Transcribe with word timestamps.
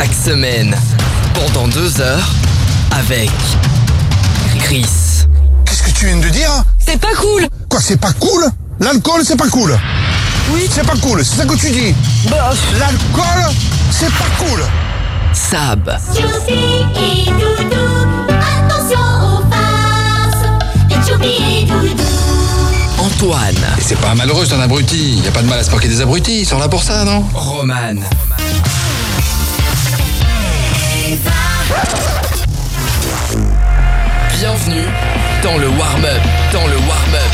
chaque 0.00 0.14
semaine, 0.14 0.74
pendant 1.34 1.68
deux 1.68 2.00
heures, 2.00 2.26
avec 2.92 3.30
Chris. 4.60 4.86
Qu'est-ce 5.66 5.82
que 5.82 5.90
tu 5.90 6.06
viens 6.06 6.16
de 6.16 6.28
dire 6.30 6.50
C'est 6.78 6.98
pas 6.98 7.12
cool 7.18 7.46
Quoi, 7.68 7.80
c'est 7.82 8.00
pas 8.00 8.12
cool? 8.14 8.46
L'alcool, 8.78 9.20
c'est 9.26 9.36
pas 9.36 9.48
cool 9.48 9.78
Oui. 10.54 10.66
C'est 10.72 10.86
pas 10.86 10.96
cool, 11.02 11.22
c'est 11.22 11.36
ça 11.36 11.44
que 11.44 11.54
tu 11.54 11.70
dis 11.70 11.94
Bah, 12.30 12.50
L'alcool, 12.78 13.52
c'est 13.90 14.10
pas 14.14 14.24
cool 14.38 14.62
Sab, 15.34 15.94
Josie 16.14 16.86
et 16.96 17.26
Doudou, 17.32 18.26
attention 18.30 19.00
aux 19.22 19.52
farces. 19.52 20.46
Et 20.88 21.10
Choupi 21.10 21.60
et 21.60 21.64
Doudou. 21.66 22.02
Antoine, 22.98 23.54
Et 23.76 23.82
c'est 23.82 24.00
pas 24.00 24.12
un 24.12 24.14
malheureux, 24.14 24.46
c'est 24.48 24.54
un 24.54 24.60
abruti. 24.60 25.20
Y 25.22 25.28
a 25.28 25.30
pas 25.30 25.42
de 25.42 25.48
mal 25.48 25.58
à 25.58 25.62
se 25.62 25.70
moquer 25.70 25.88
des 25.88 26.00
abrutis, 26.00 26.40
ils 26.40 26.46
sont 26.46 26.58
là 26.58 26.68
pour 26.68 26.82
ça, 26.82 27.04
non? 27.04 27.22
Roman. 27.34 28.00
Bienvenue 34.32 34.88
dans 35.42 35.56
le 35.58 35.68
warm-up, 35.68 36.20
dans 36.52 36.66
le 36.66 36.76
warm-up, 36.76 37.30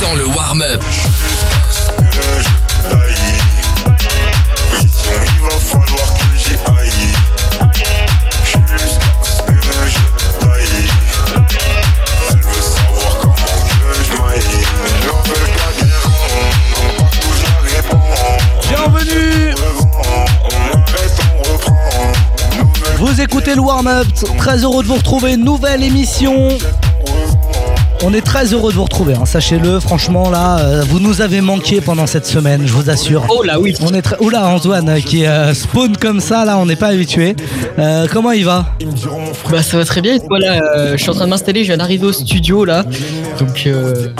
dans 0.00 0.14
le 0.14 0.26
warm-up. 0.26 0.82
Dans 0.82 2.14
le 2.14 2.24
warm-up. 2.26 2.61
Vous 23.12 23.20
écoutez 23.20 23.54
le 23.54 23.60
warm-up, 23.60 24.06
très 24.38 24.64
heureux 24.64 24.82
de 24.82 24.88
vous 24.88 24.94
retrouver, 24.94 25.36
nouvelle 25.36 25.82
émission. 25.82 26.48
On 28.02 28.14
est 28.14 28.22
très 28.22 28.54
heureux 28.54 28.72
de 28.72 28.76
vous 28.78 28.84
retrouver, 28.84 29.12
hein, 29.12 29.26
sachez-le, 29.26 29.80
franchement 29.80 30.30
là, 30.30 30.60
euh, 30.60 30.82
vous 30.88 30.98
nous 30.98 31.20
avez 31.20 31.42
manqué 31.42 31.82
pendant 31.82 32.06
cette 32.06 32.24
semaine, 32.24 32.62
je 32.64 32.72
vous 32.72 32.88
assure. 32.88 33.26
oh 33.28 33.42
là 33.42 33.60
oui. 33.60 33.74
On 33.82 33.92
est 33.92 34.00
très... 34.00 34.16
Oula 34.20 34.46
Antoine 34.46 34.88
euh, 34.88 35.00
qui 35.00 35.26
euh, 35.26 35.52
spawn 35.52 35.94
comme 35.98 36.20
ça, 36.20 36.46
là 36.46 36.56
on 36.56 36.64
n'est 36.64 36.76
pas 36.76 36.86
habitué. 36.86 37.36
Comment 38.10 38.32
il 38.32 38.46
va? 38.46 38.64
Bah 39.50 39.62
ça 39.62 39.76
va 39.76 39.84
très 39.84 40.00
bien. 40.00 40.16
Voilà, 40.30 40.96
je 40.96 41.02
suis 41.02 41.10
en 41.10 41.14
train 41.14 41.26
de 41.26 41.30
m'installer, 41.30 41.64
je 41.64 41.66
viens 41.66 41.76
d'arriver 41.76 42.06
au 42.06 42.12
studio 42.12 42.64
là. 42.64 42.82
Donc 43.38 43.68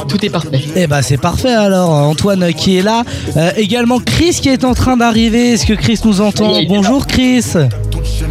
tout 0.07 0.23
est 0.23 0.31
parfait. 0.31 0.61
Eh 0.77 0.87
bah 0.87 1.01
c'est 1.01 1.17
parfait 1.17 1.55
alors, 1.55 1.93
Antoine 1.93 2.53
qui 2.53 2.77
est 2.77 2.83
là. 2.83 3.05
Également 3.57 4.01
Chris 4.01 4.39
qui 4.43 4.51
est 4.51 4.65
en 4.65 4.75
train 4.75 4.99
d'arriver, 4.99 5.53
est-ce 5.55 5.65
que 5.65 5.73
Chris 5.73 5.99
nous 6.05 6.21
entend? 6.21 6.59
Oui, 6.59 6.67
Bonjour 6.69 7.07
Chris 7.07 7.43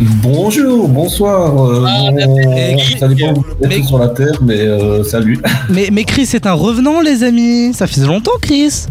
Bonjour, 0.01 0.87
bonsoir. 0.89 1.63
euh, 1.63 1.85
Ah, 1.87 2.09
bon, 2.11 2.35
mais- 2.49 2.75
ça 2.99 3.07
dépend 3.07 3.33
où 3.33 3.35
vous 3.35 3.45
mais- 3.67 3.77
êtes 3.77 3.83
sur 3.85 3.99
la 3.99 4.07
terre, 4.09 4.39
mais 4.41 4.59
euh, 4.61 5.03
salut. 5.03 5.39
mais, 5.69 5.89
mais 5.91 6.03
Chris 6.05 6.27
est 6.33 6.47
un 6.47 6.53
revenant 6.53 7.01
les 7.01 7.23
amis, 7.23 7.71
ça 7.75 7.85
fait 7.85 8.01
longtemps 8.01 8.31
Chris 8.41 8.85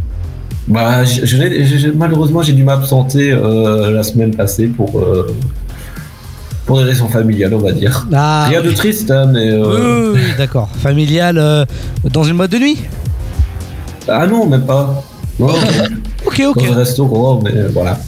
Bah, 0.69 1.03
malheureusement, 1.97 2.43
j'ai 2.43 2.53
dû 2.53 2.63
m'absenter 2.63 3.33
euh, 3.33 3.91
la 3.91 4.05
semaine 4.05 4.35
passée 4.37 4.69
pour 4.69 5.03
pour 6.67 6.79
des 6.79 6.85
raisons 6.85 7.09
familiales, 7.09 7.55
on 7.55 7.59
va 7.59 7.73
dire. 7.73 8.07
Ah, 8.13 8.47
Rien 8.49 8.63
de 8.63 8.71
triste, 8.71 9.11
hein, 9.11 9.27
mais 9.33 9.53
oui, 9.53 9.81
oui, 10.15 10.21
d'accord. 10.39 10.69
Familial 10.81 11.67
dans 12.13 12.23
une 12.23 12.37
boîte 12.37 12.53
de 12.53 12.59
nuit? 12.59 12.79
Ah 14.07 14.29
non, 14.29 14.47
même 14.47 14.63
pas. 14.65 15.03
Non, 15.41 15.49
Ok, 16.27 16.41
dans 16.41 16.51
ok. 16.51 16.63
un 16.71 16.75
restaurant, 16.77 17.41
mais 17.43 17.51
voilà. 17.75 17.99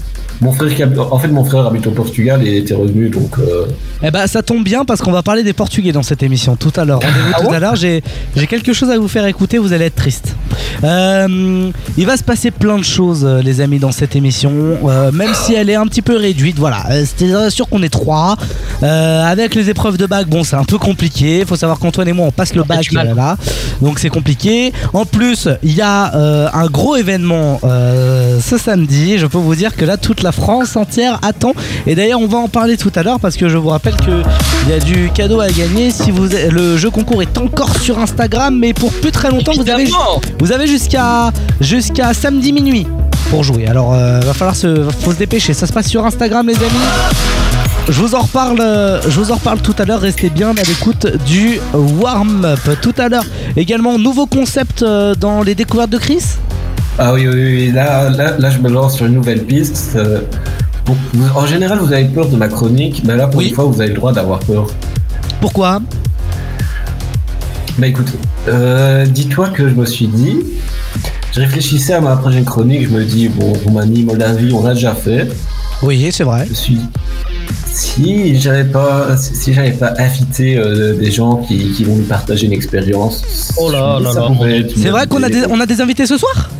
Mon 0.42 0.52
frère, 0.52 0.74
qui 0.74 0.82
en 0.84 1.18
fait, 1.18 1.28
mon 1.28 1.44
frère 1.44 1.66
habite 1.66 1.86
au 1.86 1.92
Portugal 1.92 2.46
et 2.46 2.58
était 2.58 2.74
revenu, 2.74 3.08
donc. 3.08 3.38
euh, 3.38 3.66
Eh 4.02 4.10
ben 4.10 4.26
ça 4.26 4.42
tombe 4.42 4.64
bien 4.64 4.84
parce 4.84 5.00
qu'on 5.00 5.12
va 5.12 5.22
parler 5.22 5.42
des 5.44 5.52
Portugais 5.52 5.92
dans 5.92 6.02
cette 6.02 6.22
émission 6.22 6.56
tout 6.56 6.72
à 6.76 6.84
l'heure. 6.84 7.00
Rendez-vous 7.06 7.46
tout 7.48 7.54
à 7.54 7.60
l'heure. 7.60 7.76
J'ai 7.76 8.02
j'ai 8.36 8.46
quelque 8.48 8.72
chose 8.72 8.90
à 8.90 8.98
vous 8.98 9.08
faire 9.08 9.24
écouter. 9.26 9.58
Vous 9.58 9.72
allez 9.72 9.86
être 9.86 9.94
triste. 9.94 10.34
Euh, 10.82 11.70
il 11.96 12.06
va 12.06 12.16
se 12.16 12.24
passer 12.24 12.50
plein 12.50 12.76
de 12.78 12.82
choses, 12.82 13.24
euh, 13.24 13.40
les 13.42 13.60
amis, 13.60 13.78
dans 13.78 13.92
cette 13.92 14.16
émission. 14.16 14.52
euh, 14.84 15.12
même 15.12 15.32
si 15.34 15.54
elle 15.54 15.70
est 15.70 15.76
un 15.76 15.86
petit 15.86 16.02
peu 16.02 16.16
réduite. 16.16 16.58
Voilà. 16.58 16.84
C'était 17.06 17.50
sûr 17.50 17.68
qu'on 17.68 17.82
est 17.82 17.88
trois. 17.88 18.36
Euh, 18.82 19.24
avec 19.24 19.54
les 19.54 19.70
épreuves 19.70 19.96
de 19.96 20.06
bac, 20.06 20.26
bon, 20.28 20.42
c'est 20.42 20.56
un 20.56 20.64
peu 20.64 20.78
compliqué. 20.78 21.40
Il 21.40 21.46
faut 21.46 21.56
savoir 21.56 21.78
qu'Antoine 21.78 22.08
et 22.08 22.12
moi, 22.12 22.26
on 22.26 22.32
passe 22.32 22.54
le 22.54 22.64
bac 22.64 22.88
euh, 22.96 23.14
là. 23.14 23.36
Donc 23.80 24.00
c'est 24.00 24.08
compliqué. 24.08 24.72
En 24.92 25.04
plus, 25.04 25.48
il 25.62 25.74
y 25.74 25.80
a 25.80 26.14
euh, 26.16 26.48
un 26.52 26.66
gros 26.66 26.96
événement 26.96 27.60
euh, 27.64 28.40
ce 28.40 28.58
samedi. 28.58 29.18
Je 29.18 29.26
peux 29.26 29.38
vous 29.38 29.54
dire 29.54 29.76
que 29.76 29.84
là, 29.84 29.96
toute 29.96 30.22
la 30.22 30.31
France 30.32 30.76
entière 30.76 31.18
attend. 31.22 31.52
Et 31.86 31.94
d'ailleurs, 31.94 32.20
on 32.20 32.26
va 32.26 32.38
en 32.38 32.48
parler 32.48 32.76
tout 32.76 32.92
à 32.94 33.02
l'heure 33.02 33.20
parce 33.20 33.36
que 33.36 33.48
je 33.48 33.56
vous 33.56 33.68
rappelle 33.68 33.96
que 33.96 34.22
il 34.64 34.70
y 34.70 34.72
a 34.72 34.78
du 34.78 35.10
cadeau 35.14 35.40
à 35.40 35.48
gagner. 35.48 35.90
Si 35.90 36.10
vous 36.10 36.28
le 36.50 36.76
jeu 36.76 36.90
concours 36.90 37.22
est 37.22 37.38
encore 37.38 37.76
sur 37.78 37.98
Instagram, 37.98 38.56
mais 38.58 38.72
pour 38.72 38.92
plus 38.92 39.12
très 39.12 39.30
longtemps, 39.30 39.52
vous 39.54 39.68
avez 39.68 39.82
Évidemment. 39.82 40.20
vous 40.38 40.52
avez 40.52 40.66
jusqu'à 40.66 41.32
jusqu'à 41.60 42.14
samedi 42.14 42.52
minuit 42.52 42.86
pour 43.30 43.42
jouer. 43.42 43.66
Alors, 43.66 43.94
euh, 43.94 44.20
va 44.20 44.34
falloir 44.34 44.56
se 44.56 44.88
faut 45.00 45.12
se 45.12 45.18
dépêcher. 45.18 45.54
Ça 45.54 45.66
se 45.66 45.72
passe 45.72 45.88
sur 45.88 46.04
Instagram, 46.04 46.46
les 46.46 46.56
amis. 46.56 46.68
Je 47.88 48.00
vous 48.00 48.14
en 48.14 48.20
reparle, 48.20 48.60
euh, 48.60 49.00
je 49.02 49.18
vous 49.18 49.32
en 49.32 49.36
reparle 49.36 49.60
tout 49.60 49.74
à 49.78 49.84
l'heure. 49.84 50.00
Restez 50.00 50.30
bien 50.30 50.50
à 50.50 50.62
l'écoute 50.62 51.06
du 51.26 51.58
warm-up. 51.74 52.60
Tout 52.80 52.94
à 52.98 53.08
l'heure, 53.08 53.24
également 53.56 53.98
nouveau 53.98 54.26
concept 54.26 54.82
euh, 54.82 55.14
dans 55.14 55.42
les 55.42 55.54
découvertes 55.54 55.90
de 55.90 55.98
Chris? 55.98 56.22
Ah 56.98 57.12
oui, 57.14 57.26
oui, 57.26 57.34
oui. 57.34 57.72
Là, 57.72 58.10
là, 58.10 58.36
là, 58.38 58.50
je 58.50 58.58
me 58.58 58.68
lance 58.68 58.96
sur 58.96 59.06
une 59.06 59.14
nouvelle 59.14 59.44
piste. 59.44 59.92
Euh, 59.96 60.20
bon, 60.86 60.96
vous- 61.14 61.28
en 61.34 61.46
général, 61.46 61.78
vous 61.78 61.92
avez 61.92 62.04
peur 62.04 62.28
de 62.28 62.36
ma 62.36 62.48
chronique, 62.48 63.02
mais 63.04 63.16
là, 63.16 63.26
pour 63.26 63.38
Oui. 63.38 63.48
une 63.48 63.54
fois, 63.54 63.64
vous 63.64 63.80
avez 63.80 63.90
le 63.90 63.96
droit 63.96 64.12
d'avoir 64.12 64.38
peur. 64.40 64.66
Pourquoi? 65.40 65.80
Bah 67.78 67.86
écoute, 67.86 68.12
euh, 68.48 69.06
dis-toi 69.06 69.48
que 69.48 69.66
je 69.68 69.74
me 69.74 69.86
suis 69.86 70.06
dit, 70.06 70.40
je 71.34 71.40
réfléchissais 71.40 71.94
à 71.94 72.02
ma 72.02 72.16
prochaine 72.16 72.44
chronique, 72.44 72.84
je 72.84 72.94
me 72.94 73.02
dis, 73.04 73.28
bon, 73.28 73.52
Roumanie, 73.64 74.02
Moldavie, 74.04 74.52
on 74.52 74.62
l'a 74.62 74.74
déjà 74.74 74.94
fait. 74.94 75.26
Oui, 75.82 76.06
c'est 76.12 76.22
vrai. 76.24 76.44
Je 76.44 76.50
me 76.50 76.54
suis 76.54 76.74
dit, 76.74 76.86
si 77.72 78.38
j'avais 78.38 78.64
pas, 78.64 79.16
si 79.16 79.54
j'avais 79.54 79.72
pas 79.72 79.94
invité 79.98 80.58
euh, 80.58 80.94
des 80.94 81.10
gens 81.10 81.36
qui, 81.36 81.72
qui 81.72 81.84
vont 81.84 81.96
nous 81.96 82.04
partager 82.04 82.46
une 82.46 82.52
expérience, 82.52 83.54
Oh 83.56 83.70
là 83.72 83.98
là 83.98 84.12
là. 84.12 84.28
C'est 84.76 84.90
vrai 84.90 85.06
qu'on 85.06 85.22
a 85.22 85.30
des, 85.30 85.44
on 85.48 85.58
a 85.58 85.64
des 85.64 85.80
invités 85.80 86.04
ce 86.04 86.18
soir? 86.18 86.50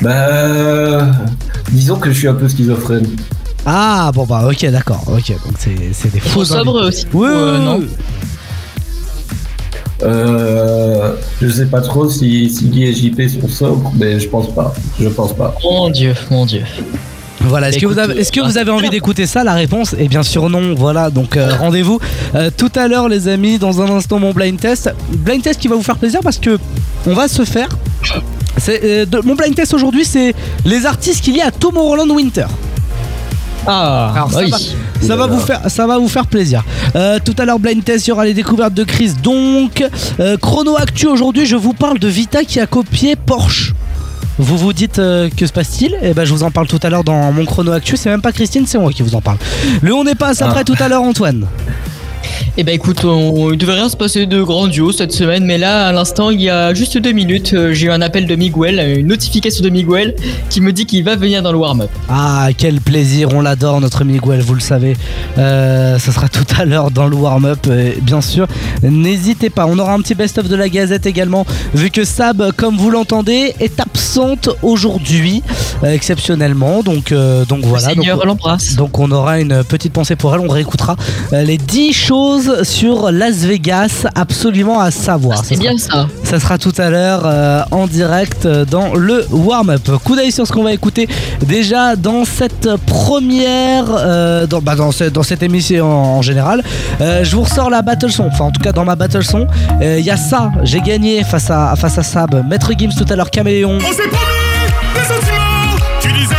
Bah, 0.00 1.06
disons 1.70 1.96
que 1.96 2.10
je 2.10 2.18
suis 2.18 2.28
un 2.28 2.34
peu 2.34 2.48
schizophrène. 2.48 3.06
Ah 3.66 4.10
bon 4.14 4.24
bah 4.24 4.48
ok 4.50 4.64
d'accord 4.70 5.02
ok 5.06 5.28
donc 5.44 5.54
c'est 5.58 5.76
c'est 5.92 6.10
des 6.10 6.18
Faut 6.20 6.40
faux 6.40 6.44
sobre 6.46 6.86
aussi. 6.88 7.06
Oui, 7.12 7.28
Euh, 7.30 7.58
oui, 7.58 7.64
non. 7.64 7.80
Euh, 10.02 11.12
je 11.42 11.48
sais 11.48 11.66
pas 11.66 11.82
trop 11.82 12.08
si, 12.08 12.48
si 12.48 12.68
Guy 12.68 12.84
et 12.84 12.94
JP 12.94 13.20
sont 13.40 13.48
sobres, 13.48 13.92
mais 13.98 14.18
je 14.18 14.28
pense 14.28 14.52
pas. 14.54 14.72
Je 14.98 15.08
pense 15.08 15.34
pas. 15.34 15.54
Mon 15.62 15.90
dieu, 15.90 16.14
mon 16.30 16.46
dieu. 16.46 16.62
Voilà, 17.42 17.70
est-ce 17.70 17.78
que, 17.78 17.86
vous 17.86 17.98
avez, 17.98 18.18
est-ce 18.18 18.32
que 18.32 18.40
euh, 18.40 18.44
vous 18.44 18.58
avez 18.58 18.70
envie 18.70 18.90
d'écouter 18.90 19.26
ça 19.26 19.44
La 19.44 19.54
réponse? 19.54 19.94
Est 19.94 20.08
bien 20.08 20.22
sûr 20.22 20.48
non. 20.48 20.74
Voilà, 20.74 21.10
donc 21.10 21.36
euh, 21.36 21.54
rendez-vous 21.58 21.98
euh, 22.34 22.50
tout 22.54 22.70
à 22.76 22.86
l'heure, 22.88 23.08
les 23.08 23.28
amis. 23.28 23.58
Dans 23.58 23.80
un 23.82 23.90
instant, 23.90 24.18
mon 24.18 24.32
blind 24.32 24.58
test. 24.58 24.90
Blind 25.18 25.42
test 25.42 25.60
qui 25.60 25.68
va 25.68 25.76
vous 25.76 25.82
faire 25.82 25.96
plaisir 25.96 26.20
parce 26.22 26.38
que 26.38 26.58
on 27.06 27.14
va 27.14 27.28
se 27.28 27.44
faire. 27.44 27.68
Euh, 28.68 29.06
de- 29.06 29.20
mon 29.24 29.34
blind 29.34 29.54
test 29.54 29.72
aujourd'hui, 29.74 30.04
c'est 30.04 30.34
les 30.64 30.86
artistes 30.86 31.22
qu'il 31.24 31.36
y 31.36 31.40
a 31.40 31.46
à 31.46 31.50
Tomorrowland 31.50 32.10
Winter. 32.10 32.46
Ah, 33.66 34.12
Alors, 34.14 34.32
ça 34.32 34.40
va. 34.46 34.56
Ça 35.02 35.16
va, 35.16 35.26
vous 35.26 35.40
faire, 35.40 35.60
ça 35.70 35.86
va 35.86 35.98
vous 35.98 36.08
faire 36.08 36.26
plaisir. 36.26 36.62
Euh, 36.96 37.18
tout 37.24 37.34
à 37.38 37.44
l'heure, 37.44 37.58
blind 37.58 37.82
test, 37.84 38.06
il 38.06 38.10
y 38.10 38.12
aura 38.12 38.24
les 38.24 38.34
découvertes 38.34 38.74
de 38.74 38.84
Chris. 38.84 39.12
Donc, 39.22 39.84
euh, 40.18 40.36
chrono 40.38 40.76
actu 40.76 41.06
aujourd'hui, 41.06 41.46
je 41.46 41.56
vous 41.56 41.72
parle 41.72 41.98
de 41.98 42.08
Vita 42.08 42.44
qui 42.44 42.60
a 42.60 42.66
copié 42.66 43.16
Porsche. 43.16 43.72
Vous 44.38 44.56
vous 44.56 44.72
dites 44.72 44.98
euh, 44.98 45.28
que 45.34 45.46
se 45.46 45.52
passe-t-il? 45.52 45.98
Eh 46.02 46.14
ben, 46.14 46.24
je 46.24 46.32
vous 46.32 46.42
en 46.42 46.50
parle 46.50 46.66
tout 46.66 46.80
à 46.82 46.88
l'heure 46.88 47.04
dans 47.04 47.30
mon 47.32 47.44
chrono 47.44 47.72
actu. 47.72 47.96
C'est 47.98 48.08
même 48.08 48.22
pas 48.22 48.32
Christine, 48.32 48.64
c'est 48.66 48.78
moi 48.78 48.90
qui 48.92 49.02
vous 49.02 49.14
en 49.14 49.20
parle. 49.20 49.36
Le 49.82 49.92
on 49.94 50.04
n'est 50.04 50.14
pas 50.14 50.30
après 50.42 50.60
Ah. 50.60 50.64
tout 50.64 50.76
à 50.78 50.88
l'heure, 50.88 51.02
Antoine. 51.02 51.46
Eh 52.56 52.64
ben 52.64 52.74
écoute, 52.74 53.04
on, 53.04 53.52
il 53.52 53.58
devait 53.58 53.74
rien 53.74 53.88
se 53.88 53.96
passer 53.96 54.26
de 54.26 54.42
grandiose 54.42 54.96
cette 54.98 55.12
semaine, 55.12 55.44
mais 55.44 55.56
là, 55.58 55.88
à 55.88 55.92
l'instant, 55.92 56.30
il 56.30 56.40
y 56.40 56.50
a 56.50 56.74
juste 56.74 56.98
deux 56.98 57.12
minutes, 57.12 57.52
euh, 57.54 57.72
j'ai 57.72 57.86
eu 57.86 57.90
un 57.90 58.00
appel 58.02 58.26
de 58.26 58.34
Miguel, 58.34 58.98
une 58.98 59.06
notification 59.06 59.64
de 59.64 59.70
Miguel 59.70 60.14
qui 60.50 60.60
me 60.60 60.72
dit 60.72 60.84
qu'il 60.86 61.04
va 61.04 61.16
venir 61.16 61.42
dans 61.42 61.52
le 61.52 61.58
warm-up. 61.58 61.90
Ah, 62.08 62.48
quel 62.56 62.80
plaisir, 62.80 63.28
on 63.32 63.40
l'adore, 63.40 63.80
notre 63.80 64.04
Miguel, 64.04 64.40
vous 64.40 64.54
le 64.54 64.60
savez. 64.60 64.96
Euh, 65.38 65.98
ce 65.98 66.12
sera 66.12 66.28
tout 66.28 66.44
à 66.58 66.64
l'heure 66.64 66.90
dans 66.90 67.06
le 67.06 67.16
warm-up, 67.16 67.60
euh, 67.68 67.92
bien 68.02 68.20
sûr. 68.20 68.46
N'hésitez 68.82 69.48
pas, 69.50 69.66
on 69.66 69.78
aura 69.78 69.94
un 69.94 70.00
petit 70.00 70.14
best-of 70.14 70.48
de 70.48 70.56
la 70.56 70.68
Gazette 70.68 71.06
également, 71.06 71.46
vu 71.74 71.90
que 71.90 72.04
Sab, 72.04 72.52
comme 72.56 72.76
vous 72.76 72.90
l'entendez, 72.90 73.54
est 73.60 73.80
absente 73.80 74.50
aujourd'hui. 74.62 75.42
euh, 75.84 75.92
exceptionnellement. 75.92 76.82
Donc, 76.82 77.12
donc 77.48 77.64
voilà. 77.64 77.94
Donc, 77.94 78.06
l'embrasse. 78.24 78.74
donc 78.76 78.98
on 78.98 79.10
aura 79.10 79.40
une 79.40 79.62
petite 79.64 79.92
pensée 79.92 80.16
pour 80.16 80.34
elle. 80.34 80.40
On 80.40 80.48
réécoutera 80.48 80.96
les 81.32 81.56
10 81.58 81.92
choses 82.10 82.64
sur 82.64 83.12
Las 83.12 83.36
Vegas 83.44 84.04
absolument 84.16 84.80
à 84.80 84.90
savoir. 84.90 85.38
Ah, 85.40 85.44
c'est 85.46 85.56
bien 85.56 85.78
ça. 85.78 86.08
ça 86.24 86.40
sera 86.40 86.58
tout 86.58 86.72
à 86.76 86.90
l'heure 86.90 87.22
euh, 87.24 87.62
en 87.70 87.86
direct 87.86 88.46
euh, 88.46 88.64
dans 88.64 88.94
le 88.96 89.24
warm-up. 89.30 89.88
Coup 90.04 90.16
d'œil 90.16 90.32
sur 90.32 90.44
ce 90.44 90.50
qu'on 90.52 90.64
va 90.64 90.72
écouter 90.72 91.08
déjà 91.46 91.94
dans 91.94 92.24
cette 92.24 92.68
première, 92.86 93.84
euh, 93.90 94.44
dans, 94.48 94.60
bah, 94.60 94.74
dans, 94.74 94.90
ce- 94.90 95.04
dans 95.04 95.22
cette 95.22 95.44
émission 95.44 95.86
en, 95.86 96.16
en 96.18 96.22
général. 96.22 96.64
Euh, 97.00 97.22
je 97.22 97.36
vous 97.36 97.42
ressors 97.42 97.70
la 97.70 97.80
battle 97.82 98.10
son, 98.10 98.24
enfin 98.26 98.46
en 98.46 98.50
tout 98.50 98.60
cas 98.60 98.72
dans 98.72 98.84
ma 98.84 98.96
battle 98.96 99.22
son. 99.22 99.46
Euh, 99.80 99.98
Il 100.00 100.04
y 100.04 100.10
a 100.10 100.16
ça, 100.16 100.50
j'ai 100.64 100.80
gagné 100.80 101.22
face 101.22 101.48
à, 101.48 101.76
face 101.76 101.96
à 101.96 102.02
Sab. 102.02 102.44
Maître 102.48 102.72
Gims 102.76 102.90
tout 102.98 103.06
à 103.08 103.14
l'heure, 103.14 103.30
Caméléon. 103.30 103.78
On 103.78 103.92
s'est 103.92 104.08
promis 104.08 104.96
des 104.96 105.00
sentiments. 105.02 105.78
Tu 106.00 106.10
disais 106.12 106.34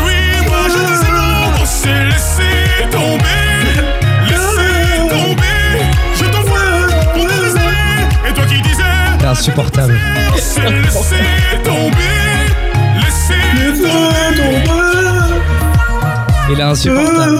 Il 16.49 16.59
est 16.59 16.63
insupportable. 16.63 17.39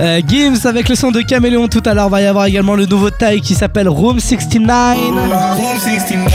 Euh, 0.00 0.20
Gims 0.26 0.66
avec 0.66 0.88
le 0.88 0.94
son 0.94 1.10
de 1.10 1.20
Caméléon 1.20 1.68
tout 1.68 1.82
à 1.84 1.92
l'heure. 1.92 2.08
Va 2.08 2.22
y 2.22 2.26
avoir 2.26 2.46
également 2.46 2.74
le 2.74 2.86
nouveau 2.86 3.10
taille 3.10 3.42
qui 3.42 3.54
s'appelle 3.54 3.88
Room 3.90 4.20
69. 4.20 4.96
Room 4.96 5.78
69, 5.78 6.32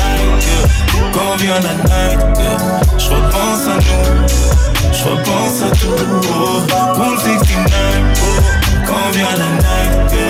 quand 1.11 1.35
vient 1.37 1.55
la 1.55 1.73
night, 1.73 2.19
je 2.99 3.13
à 3.13 3.17
à 5.65 5.71
tout. 5.71 5.87
Room 6.93 7.17
69, 7.17 7.73
quand 8.85 9.09
vient 9.11 9.25
la 9.37 9.47
night, 9.57 10.07
Tiens, 10.09 10.26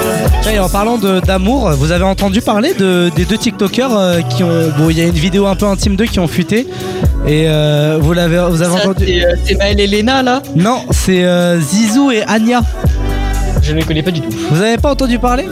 et 0.51 0.59
en 0.59 0.69
parlant 0.69 0.97
d'amour, 0.97 1.71
vous 1.71 1.91
avez 1.91 2.03
entendu 2.03 2.41
parler 2.41 2.73
de, 2.73 3.11
des 3.15 3.25
deux 3.25 3.37
TikTokers 3.37 3.95
euh, 3.97 4.21
qui 4.21 4.43
ont. 4.43 4.71
Bon, 4.77 4.89
il 4.89 4.97
y 4.97 5.01
a 5.01 5.05
une 5.05 5.11
vidéo 5.11 5.45
un 5.47 5.55
peu 5.55 5.65
intime 5.65 5.95
d'eux 5.95 6.05
qui 6.05 6.19
ont 6.19 6.27
fuité. 6.27 6.67
Et 7.27 7.45
euh, 7.47 7.97
vous 7.99 8.13
l'avez, 8.13 8.39
vous 8.49 8.61
avez 8.61 8.77
Ça, 8.77 8.89
entendu 8.89 9.05
c'est 9.43 9.55
euh, 9.55 9.57
Maël 9.57 9.79
et 9.79 9.87
Léna 9.87 10.23
là? 10.23 10.41
Non, 10.55 10.83
c'est 10.91 11.23
euh, 11.23 11.59
Zizou 11.59 12.11
et 12.11 12.23
Anya. 12.23 12.61
Je 13.61 13.73
ne 13.73 13.77
les 13.77 13.83
connais 13.83 14.03
pas 14.03 14.11
du 14.11 14.21
tout. 14.21 14.29
Vous 14.51 14.61
avez 14.61 14.77
pas 14.77 14.91
entendu 14.91 15.19
parler? 15.19 15.45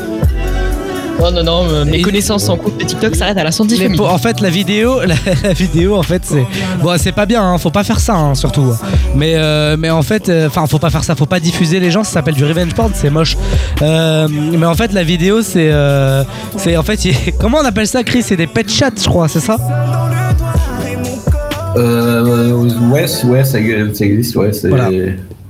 Non, 1.19 1.31
non, 1.31 1.43
non, 1.43 1.65
euh, 1.69 1.85
mes 1.85 1.99
Et- 1.99 2.01
connaissances 2.01 2.49
en 2.49 2.57
couple 2.57 2.81
de 2.83 2.87
TikTok 2.87 3.15
s'arrêtent 3.15 3.37
à 3.37 3.43
la 3.43 3.51
santé 3.51 3.75
Les 3.75 3.83
famille. 3.83 3.97
po- 3.97 4.05
En 4.05 4.17
fait, 4.17 4.41
la 4.41 4.49
vidéo, 4.49 4.99
la, 5.05 5.15
la 5.43 5.53
vidéo, 5.53 5.95
en 5.95 6.03
fait, 6.03 6.21
c'est 6.25 6.45
bon, 6.81 6.95
c'est 6.97 7.13
pas 7.13 7.25
bien. 7.25 7.41
hein, 7.41 7.57
faut 7.57 7.71
pas 7.71 7.83
faire 7.83 7.99
ça, 7.99 8.15
hein, 8.15 8.35
surtout. 8.35 8.73
Mais, 9.15 9.33
euh, 9.35 9.75
mais 9.79 9.89
en 9.89 10.01
fait, 10.03 10.31
enfin, 10.47 10.67
faut 10.67 10.77
pas 10.77 10.89
faire 10.89 11.03
ça. 11.03 11.15
Faut 11.15 11.25
pas 11.25 11.39
diffuser 11.39 11.79
les 11.79 11.89
gens. 11.89 12.03
Ça 12.03 12.11
s'appelle 12.11 12.35
du 12.35 12.43
revenge 12.45 12.73
porn. 12.75 12.91
C'est 12.93 13.09
moche. 13.09 13.37
Euh, 13.81 14.27
mais 14.29 14.65
en 14.65 14.75
fait, 14.75 14.91
la 14.93 15.03
vidéo, 15.03 15.41
c'est, 15.41 15.69
euh, 15.71 16.23
c'est 16.57 16.75
en 16.77 16.83
fait, 16.83 16.99
comment 17.39 17.59
on 17.61 17.65
appelle 17.65 17.87
ça, 17.87 18.03
Chris? 18.03 18.21
C'est 18.23 18.37
des 18.37 18.47
pet 18.47 18.69
chats, 18.69 18.89
je 19.01 19.07
crois. 19.07 19.27
C'est 19.27 19.39
ça? 19.39 19.57
Euh, 21.77 22.51
ouais, 22.91 23.05
ouais, 23.25 23.43
ça, 23.43 23.57
ça 23.93 24.05
existe, 24.05 24.35
ouais. 24.35 24.53
C'est... 24.53 24.69
Voilà. 24.69 24.89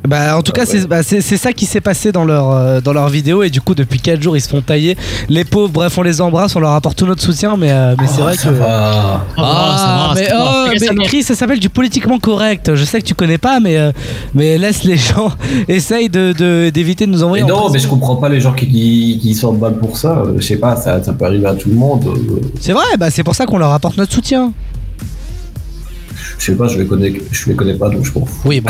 Bah, 0.08 0.38
en 0.38 0.42
tout 0.42 0.52
cas, 0.52 0.66
c'est 0.66 0.88
bah, 0.88 1.04
c'est- 1.04 1.22
c'est 1.22 1.38
ça 1.38 1.54
qui 1.54 1.66
s'est 1.66 1.82
passé 1.82 2.12
dans 2.12 2.26
leur, 2.26 2.52
euh, 2.52 2.82
dans 2.82 2.94
leur 2.94 3.10
vidéo. 3.10 3.44
Et 3.44 3.50
du 3.50 3.62
coup, 3.62 3.76
depuis 3.76 4.00
4 4.00 4.22
jours, 4.22 4.36
ils 4.38 4.42
se 4.42 4.50
font 4.50 4.62
tailler. 4.62 4.98
Les 5.30 5.44
pauvres, 5.46 5.70
bref, 5.72 5.98
on 5.98 6.02
les 6.02 6.22
embrasse, 6.22 6.56
on 6.56 6.60
leur 6.60 6.72
apporte 6.72 6.98
tout 6.98 7.06
notre 7.06 7.22
soutien. 7.22 7.56
Mais, 7.58 7.72
euh, 7.72 7.96
mais 8.00 8.08
c'est 8.08 8.22
vrai 8.22 8.36
ça 8.36 8.50
que. 8.50 8.54
va. 8.56 9.26
Ah, 9.38 10.14
mais, 10.16 10.28
oh, 10.34 10.66
mais 10.98 11.06
Chris, 11.06 11.24
ça 11.24 11.36
s'appelle 11.36 11.60
du 11.60 11.70
politiquement 11.70 12.20
correct. 12.20 12.76
Je 12.76 12.84
sais 12.84 13.02
que 13.02 13.06
tu 13.06 13.16
connais 13.16 13.38
pas, 13.38 13.60
mais, 13.60 13.78
euh, 13.78 13.92
mais 14.34 14.58
laisse 14.58 14.84
les 14.84 14.98
gens. 14.98 15.32
Essaye 15.68 16.10
de- 16.10 16.34
de- 16.38 16.70
d'éviter 16.74 17.06
de, 17.06 17.12
nous 17.12 17.24
envoyer 17.24 17.44
Mais 17.44 17.52
en 17.52 17.56
non, 17.56 17.62
prison. 17.64 17.74
mais 17.74 17.80
je 17.80 17.88
comprends 17.88 18.16
pas 18.18 18.30
les 18.30 18.40
gens 18.42 18.54
qui, 18.54 18.68
qui, 18.68 19.20
qui 19.22 19.34
sortent 19.36 19.60
mal 19.60 19.76
pour 19.78 19.98
ça. 19.98 20.20
Euh, 20.26 20.34
Je 20.38 20.44
sais 20.46 20.58
pas, 20.58 20.76
ça, 20.76 21.02
ça 21.04 21.14
peut 21.14 21.26
arriver 21.26 21.48
à 21.48 21.56
tout 21.56 21.70
le 21.70 21.76
monde. 21.76 22.04
Euh, 22.08 22.40
C'est 22.60 22.74
vrai, 22.74 22.84
bah, 23.00 23.10
c'est 23.10 23.24
pour 23.24 23.36
ça 23.36 23.46
qu'on 23.46 23.58
leur 23.58 23.72
apporte 23.72 23.98
notre 23.98 24.14
soutien. 24.14 24.52
Je 26.38 26.46
sais 26.52 26.56
pas, 26.58 26.68
je 26.68 26.78
les 26.78 26.86
connais, 26.86 27.14
je 27.32 27.50
les 27.50 27.56
connais 27.56 27.74
pas, 27.76 27.90
donc 27.90 28.04
je 28.06 28.12
fous. 28.12 28.28
Oui, 28.44 28.62
bon, 28.62 28.70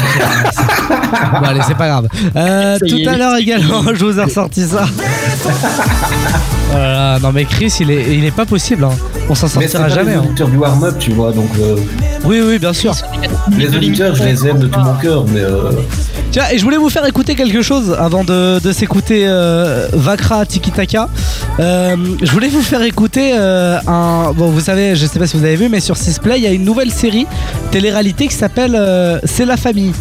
c'est- 0.53 0.59
bon, 1.41 1.45
allez, 1.47 1.61
c'est 1.67 1.75
pas 1.77 1.87
grave. 1.87 2.07
Euh, 2.35 2.77
tout 2.87 2.99
à 3.09 3.17
l'heure 3.17 3.35
également, 3.37 3.83
je 3.93 4.05
vous 4.05 4.19
ai 4.19 4.23
ressorti 4.23 4.65
ça. 4.67 4.85
Là, 6.73 7.19
non 7.19 7.31
mais 7.31 7.45
Chris, 7.45 7.73
il 7.79 7.89
est, 7.91 8.17
il 8.17 8.25
est 8.25 8.31
pas 8.35 8.45
possible. 8.45 8.83
hein. 8.83 8.89
On 9.29 9.35
s'en 9.35 9.47
sortira 9.47 9.83
pas 9.83 9.89
jamais. 9.89 10.11
les 10.11 10.17
hein. 10.17 10.47
du 10.49 10.57
warm-up, 10.57 10.95
tu 10.99 11.11
vois, 11.11 11.31
donc 11.31 11.49
euh, 11.59 11.75
Oui, 12.25 12.41
oui, 12.45 12.59
bien 12.59 12.73
sûr. 12.73 12.93
les 13.57 13.73
auditeurs, 13.75 14.15
je 14.15 14.23
les 14.23 14.47
aime 14.47 14.59
de 14.59 14.67
tout 14.67 14.79
mon 14.79 14.93
cœur, 14.95 15.25
mais 15.33 15.39
euh, 15.39 15.71
Tiens, 16.31 16.43
et 16.51 16.57
je 16.57 16.63
voulais 16.63 16.77
vous 16.77 16.89
faire 16.89 17.05
écouter 17.05 17.35
quelque 17.35 17.61
chose 17.61 17.95
avant 17.97 18.23
de, 18.23 18.59
de 18.59 18.71
s'écouter 18.73 19.23
euh, 19.25 19.87
Vakra 19.93 20.45
Tiki 20.45 20.71
Taka. 20.71 21.09
Euh, 21.59 21.95
je 22.21 22.31
voulais 22.31 22.49
vous 22.49 22.61
faire 22.61 22.81
écouter 22.81 23.31
euh, 23.33 23.79
un. 23.87 24.33
Bon, 24.33 24.49
vous 24.49 24.59
savez, 24.59 24.95
je 24.95 25.05
sais 25.05 25.19
pas 25.19 25.27
si 25.27 25.37
vous 25.37 25.45
avez 25.45 25.55
vu, 25.55 25.69
mais 25.69 25.79
sur 25.79 25.95
Sisplay, 25.95 26.37
il 26.37 26.43
y 26.43 26.47
a 26.47 26.51
une 26.51 26.65
nouvelle 26.65 26.91
série 26.91 27.25
télé-réalité 27.71 28.27
qui 28.27 28.35
s'appelle 28.35 28.75
euh, 28.75 29.19
C'est 29.23 29.45
la 29.45 29.57
famille. 29.57 29.93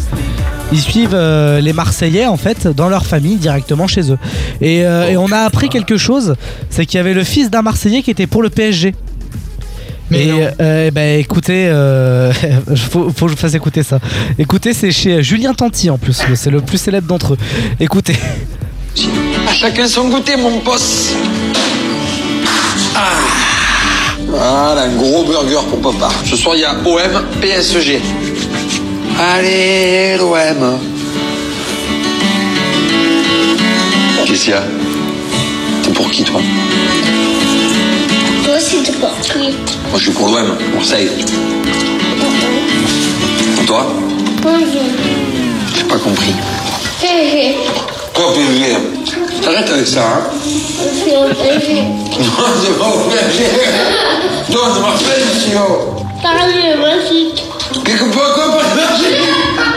Ils 0.71 0.81
suivent 0.81 1.15
les 1.15 1.73
Marseillais 1.73 2.25
en 2.25 2.37
fait 2.37 2.67
dans 2.67 2.89
leur 2.89 3.05
famille 3.05 3.35
directement 3.35 3.85
chez 3.85 4.11
eux. 4.11 4.17
Et 4.61 4.83
on 5.15 5.31
a 5.31 5.41
appris 5.41 5.69
quelque 5.69 5.95
chose, 5.95 6.35
c'est 6.71 6.87
qu'il 6.87 6.97
y 6.97 6.99
avait 6.99 7.13
le 7.13 7.23
fils 7.23 7.51
d'un 7.51 7.61
Marseillais 7.61 8.01
qui 8.01 8.09
était 8.09 8.25
pour 8.25 8.41
le 8.41 8.49
PSG. 8.49 8.95
Mais 10.11 10.27
et 10.27 10.47
euh, 10.61 10.91
ben 10.91 11.19
écoutez, 11.19 11.67
euh, 11.67 12.31
faut, 12.91 13.09
faut 13.09 13.25
que 13.25 13.31
je 13.31 13.35
vous 13.35 13.41
fasse 13.41 13.53
écouter 13.53 13.83
ça. 13.83 13.99
Écoutez, 14.37 14.73
c'est 14.73 14.91
chez 14.91 15.23
Julien 15.23 15.53
Tanti 15.53 15.89
en 15.89 15.97
plus, 15.97 16.21
c'est 16.35 16.51
le 16.51 16.61
plus 16.61 16.77
célèbre 16.77 17.07
d'entre 17.07 17.33
eux. 17.33 17.37
Écoutez. 17.79 18.15
À 19.47 19.53
chacun 19.53 19.87
son 19.87 20.09
goûter, 20.09 20.37
mon 20.37 20.59
boss. 20.59 21.13
Ah. 22.95 23.19
Voilà, 24.27 24.83
un 24.83 24.95
gros 24.95 25.23
burger 25.23 25.59
pour 25.69 25.93
papa. 25.93 26.13
Ce 26.25 26.35
soir, 26.35 26.55
il 26.55 26.61
y 26.61 26.65
a 26.65 26.73
OM 26.73 27.23
PSG. 27.41 28.01
Allez, 29.19 30.17
l'OM. 30.17 30.79
Qu'est-ce 34.25 34.43
qu'il 34.43 34.51
y 34.51 34.53
a? 34.53 34.63
T'es 35.83 35.91
pour 35.91 36.09
qui, 36.09 36.23
toi 36.23 36.41
aussi, 38.55 38.77
t'es 38.83 38.91
pour 38.93 39.17
qui? 39.19 39.74
Moi, 39.89 39.97
je 39.97 40.03
suis 40.03 40.11
pour 40.11 40.27
l'OM, 40.27 40.57
Marseille. 40.73 41.09
Et 43.61 43.65
toi 43.65 43.85
J'ai 45.75 45.83
pas 45.83 45.97
compris. 45.97 46.33
PSG. 47.01 47.55
Quoi, 48.13 48.33
PSG 48.33 48.75
T'arrêtes 49.41 49.69
avec 49.71 49.87
ça, 49.87 50.01
hein 50.01 50.21
C'est 51.03 51.15
au 51.17 51.25
PSG. 51.33 51.81
Non, 51.81 52.45
c'est 52.63 52.77
pas 52.79 52.87
au 52.87 53.09
PSG. 53.09 53.43
Non, 54.51 54.59
c'est 54.73 54.81
Marseille, 54.81 55.25
sinon. 55.43 55.95
Pareil, 56.21 56.75
vas-y. 56.79 57.33
Quelque 57.83 58.05
part, 58.15 58.33
quoi, 58.33 58.57
pas 58.57 58.63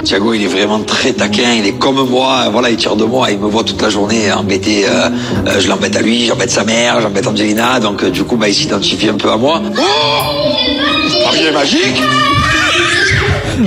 Thiago, 0.09 0.33
il 0.33 0.43
est 0.43 0.47
vraiment 0.47 0.81
très 0.81 1.13
taquin, 1.13 1.53
il 1.53 1.67
est 1.67 1.79
comme 1.79 2.09
moi, 2.09 2.49
voilà, 2.51 2.71
il 2.71 2.79
tire 2.79 2.97
de 2.97 3.05
moi, 3.05 3.31
il 3.31 3.39
me 3.39 3.47
voit 3.47 3.63
toute 3.63 3.83
la 3.83 3.91
journée 3.91 4.33
embêté, 4.33 4.87
euh, 4.87 5.11
euh, 5.47 5.61
je 5.61 5.69
l'embête 5.69 5.95
à 5.97 6.01
lui, 6.01 6.25
j'embête 6.25 6.51
sa 6.51 6.65
mère, 6.65 6.99
j'embête 7.03 7.27
Angelina, 7.27 7.79
donc 7.79 8.03
euh, 8.03 8.09
du 8.09 8.25
coup, 8.25 8.39
bah, 8.39 8.49
il 8.49 8.55
s'identifie 8.55 9.11
un 9.11 9.19
peu 9.19 9.31
à 9.31 9.37
moi. 9.37 9.61
Oh 9.77 11.25
Paris 11.25 11.53
magique 11.53 12.03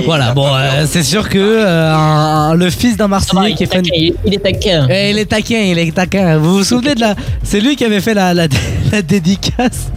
Voilà, 0.04 0.32
bon, 0.32 0.46
euh, 0.54 0.84
c'est 0.88 1.02
sûr 1.02 1.28
que 1.28 1.38
euh, 1.38 1.94
un- 1.94 2.54
le 2.54 2.70
fils 2.70 2.96
d'un 2.96 3.08
Marseillais 3.08 3.50
il, 3.50 3.54
qui 3.56 3.64
est 3.64 3.66
fan. 3.72 3.82
taquin, 3.82 3.96
il, 3.96 4.14
il 4.24 4.34
est 4.34 4.38
taquin. 4.38 4.86
Eh, 4.90 5.10
il 5.10 5.18
est 5.18 5.26
taquin, 5.26 5.58
il 5.60 5.78
est 5.78 5.94
taquin. 5.94 6.38
Vous 6.38 6.58
vous 6.58 6.64
souvenez 6.64 6.94
de 6.94 7.00
la. 7.00 7.14
C'est 7.42 7.60
lui 7.60 7.76
qui 7.76 7.84
avait 7.84 8.00
fait 8.00 8.14
la, 8.14 8.32
la, 8.34 8.46
la 8.92 9.02
dédicace. 9.02 9.90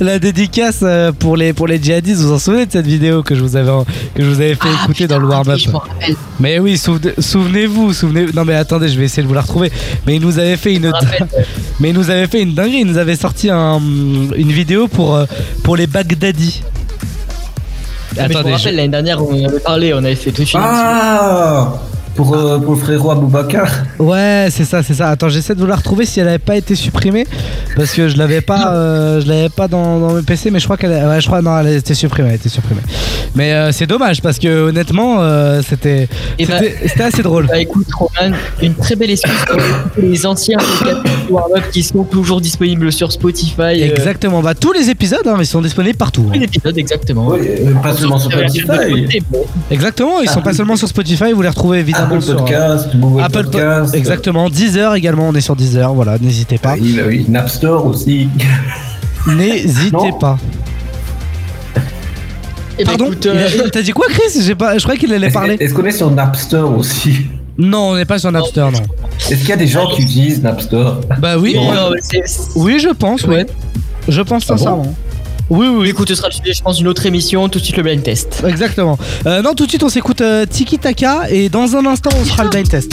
La 0.00 0.18
dédicace 0.18 0.78
euh, 0.82 1.12
pour 1.12 1.36
les, 1.36 1.52
pour 1.52 1.66
les 1.66 1.82
djihadistes. 1.82 2.20
Vous 2.22 2.28
vous 2.28 2.34
en 2.34 2.38
souvenez 2.38 2.66
de 2.66 2.72
cette 2.72 2.86
vidéo 2.86 3.22
que 3.22 3.34
je 3.34 3.40
vous 3.42 3.56
avais, 3.56 3.70
que 4.14 4.22
je 4.22 4.28
vous 4.28 4.40
avais 4.40 4.54
fait 4.54 4.68
Ah, 4.68 4.84
écouter 4.84 5.04
putain, 5.04 5.14
dans 5.14 5.20
le 5.20 5.26
warm-up 5.28 5.56
oui, 5.56 5.62
je 5.66 5.70
m'en 5.70 5.78
rappelle. 5.80 6.16
Mais 6.38 6.58
oui, 6.58 6.78
souvenez- 6.78 7.12
souvenez-vous, 7.18 7.92
souvenez 7.92 8.26
Non 8.34 8.44
mais 8.44 8.54
attendez, 8.54 8.88
je 8.88 8.98
vais 8.98 9.04
essayer 9.04 9.22
de 9.22 9.28
vous 9.28 9.34
la 9.34 9.42
retrouver. 9.42 9.70
Mais 10.06 10.16
il 10.16 10.22
nous 10.22 10.38
avait 10.38 10.56
fait 10.56 10.74
une, 10.74 10.86
rappelle. 10.86 11.26
mais 11.80 11.90
il 11.90 11.94
nous 11.94 12.08
avait 12.10 12.26
fait 12.26 12.40
une 12.42 12.54
dinguerie. 12.54 12.80
Il 12.80 12.86
nous 12.86 12.98
avait 12.98 13.16
sorti 13.16 13.50
un- 13.50 13.80
une 14.36 14.52
vidéo 14.52 14.88
pour 14.88 15.14
euh, 15.16 15.24
pour 15.62 15.76
les 15.76 15.86
Baghdadis. 15.86 16.62
Je 18.16 18.22
me 18.22 18.52
rappelle, 18.52 18.76
l'année 18.76 18.88
dernière, 18.88 19.22
on 19.22 19.32
en 19.32 19.48
avait 19.48 19.60
parlé, 19.60 19.94
on 19.94 19.98
avait 19.98 20.14
fait 20.14 20.32
toute 20.32 20.52
une. 20.52 20.60
Ah 20.62 21.72
Pour, 22.20 22.36
euh, 22.36 22.58
pour 22.58 22.74
le 22.74 22.78
frérot 22.78 23.12
Aboubacar. 23.12 23.66
Ouais, 23.98 24.48
c'est 24.50 24.66
ça, 24.66 24.82
c'est 24.82 24.92
ça. 24.92 25.08
Attends, 25.08 25.30
j'essaie 25.30 25.54
de 25.54 25.60
vous 25.60 25.66
la 25.66 25.76
retrouver 25.76 26.04
si 26.04 26.20
elle 26.20 26.28
avait 26.28 26.38
pas 26.38 26.54
été 26.54 26.74
supprimée 26.74 27.26
parce 27.76 27.92
que 27.94 28.08
je 28.10 28.18
l'avais 28.18 28.42
pas, 28.42 28.74
euh, 28.74 29.22
je 29.22 29.26
l'avais 29.26 29.48
pas 29.48 29.68
dans, 29.68 29.98
dans 29.98 30.12
mes 30.12 30.20
PC, 30.20 30.50
mais 30.50 30.58
je 30.58 30.64
crois 30.66 30.76
qu'elle, 30.76 30.90
ouais, 30.90 31.18
je 31.22 31.26
crois 31.26 31.40
non, 31.40 31.58
elle 31.58 31.66
a 31.68 31.72
été 31.72 31.94
supprimée, 31.94 32.28
elle 32.28 32.32
a 32.34 32.36
été 32.36 32.50
supprimée. 32.50 32.82
Mais 33.34 33.54
euh, 33.54 33.72
c'est 33.72 33.86
dommage 33.86 34.20
parce 34.20 34.38
que 34.38 34.68
honnêtement, 34.68 35.16
euh, 35.20 35.62
c'était, 35.66 36.08
Et 36.38 36.44
bah- 36.44 36.58
c'était, 36.60 36.88
c'était 36.88 37.04
assez 37.04 37.22
drôle. 37.22 37.46
Bah 37.46 37.58
écoute 37.58 37.86
Roman, 37.94 38.36
une 38.60 38.74
très 38.74 38.96
belle 38.96 39.12
excuse 39.12 39.32
pour 39.46 39.56
les 40.02 40.26
anciens 40.26 40.58
podcasts 40.58 41.70
qui 41.72 41.82
sont 41.82 42.04
toujours 42.04 42.42
disponibles 42.42 42.92
sur 42.92 43.10
Spotify. 43.12 43.60
euh, 43.62 43.94
Exactement. 43.94 44.42
Bah 44.42 44.54
tous 44.54 44.72
les 44.74 44.90
épisodes, 44.90 45.26
hein, 45.26 45.36
ils 45.38 45.46
sont 45.46 45.62
disponibles 45.62 45.96
partout. 45.96 46.24
tous 46.30 46.38
les 46.38 46.44
épisodes 46.44 46.76
exactement. 46.76 47.28
Oui, 47.28 47.38
pas 47.82 47.94
seulement 47.94 48.18
sur 48.18 48.30
Spotify. 48.30 49.06
Exactement. 49.70 50.20
Ils 50.20 50.28
sont 50.28 50.42
pas 50.42 50.52
seulement 50.52 50.76
sur 50.76 50.88
Spotify, 50.88 51.32
vous 51.32 51.40
les 51.42 51.48
retrouvez 51.48 51.78
évidemment 51.78 52.09
Apple 52.12 52.22
sur 52.22 52.36
Podcast, 52.36 52.88
Google 52.96 53.22
Apple 53.22 53.44
Po- 53.44 53.50
Podcast. 53.50 53.94
Exactement. 53.94 54.48
Deezer 54.50 54.94
également. 54.94 55.28
On 55.28 55.34
est 55.34 55.40
sur 55.40 55.56
Deezer. 55.56 55.92
Voilà, 55.94 56.18
n'hésitez 56.18 56.58
pas. 56.58 56.74
Oui, 56.80 56.94
bah 56.96 57.02
oui, 57.06 57.26
Napster 57.28 57.66
aussi. 57.68 58.28
N'hésitez 59.26 60.12
pas. 60.18 60.38
Et 62.78 62.84
bah, 62.84 62.92
Pardon 62.92 63.06
écoute, 63.06 63.26
euh, 63.26 63.68
T'as 63.70 63.82
dit 63.82 63.92
quoi, 63.92 64.06
Chris? 64.08 64.40
J'ai 64.42 64.54
pas. 64.54 64.78
Je 64.78 64.82
croyais 64.82 64.98
qu'il 64.98 65.12
allait 65.12 65.26
Est-ce 65.26 65.34
parler. 65.34 65.56
est-ce 65.60 65.74
qu'on 65.74 65.84
est 65.84 65.90
sur 65.90 66.10
Napster 66.10 66.56
aussi? 66.56 67.26
Non, 67.58 67.90
on 67.90 67.96
n'est 67.96 68.06
pas 68.06 68.18
sur 68.18 68.32
Napster, 68.32 68.60
non. 68.72 68.80
Est-ce 69.18 69.40
qu'il 69.40 69.50
y 69.50 69.52
a 69.52 69.56
des 69.56 69.66
gens 69.66 69.86
qui 69.88 70.02
utilisent 70.02 70.42
Napster 70.42 70.84
Bah 71.18 71.36
oui. 71.38 71.54
non, 71.54 71.90
Oui, 72.56 72.78
je 72.80 72.88
pense. 72.88 73.24
Ouais. 73.24 73.44
Je 74.08 74.22
pense 74.22 74.44
Ah 74.48 74.56
sincèrement. 74.56 74.94
Oui, 75.50 75.66
oui. 75.68 75.88
Écoute, 75.90 76.08
ce 76.08 76.14
sera 76.14 76.28
le 76.28 76.34
sujet, 76.34 76.52
je 76.54 76.62
pense, 76.62 76.76
d'une 76.78 76.88
autre 76.88 77.04
émission. 77.06 77.48
Tout 77.48 77.58
de 77.58 77.64
suite, 77.64 77.76
le 77.76 77.82
blind 77.82 78.02
test. 78.02 78.42
Exactement. 78.46 78.98
Euh, 79.26 79.42
non, 79.42 79.54
tout 79.54 79.64
de 79.66 79.70
suite, 79.70 79.82
on 79.82 79.88
s'écoute 79.88 80.20
euh, 80.20 80.46
Tiki 80.46 80.78
Taka 80.78 81.28
et 81.30 81.48
dans 81.48 81.76
un 81.76 81.84
instant, 81.86 82.10
on 82.20 82.24
sera 82.24 82.44
le 82.44 82.50
blind 82.50 82.68
test. 82.68 82.92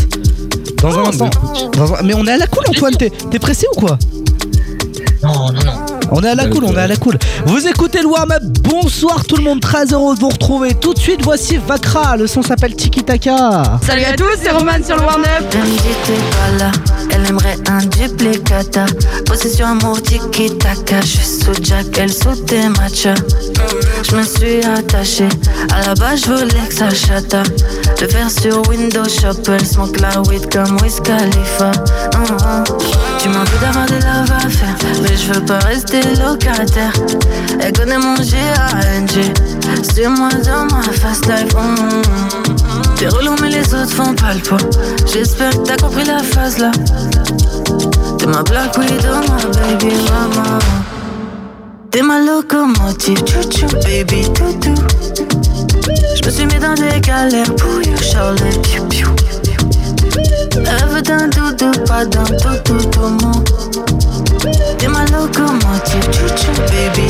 Dans 0.82 0.98
un 1.00 1.04
instant. 1.08 1.30
dans 1.74 1.94
un- 1.94 2.02
Mais 2.04 2.14
on 2.16 2.26
est 2.26 2.32
à 2.32 2.38
la 2.38 2.48
cool, 2.48 2.64
Antoine. 2.68 2.96
T'es 2.96 3.10
t'es 3.32 3.40
pressé 3.40 3.66
ou 3.76 3.80
quoi? 3.80 3.98
Non, 5.24 5.52
non, 5.52 5.54
non. 5.66 5.97
On 6.12 6.24
est 6.24 6.30
à 6.30 6.36
la 6.36 6.48
cool, 6.48 6.64
on 6.66 6.74
est 6.74 6.80
à 6.80 6.88
la 6.88 6.96
cool. 6.96 7.18
Vous 7.46 7.68
écoutez 7.68 8.02
le 8.02 8.08
warm-up. 8.08 8.44
Bonsoir 8.62 9.26
tout 9.26 9.36
le 9.36 9.44
monde. 9.44 9.60
Très 9.60 9.94
heureux 9.94 10.16
de 10.16 10.20
vous 10.20 10.30
retrouver. 10.30 10.74
Tout 10.74 10.94
de 10.94 11.00
suite, 11.00 11.22
voici 11.24 11.58
Vakra. 11.58 12.16
Le 12.18 12.28
son 12.28 12.42
s'appelle 12.42 12.76
Tiki 12.76 13.04
Taka. 13.04 13.64
Salut 13.86 14.04
à 14.04 14.14
tous, 14.14 14.26
c'est 14.42 14.52
Roman 14.52 14.84
sur 14.86 14.96
le 14.96 15.04
Warn 15.04 15.22
Up. 15.22 15.46
Elle 15.54 15.60
me 15.60 15.66
dit 15.66 15.96
t'es 16.06 16.14
pas 16.14 16.64
là, 16.64 16.72
elle 17.12 17.26
aimerait 17.26 17.58
un 17.70 17.80
duplicata. 17.80 18.86
Possession 19.26 19.68
amour 19.68 20.02
tiki 20.02 20.56
taka, 20.58 21.02
je 21.02 21.08
suis 21.08 21.26
sous 21.26 21.64
Jack, 21.64 21.86
elle 21.98 22.14
sous 22.14 22.36
tes 22.46 22.70
matchs. 22.70 23.08
Je 24.10 24.16
me 24.16 24.24
suis 24.24 24.64
attachée, 24.66 25.30
à 25.74 25.88
la 25.88 25.96
base 25.96 26.22
je 26.26 26.32
voulais 26.32 26.68
que 26.68 26.74
ça 26.74 26.90
chata. 26.90 27.44
Le 28.02 28.08
faire 28.08 28.30
sur 28.30 28.68
Windows 28.70 29.10
Shop, 29.10 29.42
elle 29.48 29.66
smoke 29.66 30.00
la 30.00 30.22
weed 30.22 30.52
comme 30.52 30.78
Wiz 30.82 31.00
Khalifa. 31.02 31.72
Hum. 32.16 33.17
Tu 33.20 33.30
m'en 33.30 33.44
veux 33.44 33.60
d'avoir 33.60 33.86
des 33.88 34.00
love 34.00 34.32
à 34.32 34.50
faire, 34.50 34.76
mais 35.02 35.16
je 35.18 35.34
veux 35.34 35.46
pas 35.46 35.60
rester 35.60 36.02
locataire. 36.16 36.94
Elle 37.60 37.74
connaît 37.74 37.98
mon 37.98 38.16
G-A-N-G, 38.16 39.34
suis-moi 39.92 40.30
dans 40.46 40.66
ma 40.66 40.84
fast 40.84 41.26
life. 41.26 41.54
hum. 41.56 42.02
T'es 42.98 43.10
relou 43.10 43.36
mais 43.40 43.50
les 43.50 43.74
autres 43.76 43.92
font 43.92 44.16
pas 44.16 44.34
le 44.34 44.40
poids 44.40 44.58
J'espère 45.06 45.52
que 45.52 45.68
t'as 45.68 45.78
compris 45.78 46.04
la 46.04 46.18
phase 46.24 46.58
là 46.58 46.72
T'es 48.18 48.26
ma 48.26 48.42
black 48.42 48.76
widow, 48.76 49.22
ma 49.30 49.38
baby 49.60 49.94
mama 50.10 50.58
T'es 51.92 52.02
ma 52.02 52.20
locomotive, 52.20 53.20
chouchou, 53.20 53.68
baby 53.84 54.24
toutou 54.34 54.74
Je 56.16 56.26
me 56.26 56.32
suis 56.32 56.46
mis 56.48 56.58
dans 56.58 56.74
des 56.74 57.00
galères 57.02 57.54
pour 57.56 57.82
you, 57.86 57.96
Charlotte, 58.02 58.62
piou 58.64 58.84
piou 58.86 59.10
Veut 60.56 61.02
d'un 61.02 61.28
doudou, 61.28 61.72
pas 61.86 62.06
d'un 62.06 62.24
toutou, 62.24 62.78
tout 62.90 63.00
mon 63.02 63.44
T'es 64.78 64.88
ma 64.88 65.06
locomotive, 65.06 66.04
chouchou, 66.12 66.54
baby 66.68 67.08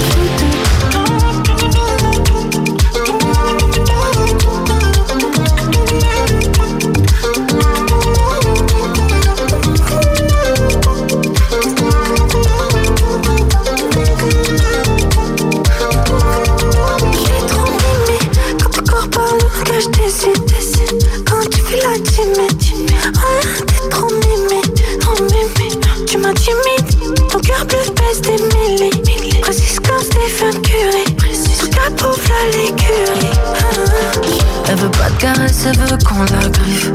elle 35.66 35.78
veut 35.78 35.98
qu'on 36.06 36.20
la 36.20 36.50
griffe. 36.50 36.92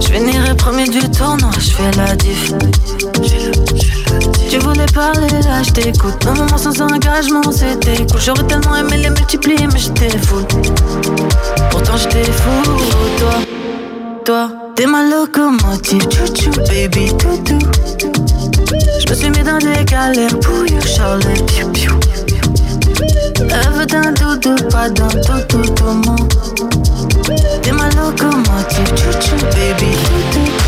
Je 0.00 0.06
finirai 0.06 0.54
premier 0.56 0.88
du 0.88 1.00
tournoi, 1.10 1.50
je 1.58 1.70
fais 1.70 1.90
la 1.96 2.14
diff. 2.16 2.52
Tu 4.48 4.58
voulais 4.58 4.86
parler, 4.94 5.28
là 5.44 5.62
je 5.62 5.70
t'écoute. 5.70 6.26
Un 6.26 6.34
moment 6.34 6.58
sans 6.58 6.80
engagement, 6.80 7.42
c'était 7.50 8.06
cool. 8.06 8.20
J'aurais 8.20 8.46
tellement 8.46 8.76
aimé 8.76 8.98
les 8.98 9.10
multiplier, 9.10 9.66
mais 9.66 9.78
j'étais 9.78 10.16
fou. 10.18 10.36
Pourtant 11.70 11.96
j'étais 11.96 12.30
fou, 12.30 12.62
toi. 13.18 13.34
Toi, 14.24 14.50
t'es 14.76 14.86
ma 14.86 15.02
locomotive, 15.02 16.02
chouchou, 16.10 16.50
baby, 16.68 17.12
toutou. 17.18 17.58
Je 19.00 19.10
me 19.10 19.14
suis 19.14 19.30
mis 19.30 19.42
dans 19.42 19.58
des 19.58 19.84
galères 19.84 20.38
pour 20.40 20.66
you, 20.66 20.80
Charlotte, 20.80 21.46
piou 21.46 21.68
piou. 21.70 21.92
D'un 23.86 24.12
doudou, 24.12 24.54
pas 24.70 24.88
d'un 24.88 25.08
toutou, 25.08 25.60
tout 25.74 25.84
mon. 25.84 26.16
T'es 27.64 27.72
ma 27.72 27.88
locomotive, 27.88 28.94
chouchou, 28.94 29.36
baby, 29.54 29.96
toutou. 30.04 30.63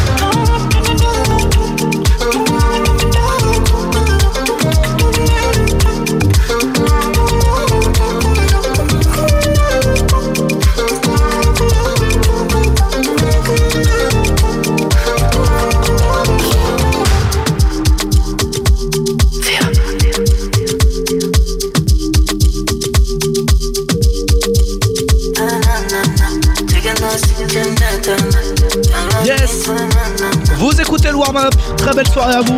Warm-up. 31.36 31.54
Très 31.76 31.94
belle 31.94 32.08
soirée 32.08 32.34
à 32.34 32.40
vous. 32.42 32.56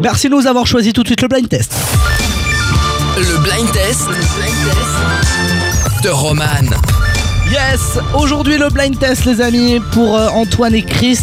Merci 0.00 0.28
de 0.28 0.34
nous 0.34 0.46
avoir 0.46 0.66
choisi 0.66 0.92
tout 0.92 1.02
de 1.02 1.08
suite 1.08 1.22
le 1.22 1.28
blind 1.28 1.48
test. 1.48 1.72
Le 3.16 3.38
blind 3.38 3.70
test 3.72 4.06
de 6.02 6.08
Roman. 6.10 6.44
Yes, 7.50 7.98
aujourd'hui 8.14 8.58
le 8.58 8.68
blind 8.68 8.98
test 8.98 9.24
les 9.24 9.40
amis 9.40 9.80
pour 9.92 10.16
euh, 10.16 10.28
Antoine 10.28 10.74
et 10.74 10.82
Chris. 10.82 11.18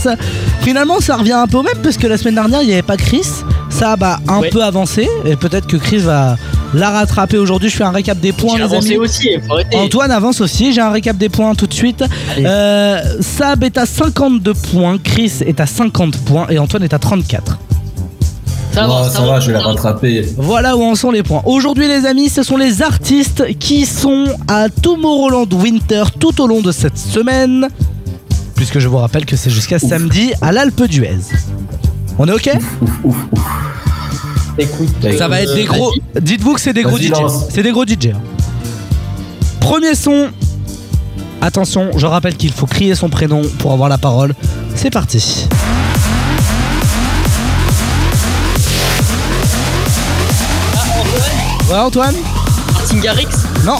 Finalement 0.62 1.00
ça 1.00 1.17
revient 1.17 1.34
un 1.34 1.48
peu 1.48 1.58
au 1.58 1.63
même 1.63 1.77
parce 1.84 1.98
que 1.98 2.08
la 2.08 2.17
semaine 2.17 2.36
dernière 2.36 2.62
il 2.62 2.67
n'y 2.67 2.74
avait 2.74 2.82
pas 2.82 2.98
Chris. 2.98 3.27
Ça 3.70 3.91
a 3.94 3.96
bah, 3.96 4.20
un 4.27 4.39
Ouais. 4.39 4.50
peu 4.50 4.63
avancé 4.63 5.08
et 5.25 5.36
peut-être 5.36 5.67
que 5.67 5.77
Chris 5.77 6.00
va 6.00 6.36
la 6.75 6.89
rattraper 6.91 7.38
aujourd'hui. 7.38 7.70
Je 7.70 7.75
fais 7.77 7.84
un 7.84 7.91
récap 7.91 8.20
des 8.20 8.32
points 8.34 8.58
les 8.58 8.74
amis. 8.74 8.98
aussi, 8.98 9.29
faut 9.48 9.53
arrêter. 9.53 9.77
Antoine 9.77 10.12
avance 10.12 10.41
aussi, 10.41 10.74
j'ai 10.74 10.82
un 10.82 10.91
récap 10.91 11.17
des 11.17 11.29
points 11.29 11.55
tout 11.55 11.67
de 11.67 11.74
suite. 11.74 12.03
Euh, 12.38 13.01
Sab 13.22 13.63
est 13.63 13.77
à 13.77 13.86
52 13.86 14.53
points, 14.53 14.98
Chris 14.98 15.32
est 15.46 15.60
à 15.60 15.65
50 15.65 16.17
points 16.20 16.48
et 16.50 16.60
Antoine 16.60 16.84
est 16.84 16.94
à 16.94 17.00
34. 17.00 17.58
Ça 18.74 18.88
va, 18.88 19.03
Oh, 19.05 19.10
ça 19.10 19.22
va, 19.22 19.39
je 19.39 19.48
vais 19.48 19.53
la 19.53 19.62
rattraper. 19.62 20.25
Voilà 20.38 20.75
où 20.75 20.84
en 20.84 20.96
sont 20.96 21.12
les 21.12 21.24
points. 21.24 21.41
Aujourd'hui 21.46 21.88
les 21.88 22.05
amis, 22.05 22.27
ce 22.27 22.44
sont 22.44 22.58
les 22.58 22.82
artistes 22.82 23.58
qui 23.58 23.86
sont 23.86 24.25
à 24.50 24.67
Tomorrowland 24.70 25.48
Winter 25.53 26.03
tout 26.20 26.41
au 26.41 26.48
long 26.48 26.60
de 26.62 26.74
cette 26.74 26.98
semaine. 26.98 27.67
Puisque 28.55 28.79
je 28.79 28.88
vous 28.89 28.98
rappelle 28.98 29.25
que 29.25 29.38
c'est 29.38 29.50
jusqu'à 29.50 29.79
samedi 29.79 30.34
à 30.41 30.51
l'Alpe 30.51 30.84
d'Huez. 30.84 31.20
On 32.17 32.27
est 32.27 32.32
ok? 32.34 32.50
Écoute, 34.57 34.89
Ça 35.17 35.27
va 35.27 35.41
être 35.41 35.53
des 35.53 35.65
gros. 35.65 35.91
Dites-vous 36.19 36.53
que 36.53 36.62
c'est 36.62 36.74
des 36.74 36.83
gros 36.83 36.97
DJ. 36.97 37.12
C'est 37.50 37.63
des 37.63 37.71
gros 37.71 37.85
DJ. 37.85 38.07
hein. 38.13 38.19
Premier 39.59 39.95
son. 39.95 40.29
Attention, 41.41 41.91
je 41.97 42.05
rappelle 42.05 42.35
qu'il 42.38 42.51
faut 42.51 42.65
crier 42.65 42.95
son 42.95 43.09
prénom 43.09 43.41
pour 43.59 43.71
avoir 43.74 43.89
la 43.89 43.97
parole. 43.97 44.33
C'est 44.75 44.89
parti. 44.89 45.47
Ouais 51.69 51.77
Antoine? 51.77 52.15
Martin 52.74 52.97
Garrix? 53.00 53.27
Non. 53.65 53.79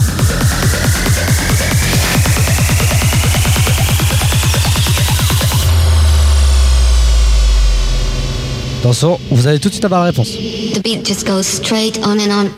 Attention, 8.86 9.20
vous 9.32 9.48
allez 9.48 9.58
tout 9.58 9.70
de 9.70 9.74
suite 9.74 9.86
avoir 9.86 10.02
la 10.02 10.06
réponse. 10.12 10.28
The 10.30 10.84
beat 10.84 11.04
just 11.04 11.26
goes 11.26 11.42
straight 11.42 12.00
on 12.04 12.20
and 12.20 12.30
on. 12.30 12.52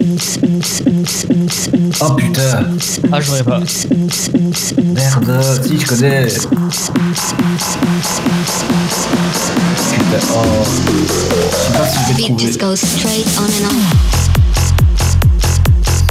Oh 2.01 2.15
putain. 2.15 2.65
Ah, 3.13 3.21
je 3.21 3.43
pas. 3.43 3.59
Merde, 4.93 5.41
si 5.63 5.79
je 5.79 5.85
connais. 5.87 6.25
Putain, 6.25 6.51
oh. 10.33 10.43
Je 11.07 11.53
sais 11.55 11.71
pas 11.77 11.87
si 11.87 11.97
je 11.97 12.11
vais 12.11 12.21
trouver. 12.23 12.51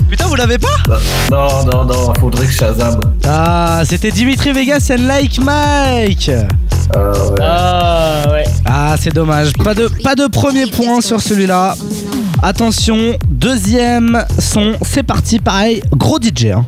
Putain, 0.09 0.27
vous 0.29 0.37
l'avez 0.37 0.57
pas 0.57 0.79
Non, 1.31 1.67
non, 1.71 1.85
non, 1.85 2.15
faudrait 2.19 2.47
que 2.47 2.53
Shazam. 2.53 3.01
Ah, 3.27 3.83
c'était 3.85 4.13
Dimitri 4.13 4.53
Vegas 4.53 4.91
and 4.91 5.07
Like 5.07 5.39
Mike. 5.41 6.31
Ah 6.95 8.23
ouais. 8.31 8.45
Ah, 8.65 8.97
c'est 9.01 9.13
dommage. 9.13 9.53
Pas 9.55 9.75
de, 9.75 9.89
pas 10.03 10.15
de 10.15 10.27
premier 10.27 10.67
point 10.67 11.01
sur 11.01 11.21
celui-là. 11.21 11.75
Attention, 12.43 13.17
deuxième 13.29 14.25
son, 14.39 14.75
c'est 14.83 15.03
parti, 15.03 15.39
pareil, 15.39 15.83
gros 15.93 16.19
DJ. 16.21 16.47
hein. 16.47 16.67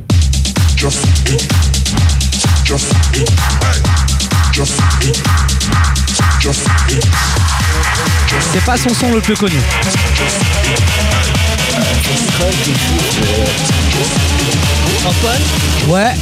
C'est 8.53 8.65
pas 8.65 8.77
son 8.77 8.91
son 8.95 9.13
le 9.13 9.21
plus 9.21 9.37
connu. 9.37 9.57
Antoine? 15.07 15.43
Ouais, 15.89 16.15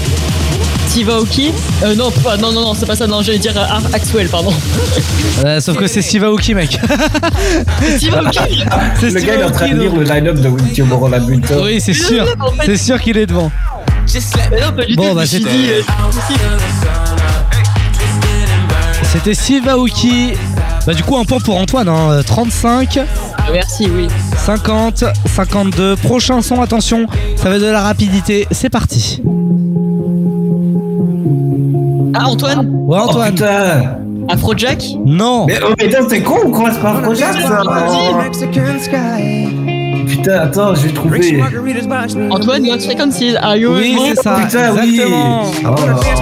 Steve 0.87 1.11
Aoki 1.11 1.52
euh, 1.83 1.95
non, 1.95 2.11
pas- 2.11 2.37
non, 2.38 2.52
non, 2.52 2.61
non, 2.62 2.75
c'est 2.75 2.87
pas 2.87 2.97
ça, 2.97 3.07
non, 3.07 3.21
j'allais 3.23 3.38
dire 3.38 3.52
euh, 3.57 3.64
Axwell, 3.93 4.28
pardon. 4.28 4.52
euh, 5.45 5.61
sauf 5.61 5.76
que 5.76 5.87
c'est 5.87 6.00
Steve 6.00 6.25
Aoki, 6.25 6.55
mec. 6.55 6.71
Steve 7.97 8.14
Aoki 8.14 8.38
c'est 9.00 9.11
Le 9.11 9.11
Steve 9.11 9.26
gars 9.26 9.35
il 9.35 9.40
est 9.40 9.45
en 9.45 9.50
train 9.50 9.69
de 9.69 9.81
lire 9.81 9.95
le 9.95 10.05
line-up 10.05 10.37
de 10.37 10.75
Tomorrowland 10.75 11.26
Winter. 11.28 11.57
Oui, 11.62 11.81
c'est 11.81 11.93
sûr. 11.93 12.25
C'est 12.64 12.76
sûr 12.78 13.00
qu'il 13.00 13.19
est 13.19 13.26
devant. 13.26 13.50
Mais 14.50 14.61
non, 14.61 14.73
pas 14.75 14.85
du 14.85 14.95
Bon, 14.97 15.09
tout, 15.11 15.14
bah, 15.16 15.26
suis 15.26 15.38
c'était- 15.38 15.50
dit, 15.50 15.71
euh, 15.71 15.83
C'était 19.12 19.35
Steve 19.35 19.69
Aoki. 19.69 20.33
Bah, 20.87 20.95
du 20.95 21.02
coup, 21.02 21.16
un 21.19 21.25
point 21.25 21.40
pour 21.40 21.57
Antoine. 21.57 21.88
Hein. 21.88 22.21
35, 22.25 23.00
ah, 23.38 23.43
merci, 23.52 23.88
oui. 23.93 24.07
50, 24.45 25.05
52. 25.35 25.97
Prochain 25.97 26.40
son, 26.43 26.62
attention, 26.62 27.07
ça 27.37 27.49
va 27.49 27.57
être 27.57 27.62
de 27.62 27.66
la 27.66 27.83
rapidité. 27.83 28.47
C'est 28.52 28.71
parti. 28.71 29.21
Ah, 32.18 32.28
Antoine 32.28 32.68
Ouais, 32.87 32.99
Oh 33.00 33.08
Antoine. 33.08 33.32
putain 33.32 33.82
Afrojack 34.28 34.82
non. 35.04 35.46
Mais 35.46 35.58
oh 35.64 35.73
putain, 35.78 35.99
c'est 36.08 36.20
con 36.23 36.38
ou 36.46 36.50
quoi 36.50 36.70
C'est 36.73 36.80
pas 36.80 36.90
un 36.90 37.00
projet 37.02 37.25
ça 37.25 37.62
Putain, 40.08 40.40
attends, 40.40 40.75
je 40.75 40.87
vais 40.87 40.92
trouver. 40.92 41.42
Antoine, 42.30 42.66
What 42.66 42.78
Frequencies 42.80 43.37
Are 43.37 43.56
You 43.56 43.75
Oui, 43.75 43.96
with 43.99 44.11
me 44.11 44.14
c'est 44.14 44.23
ça. 44.23 44.37
Putain, 44.40 44.73
oui 44.75 45.00
Exactement. 45.00 45.44
Oh, 45.64 46.02
shit. 46.02 46.16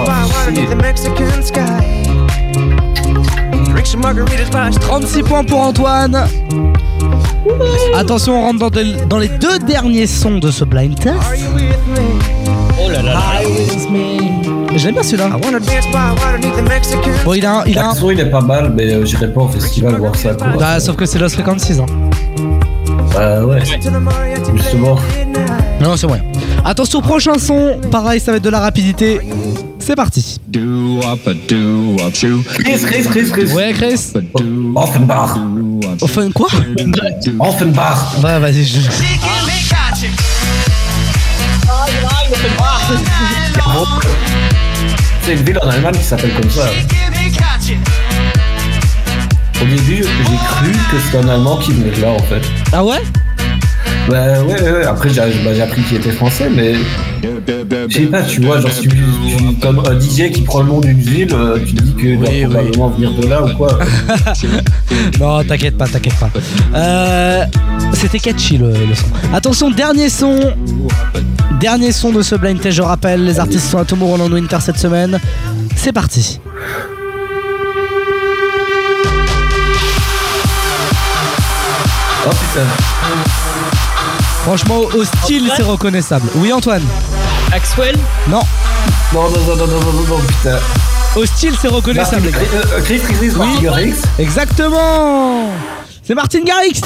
36 4.81 5.23
points 5.23 5.43
pour 5.43 5.59
Antoine. 5.61 6.27
Attention, 7.95 8.39
on 8.39 8.41
rentre 8.41 8.59
dans, 8.59 8.69
de- 8.69 9.05
dans 9.07 9.19
les 9.19 9.29
deux 9.29 9.59
derniers 9.59 10.07
sons 10.07 10.39
de 10.39 10.51
ce 10.51 10.65
blind 10.65 10.99
test. 10.99 11.15
Oh 12.83 12.89
là 12.89 13.01
là 13.01 13.13
là. 13.13 13.21
J'aime 14.75 14.93
bien 14.93 15.03
celui-là. 15.03 15.29
Bon, 17.23 17.33
il 17.33 17.45
a 17.45 17.59
un. 17.59 17.65
Il 17.65 17.77
a 17.77 17.85
un... 17.85 17.87
L'accent 17.89 18.09
il 18.09 18.19
est 18.19 18.29
pas 18.29 18.41
mal, 18.41 18.73
mais 18.75 18.93
euh, 18.93 19.05
j'irai 19.05 19.31
pas 19.31 19.41
au 19.41 19.47
festival 19.47 19.95
voir 19.95 20.15
ça 20.15 20.33
quoi. 20.33 20.47
Bah, 20.59 20.79
sauf 20.79 20.95
que 20.95 21.05
c'est 21.05 21.17
Lost 21.17 21.35
Frequencies. 21.35 21.79
Hein. 21.79 21.85
Bah 23.13 23.45
ouais, 23.45 23.63
justement. 24.53 24.97
Non, 25.81 25.95
c'est 25.95 26.07
moyen. 26.07 26.23
Attention, 26.63 27.01
prochain 27.01 27.37
son. 27.39 27.79
Pareil, 27.91 28.19
ça 28.19 28.31
va 28.31 28.37
être 28.37 28.43
de 28.43 28.49
la 28.49 28.59
rapidité. 28.59 29.21
C'est 29.79 29.95
parti. 29.95 30.39
Chris, 30.51 30.63
Chris, 32.85 33.03
Chris, 33.09 33.29
Chris. 33.31 33.53
Ouais, 33.53 33.73
Chris. 33.73 34.13
Offenbach. 34.75 35.37
Enfin, 36.01 36.31
quoi? 36.31 36.47
Offenbach. 37.39 38.17
Ouais, 38.23 38.39
vas-y, 38.39 38.65
je. 38.65 38.79
C'est 45.25 45.33
une 45.33 45.43
ville 45.43 45.59
en 45.63 45.67
Allemagne 45.69 45.95
qui 45.95 46.03
s'appelle 46.03 46.31
comme 46.39 46.49
ça. 46.49 46.67
Au 49.61 49.65
début, 49.65 50.03
j'ai 50.03 50.03
cru 50.03 50.71
que 50.91 50.99
c'était 51.03 51.17
un 51.25 51.29
Allemand 51.29 51.57
qui 51.57 51.71
venait 51.71 51.95
de 51.95 52.01
là 52.01 52.09
en 52.11 52.19
fait. 52.19 52.41
Ah 52.71 52.83
ouais? 52.83 53.01
Bah 54.07 54.39
ouais, 54.43 54.61
ouais, 54.61 54.71
ouais. 54.71 54.85
après 54.85 55.09
j'ai 55.09 55.19
bah, 55.43 55.49
j'ai 55.55 55.63
appris 55.63 55.81
qu'il 55.81 55.97
était 55.97 56.11
français, 56.11 56.47
mais 56.55 56.75
je 57.23 57.95
sais 57.95 58.01
pas, 58.01 58.21
tu 58.21 58.41
vois, 58.41 58.59
genre 58.61 58.69
si 58.71 58.81
tu, 58.87 58.89
tu- 58.89 59.55
comme 59.59 59.79
un 59.79 59.99
DJ 59.99 60.31
qui 60.31 60.41
prend 60.41 60.59
le 60.61 60.67
nom 60.67 60.79
d'une 60.79 60.99
ville, 60.99 61.29
euh, 61.33 61.57
tu 61.65 61.73
te 61.73 61.81
dis 61.81 61.93
qu'il 61.95 62.19
doit 62.19 62.29
Oui, 62.29 62.45
oui. 62.45 62.53
probablement 62.53 62.89
venir 62.89 63.11
de 63.13 63.25
là 63.27 63.41
ou 63.43 63.49
quoi. 63.55 63.79
Non, 65.19 65.43
t'inquiète 65.43 65.75
pas, 65.75 65.87
t'inquiète 65.87 66.13
pas. 66.19 66.29
Euh, 66.75 67.45
C'était 67.95 68.19
catchy 68.19 68.57
le, 68.57 68.71
le 68.71 68.93
son. 68.95 69.05
Attention, 69.33 69.69
dernier 69.71 70.09
son. 70.09 70.37
Dernier 71.59 71.91
son 71.91 72.11
de 72.11 72.21
ce 72.21 72.35
blind 72.35 72.59
test, 72.59 72.75
je 72.77 72.81
rappelle. 72.81 73.25
Les 73.25 73.39
artistes 73.39 73.67
sont 73.69 73.77
à 73.77 73.85
Tomorrowland 73.85 74.31
Winter 74.31 74.57
cette 74.61 74.77
semaine. 74.77 75.19
C'est 75.75 75.93
parti. 75.93 76.39
Oh 82.25 82.29
putain. 82.29 82.65
Franchement, 84.43 84.79
au 84.95 85.03
style, 85.03 85.51
c'est 85.55 85.63
reconnaissable. 85.63 86.27
Oui, 86.35 86.51
Antoine 86.53 86.83
Axwell 87.51 87.97
Non. 88.27 88.41
Non, 89.13 89.29
non, 89.29 89.29
non, 89.29 89.55
non, 89.55 89.67
non, 89.67 89.79
non, 89.79 89.93
non, 89.93 90.07
non, 90.09 90.19
putain. 90.27 90.57
Au 91.15 91.25
style, 91.25 91.53
c'est 91.61 91.67
reconnaissable. 91.69 92.27
Euh, 92.27 92.81
Chris, 92.83 92.99
Chris, 92.99 93.15
Chris, 93.15 93.31
Martin 93.37 93.61
Garrix. 93.61 93.93
Exactement 94.19 95.49
C'est 96.03 96.13
Martin 96.13 96.41
Garrix 96.43 96.81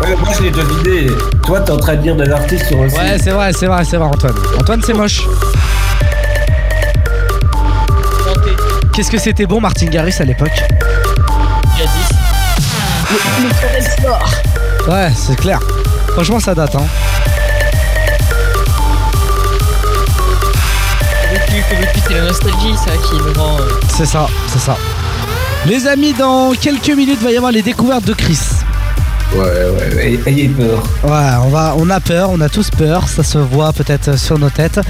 Ouais, 0.00 0.16
moi 0.16 0.28
je 0.36 0.42
l'ai 0.42 0.50
deviné. 0.50 1.10
Toi, 1.44 1.60
t'es 1.60 1.72
en 1.72 1.76
train 1.76 1.96
de 1.96 2.02
dire 2.02 2.16
des 2.16 2.30
artistes 2.30 2.66
sur 2.66 2.82
le 2.82 2.88
site. 2.88 2.98
Ouais, 2.98 3.18
c'est 3.22 3.30
vrai, 3.30 3.52
c'est 3.52 3.66
vrai, 3.66 3.84
c'est 3.84 3.96
vrai, 3.96 4.08
Antoine. 4.08 4.34
Antoine, 4.58 4.82
c'est 4.84 4.94
moche. 4.94 5.22
Qu'est-ce 8.92 9.10
que 9.10 9.18
c'était 9.18 9.46
bon, 9.46 9.60
Martin 9.60 9.86
Garrix, 9.86 10.14
à 10.20 10.24
l'époque? 10.24 10.62
Jadis. 11.76 12.08
Ouais, 14.88 15.12
c'est 15.14 15.36
clair. 15.36 15.60
Franchement, 16.14 16.40
ça 16.40 16.54
date, 16.54 16.74
hein. 16.74 16.86
C'est 22.08 22.14
la 22.14 22.22
nostalgie, 22.22 22.76
ça, 22.76 22.92
qui 23.06 23.14
me 23.20 23.38
rend. 23.38 23.58
C'est 23.94 24.06
ça, 24.06 24.26
c'est 24.46 24.58
ça. 24.58 24.76
Les 25.66 25.86
amis, 25.86 26.12
dans 26.14 26.52
quelques 26.52 26.90
minutes, 26.90 27.20
va 27.22 27.30
y 27.30 27.36
avoir 27.36 27.52
les 27.52 27.62
découvertes 27.62 28.04
de 28.06 28.14
Chris. 28.14 28.38
Ouais, 29.34 29.40
ouais, 29.40 29.94
ouais. 29.96 30.20
Ayez 30.26 30.48
peur. 30.48 30.82
Ouais, 31.04 31.44
on, 31.44 31.48
va, 31.50 31.74
on 31.76 31.90
a 31.90 32.00
peur, 32.00 32.30
on 32.30 32.40
a 32.40 32.48
tous 32.48 32.70
peur, 32.70 33.06
ça 33.08 33.22
se 33.22 33.36
voit 33.36 33.72
peut-être 33.74 34.18
sur 34.18 34.38
nos 34.38 34.48
têtes. 34.48 34.80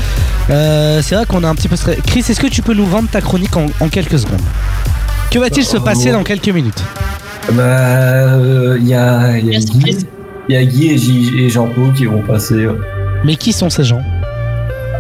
Euh, 0.51 1.01
c'est 1.03 1.17
vrai 1.17 1.27
qu'on 1.27 1.43
a 1.43 1.49
un 1.49 1.55
petit 1.57 1.67
peu 1.69 1.75
stressé. 1.75 2.01
Chris, 2.07 2.21
est-ce 2.29 2.39
que 2.41 2.47
tu 2.47 2.63
peux 2.63 2.75
nous 2.75 2.87
vendre 2.87 3.09
ta 3.11 3.21
chronique 3.21 3.57
en, 3.57 3.67
en 3.81 3.89
quelques 3.89 4.19
secondes? 4.21 4.41
Que 5.33 5.41
va-t-il 5.41 5.65
se 5.67 5.77
passer 5.79 6.13
dans 6.13 6.23
quelques 6.23 6.49
minutes? 6.49 6.83
Bah, 7.53 7.63
euh, 7.63 8.77
il 8.81 8.87
y 8.87 8.95
a, 8.95 9.37
il 9.39 9.47
y 9.47 9.49
a 9.49 9.53
Merci, 9.53 9.67
Guy, 9.71 9.81
Chris. 9.81 10.07
il 10.49 10.55
y 10.55 10.59
a 10.59 10.65
Guy 10.65 10.91
et, 10.91 10.99
J- 10.99 11.33
et 11.39 11.51
Jean-Paul 11.51 11.93
qui 11.95 12.05
vont 12.05 12.23
passer. 12.23 12.55
euh. 12.55 12.79
Mais 13.25 13.35
qui 13.35 13.53
sont 13.53 13.71
ces 13.71 13.83
gens? 13.85 14.03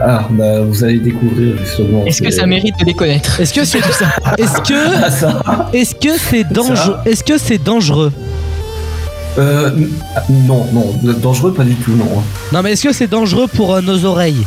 Ah, 0.00 0.26
bah, 0.30 0.60
vous 0.62 0.84
allez 0.84 0.98
découvrir 1.00 1.56
justement. 1.58 2.04
Est-ce 2.06 2.22
que 2.22 2.30
ça 2.30 2.46
mérite 2.46 2.78
de 2.78 2.84
les 2.84 2.94
connaître? 2.94 3.40
Est-ce 3.40 3.52
que 3.52 3.64
c'est 3.64 3.78
Est-ce 3.78 4.60
que 4.62 4.96
Ah, 5.04 5.10
ça. 5.10 5.68
est-ce 5.72 5.94
que 5.94 6.16
c'est 6.18 6.44
dangereux? 6.44 6.96
Est-ce 7.04 7.24
que 7.24 7.36
c'est 7.38 7.58
dangereux? 7.58 8.12
Euh, 9.38 9.70
Non, 10.46 10.66
non, 10.72 10.94
dangereux, 11.20 11.52
pas 11.52 11.64
du 11.64 11.74
tout, 11.76 11.92
non. 11.92 12.22
Non, 12.52 12.62
mais 12.62 12.72
est-ce 12.72 12.84
que 12.88 12.92
c'est 12.92 13.06
dangereux 13.08 13.46
pour 13.48 13.74
euh, 13.74 13.80
nos 13.80 14.04
oreilles? 14.04 14.44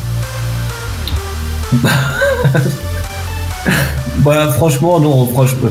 Bah, 4.17 4.51
franchement, 4.55 4.99
non, 4.99 5.27
franchement. 5.27 5.69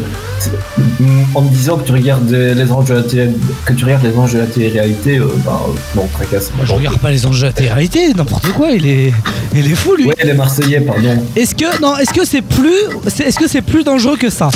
En 1.35 1.43
me 1.43 1.51
disant 1.51 1.77
que 1.77 1.85
tu 1.87 1.93
regardes 1.93 2.31
les 2.31 2.73
anges 2.73 2.87
de 2.87 2.95
la 2.95 3.03
télé, 3.03 3.31
que 3.65 3.73
tu 3.75 3.85
regardes 3.85 4.05
les 4.05 4.17
anges 4.17 4.33
de 4.33 4.39
la 4.39 4.47
télé-réalité, 4.47 5.19
euh, 5.19 5.27
bah, 5.45 5.61
non, 5.95 6.09
tracasse. 6.13 6.51
Moi, 6.57 6.65
je 6.65 6.73
regarde 6.73 6.99
pas 6.99 7.11
les 7.11 7.27
enjeux 7.27 7.43
de 7.43 7.47
la 7.47 7.53
télé-réalité, 7.53 8.15
n'importe 8.15 8.51
quoi. 8.53 8.71
Il 8.71 8.87
est, 8.87 9.13
il 9.55 9.71
est 9.71 9.75
fou 9.75 9.95
lui. 9.97 10.07
Ouais, 10.07 10.15
les 10.25 10.33
Marseillais, 10.33 10.81
pardon. 10.81 11.23
Est-ce 11.37 11.55
que 11.55 11.81
non 11.81 11.97
Est-ce 11.99 12.13
que 12.13 12.25
c'est 12.25 12.43
plus 12.43 12.73
Est-ce 13.07 13.39
que 13.39 13.49
c'est 13.49 13.63
plus 13.63 13.85
dangereux 13.85 14.17
que 14.17 14.31
ça? 14.31 14.49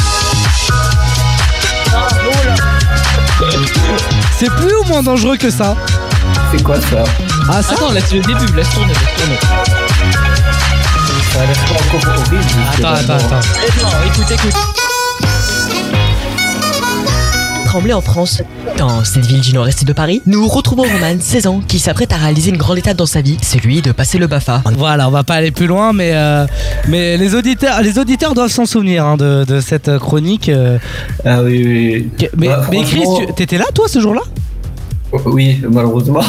C'est 4.38 4.50
plus 4.50 4.74
ou 4.82 4.84
moins 4.88 5.02
dangereux 5.02 5.36
que 5.36 5.50
ça? 5.50 5.76
C'est 6.50 6.62
quoi 6.62 6.80
ça? 6.80 7.04
Ah 7.48 7.62
ça 7.62 7.74
Attends, 7.74 7.92
laisse 7.92 8.12
le 8.12 8.20
début, 8.20 8.56
laisse 8.56 8.68
tourner, 8.70 8.92
laisse 8.92 9.16
tourner. 9.16 9.83
Ça 11.34 11.40
a 11.40 11.46
l'air 11.46 11.56
pas 11.64 11.96
encore 11.96 12.14
horrible. 12.16 12.44
Attends, 12.78 12.88
attends, 13.12 13.26
attends. 13.26 13.48
Non, 13.82 13.88
écoute, 14.06 14.30
écoute. 14.30 14.54
Tremblay 17.64 17.92
en 17.92 18.00
France. 18.00 18.40
Dans 18.78 19.02
cette 19.04 19.26
ville 19.26 19.40
du 19.40 19.52
nord-est 19.52 19.84
de 19.84 19.92
Paris, 19.92 20.22
nous 20.26 20.46
retrouvons 20.46 20.82
Roman, 20.84 21.16
16 21.18 21.46
ans, 21.48 21.60
qui 21.66 21.78
s'apprête 21.80 22.12
à 22.12 22.16
réaliser 22.18 22.50
une 22.50 22.56
grande 22.56 22.78
étape 22.78 22.96
dans 22.96 23.06
sa 23.06 23.20
vie, 23.20 23.36
celui 23.42 23.82
de 23.82 23.90
passer 23.92 24.18
le 24.18 24.26
BAFA. 24.28 24.62
Voilà, 24.76 25.08
on 25.08 25.10
va 25.10 25.24
pas 25.24 25.34
aller 25.34 25.50
plus 25.50 25.66
loin, 25.66 25.92
mais, 25.92 26.10
euh, 26.14 26.46
mais 26.88 27.16
les, 27.16 27.34
auditeurs, 27.34 27.80
les 27.82 27.98
auditeurs 27.98 28.34
doivent 28.34 28.50
s'en 28.52 28.66
souvenir 28.66 29.04
hein, 29.04 29.16
de, 29.16 29.44
de 29.44 29.60
cette 29.60 29.98
chronique. 29.98 30.48
euh. 30.48 30.78
Ah 31.24 31.42
oui, 31.42 31.64
oui. 31.66 32.10
Que- 32.18 32.36
Mais, 32.36 32.46
Bah, 32.48 32.66
mais 32.70 32.84
Chris, 32.84 33.02
tu- 33.26 33.32
t'étais 33.34 33.58
là 33.58 33.66
toi 33.74 33.86
ce 33.88 34.00
jour-là? 34.00 34.22
Oui, 35.26 35.60
malheureusement. 35.68 36.22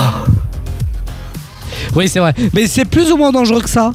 Oui, 1.96 2.08
c'est 2.10 2.20
vrai. 2.20 2.34
Mais 2.54 2.66
c'est 2.68 2.86
plus 2.86 3.12
ou 3.12 3.18
moins 3.18 3.32
dangereux 3.32 3.62
que 3.62 3.70
ça? 3.70 3.92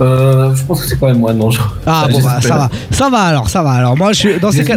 Euh, 0.00 0.54
je 0.54 0.62
pense 0.64 0.82
que 0.82 0.88
c'est 0.88 0.98
quand 0.98 1.06
même 1.08 1.18
moins 1.18 1.34
dangereux. 1.34 1.68
Ah 1.86 2.06
bon 2.10 2.20
bah 2.22 2.40
ça 2.40 2.56
va, 2.56 2.70
ça 2.90 3.10
va 3.10 3.18
alors, 3.18 3.48
ça 3.48 3.62
va 3.62 3.70
alors. 3.72 3.96
Moi 3.96 4.12
je 4.12 4.18
suis 4.18 4.40
dans 4.40 4.50
ces 4.50 4.64
cas, 4.64 4.76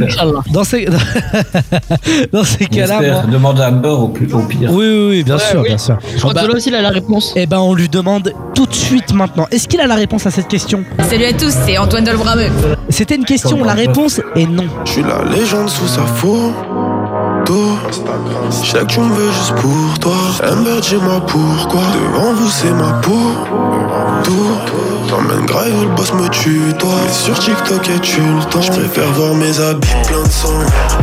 dans 0.51 0.63
ces 0.63 0.85
dans 2.33 2.43
ces 2.43 2.65
cas-là, 2.65 3.01
moi. 3.01 3.21
Demande 3.31 3.59
à 3.61 3.69
Amber 3.69 3.89
au, 3.89 4.07
plus, 4.09 4.31
au 4.33 4.39
pire. 4.39 4.69
Oui, 4.71 4.85
oui, 4.85 5.07
oui, 5.09 5.23
bien 5.23 5.35
Ouais, 5.35 5.41
sûr, 5.41 5.61
oui. 5.61 5.69
bien 5.69 5.77
sûr. 5.77 5.97
Je 6.15 6.19
crois 6.19 6.33
Bah, 6.33 6.41
que 6.41 6.45
Zola 6.47 6.57
aussi, 6.57 6.69
il 6.69 6.75
a 6.75 6.81
la 6.81 6.89
réponse. 6.89 7.33
Eh 7.35 7.45
ben, 7.45 7.59
on 7.59 7.73
lui 7.73 7.89
demande 7.89 8.33
tout 8.53 8.65
de 8.65 8.73
suite 8.73 9.13
maintenant. 9.13 9.47
Est-ce 9.51 9.67
qu'il 9.67 9.79
a 9.81 9.87
la 9.87 9.95
réponse 9.95 10.25
à 10.27 10.31
cette 10.31 10.47
question? 10.47 10.83
Salut 11.09 11.25
à 11.25 11.33
tous, 11.33 11.53
c'est 11.65 11.77
Antoine 11.77 12.03
Dolbrameux. 12.03 12.49
C'était 12.89 13.15
une 13.15 13.25
question, 13.25 13.63
la 13.63 13.73
réponse 13.73 14.19
est 14.35 14.45
non. 14.47 14.65
Je 14.85 14.91
suis 14.91 15.03
la 15.03 15.23
légende 15.35 15.69
sous 15.69 15.87
sa 15.87 16.01
photo. 16.01 16.53
Je 17.47 18.71
sais 18.71 18.79
que 18.79 18.85
tu 18.85 18.99
me 18.99 19.13
veux 19.13 19.31
juste 19.31 19.55
pour 19.55 19.99
toi. 19.99 20.15
Amber, 20.43 20.81
dis-moi 20.81 21.21
pourquoi. 21.27 21.81
Devant 21.93 22.33
vous, 22.33 22.49
c'est 22.49 22.71
ma 22.71 22.93
peau. 23.01 23.33
Tout. 24.23 24.57
T'emmènes 25.09 25.45
grave, 25.45 25.67
le 25.81 25.95
boss 25.95 26.11
me 26.13 26.27
tue, 26.29 26.73
toi. 26.79 26.89
Mais 27.05 27.13
sur 27.13 27.37
TikTok, 27.37 27.87
et 27.89 27.99
tu 27.99 28.21
le 28.21 28.43
temps. 28.49 28.61
Je 28.61 28.71
préfère 28.71 29.11
voir 29.13 29.35
mes 29.35 29.59
habits 29.59 29.87
pleins 30.07 30.23
de 30.23 30.31
sang. 30.31 30.57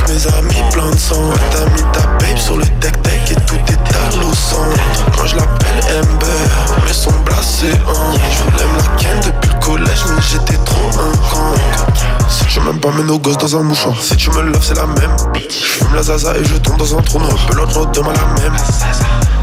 Mes 0.09 0.27
amis 0.39 0.71
pleins 0.73 0.91
de 0.91 0.99
sang. 0.99 1.31
T'as 1.53 1.65
mis 1.77 1.93
ta 1.93 2.01
babe 2.19 2.37
sur 2.37 2.57
le 2.57 2.65
tech-tech 2.81 3.31
et 3.31 3.35
tout 3.47 3.55
est 3.55 3.83
au 4.19 4.35
centre. 4.35 4.81
Quand 5.17 5.27
je 5.27 5.37
l'appelle 5.37 6.01
Amber, 6.01 6.87
mes 6.87 6.93
sons 6.93 7.11
blasés. 7.25 7.79
Hein. 7.89 8.19
Je 8.31 8.43
voulais 8.43 8.73
me 8.73 8.79
la 8.79 8.97
ken 8.99 9.21
depuis 9.25 9.51
le 9.55 9.65
collège, 9.65 10.05
mais 10.09 10.23
j'étais 10.31 10.59
trop 10.65 10.89
un 10.99 11.13
con. 11.31 11.55
Si 12.29 12.45
tu 12.47 12.61
m'aimes 12.61 12.81
pas, 12.81 12.91
mets 12.91 13.05
nos 13.05 13.19
gosses 13.19 13.39
dans 13.39 13.57
un 13.57 13.63
mouchoir. 13.63 13.95
Si 14.01 14.17
tu 14.17 14.31
me 14.31 14.43
loves, 14.43 14.63
c'est 14.63 14.77
la 14.77 14.87
même. 14.87 15.17
Je 15.49 15.55
fume 15.55 15.95
la 15.95 16.03
zaza 16.03 16.32
et 16.37 16.45
je 16.45 16.57
tombe 16.57 16.77
dans 16.77 16.99
un 16.99 17.03
trou 17.03 17.19
noir. 17.19 17.37
Pelote 17.47 17.95
demain 17.95 18.13
la 18.13 18.43
même. 18.43 18.57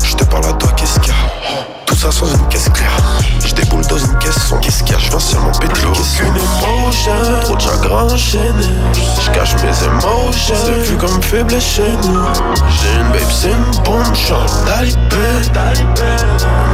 Je 0.03 0.15
te 0.15 0.23
parle 0.23 0.45
à 0.45 0.53
toi, 0.53 0.71
qu'est-ce 0.75 0.99
qu'il 0.99 1.09
y 1.09 1.15
a? 1.15 1.78
Ça 1.99 2.11
sans 2.11 2.33
une 2.33 2.47
caisse 2.47 2.69
claire. 2.69 2.97
Je 3.45 3.53
déboule 3.53 3.85
dans 3.87 3.97
une 3.97 4.17
caisse 4.19 4.41
sans 4.47 4.57
qu'est-ce 4.59 4.83
qu'il 4.83 4.93
y 4.93 4.95
a 4.95 4.99
Je 4.99 5.09
viens 5.09 5.19
seulement 5.19 5.51
péter. 5.51 5.81
Aucune 5.85 6.27
émotion, 6.27 7.11
trop 7.41 7.55
de 7.57 7.61
chagrin 7.61 8.03
enchaîné. 8.05 8.69
Je 8.93 9.31
cache 9.31 9.55
mes 9.55 9.85
émotions. 9.85 10.55
C'est 10.65 10.89
vu 10.89 10.95
comme 10.95 11.21
faible 11.21 11.59
chez 11.59 11.91
nous. 12.03 12.21
J'ai 12.69 12.99
une 13.01 13.11
babe, 13.11 13.29
c'est 13.29 13.51
une 13.51 13.83
bombe, 13.83 14.15
chante 14.15 14.65
talibé. 14.65 14.99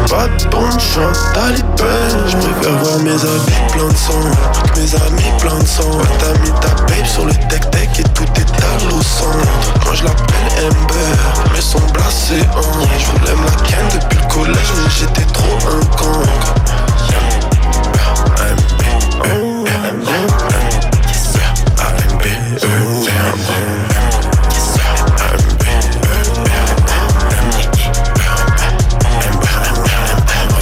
Pas 0.09 0.27
de 0.27 0.49
bombe, 0.49 0.79
chante 0.79 1.17
talibé. 1.33 1.65
Je 2.27 2.37
préfère 2.37 2.77
voir 2.83 2.99
mes 2.99 3.13
habits 3.13 3.73
pleins 3.73 3.87
de 3.87 3.97
sang. 3.97 4.21
Mes 4.75 4.95
amis 5.07 5.39
pleins 5.39 5.59
de 5.59 5.67
sang. 5.67 5.91
T'as 6.19 6.39
mis 6.39 6.51
ta 6.59 6.69
babe 6.83 7.05
sur 7.05 7.25
le 7.25 7.33
tech-tech 7.49 7.89
et 7.97 8.03
tout 8.13 8.23
est 8.35 8.45
au 8.93 9.01
centre. 9.01 9.85
Moi 9.85 9.93
je 9.93 10.03
l'appelle 10.03 10.65
Amber, 10.65 11.51
mais 11.53 11.61
son 11.61 11.79
blasé 11.93 12.41
hein. 12.41 12.61
Je 12.97 13.05
voulais 13.05 13.35
me 13.35 13.45
la 13.45 13.51
ken 13.63 13.85
depuis 13.93 14.17
le 14.17 14.33
collège, 14.33 14.73
mais 14.75 14.89
j'étais 14.99 15.14
trop 15.33 15.57
un 15.67 15.85
con. 15.97 16.21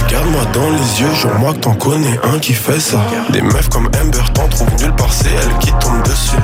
Regarde-moi 0.06 0.44
dans 0.52 0.70
les 0.70 1.00
yeux, 1.00 1.10
je 1.14 1.28
moi 1.28 1.52
que 1.52 1.58
t'en 1.58 1.74
connais 1.74 2.18
un 2.22 2.38
qui 2.38 2.54
fait 2.54 2.80
ça. 2.80 2.98
Des 3.30 3.42
meufs 3.42 3.68
comme 3.68 3.86
Amber 4.00 4.18
t'en 4.32 4.48
trouvent 4.48 4.74
nulle 4.80 4.94
part, 4.94 5.12
c'est 5.12 5.28
elle 5.28 5.58
qui 5.58 5.72
tombe 5.72 6.02
dessus. 6.04 6.36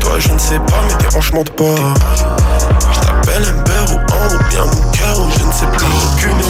Toi, 0.00 0.18
je 0.18 0.32
ne 0.32 0.38
sais 0.38 0.58
pas, 0.58 0.80
mais 0.88 0.94
tes 1.04 1.16
hanches 1.16 1.30
pas. 1.30 1.40
Je 2.92 3.00
t'appelle 3.00 3.44
Amber 3.44 3.92
ou 3.92 3.98
Ambre 3.98 4.34
ou 4.34 4.48
bien 4.50 4.64
mon 4.64 4.90
cœur 4.90 5.20
ou 5.20 5.30
je 5.38 5.44
ne 5.44 5.52
sais 5.52 5.66
plus. 5.66 5.86
Aucune 6.14 6.42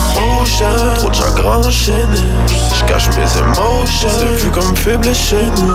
trop 0.97 1.11
de 1.11 1.15
chagrin 1.15 1.59
enchaîné. 1.59 2.23
Je 2.75 2.85
cache 2.85 3.09
mes 3.09 3.39
émotions, 3.39 4.09
c'est 4.19 4.45
vu 4.45 4.51
comme 4.51 4.77
faible 4.77 5.15
chez 5.15 5.45
nous. 5.57 5.73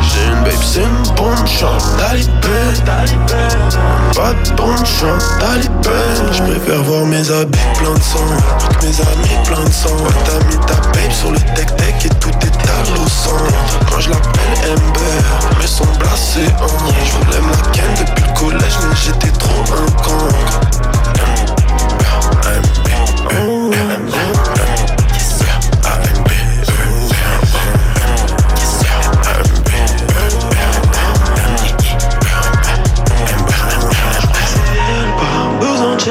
J'ai 0.00 0.26
une 0.32 0.44
babe, 0.44 0.62
c'est 0.62 0.80
une 0.80 1.14
bombe, 1.14 1.46
chante 1.46 1.84
talibé. 1.98 2.60
Pas 4.14 4.32
de 4.32 4.56
bombe, 4.56 4.84
chante 4.84 5.24
talibé. 5.40 5.90
Je 6.32 6.42
préfère 6.42 6.82
voir 6.84 7.04
mes 7.04 7.30
habits 7.30 7.58
pleins 7.78 7.94
de 7.94 8.02
sang. 8.02 8.18
que 8.80 8.86
Mes 8.86 9.00
amis 9.00 9.44
pleins 9.44 9.64
de 9.64 9.72
sang. 9.72 9.96
T'as 10.24 10.44
mis 10.46 10.58
ta 10.66 10.74
babe 10.74 11.12
sur 11.12 11.30
le 11.30 11.38
tech-tech 11.54 12.06
et 12.06 12.08
tout 12.20 12.30
est 12.30 12.54
au 12.92 13.08
centre. 13.08 13.78
Quand 13.90 14.00
je 14.00 14.10
l'appelle 14.10 14.70
Amber, 14.70 15.60
mes 15.60 15.66
sons 15.66 15.84
blasés. 15.98 16.52
Hein. 16.60 16.66
Je 17.04 17.12
voulais 17.24 17.40
me 17.40 17.50
la 17.50 17.70
ken 17.72 17.90
depuis 17.98 18.24
le 18.26 18.38
collège, 18.38 18.78
mais 18.82 18.96
j'étais 19.04 19.32
trop 19.38 19.64
un 19.72 19.90
con. 20.02 20.28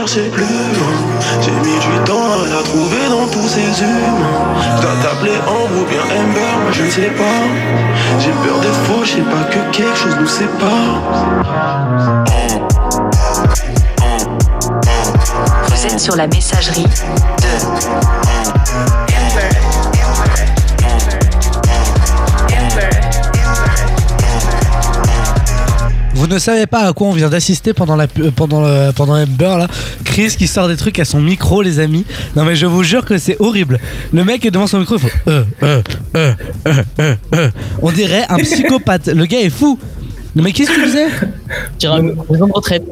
Chercher 0.08 0.30
plus. 0.30 0.46
J'ai 1.42 1.52
mis 1.52 1.80
du 1.80 2.04
temps 2.06 2.34
à 2.34 2.56
la 2.56 2.64
trouver 2.64 3.08
dans 3.10 3.28
tous 3.28 3.48
ces 3.48 3.84
humains. 3.84 4.20
Je 4.78 4.82
dois 4.82 4.96
t'appeler 5.02 5.38
Ambre 5.48 5.82
ou 5.82 5.86
bien 5.86 6.02
Amber, 6.02 6.40
moi 6.62 6.72
je 6.72 6.84
ne 6.84 6.90
sais 6.90 7.12
pas. 7.12 7.24
J'ai 8.20 8.32
peur 8.32 8.60
des 8.60 8.68
faux, 8.86 9.04
je 9.04 9.12
sais 9.12 9.22
pas 9.22 9.44
que 9.50 9.76
quelque 9.76 9.96
chose 9.96 10.18
nous 10.20 10.28
sépare. 10.28 11.02
Vous 15.68 15.86
êtes 15.86 16.00
sur 16.00 16.16
la 16.16 16.28
messagerie 16.28 16.88
Vous 26.24 26.30
ne 26.30 26.40
savez 26.40 26.68
pas 26.68 26.88
à 26.88 26.94
quoi 26.94 27.08
on 27.08 27.12
vient 27.12 27.28
d'assister 27.28 27.74
pendant 27.74 27.98
la 27.98 28.08
pendant 28.08 28.62
le, 28.62 28.94
pendant 28.94 29.16
Amber 29.22 29.58
là. 29.58 29.68
Chris 30.06 30.34
qui 30.38 30.48
sort 30.48 30.70
des 30.70 30.78
trucs 30.78 30.98
à 31.00 31.04
son 31.04 31.20
micro 31.20 31.62
les 31.62 31.80
amis. 31.80 32.06
Non 32.38 32.46
mais 32.46 32.56
je 32.56 32.66
vous 32.66 32.82
jure 32.82 33.04
que 33.04 33.18
c'est 33.18 33.36
horrible. 33.42 33.78
Le 34.14 34.24
mec 34.24 34.46
est 34.46 34.52
devant 34.52 34.66
son 34.66 34.80
micro 34.80 34.96
il 34.96 35.02
faut 35.02 35.10
euh, 35.28 35.44
euh, 35.64 35.82
euh, 36.16 36.34
euh, 36.66 36.84
euh, 37.02 37.16
euh. 37.36 37.50
On 37.82 37.92
dirait 37.92 38.24
un 38.30 38.38
psychopathe. 38.38 39.08
Le 39.08 39.26
gars 39.26 39.42
est 39.42 39.50
fou. 39.50 39.78
Non 40.34 40.44
mais 40.44 40.54
qu'est-ce 40.54 40.70
que 40.70 40.76
tu 40.76 40.86
faisais? 40.86 41.08
Dirais 41.78 42.00
une 42.00 42.16
retraite. 42.54 42.86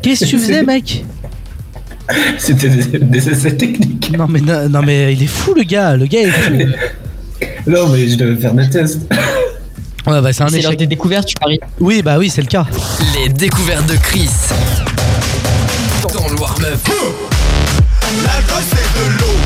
Qu'est-ce 0.00 0.24
que 0.24 0.30
tu 0.30 0.38
faisais 0.38 0.62
mec? 0.62 1.04
C'était 2.38 2.70
des, 2.70 2.98
des 2.98 3.28
essais 3.28 3.58
techniques. 3.58 4.10
Non 4.16 4.26
mais 4.26 4.40
non, 4.40 4.70
non, 4.70 4.80
mais 4.80 5.12
il 5.12 5.22
est 5.22 5.26
fou 5.26 5.52
le 5.52 5.64
gars. 5.64 5.98
Le 5.98 6.06
gars 6.06 6.22
est 6.22 6.30
fou. 6.30 6.52
Non, 7.66 7.90
mais 7.90 8.08
je 8.08 8.16
devais 8.16 8.40
faire 8.40 8.54
des 8.54 8.70
tests. 8.70 9.02
Ouais 10.06 10.20
bah 10.22 10.32
c'est 10.32 10.42
un 10.42 10.48
C'est 10.48 10.60
l'heure 10.62 10.70
échec. 10.72 10.78
des 10.78 10.86
découvertes, 10.86 11.26
tu 11.28 11.34
paries. 11.34 11.60
Oui 11.78 12.00
bah 12.02 12.16
oui 12.18 12.30
c'est 12.30 12.40
le 12.42 12.46
cas. 12.48 12.64
Les 13.14 13.28
découvertes 13.28 13.84
de 13.86 13.96
Chris. 13.96 14.30
Dans 16.14 16.28
le 16.28 16.34
warm-up. 16.40 16.78
L'alcool 18.24 18.62
c'est 18.70 18.88
de 18.98 19.04
l'eau. 19.18 19.36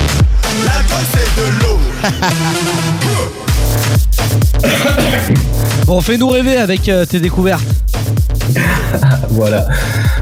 L'alcool 0.64 1.05
c'est 1.12 1.31
de 1.40 1.47
l'eau. 1.61 1.79
Bon 5.87 6.01
fais-nous 6.01 6.29
rêver 6.29 6.57
avec 6.57 6.88
euh, 6.88 7.05
tes 7.05 7.21
découvertes. 7.21 7.62
Voilà. 9.31 9.67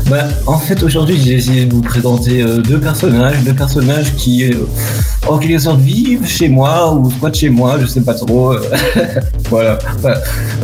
Bah, 0.08 0.24
en 0.46 0.58
fait, 0.58 0.82
aujourd'hui, 0.82 1.20
j'ai 1.22 1.34
essayé 1.34 1.66
de 1.66 1.74
vous 1.74 1.82
présenter 1.82 2.42
euh, 2.42 2.58
deux 2.58 2.78
personnages, 2.80 3.36
deux 3.44 3.52
personnages 3.52 4.14
qui, 4.16 4.44
euh, 4.50 4.54
en 5.28 5.38
quelque 5.38 5.58
sorte, 5.58 5.80
vivent 5.80 6.26
chez 6.26 6.48
moi 6.48 6.94
ou 6.94 7.10
squattent 7.10 7.34
chez 7.36 7.50
moi, 7.50 7.76
je 7.80 7.86
sais 7.86 8.00
pas 8.00 8.14
trop. 8.14 8.52
euh, 8.54 8.60
voilà. 9.50 9.78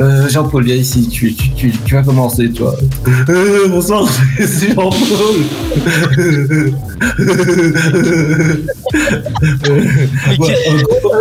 Euh, 0.01 0.29
Jean-Paul, 0.29 0.65
viens 0.65 0.77
ici, 0.77 1.09
tu, 1.09 1.35
tu, 1.35 1.51
tu, 1.51 1.71
tu 1.85 1.95
vas 1.95 2.03
commencer, 2.03 2.51
toi. 2.51 2.75
Euh, 3.29 3.69
bonsoir, 3.69 4.09
c'est 4.39 4.69
Jean-Paul. 4.75 4.95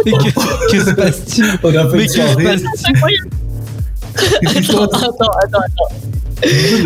Mais 0.05 0.11
que- 0.11 0.31
que, 0.31 0.71
que 0.71 0.83
se 0.85 0.91
passe-t-il 0.91 1.45
on 1.63 1.75
a 1.75 1.89
fait 1.89 1.97
Mais 1.97 2.05
que 2.05 2.11
se 2.11 2.17
passe-t-il? 2.19 3.29
Attends, 4.47 4.83
attends, 4.83 5.09
attends, 5.43 5.59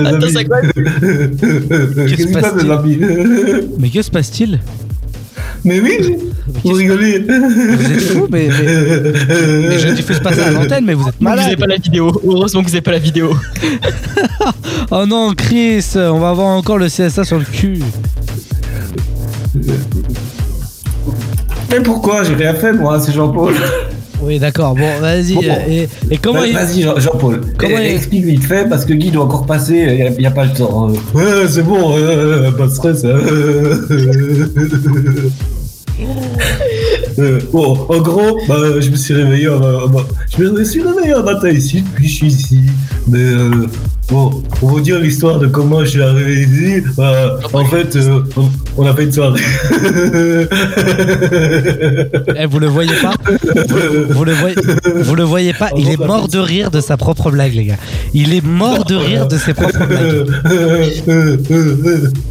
attends. 0.05 0.43
Quoi 0.47 0.61
Qu'est-ce 2.07 2.13
qui 2.15 2.23
se 2.23 2.33
passe, 2.33 2.53
passe-t-il 2.53 2.65
les 2.65 2.71
amis 2.71 2.99
Mais 3.79 3.89
que 3.89 4.01
se 4.01 4.11
passe-t-il? 4.11 4.59
Mais 5.63 5.79
oui, 5.79 6.17
vous 6.63 6.73
rigolez. 6.73 7.19
Vous 7.19 7.91
êtes 7.91 8.01
fou, 8.01 8.27
mais, 8.31 8.47
mais, 8.47 9.67
mais 9.69 9.79
je 9.79 9.89
diffuse 9.93 10.19
pas 10.19 10.33
ça 10.33 10.47
à 10.47 10.51
l'antenne, 10.51 10.85
mais 10.85 10.95
vous 10.95 11.07
êtes 11.07 11.15
Vous 11.19 11.23
malade. 11.23 11.45
n'avez 11.45 11.57
pas 11.57 11.67
la 11.67 11.75
vidéo. 11.75 12.11
Heureusement 12.25 12.61
que 12.61 12.65
vous 12.67 12.71
n'avez 12.71 12.81
pas 12.81 12.91
la 12.91 12.99
vidéo. 12.99 13.31
Oh 14.93 15.05
non, 15.05 15.33
Chris, 15.37 15.85
on 15.95 16.19
va 16.19 16.29
avoir 16.31 16.47
encore 16.47 16.77
le 16.77 16.87
CSA 16.87 17.23
sur 17.23 17.37
le 17.39 17.45
cul. 17.45 17.79
Mais 21.69 21.79
pourquoi? 21.81 22.23
J'ai 22.23 22.35
rien 22.35 22.53
fait, 22.53 22.73
moi, 22.73 22.99
c'est 22.99 23.13
Jean-Paul. 23.13 23.53
Oui, 24.21 24.39
d'accord. 24.39 24.75
Bon, 24.75 24.99
vas-y. 24.99 25.33
Bon, 25.33 25.41
bon. 25.41 25.57
Et, 25.67 25.89
et 26.11 26.17
comment 26.17 26.41
Bah, 26.41 26.47
il... 26.47 26.53
Vas-y, 26.53 26.81
Jean- 26.83 26.99
Jean-Paul. 26.99 27.41
Comment 27.57 27.77
Eh, 27.79 27.89
il- 27.89 27.95
Explique 27.95 28.25
vite 28.25 28.43
fait 28.43 28.69
parce 28.69 28.85
que 28.85 28.93
Guy 28.93 29.11
doit 29.11 29.23
encore 29.25 29.45
passer, 29.45 30.11
il 30.15 30.19
n'y 30.19 30.25
a, 30.25 30.31
pas 30.31 30.45
le 30.45 30.53
temps. 30.53 30.89
Ouais, 31.13 31.23
c'est 31.49 31.63
bon, 31.63 31.95
euh, 31.97 32.51
pas 32.51 32.67
de 32.67 32.71
stress. 32.71 33.01
euh. 33.03 33.79
Euh, 37.19 37.39
bon, 37.51 37.77
en 37.89 37.99
gros, 37.99 38.39
bah, 38.47 38.55
je 38.79 38.89
me 38.89 38.95
suis 38.95 39.13
réveillé, 39.13 39.47
un- 39.47 39.61
un- 39.61 40.05
je 40.37 40.43
me 40.45 40.63
suis 40.63 40.81
réveillé 40.81 41.13
un 41.13 41.23
matin 41.23 41.49
ici, 41.49 41.83
puis 41.93 42.07
je 42.07 42.13
suis 42.13 42.27
ici. 42.27 42.59
Mais 43.07 43.19
euh, 43.19 43.67
bon, 44.11 44.29
pour 44.59 44.69
vous 44.69 44.81
dire 44.81 44.99
l'histoire 44.99 45.39
de 45.39 45.47
comment 45.47 45.79
je 45.81 45.89
suis 45.91 46.01
arrivé 46.03 46.41
ici, 46.41 46.83
bah, 46.97 47.39
en 47.53 47.65
fait, 47.65 47.95
euh, 47.95 48.19
on, 48.37 48.49
on 48.77 48.85
a 48.85 48.93
fait 48.93 49.05
une 49.05 49.11
soirée. 49.11 49.41
Eh, 52.37 52.45
vous 52.45 52.59
le 52.59 52.67
voyez 52.67 52.93
pas 53.01 53.13
vous, 53.69 54.13
vous 54.13 54.23
le 54.25 54.33
voyez, 54.33 54.55
vous 55.03 55.15
le 55.15 55.23
voyez 55.23 55.53
pas 55.53 55.69
Il 55.77 55.89
est 55.89 55.97
mort 55.97 56.27
de 56.27 56.39
rire 56.39 56.71
de 56.71 56.81
sa 56.81 56.97
propre 56.97 57.31
blague, 57.31 57.53
les 57.53 57.65
gars. 57.65 57.77
Il 58.13 58.33
est 58.33 58.43
mort 58.43 58.85
de 58.85 58.95
rire 58.95 59.27
de 59.27 59.37
ses 59.37 59.53
propres 59.53 59.85
blagues. 59.87 60.27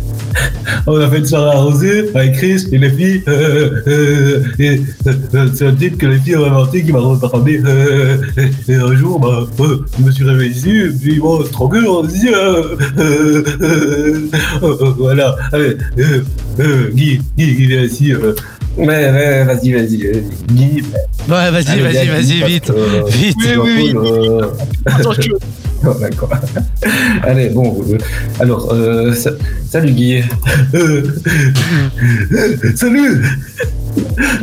On 0.87 1.01
a 1.01 1.09
fait 1.11 1.19
une 1.19 1.27
soirée 1.27 1.57
arrosée 1.57 2.11
avec 2.14 2.33
Chris 2.35 2.64
et 2.73 2.79
les 2.79 2.90
filles. 2.90 3.23
euh, 3.29 3.71
euh, 3.87 4.43
et 4.59 4.81
euh, 5.07 5.49
c'est 5.55 5.66
un 5.66 5.75
type 5.75 5.99
que 5.99 6.07
les 6.07 6.19
filles 6.19 6.37
ont 6.37 6.45
inventé 6.47 6.83
qui 6.83 6.93
m'a 6.93 7.01
ramené. 7.01 7.61
Euh, 7.64 8.16
et, 8.37 8.73
et 8.73 8.75
un 8.77 8.95
jour, 8.97 9.19
bah, 9.21 9.47
euh, 9.61 9.79
je 9.99 10.05
me 10.05 10.11
suis 10.11 10.25
réveillé 10.25 10.51
ici, 10.51 10.71
et 10.77 10.88
puis 10.90 11.19
bon, 11.19 11.43
c'est 11.45 11.53
trop 11.53 11.69
cool, 11.69 11.87
on 11.87 12.05
se 12.05 12.09
dit. 12.14 12.29
euh, 12.29 12.77
euh, 12.99 13.43
euh, 13.62 14.21
euh, 14.62 14.75
voilà. 14.99 15.37
Allez, 15.53 15.77
euh, 15.99 16.21
euh, 16.61 16.90
Guy, 16.95 17.21
Guy, 17.37 17.55
Guy, 17.55 17.66
viens 17.66 17.83
ici. 17.83 18.12
euh. 18.12 18.35
Ouais, 18.77 18.87
ouais, 18.87 19.45
vas-y, 19.45 19.73
vas-y. 19.73 19.97
Guy. 20.53 20.83
Ouais, 21.29 21.51
vas-y, 21.51 21.81
vas-y, 21.81 22.09
vas-y, 22.09 22.43
vite. 22.45 22.73
Vite. 23.09 23.37
Oui, 23.59 23.93
oui, 23.95 23.95
D'accord. 26.01 26.31
Allez, 27.23 27.49
bon. 27.51 27.85
euh, 27.90 27.99
alors, 28.38 28.73
euh, 28.73 29.12
sa- 29.14 29.33
salut 29.71 29.93
Guy. 29.93 30.23
Salut 32.77 33.23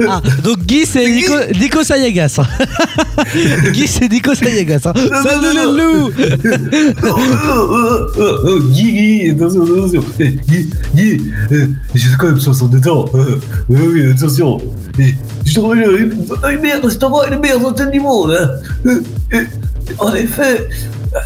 Ah, 0.07 0.21
donc 0.43 0.59
Guy, 0.65 0.85
c'est 0.85 1.09
Nico, 1.09 1.33
Nico 1.59 1.83
Sayagas. 1.83 2.39
Guy, 3.73 3.87
c'est 3.87 4.11
Nico 4.11 4.35
Sayagas. 4.35 4.81
hein. 4.85 4.93
Salut 5.23 5.55
le 5.55 5.65
loup 5.77 6.11
oh, 7.03 7.17
oh, 8.17 8.35
oh, 8.45 8.59
Guy, 8.71 8.91
Guy, 8.91 9.29
attention, 9.31 9.63
attention. 9.63 10.03
Eh, 10.19 10.31
Guy, 10.47 10.69
Guy, 10.95 11.21
euh, 11.51 11.67
j'ai 11.95 12.07
quand 12.19 12.27
même 12.27 12.39
62 12.39 12.89
ans. 12.89 13.05
Euh, 13.15 13.35
oui, 13.69 13.79
oui, 13.93 14.11
attention. 14.11 14.57
Eh, 14.99 15.13
je 15.45 15.53
trouve 15.53 15.75
le 15.75 15.97
le 15.97 16.57
meilleur 16.59 16.81
restaurant 16.83 17.23
et 17.23 17.29
le 17.29 17.39
meilleur 17.39 17.63
hôtel 17.63 17.91
du 17.91 17.99
monde. 17.99 18.31
hein. 18.39 18.49
Euh, 18.85 19.01
euh, 19.33 19.43
en 19.99 20.13
effet, 20.13 20.67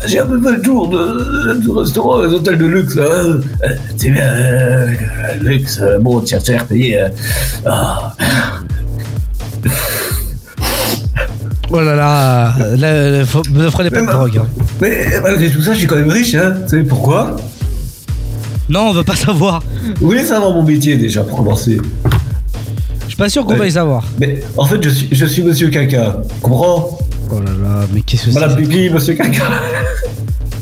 j'ai 0.06 0.20
un 0.20 0.26
peu 0.26 0.42
fait 0.42 0.52
le 0.58 0.62
tour 0.62 0.90
de, 0.90 1.56
et 1.56 2.28
des 2.30 2.36
hôtels 2.36 2.58
de 2.58 2.66
luxe. 2.66 2.98
hein. 2.98 3.40
Euh, 3.64 3.68
C'est 3.98 4.10
bien, 4.10 4.24
euh, 4.24 4.88
luxe, 5.42 5.80
euh, 5.82 6.00
bon, 6.00 6.20
tiens, 6.22 6.40
cher 6.40 6.66
payé. 6.66 7.02
euh. 7.02 7.10
Ah. 7.66 8.14
Oh 11.74 11.80
là 11.80 11.96
là, 11.96 12.54
là, 12.78 13.10
là, 13.12 13.26
faut- 13.26 13.44
ne 13.50 13.70
prenez 13.70 13.90
pas 13.90 14.02
de 14.02 14.06
drogue. 14.08 14.38
hein. 14.40 14.48
Mais 14.82 15.06
malgré 15.24 15.50
tout 15.50 15.62
ça, 15.62 15.74
je 15.74 15.80
suis 15.80 15.88
quand 15.88 15.96
même 15.96 16.10
riche, 16.10 16.36
hein. 16.36 16.56
Vous 16.64 16.70
savez 16.70 16.84
pourquoi? 16.84 17.38
Non, 18.68 18.90
on 18.90 18.94
veut 18.94 19.04
pas 19.04 19.16
savoir. 19.16 19.64
Vous 20.00 20.08
voulez 20.08 20.24
savoir 20.26 20.52
mon 20.52 20.64
métier 20.64 20.98
déjà 20.98 21.24
pour 21.24 21.38
commencer? 21.38 21.80
Je 23.04 23.08
suis 23.08 23.16
pas 23.16 23.30
sûr 23.30 23.46
qu'on 23.46 23.52
Ouais. 23.54 23.60
veuille 23.60 23.72
savoir. 23.72 24.04
Mais 24.20 24.44
en 24.58 24.66
fait, 24.66 24.82
je 24.84 24.90
suis, 24.90 25.08
je 25.12 25.26
suis 25.26 25.44
Monsieur 25.44 25.70
Caca. 25.70 26.18
Comprends? 26.42 26.98
Oh 27.34 27.40
là 27.40 27.52
là, 27.52 27.86
mais 27.94 28.02
qu'est-ce 28.02 28.26
que 28.26 28.32
c'est 28.32 28.40
Madame 28.40 28.60
Monsieur 28.94 29.14
Caca. 29.14 29.44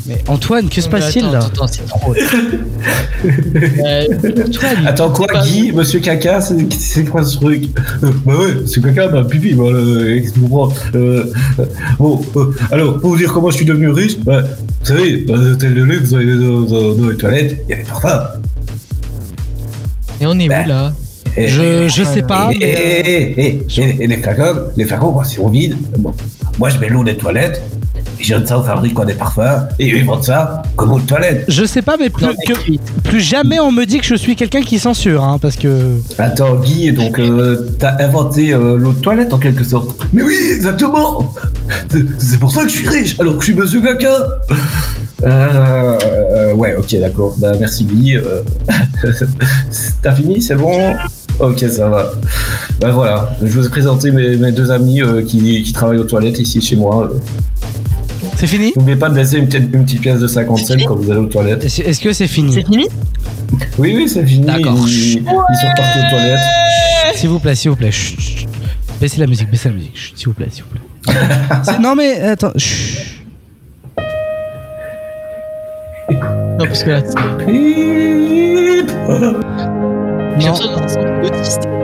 Mais 0.06 0.16
Antoine, 0.28 0.68
que 0.68 0.80
se 0.80 0.88
passe-t-il 0.88 1.30
là 1.30 1.40
Attends, 1.44 1.66
c'est 1.66 1.86
trop. 1.86 2.14
Euh, 2.14 4.04
Antoine, 4.46 4.86
Attends 4.86 5.10
quoi, 5.10 5.26
c'est 5.28 5.32
pas- 5.34 5.44
Guy, 5.44 5.72
Monsieur 5.72 6.00
Caca, 6.00 6.40
c'est 6.40 6.72
c'est 6.72 7.04
quoi 7.04 7.22
ce 7.24 7.36
truc 7.36 7.64
Euh, 8.02 8.10
Bah 8.24 8.34
ouais, 8.38 8.54
Monsieur 8.62 8.80
Caca, 8.82 9.08
bah 9.08 9.24
Pipi, 9.28 9.52
bah, 9.54 9.64
euh. 9.64 10.20
Euh, 10.94 11.24
bon, 11.98 12.22
euh, 12.36 12.52
alors, 12.72 12.98
pour 12.98 13.10
vous 13.10 13.16
dire 13.18 13.32
comment 13.32 13.50
je 13.50 13.56
suis 13.56 13.66
devenu 13.66 13.90
riche, 13.90 14.18
bah, 14.20 14.42
vous 14.42 14.86
savez, 14.86 15.18
dans 15.22 15.36
les 15.36 15.50
hôtels 15.52 15.74
de 15.74 15.82
luxe, 15.82 16.10
dans 16.10 16.18
les, 16.18 16.34
dans- 16.34 16.60
dans- 16.94 17.08
les 17.08 17.16
toilettes, 17.16 17.64
il 17.68 17.70
y 17.70 17.74
a 17.74 17.76
des 17.76 17.82
parfums. 17.84 18.40
Et 20.20 20.26
on 20.26 20.38
est 20.38 20.46
où 20.48 20.68
là 20.68 20.92
Et- 21.36 21.46
Je, 21.48 21.88
je 21.88 22.02
sais 22.04 22.22
pas, 22.22 22.50
Et, 22.52 22.58
mais. 22.58 22.64
et, 22.66 23.10
et, 23.10 23.46
et, 23.46 23.66
et- 23.80 24.04
et 24.04 24.06
les 24.06 24.16
flacons, 24.16 24.60
les 24.76 24.84
flacons, 24.84 25.20
ils 25.22 25.28
sont 25.34 25.48
vides, 25.48 25.76
bon, 25.98 26.12
moi 26.60 26.68
je 26.68 26.78
mets 26.78 26.88
l'eau 26.90 27.02
des 27.02 27.16
toilettes, 27.16 27.62
et 28.20 28.22
je 28.22 28.34
donne 28.34 28.46
ça 28.46 28.58
aux 28.58 28.62
fabricants 28.62 29.06
des 29.06 29.14
parfums, 29.14 29.66
et 29.78 29.92
eux 29.94 29.96
ils 29.96 30.04
vendent 30.04 30.22
ça 30.22 30.62
comme 30.76 30.92
eau 30.92 31.00
de 31.00 31.06
toilette. 31.06 31.46
Je 31.48 31.64
sais 31.64 31.80
pas, 31.80 31.96
mais 31.98 32.10
plus, 32.10 32.26
que- 32.46 33.00
plus 33.02 33.20
jamais 33.20 33.58
on 33.58 33.72
me 33.72 33.86
dit 33.86 33.98
que 33.98 34.04
je 34.04 34.14
suis 34.14 34.36
quelqu'un 34.36 34.60
qui 34.60 34.78
censure, 34.78 35.24
hein, 35.24 35.38
parce 35.40 35.56
que. 35.56 35.96
Attends, 36.18 36.56
Guy, 36.56 36.92
donc 36.92 37.18
euh, 37.18 37.66
t'as 37.78 37.96
inventé 38.04 38.52
euh, 38.52 38.76
l'eau 38.76 38.92
de 38.92 39.00
toilette 39.00 39.32
en 39.32 39.38
quelque 39.38 39.64
sorte. 39.64 39.98
Mais 40.12 40.22
oui, 40.22 40.36
exactement 40.54 41.32
C'est- 42.18 42.38
pour 42.38 42.52
ça 42.52 42.62
que 42.64 42.68
je 42.68 42.76
suis 42.76 42.88
riche, 42.88 43.16
alors 43.18 43.34
que 43.38 43.40
je 43.40 43.52
suis 43.52 43.54
monsieur 43.54 43.80
caca 43.80 44.12
euh, 45.22 45.98
euh, 46.02 46.54
Ouais, 46.54 46.74
ok, 46.76 46.94
d'accord. 47.00 47.34
Bah, 47.38 47.52
merci 47.58 47.84
Guy. 47.84 48.16
euh. 48.16 48.42
T'as 50.02 50.12
fini, 50.12 50.40
c'est 50.42 50.56
bon? 50.56 50.94
Ok, 51.40 51.58
ça 51.70 51.88
va. 51.88 52.12
Bah 52.80 52.90
voilà, 52.90 53.30
je 53.42 53.58
vous 53.58 53.66
ai 53.66 53.70
présenté 53.70 54.10
mes, 54.10 54.36
mes 54.36 54.52
deux 54.52 54.70
amis 54.70 55.02
euh, 55.02 55.22
qui, 55.22 55.62
qui 55.62 55.72
travaillent 55.72 55.98
aux 55.98 56.04
toilettes 56.04 56.38
ici 56.38 56.60
chez 56.60 56.76
moi. 56.76 57.10
C'est 58.36 58.46
fini 58.46 58.72
N'oubliez 58.76 58.96
pas 58.96 59.08
de 59.10 59.16
laisser 59.16 59.38
une 59.38 59.46
petite, 59.46 59.68
une 59.72 59.84
petite 59.84 60.00
pièce 60.00 60.20
de 60.20 60.26
50 60.26 60.58
cents 60.58 60.74
quand 60.86 60.96
vous 60.96 61.10
allez 61.10 61.20
aux 61.20 61.26
toilettes. 61.26 61.64
Est-ce 61.64 62.00
que 62.00 62.12
c'est 62.12 62.26
fini 62.26 62.52
C'est 62.54 62.64
fini 62.64 62.86
Oui, 63.78 63.94
oui, 63.96 64.08
c'est 64.08 64.24
fini. 64.24 64.46
D'accord. 64.46 64.76
Ils, 64.86 65.18
ils 65.18 65.24
sont 65.24 65.72
partis 65.76 65.98
aux 65.98 66.10
toilettes. 66.10 66.40
S'il 67.14 67.28
vous 67.30 67.38
plaît, 67.38 67.54
s'il 67.54 67.70
vous 67.70 67.76
plaît. 67.76 67.90
chut, 67.90 68.20
chut. 68.20 68.48
Baissez 69.00 69.18
la 69.20 69.26
musique, 69.26 69.50
baissez 69.50 69.68
la 69.70 69.74
musique. 69.74 69.96
chut, 69.96 70.16
S'il 70.16 70.28
vous 70.28 70.34
plaît, 70.34 70.48
s'il 70.50 70.62
vous 70.64 70.70
plaît. 70.70 70.80
Non 71.82 71.94
mais 71.94 72.20
attends. 72.20 72.52
chut. 72.56 72.98
Non, 76.10 76.66
parce 76.66 76.82
que 76.84 76.90
là, 76.90 77.02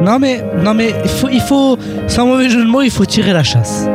Non, 0.03 0.19
mais 0.19 0.43
non 0.63 0.75
mais 0.75 0.95
il 1.05 1.11
faut 1.11 1.29
il 1.31 1.41
faut 1.41 1.77
sans 2.07 2.27
mauvais 2.27 2.49
jeu 2.49 2.65
de 2.65 2.69
mots 2.71 2.83
il 2.83 2.91
faut 2.91 3.05
tirer 3.05 3.33
la 3.33 3.43
chasse. 3.43 3.87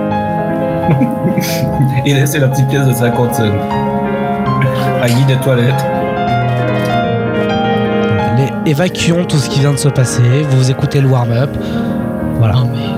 Et 2.05 2.13
laisser 2.13 2.39
la 2.39 2.47
petite 2.47 2.67
pièce 2.67 2.85
de 2.87 2.93
50 2.93 3.35
cents. 3.35 3.43
À 5.01 5.07
Guy 5.07 5.23
des 5.25 5.35
toilettes. 5.37 5.85
Allez, 8.33 8.49
évacuons 8.65 9.25
tout 9.25 9.37
ce 9.37 9.49
qui 9.49 9.59
vient 9.59 9.71
de 9.71 9.77
se 9.77 9.89
passer. 9.89 10.21
Vous 10.51 10.69
écoutez 10.71 10.99
le 11.01 11.07
warm-up. 11.07 11.49
Voilà. 12.39 12.55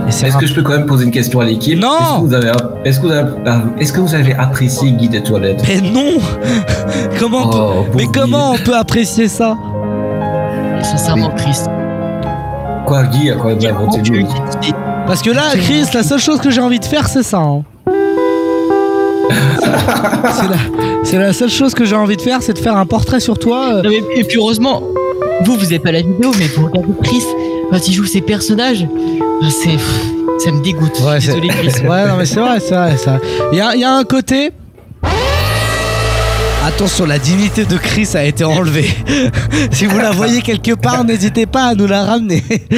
C'est 0.10 0.28
Est-ce 0.28 0.38
que 0.38 0.45
je 0.47 0.54
peux 0.54 0.62
quand 0.63 0.71
même 0.71 0.86
poser 0.86 1.06
une 1.06 1.12
question 1.12 1.39
à 1.41 1.45
l'équipe? 1.45 1.78
Non 1.80 1.97
Est-ce 1.99 2.15
que 2.15 2.26
vous 2.28 2.34
avez, 2.34 2.52
est-ce 2.86 2.99
que 2.99 3.06
vous 3.08 3.12
avez, 3.12 3.32
ah, 3.45 3.62
que 3.78 3.99
vous 3.99 4.15
avez 4.15 4.34
apprécié 4.36 4.91
Guy 4.91 5.10
des 5.10 5.21
toilettes? 5.21 5.62
Mais 5.67 5.82
non 5.91 6.17
Comment 7.19 7.39
on 7.39 7.49
peut- 7.49 7.58
Oh, 7.60 7.86
Mais 7.95 8.06
comment 8.13 8.52
on 8.54 8.58
peut 8.58 8.76
apprécier 8.76 9.28
ça? 9.28 9.56
Sincèrement, 10.83 11.29
Chris. 11.35 11.57
Quoi, 12.85 13.03
Guy 13.03 13.31
a 13.31 13.35
quand 13.35 13.47
même 13.47 13.63
inventé 13.65 14.01
lui 14.01 14.25
Parce 15.07 15.21
que 15.21 15.31
là, 15.31 15.43
Chris, 15.55 15.85
la 15.93 16.03
seule 16.03 16.19
chose 16.19 16.39
que 16.39 16.49
j'ai 16.51 16.61
envie 16.61 16.79
de 16.79 16.85
faire, 16.85 17.07
c'est 17.07 17.23
ça. 17.23 17.37
hein. 17.39 17.63
c'est 21.03 21.17
la, 21.17 21.33
seule 21.33 21.49
chose 21.49 21.73
que 21.73 21.85
j'ai 21.85 21.95
envie 21.95 22.17
de 22.17 22.21
faire, 22.21 22.41
c'est 22.41 22.53
de 22.53 22.59
faire 22.59 22.75
un 22.77 22.85
portrait 22.85 23.19
sur 23.19 23.37
toi. 23.39 23.75
euh. 23.75 23.81
Non, 23.83 23.89
mais, 23.89 24.01
et 24.15 24.23
puis 24.23 24.37
heureusement, 24.37 24.81
vous, 25.43 25.53
vous 25.55 25.65
avez 25.65 25.79
pas 25.79 25.91
la 25.91 26.01
vidéo, 26.01 26.31
mais 26.37 26.47
vous 26.47 26.65
regardez 26.67 26.93
Chris 27.03 27.23
quand 27.71 27.87
il 27.87 27.93
joue 27.93 28.05
ses 28.05 28.21
personnages. 28.21 28.85
ah, 29.41 29.45
C'est. 29.49 29.77
Ça 30.39 30.51
me 30.51 30.61
dégoûte. 30.61 30.99
Ouais, 31.05 31.19
c'est- 31.21 31.27
Désolé, 31.39 31.47
Chris. 31.49 31.71
Ouais, 31.87 32.07
non, 32.07 32.15
mais 32.17 32.25
c'est 32.25 32.39
vrai, 32.39 32.59
c'est 32.59 32.75
vrai. 32.75 32.97
ça. 32.97 33.17
Il 33.51 33.57
y 33.57 33.61
a, 33.61 33.75
il 33.75 33.81
y 33.81 33.83
a 33.83 33.93
un 33.93 34.03
côté. 34.03 34.51
Attention, 36.65 37.06
la 37.06 37.19
dignité 37.19 37.65
de 37.65 37.76
Chris 37.78 38.08
a 38.15 38.23
été 38.23 38.45
enlevée. 38.45 38.89
si 39.71 39.86
vous 39.86 39.97
la 39.97 40.12
voyez 40.12 40.41
quelque 40.41 40.73
part, 40.76 41.04
n'hésitez 41.04 41.45
pas 41.45 41.65
à 41.65 41.76
nous 41.76 41.88
la 41.88 42.06
ramener. 42.06 42.41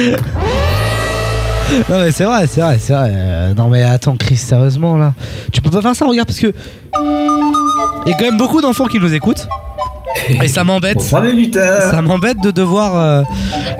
non, 1.88 2.00
mais 2.00 2.10
c'est 2.10 2.24
vrai, 2.24 2.46
c'est 2.48 2.60
vrai, 2.62 2.78
c'est 2.80 2.92
vrai. 2.92 3.12
Euh, 3.14 3.54
Non, 3.54 3.68
mais 3.68 3.84
attends, 3.84 4.16
Chris, 4.16 4.36
sérieusement, 4.36 4.96
là. 4.96 5.14
Tu 5.52 5.60
peux 5.60 5.70
pas 5.70 5.82
faire 5.82 5.94
ça, 5.94 6.04
regarde, 6.04 6.26
parce 6.26 6.40
que. 6.40 6.52
Il 8.06 8.10
y 8.10 8.12
a 8.12 8.16
quand 8.16 8.24
même 8.24 8.36
beaucoup 8.38 8.60
d'enfants 8.60 8.86
qui 8.86 8.98
nous 8.98 9.14
écoutent. 9.14 9.46
Et 10.42 10.48
ça 10.48 10.64
m'embête. 10.64 11.00
Ça 11.00 11.20
m'embête 12.02 12.40
de 12.42 12.50
devoir, 12.50 12.96
euh, 12.96 13.22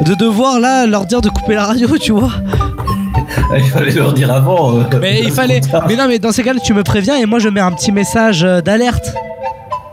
de 0.05 0.15
devoir 0.15 0.61
là 0.61 0.87
leur 0.87 1.07
dire 1.07 1.21
de 1.21 1.31
couper 1.31 1.55
la 1.55 1.65
radio, 1.67 1.89
tu 1.99 2.13
vois. 2.13 2.31
Il 3.57 3.65
fallait 3.65 3.91
leur 3.93 4.13
dire 4.13 4.33
avant. 4.33 4.79
euh. 4.79 4.83
Mais 5.01 5.21
il 5.23 5.31
fallait. 5.33 5.61
Mais 5.89 5.97
non, 5.97 6.07
mais 6.09 6.19
dans 6.19 6.33
ces 6.33 6.43
cas-là, 6.43 6.61
tu 6.61 6.75
me 6.75 6.83
préviens 6.83 7.17
et 7.17 7.27
moi 7.27 7.39
je 7.39 7.49
mets 7.49 7.61
un 7.61 7.71
petit 7.73 7.93
message 7.93 8.43
d'alerte. 8.65 9.15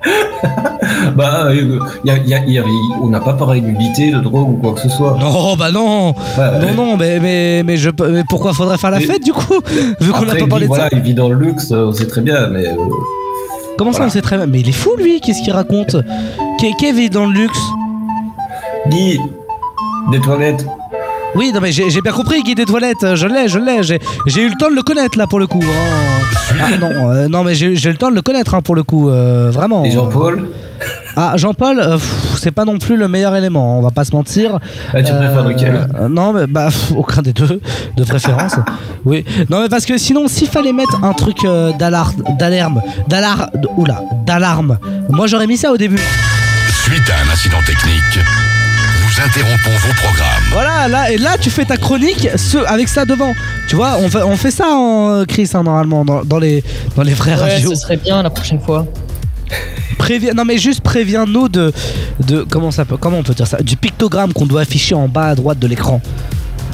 Bah, 1.16 1.46
euh, 1.48 1.80
y 2.04 2.10
a- 2.12 2.18
y 2.18 2.34
a- 2.34 2.46
y 2.46 2.58
a- 2.60 2.64
on 3.02 3.08
n'a 3.08 3.20
pas 3.20 3.34
parlé 3.34 3.62
d'unité, 3.62 4.12
de 4.12 4.20
drogue 4.20 4.50
ou 4.50 4.58
quoi 4.58 4.74
que 4.74 4.82
ce 4.82 4.90
soit. 4.90 5.18
Non, 5.20 5.56
bah 5.56 5.72
non. 5.72 6.14
Non, 6.38 6.74
non, 6.76 6.98
mais, 6.98 7.20
mais, 7.20 7.64
mais, 7.64 7.78
je, 7.78 7.90
mais 8.10 8.24
pourquoi 8.28 8.54
faudrait 8.54 8.78
faire 8.78 8.92
la 8.92 9.00
Mais- 9.00 9.06
fête 9.06 9.24
du 9.24 9.32
coup 9.34 9.60
Vu 10.00 10.12
qu'on 10.12 10.26
n'a 10.26 10.36
pas 10.36 10.48
parlé 10.48 10.66
vit, 10.66 10.72
de 10.72 10.76
ça. 10.76 10.82
voilà, 10.82 10.90
il 10.92 11.00
vit 11.02 11.14
dans 11.14 11.30
le 11.30 11.36
luxe, 11.36 11.72
euh, 11.72 11.88
on 11.90 11.94
sait 11.94 12.08
très 12.08 12.22
bien, 12.22 12.48
mais. 12.48 12.68
euh, 12.68 12.76
Comment 13.78 13.92
ça, 13.94 14.04
on 14.06 14.10
sait 14.10 14.22
très 14.22 14.38
bien? 14.38 14.46
Mais 14.48 14.60
il 14.62 14.70
est 14.70 14.74
fou 14.74 14.92
lui, 14.98 15.20
qu'est-ce 15.22 15.42
qu'il 15.44 15.54
raconte? 15.54 15.96
Kev 16.80 17.00
est 17.00 17.10
dans 17.10 17.26
le 17.26 17.34
luxe? 17.34 17.60
Guy, 18.88 19.20
des 20.12 20.20
toilettes. 20.20 20.66
Oui, 21.36 21.52
non, 21.54 21.62
mais 21.62 21.72
j'ai 21.72 22.02
bien 22.02 22.12
compris, 22.12 22.44
Guy 22.44 22.54
des 22.54 22.66
toilettes, 22.66 23.04
euh, 23.04 23.16
je 23.16 23.26
l'ai, 23.28 23.48
je 23.48 23.58
l'ai, 23.58 23.82
j'ai 23.84 24.42
eu 24.44 24.50
le 24.50 24.56
temps 24.56 24.70
de 24.70 24.76
le 24.76 24.84
connaître 24.84 25.18
là 25.18 25.26
pour 25.26 25.40
le 25.40 25.48
coup. 25.48 25.64
hein. 25.64 26.24
Ah, 26.62 26.78
non, 26.80 26.92
euh, 27.10 27.28
non, 27.28 27.44
mais 27.44 27.56
j'ai 27.56 27.68
eu 27.74 27.88
le 27.92 27.96
temps 27.98 28.12
de 28.12 28.16
le 28.16 28.22
connaître 28.22 28.54
hein, 28.54 28.62
pour 28.62 28.76
le 28.76 28.84
coup, 28.84 29.10
euh, 29.10 29.50
vraiment. 29.52 29.84
Et 29.84 29.90
Jean-Paul 29.92 30.48
Ah, 31.16 31.34
Jean-Paul, 31.36 31.80
euh, 31.80 31.98
c'est 32.38 32.52
pas 32.52 32.66
non 32.66 32.78
plus 32.78 32.98
le 32.98 33.08
meilleur 33.08 33.36
élément, 33.36 33.80
on 33.80 33.82
va 33.82 33.90
pas 33.90 34.04
se 34.04 34.12
mentir. 34.12 34.60
Ah, 34.94 35.02
tu 35.02 35.12
préfères 35.12 35.44
lequel? 35.44 35.88
euh, 36.00 36.08
Non, 36.08 36.34
mais 36.34 36.46
bah, 36.46 36.66
pff, 36.66 36.92
aucun 36.96 37.24
des 37.24 37.34
deux, 37.34 37.60
de 37.98 38.04
préférence. 38.04 38.56
oui. 39.06 39.26
Non, 39.50 39.62
mais 39.62 39.70
parce 39.70 39.86
que 39.88 39.98
sinon, 39.98 40.28
s'il 40.28 40.50
fallait 40.50 40.74
mettre 40.74 41.04
un 41.04 41.14
truc 41.14 41.38
euh, 41.46 41.72
d'alarme, 41.74 42.22
d'alarme, 42.38 42.82
d'alarme, 43.08 43.48
oula, 43.78 44.02
d'alarme, 44.28 44.78
moi 45.10 45.26
j'aurais 45.26 45.48
mis 45.48 45.58
ça 45.58 45.72
au 45.72 45.78
début. 45.78 46.00
Suite 46.84 47.10
à 47.10 47.28
un 47.28 47.34
incident 47.34 47.58
technique, 47.66 48.20
nous 49.16 49.24
interrompons 49.26 49.70
vos 49.88 49.94
programmes. 49.96 50.44
Voilà, 50.52 50.88
là, 50.88 51.12
et 51.12 51.18
là, 51.18 51.38
tu 51.40 51.50
fais 51.50 51.66
ta 51.66 51.78
chronique 51.78 52.28
ce, 52.36 52.58
avec 52.58 52.88
ça 52.88 53.06
devant. 53.06 53.34
Tu 53.68 53.76
vois, 53.76 53.98
on 54.00 54.10
fait, 54.10 54.22
on 54.24 54.36
fait 54.36 54.52
ça 54.52 54.68
en 54.70 55.24
Chris, 55.28 55.50
hein, 55.54 55.64
normalement, 55.64 56.04
dans, 56.06 56.24
dans 56.24 56.40
les, 56.40 56.64
dans 56.96 57.04
les 57.04 57.14
vraies 57.14 57.32
Ouais, 57.36 57.54
radios. 57.54 57.70
ce 57.70 57.76
serait 57.76 57.98
bien 57.98 58.22
la 58.24 58.30
prochaine 58.30 58.60
fois. 58.60 58.86
Préviens, 59.98 60.34
non 60.34 60.44
mais 60.46 60.58
juste 60.58 60.82
préviens-nous 60.82 61.48
de, 61.48 61.72
de 62.28 62.44
comment 62.50 62.72
ça 62.72 62.84
peut, 62.86 62.98
comment 62.98 63.20
on 63.20 63.24
peut 63.24 63.36
dire 63.36 63.46
ça, 63.48 63.58
du 63.62 63.78
pictogramme 63.78 64.34
qu'on 64.34 64.46
doit 64.48 64.62
afficher 64.62 64.96
en 64.96 65.08
bas 65.08 65.28
à 65.28 65.36
droite 65.36 65.60
de 65.60 65.68
l'écran. 65.68 66.02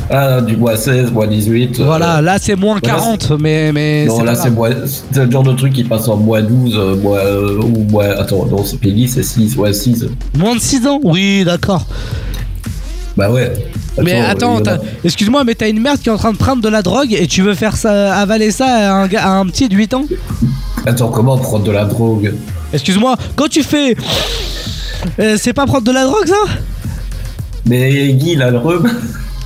Ah, 0.09 0.41
du 0.41 0.55
bois 0.55 0.75
16, 0.77 1.11
bois 1.11 1.27
18. 1.27 1.79
euh, 1.79 1.85
Voilà, 1.85 2.21
là 2.21 2.37
c'est 2.39 2.55
moins 2.55 2.79
voilà, 2.81 2.97
40, 2.97 3.31
mais 3.39 3.71
mais 3.71 4.05
Non, 4.05 4.23
là 4.23 4.33
c'est 4.33 4.49
bois. 4.49 4.69
C'est 5.11 5.25
le 5.25 5.29
genre 5.29 5.43
de 5.43 5.51
truc 5.53 5.73
qui 5.73 5.83
passe 5.83 6.07
en 6.07 6.17
bois 6.17 6.41
12, 6.41 6.73
euh, 6.75 6.95
bois. 6.95 7.19
euh, 7.19 7.59
ou 7.61 7.83
bois. 7.83 8.05
Attends, 8.19 8.45
non, 8.47 8.63
c'est 8.63 8.77
Peggy, 8.79 9.07
c'est 9.07 9.21
6, 9.21 9.55
ouais, 9.57 9.73
6. 9.73 10.05
moins 10.37 10.55
de 10.55 10.59
6 10.61 10.87
ans? 10.87 10.99
Oui, 11.03 11.43
d'accord. 11.45 11.85
Bah 13.19 13.29
ouais. 13.29 13.51
Mais 14.01 14.13
Attends, 14.21 14.59
a- 14.59 14.77
excuse-moi, 15.03 15.43
mais 15.43 15.53
t'as 15.53 15.67
une 15.67 15.81
merde 15.81 15.99
qui 15.99 16.07
est 16.07 16.11
en 16.11 16.17
train 16.17 16.31
de 16.31 16.37
prendre 16.37 16.61
de 16.61 16.69
la 16.69 16.81
drogue 16.81 17.11
et 17.11 17.27
tu 17.27 17.41
veux 17.41 17.53
faire 17.53 17.75
ça, 17.75 18.15
avaler 18.15 18.49
ça 18.51 18.65
à 18.65 18.91
un, 18.93 19.07
gars- 19.07 19.25
à 19.25 19.29
un 19.31 19.45
petit 19.47 19.67
de 19.67 19.75
8 19.75 19.93
ans? 19.93 20.05
Attends, 20.85 21.09
comment 21.09 21.37
prendre 21.37 21.65
de 21.65 21.71
la 21.71 21.83
drogue? 21.83 22.33
Excuse-moi, 22.71 23.17
quand 23.35 23.49
tu 23.49 23.61
fais, 23.61 23.95
Euh, 25.19 25.35
c'est 25.37 25.53
pas 25.53 25.65
prendre 25.65 25.83
de 25.85 25.91
la 25.91 26.03
drogue 26.05 26.27
ça? 26.27 26.35
Mais 27.65 28.13
Guy, 28.13 28.33
il 28.33 28.41
a 28.41 28.51
le 28.51 28.57
rhum. 28.57 28.89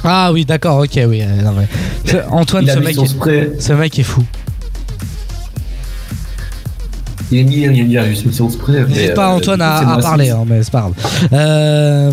Ah 0.04 0.32
oui, 0.34 0.46
d'accord, 0.46 0.80
ok, 0.80 1.00
oui. 1.08 1.22
euh, 1.22 1.42
non, 1.44 1.54
mais- 1.58 2.22
Antoine, 2.32 2.66
ce 2.68 2.80
mec, 2.80 2.96
est- 3.02 3.62
ce 3.62 3.74
mec 3.74 3.98
est 4.00 4.04
fou. 4.04 4.24
Il 7.32 7.40
a 7.40 7.44
mis, 7.44 7.80
il 7.90 7.98
a 7.98 8.06
juste 8.08 8.32
son 8.32 8.50
spray. 8.50 8.84
mais, 8.88 8.94
N'hésite 8.94 9.14
pas 9.16 9.30
euh, 9.32 9.36
Antoine 9.38 9.62
à, 9.62 9.98
parler, 10.02 10.30
hein, 10.30 10.44
mais 10.48 10.62
c'est 10.64 10.72
pas 10.72 10.82
grave. 10.82 10.94
Euh, 11.34 12.12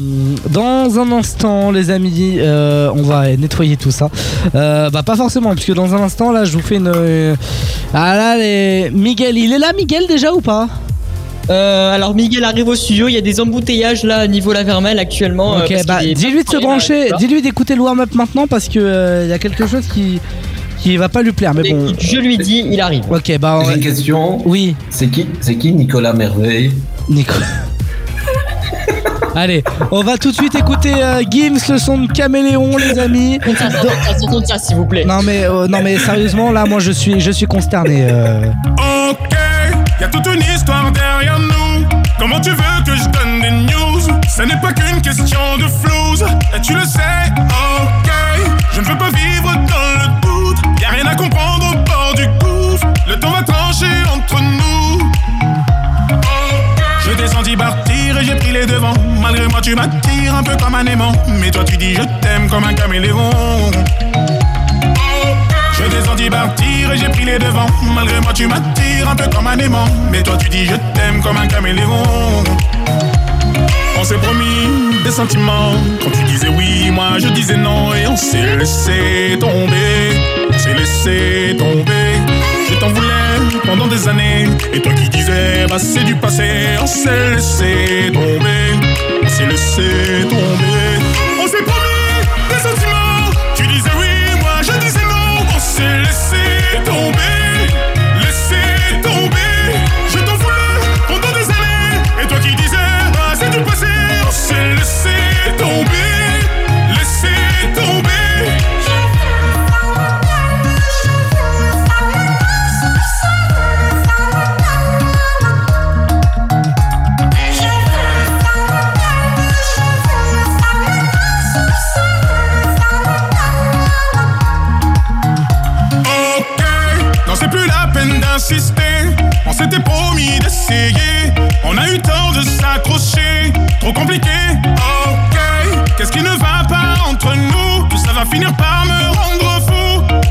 dans 0.51 0.99
un 0.99 1.13
instant, 1.13 1.71
les 1.71 1.91
amis, 1.91 2.37
euh, 2.39 2.91
on 2.95 3.03
va 3.03 3.37
nettoyer 3.37 3.77
tout 3.77 3.91
ça. 3.91 4.09
Euh, 4.55 4.89
bah 4.91 5.03
pas 5.03 5.17
forcément, 5.17 5.55
puisque 5.55 5.75
dans 5.75 5.95
un 5.95 6.03
instant, 6.03 6.33
là, 6.33 6.45
je 6.45 6.53
vous 6.53 6.63
fais 6.63 6.77
une. 6.77 6.93
euh, 6.95 7.35
Ah 7.93 8.17
là, 8.17 8.37
les... 8.37 8.91
Miguel, 8.91 9.37
il 9.37 9.53
est 9.53 9.59
là, 9.59 9.73
Miguel 9.77 10.07
déjà 10.07 10.33
ou 10.33 10.41
pas? 10.41 10.69
Euh, 11.49 11.95
alors 11.95 12.15
Miguel 12.15 12.45
arrive 12.45 12.69
au 12.69 12.77
studio, 12.77 13.09
il 13.09 13.15
y 13.15 13.17
a 13.17 13.23
des 13.23 13.41
embouteillages 13.41 14.05
là 14.05 14.29
niveau 14.29 14.53
la 14.53 14.63
Vermelle 14.63 15.01
actuellement. 15.01 15.57
Ok, 15.57 15.75
bah 15.85 15.99
dis-lui 16.01 16.45
de 16.45 16.49
se 16.49 16.59
brancher, 16.59 17.09
dis-lui 17.19 17.43
d'écouter 17.43 17.75
le 17.75 17.81
warm-up 17.81 18.15
maintenant 18.15 18.47
parce 18.47 18.69
que 18.69 18.79
euh, 18.79 19.25
il 19.25 19.31
y 19.31 19.33
a 19.33 19.39
quelque 19.41 19.67
chose 19.67 19.85
qui 19.93 20.21
qui 20.81 20.97
va 20.97 21.09
pas 21.09 21.23
lui 21.23 21.33
plaire. 21.33 21.53
Mais 21.55 21.71
bon. 21.71 21.93
Je 21.99 22.17
lui 22.19 22.39
dis, 22.39 22.65
il 22.71 22.81
arrive. 22.81 23.05
Ok, 23.11 23.37
bah 23.39 23.61
J'ai 23.67 23.75
une 23.75 23.81
question. 23.81 24.41
Oui. 24.47 24.75
C'est 24.91 25.09
qui, 25.09 25.27
c'est 25.41 25.57
qui 25.57 25.73
Nicolas 25.73 26.13
Merveille 26.13 26.73
Nicolas. 27.09 27.47
Allez, 29.37 29.63
on 29.93 30.03
va 30.03 30.17
tout 30.17 30.31
de 30.31 30.35
suite 30.37 30.55
écouter 30.57 30.93
euh, 31.01 31.23
Gims, 31.31 31.59
le 31.69 31.79
son 31.79 31.99
de 31.99 32.13
Caméléon, 32.13 32.77
les 32.77 32.99
amis. 32.99 33.39
S'il 34.59 34.77
vous 34.77 34.87
plaît. 34.87 35.05
Non 35.05 35.23
mais 35.23 35.45
euh, 35.45 35.69
non 35.69 35.81
mais 35.83 35.99
sérieusement 35.99 36.51
là, 36.51 36.65
moi 36.67 36.81
je 36.81 36.91
suis 36.91 37.21
je 37.21 37.31
suis 37.31 37.47
consterné. 37.47 38.09
euh. 38.11 38.47
Ok, 39.11 39.37
y 40.01 40.05
a 40.05 40.09
toute 40.09 40.27
une 40.27 40.43
histoire 40.55 40.91
derrière 40.91 41.39
nous. 41.39 41.87
Comment 42.19 42.41
tu 42.41 42.51
veux 42.51 42.57
que 42.85 42.95
je 42.97 43.05
donne 43.05 43.41
des 43.41 43.51
news? 43.73 44.01
Ce 44.29 44.43
n'est 44.43 44.61
pas 44.61 44.73
qu'une 44.73 45.01
question 45.01 45.39
de 45.59 45.63
flouze, 45.69 46.25
et 46.57 46.61
tu 46.61 46.75
le 46.75 46.85
sais. 46.85 46.99
Ok, 47.39 48.11
je 48.75 48.81
ne 48.81 48.85
veux 48.87 48.99
pas 48.99 49.11
vivre 49.11 49.55
dans 49.69 49.90
les 58.53 58.67
devants. 58.67 58.95
Malgré 59.21 59.47
moi, 59.49 59.61
tu 59.61 59.75
m'attires 59.75 60.35
un 60.35 60.43
peu 60.43 60.57
comme 60.57 60.75
un 60.75 60.85
aimant. 60.87 61.13
Mais 61.41 61.51
toi, 61.51 61.65
tu 61.65 61.77
dis 61.77 61.95
je 61.95 62.03
t'aime 62.21 62.49
comme 62.49 62.65
un 62.65 62.75
caméléon. 62.75 63.31
Je 65.73 65.85
descendis 65.97 66.29
partir 66.29 66.93
et 66.93 66.99
j'ai 66.99 67.09
pris 67.09 67.25
les 67.25 67.39
devants. 67.39 67.71
Malgré 67.95 68.21
moi, 68.21 68.33
tu 68.33 68.47
m'attires 68.47 69.09
un 69.11 69.17
peu 69.17 69.29
comme 69.35 69.47
un 69.47 69.59
aimant. 69.59 69.87
Mais 70.11 70.23
toi, 70.23 70.37
tu 70.37 70.49
dis 70.49 70.67
je 70.67 70.77
t'aime 70.95 71.23
comme 71.23 71.37
un 71.37 71.47
caméléon. 71.47 72.03
On 73.99 74.05
s'est 74.05 74.19
promis 74.19 75.03
des 75.05 75.11
sentiments. 75.11 75.75
Quand 76.03 76.11
tu 76.11 76.25
disais 76.25 76.49
oui, 76.49 76.91
moi 76.91 77.19
je 77.19 77.29
disais 77.29 77.57
non. 77.57 77.95
Et 77.95 78.07
on 78.07 78.17
s'est 78.17 78.57
laissé 78.57 79.39
tomber. 79.39 80.19
On 80.53 80.59
s'est 80.59 80.75
laissé 80.75 81.57
tomber. 81.59 82.19
Je 82.69 82.75
t'en 82.77 82.89
voulais 82.89 83.20
pendant 83.71 83.87
des 83.87 84.09
années. 84.09 84.47
Et 84.73 84.81
toi 84.81 84.93
qui 84.93 85.09
disais, 85.09 85.67
bah 85.69 85.79
c'est 85.79 86.05
du 86.05 86.17
passé. 86.17 86.77
On 86.83 86.87
s'est 86.87 87.31
laissé 87.35 88.11
tomber. 88.13 88.67
On 89.23 89.29
s'est 89.29 89.47
laissé 89.47 89.89
tomber. 90.29 90.91
On 91.41 91.47
s'est 91.47 91.63
promis 91.63 91.80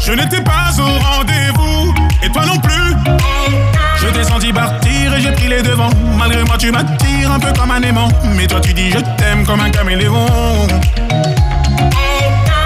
Je 0.09 0.15
n'étais 0.15 0.41
pas 0.41 0.71
au 0.79 0.97
rendez-vous. 0.97 1.93
Et 2.23 2.29
toi 2.29 2.43
non 2.43 2.57
plus. 2.57 2.95
Je 4.01 4.07
descendis 4.17 4.51
partir 4.51 5.13
et 5.13 5.21
j'ai 5.21 5.31
pris 5.33 5.47
les 5.47 5.61
devants. 5.61 5.91
Malgré 6.17 6.43
moi, 6.45 6.57
tu 6.57 6.71
m'attires 6.71 7.31
un 7.31 7.39
peu 7.39 7.53
comme 7.53 7.69
un 7.69 7.81
aimant. 7.83 8.07
Mais 8.35 8.47
toi, 8.47 8.59
tu 8.59 8.73
dis 8.73 8.89
je 8.89 8.97
t'aime 9.17 9.45
comme 9.45 9.59
un 9.59 9.69
caméléon. 9.69 10.25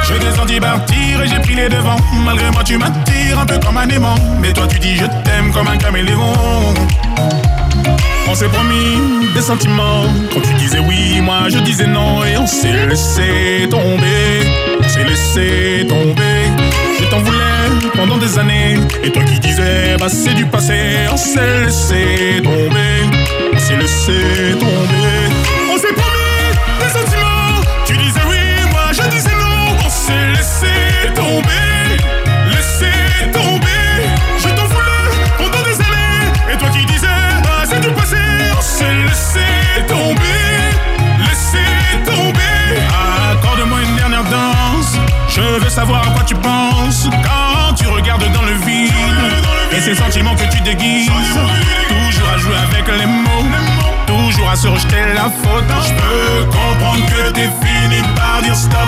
Je 0.03 0.13
descendis 0.25 0.61
partir 0.61 1.21
et 1.21 1.27
j'ai 1.27 1.39
pris 1.39 1.55
les 1.55 1.67
devants. 1.67 1.97
Malgré 2.23 2.49
moi, 2.51 2.63
tu 2.63 2.77
m'attires 2.77 3.39
un 3.39 3.45
peu 3.45 3.57
comme 3.59 3.75
un 3.75 3.89
aimant. 3.89 4.15
Mais 4.39 4.53
toi, 4.53 4.65
tu 4.65 4.79
dis 4.79 4.95
je 4.95 5.05
t'aime 5.25 5.51
comme 5.51 5.67
un 5.67 5.75
caméléon. 5.75 6.33
On 8.25 8.35
s'est 8.35 8.47
promis 8.47 9.33
des 9.35 9.41
sentiments. 9.41 10.05
Quand 10.33 10.39
tu 10.39 10.53
disais 10.53 10.79
oui, 10.79 11.19
moi 11.19 11.49
je 11.49 11.57
disais 11.57 11.87
non. 11.87 12.23
Et 12.23 12.37
on 12.37 12.47
s'est 12.47 12.87
laissé 12.87 13.67
tomber. 13.69 14.47
On 14.79 14.87
s'est 14.87 15.03
laissé 15.03 15.85
tomber. 15.89 16.62
T'en 17.09 17.19
voulais 17.19 17.89
pendant 17.95 18.17
des 18.17 18.37
années. 18.39 18.77
Et 19.03 19.11
toi 19.11 19.23
qui 19.23 19.39
disais, 19.39 19.95
bah 19.99 20.09
c'est 20.09 20.33
du 20.33 20.45
passé. 20.45 21.07
On 21.11 21.17
s'est 21.17 21.65
laissé 21.65 22.41
tomber. 22.43 22.95
On 23.53 23.59
s'est 23.59 23.77
laissé 23.77 24.13
tomber. 24.59 25.22
Savoir 45.73 46.03
à 46.07 46.11
quoi 46.11 46.23
tu 46.23 46.35
penses 46.35 47.07
quand 47.23 47.73
tu 47.73 47.87
regardes 47.87 48.31
dans 48.31 48.43
le 48.43 48.53
vide. 48.65 48.93
Et 49.75 49.81
ces 49.81 49.95
sentiments 49.95 50.35
que 50.35 50.47
tu 50.51 50.61
déguises. 50.61 51.09
Toujours 51.87 52.29
à 52.31 52.37
jouer 52.37 52.55
avec 52.55 52.87
les 52.99 53.07
mots. 53.07 53.47
Toujours 54.05 54.49
à 54.51 54.55
se 54.55 54.67
rejeter 54.67 55.01
la 55.15 55.23
faute. 55.23 55.63
Je 55.87 55.93
peux 55.93 56.45
comprendre 56.45 57.03
que 57.07 57.31
t'es 57.31 57.49
fini 57.63 58.03
par 58.15 58.43
dire 58.43 58.55
stop. 58.55 58.79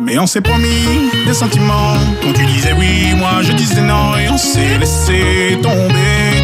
Mais 0.00 0.18
on 0.18 0.26
s'est 0.26 0.40
promis 0.40 1.10
des 1.26 1.34
sentiments. 1.34 1.98
Quand 2.22 2.32
tu 2.32 2.46
disais 2.46 2.72
oui, 2.72 3.12
moi 3.14 3.42
je 3.42 3.52
disais 3.52 3.82
non. 3.82 4.16
Et 4.16 4.30
on 4.30 4.38
s'est 4.38 4.78
laissé 4.78 5.58
tomber. 5.62 6.42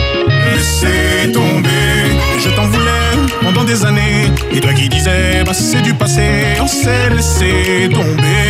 Laissé 0.54 1.32
tomber. 1.32 1.94
Et 2.36 2.40
je 2.40 2.50
t'en 2.50 2.66
voulais 2.66 2.83
des 3.62 3.84
années. 3.84 4.32
Et 4.50 4.60
toi 4.60 4.72
qui 4.72 4.88
disais, 4.88 5.44
bah 5.44 5.52
c'est 5.54 5.82
du 5.82 5.94
passé. 5.94 6.56
On 6.60 6.66
s'est 6.66 7.10
laissé 7.10 7.88
tomber. 7.92 8.42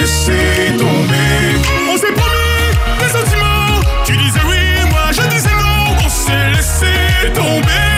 Laissé 0.00 0.76
tomber. 0.76 1.60
On 1.92 1.96
s'est 1.96 2.12
promis 2.12 2.98
des 2.98 3.08
sentiments. 3.08 3.80
Tu 4.04 4.16
disais 4.16 4.40
oui, 4.48 4.90
moi 4.90 5.12
je 5.12 5.22
disais 5.28 5.50
non. 5.50 5.94
On 6.04 6.08
s'est 6.08 6.50
laissé 6.50 7.32
tomber. 7.34 7.95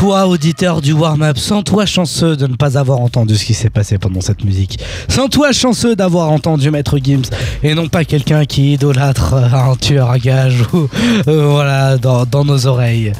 Toi, 0.00 0.26
auditeur 0.28 0.80
du 0.80 0.94
warm-up, 0.94 1.36
sans 1.36 1.62
toi 1.62 1.84
chanceux 1.84 2.34
de 2.34 2.46
ne 2.46 2.56
pas 2.56 2.78
avoir 2.78 3.00
entendu 3.00 3.36
ce 3.36 3.44
qui 3.44 3.52
s'est 3.52 3.68
passé 3.68 3.98
pendant 3.98 4.22
cette 4.22 4.44
musique. 4.44 4.78
Sans 5.10 5.28
toi 5.28 5.52
chanceux 5.52 5.94
d'avoir 5.94 6.30
entendu 6.30 6.70
Maître 6.70 6.96
Gims 6.96 7.28
et 7.62 7.74
non 7.74 7.86
pas 7.86 8.06
quelqu'un 8.06 8.46
qui 8.46 8.72
idolâtre 8.72 9.34
euh, 9.34 9.70
un 9.72 9.76
tueur 9.76 10.08
à 10.08 10.18
gage 10.18 10.62
ou 10.72 10.88
euh, 11.28 11.48
voilà 11.50 11.98
dans, 11.98 12.24
dans 12.24 12.46
nos 12.46 12.66
oreilles. 12.66 13.12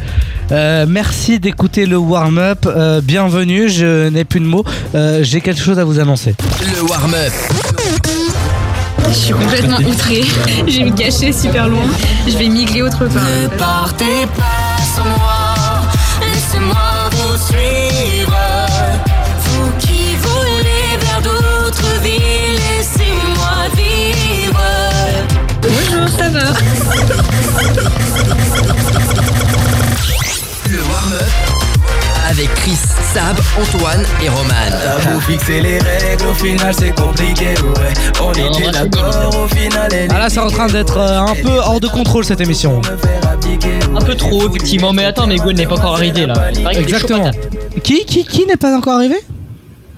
Euh, 0.53 0.87
merci 0.89 1.39
d'écouter 1.39 1.85
le 1.85 1.99
warm-up. 1.99 2.65
Euh, 2.65 3.03
bienvenue, 3.03 3.69
je 3.69 4.09
n'ai 4.09 4.25
plus 4.25 4.41
de 4.41 4.47
mots. 4.47 4.65
Euh, 4.95 5.23
J'ai 5.23 5.43
quelque 5.43 5.61
chose 5.61 5.79
à 5.79 5.85
vous 5.85 5.99
annoncer. 5.99 6.35
Le 6.63 6.83
warm-up. 6.89 7.33
Je 9.07 9.15
suis 9.15 9.35
complètement 9.35 9.77
outrée. 9.87 10.25
Je 10.67 10.79
vais 10.79 10.85
me 10.91 10.97
cacher 10.97 11.31
super 11.33 11.69
loin. 11.69 11.85
Je 12.27 12.39
vais 12.39 12.49
migrer 12.49 12.81
autre 12.81 13.05
part. 13.05 13.23
Ne 13.43 13.49
partez 13.59 14.27
pas 14.35 14.83
sans 14.97 15.05
moi, 15.05 15.40
laissez-moi 16.51 17.11
vous 17.13 17.37
suivre. 17.37 18.37
Vous 19.39 19.71
qui 19.79 20.17
voulez 20.17 20.97
vers 21.01 21.23
d'autres 21.23 22.01
villes, 22.03 22.59
laissez-moi 22.77 23.69
vivre. 23.77 24.61
Bonjour, 25.63 26.09
ça 26.19 26.29
va 26.29 26.41
Le 30.69 30.79
warm-up. 30.79 31.23
Avec 32.29 32.55
Chris, 32.55 32.79
Sab, 33.13 33.37
Antoine 33.61 34.05
et 34.23 34.29
Roman. 34.29 34.55
Vous 35.13 35.21
fixez 35.21 35.61
les 35.61 35.79
règles, 35.79 36.27
au 36.31 36.35
final 36.35 36.75
c'est 36.77 36.95
compliqué, 36.95 37.55
ouais. 37.61 37.93
On 38.21 38.33
était 38.33 38.71
d'accord, 38.71 39.45
au 39.45 39.49
final 39.49 39.91
Ah 40.11 40.19
là, 40.19 40.29
c'est 40.29 40.39
en 40.39 40.49
train 40.49 40.67
d'être 40.69 40.97
euh, 40.97 41.21
un 41.21 41.35
peu 41.35 41.59
hors 41.59 41.81
de 41.81 41.89
contrôle 41.89 42.25
cette 42.25 42.41
émission. 42.41 42.81
Un 43.95 44.01
peu 44.05 44.15
trop, 44.15 44.49
effectivement. 44.49 44.93
Mais 44.93 45.05
attends, 45.05 45.27
Miguel 45.27 45.57
n'est 45.57 45.67
pas 45.67 45.77
encore 45.77 45.95
arrivé 45.97 46.27
là. 46.27 46.35
Exactement. 46.73 47.31
Qui, 47.83 48.05
qui, 48.05 48.25
qui 48.25 48.47
n'est 48.47 48.57
pas 48.57 48.77
encore 48.77 48.95
arrivé? 48.95 49.17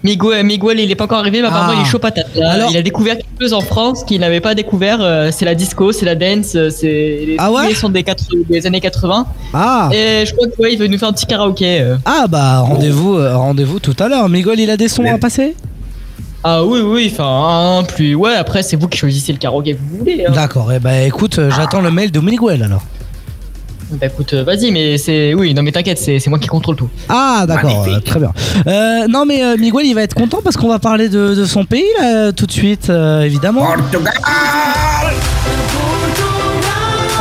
Miguel, 0.05 0.45
Miguel, 0.45 0.81
il 0.81 0.91
est 0.91 0.97
pas 0.97 1.05
encore 1.05 1.19
arrivé, 1.21 1.43
mais 1.43 1.47
apparemment 1.47 1.75
Ah. 1.77 1.81
il 1.81 1.87
est 1.87 1.91
chaud 1.91 2.01
patate. 2.01 2.27
Là, 2.35 2.53
Alors- 2.55 2.71
il 2.73 2.77
a 2.77 2.83
découvert 2.83 3.17
quelque 3.17 3.41
chose 3.41 3.53
en 3.53 3.61
France 3.61 4.03
qu'il 4.03 4.21
n'avait 4.21 4.41
pas 4.41 4.57
découvert. 4.57 4.99
euh, 5.01 5.31
c'est 5.33 5.45
la 5.45 5.55
disco, 5.55 5.93
c'est 5.93 6.05
la 6.07 6.17
dance, 6.17 6.57
euh, 6.57 6.71
c'est 6.71 6.87
les 6.89 7.37
Ah 7.39 7.53
ouais? 7.53 7.73
sons 7.75 7.89
des, 7.89 8.03
80 8.03 8.41
des 8.51 8.67
années 8.67 8.81
80. 8.81 9.27
Ah 9.55 9.91
Et 9.93 10.25
je 10.27 10.35
crois 10.35 10.49
qu'il 10.49 10.61
ouais, 10.65 10.73
il 10.73 10.79
veut 10.81 10.89
nous 10.89 10.99
faire 10.99 11.09
un 11.09 11.13
petit 11.13 11.27
karaoké. 11.27 11.81
euh. 11.83 11.97
Ah 12.05 12.27
bah 12.29 12.59
rendez-vous 12.61 13.17
rendez-vous 13.17 13.79
tout 13.79 13.95
à 14.01 14.09
l'heure. 14.09 14.29
Miguel, 14.29 14.59
il 14.59 14.71
a 14.71 14.77
des 14.77 14.89
sons 14.89 15.05
à 15.05 15.19
passer? 15.19 15.55
Ah 16.43 16.65
oui, 16.65 16.81
oui, 16.81 17.09
enfin, 17.15 17.79
un 17.79 17.85
plus. 17.85 18.17
Ouais, 18.17 18.35
après, 18.35 18.65
c'est 18.65 18.75
vous 18.75 18.89
qui 18.89 18.99
choisissez 18.99 19.31
le 19.33 19.39
karaoké 19.39 19.75
que 19.75 19.79
vous 19.79 19.99
voulez. 19.99 20.25
hein. 20.27 20.33
D'accord, 20.33 20.73
et 20.73 20.81
bah 20.81 21.01
écoute, 21.03 21.39
euh, 21.39 21.49
j'attends 21.55 21.81
le 21.81 21.93
mail 21.93 22.11
de 22.11 22.19
Miguel 22.19 22.65
alors. 22.65 22.83
Bah 23.93 24.07
écoute, 24.07 24.33
euh, 24.33 24.43
vas-y, 24.43 24.71
mais 24.71 24.97
c'est. 24.99 25.35
Oui, 25.35 25.53
non, 25.55 25.63
mais 25.63 25.71
t'inquiète, 25.73 25.99
c'est 25.99 26.19
c'est 26.19 26.31
moi 26.31 26.39
qui 26.39 26.49
contrôle 26.49 26.77
tout. 26.77 26.89
Ah 27.09 27.45
d'accord, 27.47 27.85
euh, 27.87 28.01
très 28.01 28.19
bien. 28.21 28.33
Euh, 28.67 29.07
non 29.09 29.25
mais 29.27 29.45
euh, 29.45 29.57
Miguel 29.59 29.85
il 29.87 29.95
va 29.95 30.03
être 30.03 30.15
content 30.15 30.41
parce 30.43 30.57
qu'on 30.57 30.69
va 30.69 30.79
parler 30.79 31.09
de, 31.09 31.35
de 31.35 31.45
son 31.45 31.65
pays 31.65 31.85
là 32.01 32.33
tout 32.33 32.47
de 32.47 32.53
suite 32.53 32.89
euh, 32.91 33.23
évidemment. 33.23 33.67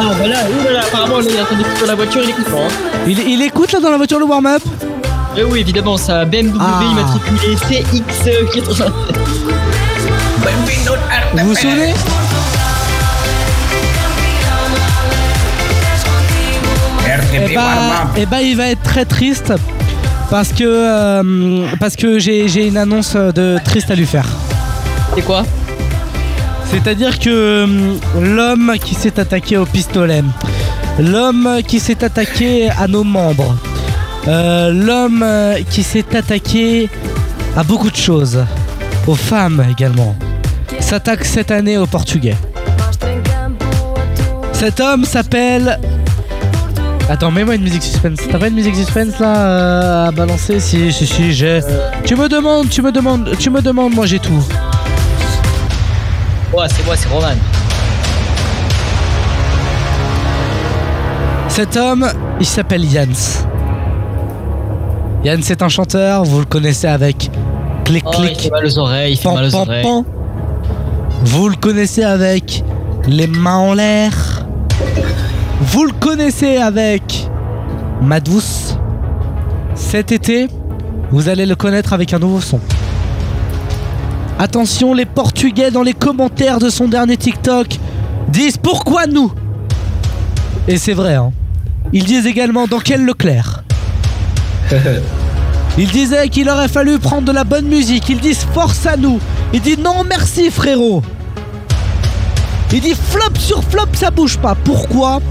Ah, 0.03 0.13
bah 0.19 0.27
là, 0.27 0.35
là 0.65 0.71
là, 0.71 0.79
apparemment, 0.87 1.19
là, 1.19 1.25
il 1.29 1.35
est 1.35 1.41
en 1.41 1.45
train 1.45 1.55
d'écouter 1.57 1.81
dans 1.81 1.87
la 1.87 1.95
voiture, 1.95 2.21
il 2.23 2.29
écoute 2.29 2.45
pas. 2.45 2.57
hein. 2.57 2.69
Il, 3.07 3.19
il 3.19 3.41
écoute 3.43 3.71
là 3.71 3.79
dans 3.79 3.91
la 3.91 3.97
voiture 3.97 4.17
le 4.19 4.25
warm-up? 4.25 4.61
Eh 5.37 5.43
oui, 5.43 5.59
évidemment, 5.59 5.97
ça 5.97 6.25
BMW 6.25 6.57
Ah. 6.59 6.81
immatriculé 6.91 7.55
CX80. 7.55 8.91
Vous 11.33 11.47
vous 11.49 11.55
souvenez? 11.55 11.93
Eh 17.33 17.55
bah, 17.55 17.63
eh 18.17 18.25
bah, 18.25 18.41
il 18.41 18.57
va 18.57 18.67
être 18.67 18.83
très 18.83 19.05
triste 19.05 19.53
parce 20.29 20.49
que 20.49 20.63
euh, 20.65 21.65
parce 21.79 21.95
que 21.95 22.19
j'ai 22.19 22.47
j'ai 22.49 22.67
une 22.67 22.77
annonce 22.77 23.15
de 23.15 23.57
triste 23.63 23.89
à 23.89 23.95
lui 23.95 24.05
faire. 24.05 24.27
C'est 25.15 25.21
quoi? 25.21 25.45
C'est-à-dire 26.65 27.19
que 27.19 27.29
euh, 27.29 27.95
l'homme 28.19 28.73
qui 28.83 28.95
s'est 28.95 29.19
attaqué 29.19 29.57
au 29.57 29.65
pistolet, 29.65 30.23
l'homme 30.99 31.59
qui 31.67 31.79
s'est 31.79 32.03
attaqué 32.03 32.69
à 32.69 32.87
nos 32.87 33.03
membres, 33.03 33.55
euh, 34.27 34.71
l'homme 34.71 35.25
qui 35.69 35.83
s'est 35.83 36.15
attaqué 36.15 36.89
à 37.55 37.63
beaucoup 37.63 37.91
de 37.91 37.95
choses, 37.95 38.43
aux 39.07 39.15
femmes 39.15 39.65
également, 39.69 40.15
s'attaque 40.79 41.23
cette 41.23 41.51
année 41.51 41.77
aux 41.77 41.87
Portugais. 41.87 42.35
Cet 44.53 44.79
homme 44.79 45.05
s'appelle. 45.05 45.79
Attends, 47.11 47.29
mets-moi 47.29 47.55
une 47.55 47.63
musique 47.63 47.83
suspense. 47.83 48.19
T'as 48.31 48.39
pas 48.39 48.47
une 48.47 48.53
musique 48.53 48.75
suspense 48.75 49.19
là 49.19 49.35
euh, 49.37 50.07
à 50.07 50.11
balancer 50.11 50.61
Si, 50.61 50.93
si, 50.93 51.05
si, 51.05 51.33
j'ai. 51.33 51.59
Tu 52.05 52.15
me 52.15 52.29
demandes, 52.29 52.69
tu 52.69 52.81
me 52.81 52.89
demandes, 52.91 53.29
tu 53.37 53.49
me 53.49 53.61
demandes, 53.61 53.93
moi 53.93 54.05
j'ai 54.05 54.19
tout. 54.19 54.41
Ouais, 56.53 56.67
c'est 56.69 56.85
moi, 56.85 56.95
c'est 56.95 57.09
Roman. 57.09 57.35
Cet 61.49 61.75
homme, 61.75 62.07
il 62.39 62.45
s'appelle 62.45 62.85
Jans. 62.89 63.43
Jans 65.25 65.31
est 65.49 65.61
un 65.61 65.69
chanteur, 65.69 66.23
vous 66.23 66.39
le 66.39 66.45
connaissez 66.45 66.87
avec 66.87 67.29
Clic 67.83 68.03
Oh, 68.07 68.11
il 68.19 68.27
Clic. 68.27 68.39
fait 68.43 68.49
mal 68.51 68.65
aux 68.65 68.79
oreilles, 68.79 69.13
il 69.13 69.17
fait 69.17 69.23
Pan, 69.23 69.35
mal 69.35 69.45
aux 69.47 69.51
pan, 69.51 69.61
oreilles. 69.63 69.83
pan. 69.83 70.05
Vous 71.25 71.49
le 71.49 71.55
connaissez 71.57 72.03
avec 72.05 72.63
Les 73.05 73.27
mains 73.27 73.57
en 73.57 73.73
l'air. 73.73 74.30
Vous 75.61 75.85
le 75.85 75.91
connaissez 75.91 76.57
avec 76.57 77.29
Ma 78.01 78.19
douce. 78.19 78.75
Cet 79.75 80.11
été, 80.11 80.47
vous 81.11 81.29
allez 81.29 81.45
le 81.45 81.55
connaître 81.55 81.93
avec 81.93 82.13
un 82.13 82.19
nouveau 82.19 82.41
son. 82.41 82.59
Attention, 84.39 84.95
les 84.95 85.05
Portugais 85.05 85.69
dans 85.69 85.83
les 85.83 85.93
commentaires 85.93 86.57
de 86.57 86.69
son 86.69 86.87
dernier 86.87 87.15
TikTok 87.15 87.77
disent 88.29 88.57
pourquoi 88.57 89.05
nous? 89.05 89.31
Et 90.67 90.77
c'est 90.77 90.93
vrai, 90.93 91.13
hein. 91.13 91.31
Ils 91.93 92.05
disent 92.05 92.25
également 92.25 92.65
dans 92.65 92.79
quel 92.79 93.05
Leclerc 93.05 93.63
Ils 95.77 95.91
disaient 95.91 96.27
qu'il 96.29 96.49
aurait 96.49 96.69
fallu 96.69 96.97
prendre 96.97 97.27
de 97.27 97.31
la 97.31 97.43
bonne 97.43 97.67
musique. 97.67 98.09
Ils 98.09 98.19
disent 98.19 98.45
force 98.51 98.87
à 98.87 98.97
nous. 98.97 99.19
Il 99.53 99.61
dit 99.61 99.77
non 99.77 100.03
merci 100.09 100.49
frérot. 100.49 101.03
Il 102.73 102.81
dit 102.81 102.95
flop 102.95 103.35
sur 103.37 103.63
flop 103.63 103.87
ça 103.93 104.09
bouge 104.09 104.37
pas. 104.37 104.55
Pourquoi? 104.55 105.21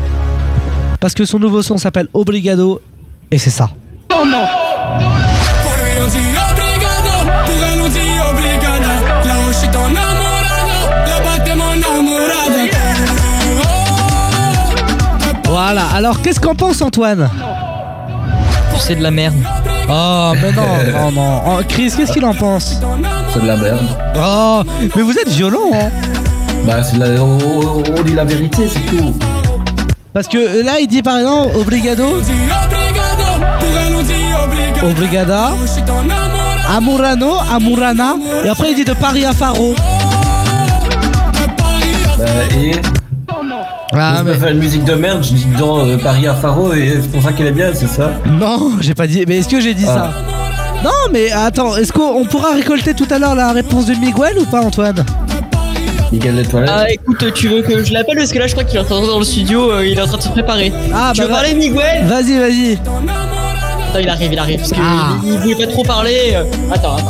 Parce 1.01 1.15
que 1.15 1.25
son 1.25 1.39
nouveau 1.39 1.63
son 1.63 1.79
s'appelle 1.79 2.09
Obrigado 2.13 2.81
Et 3.31 3.39
c'est 3.39 3.51
ça. 3.51 3.71
Oh 4.13 4.25
non. 4.27 4.45
Voilà, 15.45 15.87
alors 15.95 16.23
qu'est-ce 16.23 16.41
qu'en 16.41 16.55
pense 16.55 16.81
Antoine? 16.81 17.29
C'est 18.79 18.97
de 18.97 19.03
la 19.03 19.11
merde. 19.11 19.35
Oh, 19.89 20.33
mais 20.41 20.53
non, 20.53 20.63
non, 20.93 21.13
non. 21.13 21.41
Oh, 21.47 21.61
Chris, 21.69 21.93
qu'est-ce 21.97 22.13
qu'il 22.13 22.25
en 22.25 22.35
pense? 22.35 22.81
C'est 23.33 23.43
de 23.43 23.47
la 23.47 23.57
merde. 23.57 23.87
Oh, 24.17 24.63
mais 24.97 25.03
vous 25.03 25.17
êtes 25.19 25.29
violent, 25.29 25.71
hein 25.75 25.91
Bah, 26.67 26.83
c'est 26.83 26.99
de 26.99 27.05
la... 27.05 27.23
on 27.23 28.03
dit 28.05 28.15
la 28.15 28.25
vérité, 28.25 28.69
c'est 28.69 28.97
tout. 28.97 29.15
Parce 30.13 30.27
que 30.29 30.65
là, 30.65 30.81
il 30.81 30.87
dit 30.89 31.03
par 31.03 31.19
exemple 31.19 31.57
Obrigado, 31.57 32.05
obrigada. 34.83 35.51
Amurano, 36.69 37.33
Amurana, 37.53 38.17
et 38.45 38.49
après 38.49 38.71
il 38.71 38.77
dit 38.77 38.85
de 38.85 38.93
Paris 38.93 39.25
à 39.25 39.33
Faro. 39.33 39.75
Bah, 42.19 42.25
et. 42.61 42.73
Ah, 43.93 44.23
mais- 44.25 44.35
faire 44.35 44.51
une 44.51 44.59
musique 44.59 44.85
de 44.85 44.95
merde, 44.95 45.23
je 45.25 45.31
dis 45.35 45.47
dans 45.59 45.85
euh, 45.85 45.97
Paris 45.99 46.27
à 46.29 46.35
Faro, 46.35 46.73
et 46.73 46.99
c'est 47.03 47.11
pour 47.11 47.23
ça 47.23 47.33
qu'elle 47.33 47.49
est 47.49 47.53
bien, 47.53 47.71
c'est 47.75 47.89
ça 47.89 48.11
Non, 48.27 48.73
j'ai 48.81 48.95
pas 48.95 49.07
dit. 49.09 49.25
Mais 49.27 49.39
est-ce 49.39 49.49
que 49.49 49.61
j'ai 49.61 49.75
dit 49.75 49.85
Ah. 49.89 49.95
ça 49.95 50.11
Non, 50.85 50.91
mais 51.13 51.33
attends, 51.33 51.77
est-ce 51.77 51.93
qu'on 51.93 52.15
on 52.21 52.25
pourra 52.25 52.53
récolter 52.55 52.95
tout 52.95 53.09
à 53.11 53.19
l'heure 53.19 53.35
la 53.35 53.53
réponse 53.53 53.87
de 53.87 53.95
Miguel 53.95 54.39
ou 54.39 54.45
pas, 54.45 54.61
Antoine? 54.61 55.05
Miguel 56.13 56.37
les 56.37 56.45
toilettes. 56.45 56.71
Ah 56.73 56.91
écoute, 56.91 57.33
tu 57.35 57.49
veux 57.49 57.63
que 57.63 57.85
je 57.85 57.93
l'appelle 57.93 58.17
parce 58.17 58.33
que 58.33 58.39
là 58.39 58.47
je 58.47 58.53
crois 58.53 58.65
qu'il 58.65 58.77
est 58.77 58.81
en 58.81 58.85
train 58.85 59.01
de 59.01 59.07
dans 59.07 59.19
le 59.19 59.25
studio, 59.25 59.71
euh, 59.71 59.87
il 59.87 59.97
est 59.99 60.03
en 60.03 60.07
train 60.07 60.17
de 60.19 60.23
se 60.23 60.29
préparer. 60.29 60.73
Ah, 60.93 61.13
tu 61.15 61.21
bah, 61.21 61.27
veux 61.27 61.31
va- 61.33 61.37
parler 61.37 61.55
Miguel? 61.55 62.05
Vas-y, 62.05 62.39
vas-y. 62.39 62.73
Attends, 62.75 63.99
il 64.01 64.09
arrive, 64.09 64.33
il 64.33 64.39
arrive 64.39 64.59
parce 64.59 64.73
qu'il 64.73 64.83
Ah. 64.85 65.13
il 65.25 65.33
voulait 65.39 65.67
pas 65.67 65.73
trop 65.73 65.85
parler. 65.85 66.33
euh, 66.35 66.45
Attends, 66.73 66.97
attends. 66.97 67.09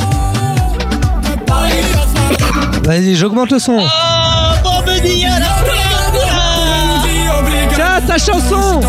Vas-y, 2.83 3.15
j'augmente 3.15 3.51
le 3.51 3.59
son. 3.59 3.79
Ah, 3.79 4.55
bon, 4.63 4.69
à 4.81 5.39
la 5.39 5.47
Tiens, 7.73 8.01
ta 8.07 8.17
chanson 8.17 8.79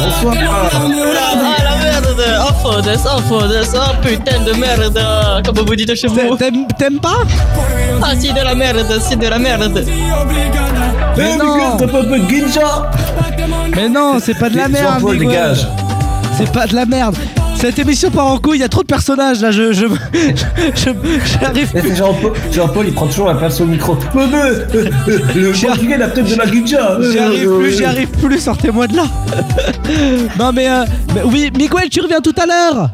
Bonsoir. 0.00 0.34
Ah 0.36 1.62
la 1.64 1.76
merde 1.84 2.22
Oh 2.40 2.52
Fodes, 2.62 2.98
oh 3.06 3.20
oh 3.74 3.92
putain 4.02 4.40
de 4.44 4.52
merde 4.52 5.00
Comme 5.44 5.64
vous 5.66 5.74
dites 5.76 5.94
chez 5.94 6.08
vous? 6.08 6.36
T'aimes 6.36 6.66
t'aimes 6.78 7.00
pas? 7.00 7.22
Ah 8.02 8.12
c'est 8.18 8.32
de 8.32 8.44
la 8.44 8.54
merde, 8.54 8.86
c'est 9.00 9.16
de 9.16 9.26
la 9.26 9.38
merde 9.38 9.84
Mais 11.16 11.36
non. 11.36 11.76
T'as 11.78 11.86
pas 11.86 12.00
un 12.00 12.04
peu 12.04 12.18
de 12.18 12.26
guinja 12.26 12.90
Mais 13.74 13.88
non, 13.88 14.18
c'est 14.20 14.38
pas 14.38 14.50
de 14.50 14.56
la 14.56 14.68
merde. 14.68 15.04
C'est 16.36 16.52
pas 16.52 16.66
de 16.66 16.74
la 16.74 16.86
merde. 16.86 17.16
Cette 17.60 17.76
émission 17.80 18.10
part 18.12 18.28
en 18.28 18.38
couille, 18.38 18.58
il 18.58 18.60
y 18.60 18.64
a 18.64 18.68
trop 18.68 18.82
de 18.82 18.86
personnages 18.86 19.40
là, 19.40 19.50
je. 19.50 19.72
je. 19.72 19.86
j'arrive 20.76 21.96
Jean-Paul, 21.96 22.32
Jean-Paul, 22.52 22.86
il 22.86 22.94
prend 22.94 23.06
toujours 23.06 23.26
la 23.26 23.34
place 23.34 23.60
au 23.60 23.64
micro. 23.64 23.98
Euh, 24.14 24.64
euh, 24.76 24.90
le 25.34 25.66
portugais, 25.66 25.98
la 25.98 26.08
tête 26.08 26.30
de 26.30 26.36
la 26.36 26.46
guinja. 26.46 26.98
J'y 27.10 27.18
arrive 27.18 27.58
plus, 27.58 27.76
j'y 27.76 27.84
arrive 27.84 28.08
plus, 28.10 28.38
sortez-moi 28.38 28.86
de 28.86 28.96
là. 28.96 29.06
non 30.38 30.52
mais, 30.52 30.70
euh, 30.70 30.84
mais 31.12 31.22
oui, 31.24 31.50
Miguel, 31.56 31.88
tu 31.90 32.00
reviens 32.00 32.20
tout 32.20 32.34
à 32.40 32.46
l'heure. 32.46 32.90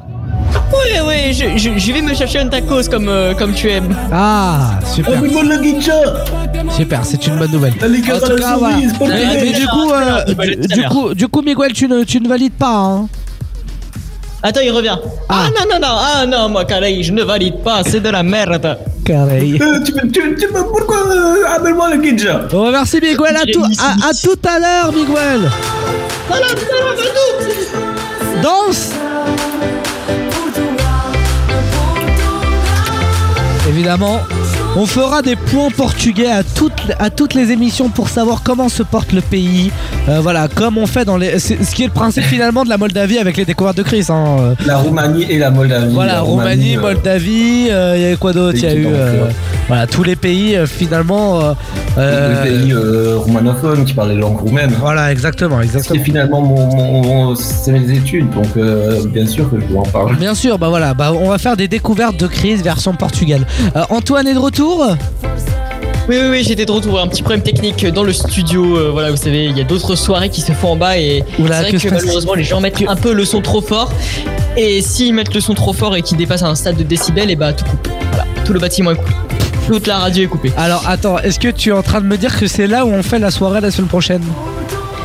Oui, 0.73 1.01
oui, 1.07 1.33
je, 1.33 1.57
je, 1.59 1.79
je 1.79 1.93
vais 1.93 2.03
me 2.03 2.15
chercher 2.15 2.41
un 2.41 2.49
tacos 2.49 2.89
comme, 2.91 3.09
euh, 3.09 3.35
comme 3.35 3.53
tu 3.55 3.71
aimes. 3.71 3.95
Ah, 4.13 4.73
super, 4.93 5.15
Oh, 5.23 5.59
guinja. 5.63 5.95
super, 6.77 7.01
c'est 7.05 7.27
une 7.27 7.37
bonne 7.37 7.51
nouvelle. 7.53 7.75
La 7.81 7.89
liqueur 7.89 8.17
En 8.17 8.19
à 8.19 8.29
tout 8.29 8.37
la 8.37 8.39
cas, 8.43 8.55
souris, 8.55 8.59
voilà. 8.61 8.77
c'est 8.89 8.99
pas 8.99 9.07
le 9.07 9.45
Mais, 9.45 9.53
du 9.53 9.67
coup, 9.69 9.91
euh, 9.93 10.35
aller 10.39 10.57
du, 10.57 10.83
coup, 10.89 11.15
du 11.15 11.29
coup, 11.29 11.43
Miguel, 11.43 11.73
tu 11.73 11.87
ne, 11.89 12.03
tu 12.05 12.21
ne 12.21 12.29
valides 12.29 12.55
pas, 12.55 12.75
hein. 12.75 13.09
Attends, 14.43 14.61
il 14.63 14.71
revient. 14.73 14.97
Ah, 15.29 15.47
non, 15.57 15.65
non, 15.73 15.81
non, 15.81 15.95
ah 15.99 16.27
non, 16.27 16.49
moi 16.51 16.65
Carré, 16.67 17.03
je 17.03 17.13
ne 17.13 17.23
valide 17.23 17.63
pas, 17.63 17.83
c'est 17.83 18.01
de 18.01 18.11
la 18.11 18.23
merde. 18.23 18.77
Carré. 19.05 19.59
Euh, 19.61 19.81
tu, 19.83 19.95
me- 19.95 20.11
tu, 20.11 20.37
tu, 20.37 20.47
me- 20.49 20.63
pourquoi 20.65 20.99
euh, 21.09 21.37
appelle-moi 21.57 21.89
la 21.91 21.97
guinja 21.97 22.43
Bon, 22.51 22.71
merci 22.71 22.97
Miguel, 22.97 23.37
à, 23.37 23.47
tout, 23.51 23.65
à, 23.79 24.09
à 24.09 24.13
tout 24.13 24.39
à 24.47 24.59
l'heure, 24.59 24.93
Miguel. 24.93 25.51
Danse 28.43 28.91
Évidemment, 33.75 34.21
on 34.77 34.87
fera 34.87 35.23
des 35.23 35.37
points 35.37 35.71
portugais 35.71 36.27
à 36.31 36.43
toutes, 36.43 36.73
à 36.99 37.09
toutes 37.11 37.35
les 37.35 37.51
émissions 37.53 37.89
pour 37.91 38.09
savoir 38.09 38.43
comment 38.43 38.69
se 38.69 38.83
porte 38.83 39.13
le 39.13 39.21
pays. 39.21 39.71
Euh, 40.09 40.21
voilà, 40.21 40.49
comme 40.49 40.79
on 40.79 40.87
fait 40.87 41.05
dans 41.05 41.17
les. 41.17 41.39
c'est- 41.39 41.63
Ce 41.65 41.75
qui 41.75 41.83
est 41.85 41.87
le 41.87 41.93
principe 41.93 42.25
finalement 42.25 42.65
de 42.65 42.69
la 42.69 42.77
Moldavie 42.77 43.19
avec 43.19 43.37
les 43.37 43.45
découvertes 43.45 43.77
de 43.77 43.83
Chris. 43.83 44.07
hein. 44.09 44.55
La 44.67 44.79
Roumanie 44.79 45.27
et 45.31 45.39
la 45.39 45.51
Moldavie. 45.51 45.95
Voilà, 45.95 46.15
La 46.15 46.21
Roumanie, 46.21 46.77
euh, 46.77 46.81
Moldavie, 46.81 47.69
euh, 47.71 47.95
il 47.97 48.03
y 48.03 48.07
avait 48.07 48.17
quoi 48.17 48.33
d'autre? 48.33 48.59
Il 48.59 48.65
y 48.65 48.67
a 48.67 48.75
eu. 48.75 48.87
voilà, 49.69 49.87
tous 49.87 50.03
les 50.03 50.17
pays 50.17 50.57
finalement. 50.67 51.41
Les 51.97 52.51
pays 52.51 52.75
roumanophones 52.75 53.85
qui 53.85 53.95
parlent 53.95 54.11
les 54.11 54.17
langues 54.17 54.39
roumaines. 54.39 54.75
Voilà, 54.81 55.13
exactement, 55.13 55.59
C'est 55.61 55.65
exactement. 55.67 56.05
finalement 56.05 56.41
mon, 56.43 56.67
mon- 56.75 57.03
mon- 57.03 57.35
c'est 57.37 57.71
mes 57.73 57.97
études, 57.97 58.29
donc 58.31 58.49
bien 59.11 59.27
sûr 59.27 59.49
que 59.51 59.61
je 59.61 59.67
dois 59.67 59.83
en 59.83 59.87
parler. 59.87 60.17
Bien 60.17 60.35
sûr, 60.35 60.59
bah 60.59 60.69
voilà, 60.69 60.95
bah 60.95 61.13
on 61.13 61.29
va 61.29 61.39
faire 61.39 61.57
des 61.57 61.69
découvertes 61.69 62.17
de 62.17 62.27
crise 62.27 62.63
version 62.63 62.93
Portugal. 62.95 63.47
Antoine 63.91 64.27
est 64.27 64.35
de 64.35 64.39
retour 64.39 64.64
Oui, 66.07 66.17
oui, 66.21 66.29
oui, 66.31 66.45
j'étais 66.45 66.67
de 66.67 66.73
retour. 66.73 67.01
Un 67.01 67.09
petit 67.09 67.23
problème 67.23 67.43
technique 67.43 67.87
dans 67.87 68.03
le 68.03 68.13
studio. 68.13 68.77
euh, 68.77 68.91
voilà, 68.93 69.11
vous 69.11 69.17
savez, 69.17 69.47
il 69.47 69.57
y 69.57 69.61
a 69.61 69.65
d'autres 69.65 69.95
soirées 69.95 70.29
qui 70.29 70.41
se 70.43 70.53
font 70.53 70.73
en 70.73 70.77
bas 70.77 70.99
et 70.99 71.25
c'est 71.37 71.43
vrai 71.43 71.73
que 71.73 71.89
malheureusement 71.91 72.35
les 72.35 72.45
gens 72.45 72.61
mettent 72.61 72.85
un 72.87 72.97
peu 72.97 73.13
le 73.13 73.25
son 73.25 73.41
trop 73.41 73.61
fort. 73.61 73.91
Et 74.57 74.83
s'ils 74.83 75.15
mettent 75.15 75.35
le 75.35 75.41
son 75.41 75.55
trop 75.55 75.73
fort 75.73 75.97
et 75.97 76.03
qu'il 76.03 76.17
dépasse 76.17 76.43
un 76.43 76.55
stade 76.55 76.77
de 76.77 76.83
décibels, 76.83 77.31
et 77.31 77.37
bah 77.37 77.53
tout 77.53 77.65
coupe. 77.65 77.89
Voilà, 78.11 78.25
tout 78.45 78.53
le 78.53 78.61
bâtiment 78.61 78.93
est 78.93 78.97
coupé. 78.97 79.13
Toute 79.67 79.87
la 79.87 79.99
radio 79.99 80.25
est 80.25 80.29
coupée. 80.29 80.53
Alors 80.59 80.85
attends, 80.87 81.19
est-ce 81.19 81.41
que 81.41 81.49
tu 81.49 81.71
es 81.71 81.73
en 81.73 81.83
train 81.83 82.01
de 82.01 82.07
me 82.07 82.17
dire 82.19 82.39
que 82.39 82.47
c'est 82.47 82.67
là 82.67 82.85
où 82.85 82.91
on 82.91 83.03
fait 83.03 83.19
la 83.19 83.31
soirée 83.31 83.61
la 83.61 83.71
semaine 83.71 83.89
prochaine? 83.89 84.23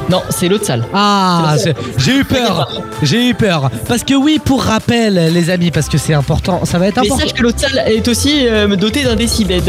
Non, 0.10 0.24
c'est 0.30 0.47
l'autre 0.47 0.66
salle. 0.66 0.84
Ah, 0.93 1.55
j'ai 1.97 2.18
eu 2.18 2.24
peur, 2.26 2.68
j'ai 3.03 3.30
eu 3.30 3.34
peur. 3.36 3.70
Parce 3.88 4.03
que 4.03 4.16
oui, 4.16 4.39
pour 4.43 4.64
rappel, 4.64 5.32
les 5.32 5.49
amis, 5.51 5.70
parce 5.70 5.88
que 5.88 5.99
c'est 5.99 6.16
important, 6.16 6.62
ça 6.66 6.80
va 6.80 6.88
être 6.88 6.99
Mais 6.99 7.07
important. 7.07 7.24
sache 7.28 7.34
que 7.34 7.43
l'autre 7.43 7.60
salle 7.60 7.84
est 7.88 8.07
aussi 8.07 8.47
euh, 8.47 8.76
dotée 8.76 9.03
d'un 9.03 9.16
décibel. 9.16 9.62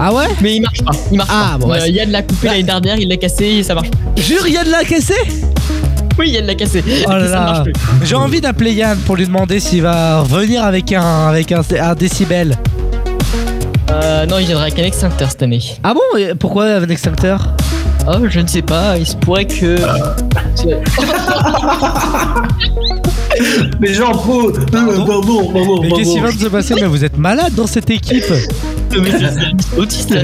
Ah 0.00 0.12
ouais 0.14 0.24
Mais 0.40 0.56
il 0.56 0.62
marche 0.62 0.82
pas. 0.82 0.92
Il 1.10 1.18
marche 1.18 1.30
Ah, 1.32 1.50
pas. 1.52 1.58
bon, 1.58 1.68
bah, 1.68 1.78
Euh, 1.82 1.88
Yann 1.88 2.10
l'a 2.10 2.22
coupé 2.22 2.46
l'année 2.46 2.62
dernière, 2.62 2.96
il 2.96 3.08
l'a 3.08 3.16
cassé 3.18 3.44
et 3.44 3.62
ça 3.62 3.74
marche 3.74 3.90
pas. 3.90 3.98
Jure, 4.22 4.46
Yann 4.48 4.66
l'a 4.68 4.84
cassé 4.84 5.14
Oui, 6.18 6.30
Yann 6.30 6.46
l'a 6.46 6.54
cassé. 6.54 6.82
Oh. 7.06 7.68
J'ai 8.04 8.14
envie 8.16 8.40
d'appeler 8.40 8.72
Yann 8.72 8.96
pour 9.00 9.16
lui 9.16 9.26
demander 9.26 9.60
s'il 9.60 9.82
va 9.82 10.20
revenir 10.20 10.64
avec 10.64 10.92
un, 10.92 11.28
avec 11.28 11.52
un, 11.52 11.60
un 11.78 11.94
décibel. 11.94 12.56
Euh, 13.90 14.24
non, 14.24 14.38
il 14.38 14.46
viendra 14.46 14.64
avec 14.64 14.78
un 14.78 14.84
extincteur 14.84 15.30
cette 15.30 15.42
année. 15.42 15.60
Ah 15.82 15.92
bon? 15.92 16.18
Et 16.18 16.34
Pourquoi 16.34 16.64
un 16.64 16.88
extincteur? 16.88 17.48
Oh, 18.08 18.18
je 18.28 18.40
ne 18.40 18.46
sais 18.48 18.62
pas, 18.62 18.98
il 18.98 19.06
se 19.06 19.14
pourrait 19.16 19.46
que. 19.46 19.76
Mais 23.80 23.94
Jean-Paul, 23.94 24.52
euh, 24.56 24.60
pardon, 24.70 25.50
pardon, 25.52 25.80
Mais 25.82 25.88
qu'est-ce 25.90 26.14
qui 26.30 26.36
de 26.38 26.42
se 26.42 26.48
passer 26.48 26.74
Mais 26.76 26.86
vous 26.86 27.04
êtes 27.04 27.16
malade 27.16 27.54
dans 27.54 27.66
cette 27.66 27.90
équipe 27.90 28.24
Mais 28.90 29.10
c'est- 29.10 29.18
c'est 29.70 29.78
autiste. 29.78 30.14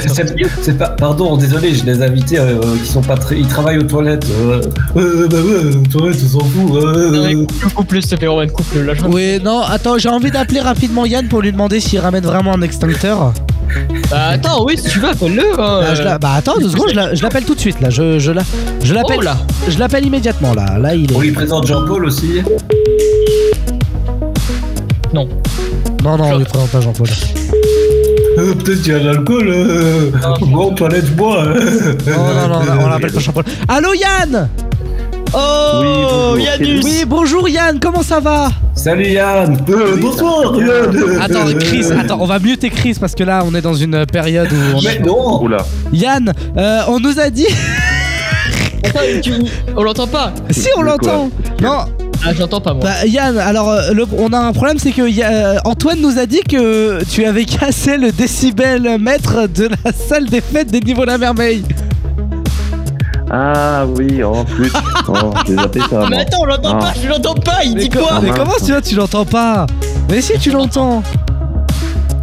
C'est 0.63 0.77
pas, 0.79 0.89
pardon, 0.91 1.37
désolé, 1.37 1.75
je 1.75 1.85
les 1.85 2.03
invités 2.03 2.39
euh, 2.39 2.61
qui 2.83 2.89
sont 2.91 3.01
pas 3.01 3.17
très, 3.17 3.39
ils 3.39 3.47
travaillent 3.47 3.79
aux 3.79 3.83
toilettes. 3.85 4.27
Euh, 4.31 4.61
euh, 4.97 5.27
bah 5.29 5.39
ouais, 5.39 5.75
aux 5.75 5.87
toilettes, 5.87 6.21
on 6.25 6.29
s'en 6.41 6.45
fout. 6.45 6.77
euh, 6.77 7.13
euh. 7.33 7.47
coupe-le, 7.75 8.01
s'il 8.03 8.11
te 8.11 8.17
plaît, 8.17 8.27
Roman, 8.29 8.47
coupe-le. 8.49 8.83
Là, 8.85 8.93
Oui, 9.09 9.39
non, 9.43 9.61
attends, 9.63 9.99
j'ai 9.99 10.09
envie 10.11 10.31
d'appeler 10.31 10.61
rapidement 10.61 11.07
Yann 11.07 11.27
pour 11.29 11.41
lui 11.43 11.53
demander 11.53 11.81
s'il 11.81 12.01
ramène 12.01 12.25
vraiment 12.25 12.55
un 12.55 12.63
extincteur. 12.63 13.33
Bah, 14.11 14.29
attends, 14.33 14.65
oui, 14.65 14.77
si 14.79 14.89
tu 14.91 14.99
veux, 15.01 15.09
appelle-le. 15.09 15.43
hein. 15.61 15.81
Bah, 15.83 15.95
je 15.95 16.03
la- 16.03 16.19
bah, 16.19 16.33
attends 16.37 16.57
deux 16.59 16.69
secondes, 16.71 16.89
je 16.91 16.95
la- 16.97 17.15
je 17.15 17.23
l'appelle 17.23 17.45
tout 17.45 17.55
de 17.55 17.61
suite 17.61 17.81
là. 17.81 17.91
Je, 17.91 18.19
je 18.19 18.33
la- 18.33 18.43
je 18.83 18.95
l'appelle. 18.95 19.19
Oh 19.21 19.23
là. 19.23 19.37
Je 19.69 19.79
l'appelle 19.79 20.05
immédiatement 20.07 20.55
là. 20.55 20.79
Là, 20.79 20.95
il 20.95 21.11
est. 21.13 21.15
On 21.17 21.21
lui 21.21 21.33
présente 21.33 21.67
Jean-Paul 21.67 22.05
aussi. 22.07 22.43
Non. 25.13 25.29
Non, 26.05 26.17
non, 26.17 26.25
on 26.33 26.39
lui 26.39 26.45
présente 26.45 26.71
pas 26.71 26.81
Jean-Paul. 26.81 27.09
Euh, 28.39 28.55
Peut-être 28.55 28.83
qu'il 28.83 28.93
y 28.93 28.95
a 28.97 29.01
de 29.01 29.07
l'alcool. 29.07 29.49
Euh, 29.49 30.11
toilettes, 30.77 31.07
je 31.07 31.13
bois. 31.13 31.43
euh. 31.45 31.95
Non, 32.07 32.17
non, 32.35 32.49
non, 32.49 32.65
non, 32.75 32.85
on 32.85 32.89
l'appelle 32.89 33.13
pas 33.13 33.21
Jean-Paul. 33.21 33.45
Allô 33.67 33.89
Yann 33.95 34.49
Oh, 35.35 36.37
Yannus 36.39 36.83
Oui, 36.85 37.05
bonjour 37.07 37.49
Yann, 37.49 37.79
comment 37.81 38.03
ça 38.03 38.21
va 38.21 38.49
Salut 38.75 39.09
Yann. 39.09 39.59
Euh, 39.69 39.97
bonsoir 40.01 40.55
Yann. 40.57 41.21
Attends, 41.21 41.53
Chris, 41.59 41.85
attends, 41.99 42.19
on 42.21 42.27
va 42.27 42.39
muter 42.39 42.71
Chris 42.71 42.97
parce 42.99 43.15
que 43.15 43.25
là, 43.25 43.43
on 43.45 43.55
est 43.55 43.61
dans 43.61 43.75
une 43.75 44.07
période 44.07 44.49
où. 44.53 44.77
On... 44.77 44.81
Mais 44.83 44.99
non. 45.01 45.43
Oula. 45.43 45.59
Yann, 45.93 46.33
euh, 46.57 46.81
on 46.89 46.99
nous 47.01 47.19
a 47.21 47.29
dit. 47.31 47.47
Attends, 48.85 49.01
tu... 49.23 49.33
on 49.77 49.83
l'entend 49.83 50.07
pas 50.07 50.33
si, 50.51 50.69
on 50.77 50.81
De 50.81 50.87
l'entend 50.87 51.31
Non, 51.61 51.81
Ah, 52.25 52.33
j'entends 52.33 52.61
pas 52.61 52.73
moi. 52.73 52.85
Bah 52.85 53.07
Yann, 53.07 53.37
alors 53.39 53.69
euh, 53.71 53.93
le- 53.93 54.07
on 54.17 54.33
a 54.33 54.39
un 54.39 54.53
problème, 54.53 54.79
c'est 54.79 54.93
que 54.93 55.09
y 55.09 55.23
a- 55.23 55.31
euh, 55.31 55.59
Antoine 55.65 56.01
nous 56.01 56.19
a 56.19 56.27
dit 56.27 56.41
que 56.49 57.05
tu 57.05 57.25
avais 57.25 57.45
cassé 57.45 57.97
le 57.99 58.13
décibel 58.13 58.99
mètre 58.99 59.47
de 59.49 59.69
la 59.85 59.93
salle 59.93 60.27
des 60.27 60.41
fêtes 60.41 60.71
des 60.71 60.81
niveaux 60.81 61.05
la 61.05 61.19
merveille. 61.19 61.65
Ah 63.31 63.85
oui, 63.87 64.23
en 64.25 64.45
plus. 64.45 64.73
Oh, 65.09 65.13
j'ai 65.47 65.55
zappé 65.55 65.81
ça. 65.91 66.07
Mais 66.11 66.21
attends, 66.21 66.39
on 66.41 66.45
l'entend 66.47 66.77
Ah. 66.77 66.79
pas, 66.79 66.93
je 67.03 67.09
l'entends 67.09 67.35
pas, 67.35 67.59
il 67.65 67.75
dit 67.75 67.91
quoi 67.91 68.21
Mais 68.23 68.31
comment 68.31 68.53
tu 68.65 68.73
vois, 68.73 68.81
tu 68.81 68.95
l'entends 68.95 69.25
pas 69.25 69.67
Mais 70.09 70.21
si, 70.21 70.39
tu 70.39 70.51
l'entends. 70.51 71.03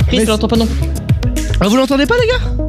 Chris, 0.08 0.18
Mais- 0.20 0.26
je 0.26 0.30
l'entends 0.32 0.48
pas 0.48 0.56
non 0.58 0.66
plus. 0.66 0.90
Ah, 1.62 1.68
vous 1.68 1.78
l'entendez 1.78 2.06
pas, 2.06 2.16
les 2.22 2.28
gars 2.28 2.64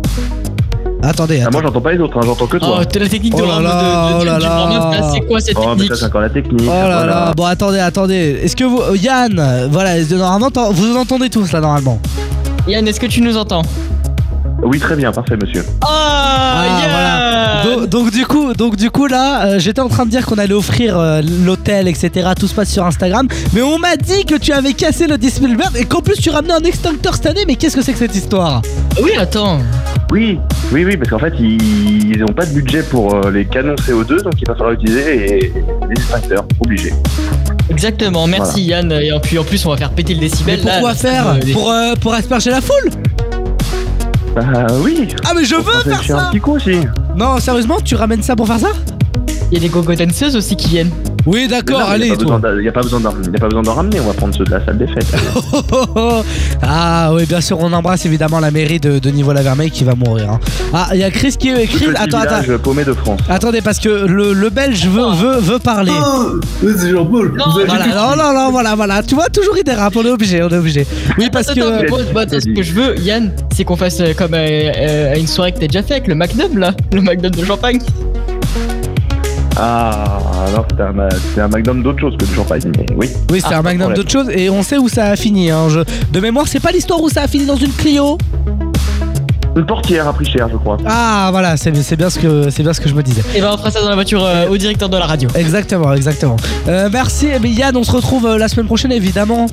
Attendez, 1.03 1.43
Ah, 1.47 1.51
moi 1.53 1.63
j'entends 1.63 1.81
pas 1.81 1.93
les 1.93 1.99
autres, 2.01 2.19
hein, 2.19 2.23
j'entends 2.25 2.47
que 2.47 2.57
toi. 2.57 2.79
Oh, 2.81 2.85
t'as 2.85 2.99
la 3.01 3.09
technique 3.09 3.35
de 3.37 3.43
Oh 3.43 3.47
là 3.47 3.59
de- 3.59 3.63
là, 3.63 3.71
de- 3.71 4.15
oh 4.17 4.21
de- 4.21 4.25
là 4.27 4.39
là. 4.39 4.49
warm-up, 4.59 5.01
là, 5.01 5.11
C'est 5.15 5.21
quoi 5.27 5.41
cette 5.41 5.57
Oh, 5.57 5.61
mais 5.69 5.71
technique 5.75 5.91
ça 5.91 5.97
c'est 6.01 6.05
encore 6.07 6.21
la 6.21 6.31
technique. 6.31 6.63
Oh 6.67 6.73
là 6.73 6.83
voilà. 6.85 7.07
là, 7.07 7.33
bon 7.37 7.45
attendez, 7.45 7.79
attendez. 7.79 8.41
Est-ce 8.43 8.57
que 8.57 8.65
vous, 8.65 8.81
euh, 8.81 8.97
Yann, 8.97 9.69
voilà, 9.71 10.03
normalement 10.05 10.51
vous 10.73 10.97
entendez 10.97 11.31
tous 11.31 11.53
là 11.53 11.61
normalement. 11.61 12.01
Yann, 12.67 12.87
est-ce 12.89 12.99
que 12.99 13.07
tu 13.07 13.21
nous 13.21 13.37
entends? 13.37 13.63
Oui, 14.65 14.81
très 14.81 14.97
bien, 14.97 15.13
parfait, 15.13 15.37
monsieur. 15.41 15.65
Ah, 15.83 16.65
Yann 16.67 16.91
Donc, 17.65 17.89
donc, 17.89 18.11
du 18.11 18.27
coup, 18.27 18.53
donc 18.55 18.77
du 18.77 18.91
coup 18.91 19.07
là, 19.07 19.47
euh, 19.47 19.59
j'étais 19.59 19.81
en 19.81 19.89
train 19.89 20.05
de 20.05 20.11
dire 20.11 20.25
qu'on 20.27 20.39
allait 20.39 20.55
offrir 20.55 20.99
euh, 20.99 21.23
l'hôtel, 21.45 21.89
etc. 21.89 22.31
Tout 22.39 22.47
se 22.49 22.55
passe 22.55 22.71
sur 22.71 22.85
Instagram, 22.85 23.27
mais 23.53 23.63
on 23.63 23.79
m'a 23.79 23.97
dit 23.97 24.25
que 24.25 24.37
tu 24.37 24.53
avais 24.53 24.73
cassé 24.73 25.07
le 25.07 25.17
Spielberg 25.29 25.77
et 25.77 25.85
qu'en 25.85 26.01
plus 26.01 26.17
tu 26.17 26.31
ramenais 26.31 26.55
un 26.55 26.61
extincteur 26.63 27.15
cette 27.15 27.27
année. 27.27 27.45
Mais 27.47 27.57
qu'est-ce 27.57 27.77
que 27.77 27.83
c'est 27.83 27.93
que 27.93 27.99
cette 27.99 28.15
histoire? 28.15 28.63
Oui, 29.03 29.13
attends. 29.19 29.59
Oui, 30.13 30.39
oui, 30.73 30.85
oui, 30.85 30.97
parce 30.97 31.11
qu'en 31.11 31.19
fait, 31.19 31.33
ils 31.41 32.19
n'ont 32.21 32.33
pas 32.33 32.47
de 32.47 32.53
budget 32.53 32.83
pour 32.85 33.13
euh, 33.15 33.31
les 33.33 33.45
canons 33.45 33.75
CO2, 33.75 34.23
donc 34.23 34.35
il 34.41 34.47
va 34.47 34.55
falloir 34.55 34.73
utiliser 34.73 35.05
les, 35.05 35.53
les 35.89 35.93
extincteurs, 35.97 36.45
obligé. 36.65 36.93
Exactement, 37.69 38.27
merci 38.29 38.63
Yann. 38.63 38.93
Et 38.93 39.11
puis 39.23 39.39
en 39.39 39.45
plus, 39.45 39.67
on 39.67 39.71
va 39.71 39.77
faire 39.77 39.91
péter 39.91 40.15
le 40.15 40.21
décibel. 40.21 40.61
Mais 40.61 40.65
là, 40.65 40.73
pourquoi 40.75 40.91
là, 40.91 40.95
faire? 40.97 41.27
euh, 41.29 41.35
les- 41.45 41.53
Pour 41.53 41.71
euh, 41.71 41.95
pour 42.01 42.15
asperger 42.15 42.51
la 42.51 42.61
foule? 42.61 42.91
Bah 44.35 44.67
oui. 44.83 45.09
Ah 45.25 45.33
mais 45.35 45.45
je 45.45 45.55
veux 45.57 45.63
faire 45.63 45.83
faire 46.03 46.17
un 46.17 46.21
ça 46.21 46.29
petit 46.31 46.41
coup 46.41 46.53
aussi. 46.57 46.79
Non, 47.17 47.41
sérieusement, 47.41 47.77
tu 47.83 47.95
ramènes 47.95 48.23
ça 48.23 48.37
pour 48.37 48.47
faire 48.47 48.61
ça? 48.61 48.73
Il 49.51 49.55
y 49.55 49.57
a 49.57 49.61
des 49.61 49.71
gogo 49.71 49.95
danseuses 49.95 50.37
aussi 50.37 50.55
qui 50.55 50.69
viennent. 50.69 50.91
Oui, 51.27 51.49
d'accord, 51.49 51.81
non, 51.81 51.87
allez. 51.87 52.07
Il 52.07 52.61
n'y 52.63 52.69
a, 52.69 52.73
pas 52.73 52.81
besoin 52.83 53.01
d'en- 53.01 53.75
ramener, 53.75 54.01
on 54.01 54.07
va 54.07 54.13
prendre 54.15 54.35
ceux 54.35 54.45
de 54.45 54.51
la 54.51 54.65
salle 54.65 54.79
des 54.79 54.87
fêtes. 54.87 55.07
ah 56.63 57.11
oui, 57.13 57.27
bien 57.27 57.41
sûr, 57.41 57.59
on 57.61 57.73
embrasse 57.73 58.07
évidemment 58.07 58.41
la 58.41 58.51
mairie 58.51 58.81
de, 58.81 58.99
de 58.99 59.11
Niveau-la-Vermeille 59.11 59.71
qui 59.71 59.85
va 59.85 59.95
mourir. 59.95 60.31
hein. 60.31 60.41
Ah, 60.73 60.89
il 60.95 61.01
y 61.01 61.05
a 61.05 61.11
Chris 61.11 61.37
qui 61.39 61.49
est. 61.49 61.67
Chris, 61.67 61.87
attends, 61.97 62.21
attends. 62.21 62.59
paumé 62.63 62.85
de 62.85 62.93
France. 62.93 63.21
Attendez, 63.29 63.61
parce 63.61 63.79
que 63.79 63.89
le, 64.07 64.33
le 64.33 64.51
belge 64.51 64.87
veut, 64.87 65.11
veut, 65.15 65.39
veut 65.41 65.59
parler. 65.59 65.93
c'est 66.63 66.91
Jean-Paul. 66.91 67.33
Vous 67.37 67.59
avez 67.59 67.67
Voilà, 67.67 67.87
non, 67.89 68.17
non, 68.17 68.33
non, 68.33 68.51
voilà, 68.51 68.75
voilà. 68.75 69.03
Tu 69.03 69.15
vois, 69.15 69.27
toujours 69.29 69.57
il 69.59 69.65
dérape, 69.65 69.97
on 69.97 70.05
est 70.05 70.11
obligé, 70.11 70.43
on 70.43 70.49
est 70.49 70.57
obligé. 70.59 70.87
Oui, 71.19 71.29
parce 71.33 71.49
Attends, 71.49 71.61
que. 71.61 72.19
attends, 72.19 72.41
ce 72.41 72.55
que 72.55 72.63
je 72.63 72.73
veux, 72.73 72.99
Yann, 73.01 73.33
c'est 73.55 73.65
qu'on 73.65 73.77
fasse 73.77 74.01
euh, 74.01 74.13
comme 74.17 74.35
euh, 74.35 74.71
euh, 74.77 75.15
à 75.15 75.19
une 75.19 75.27
soirée 75.27 75.53
que 75.53 75.59
t'as 75.59 75.67
déjà 75.67 75.83
fait 75.83 75.95
avec 75.95 76.07
le 76.09 76.15
Magnum 76.15 76.59
là, 76.59 76.73
le 76.93 77.01
Magnum 77.01 77.31
de 77.31 77.45
champagne. 77.45 77.79
Ah, 79.59 80.19
non, 80.55 80.65
c'était 80.71 80.83
un, 80.83 81.09
c'était 81.29 81.41
un 81.41 81.49
magnum 81.49 81.83
d'autre 81.83 81.99
chose 82.01 82.15
que 82.19 82.25
du 82.27 82.35
champagne, 82.35 82.61
mais 82.77 82.87
oui. 82.97 83.09
Oui, 83.31 83.41
c'est 83.41 83.47
Ah, 83.47 83.49
un 83.49 83.51
pas 83.51 83.59
de 83.59 83.63
magnum 83.65 83.81
problème. 83.81 83.97
d'autres 83.97 84.11
choses 84.11 84.29
et 84.31 84.51
on 84.51 84.63
sait 84.63 84.77
où 84.79 84.89
ça 84.89 85.07
a 85.07 85.17
fini. 85.17 85.51
Hein. 85.51 85.69
Je- 85.71 85.81
De 86.13 86.21
mémoire, 86.21 86.47
c'est 86.47 86.61
pas 86.61 86.71
l'histoire 86.73 87.01
où 87.01 87.09
ça 87.09 87.23
a 87.23 87.29
fini 87.29 87.47
dans 87.47 87.57
une 87.57 87.73
Clio 87.73 88.19
Une 89.57 89.65
portière 89.65 90.07
a 90.07 90.13
pris 90.13 90.27
cher, 90.27 90.49
je 90.53 90.57
crois. 90.59 90.77
Ah, 90.87 91.29
voilà, 91.33 91.57
c'est 91.57 91.75
c'est 91.83 91.97
bien, 91.97 92.11
ce 92.11 92.19
que- 92.19 92.51
c'est 92.51 92.63
bien 92.63 92.75
ce 92.75 92.81
que 92.81 92.89
je 92.91 92.95
me 92.95 93.03
disais. 93.03 93.23
Et 93.35 93.41
ben 93.41 93.51
on 93.53 93.57
fera 93.57 93.71
ça 93.71 93.81
dans 93.81 93.89
la 93.89 93.95
voiture 93.95 94.23
euh, 94.23 94.49
au 94.51 94.59
directeur 94.59 94.91
de 94.91 94.99
la 94.99 95.07
radio. 95.07 95.31
Exactement, 95.35 95.95
exactement. 95.95 96.37
Euh, 96.69 96.91
merci, 96.93 97.29
eh 97.35 97.39
bien, 97.39 97.53
Yann, 97.53 97.77
on 97.77 97.83
se 97.85 97.93
retrouve 97.93 98.27
euh, 98.27 98.37
la 98.39 98.49
semaine 98.49 98.67
prochaine, 98.67 98.93
évidemment. 98.93 99.47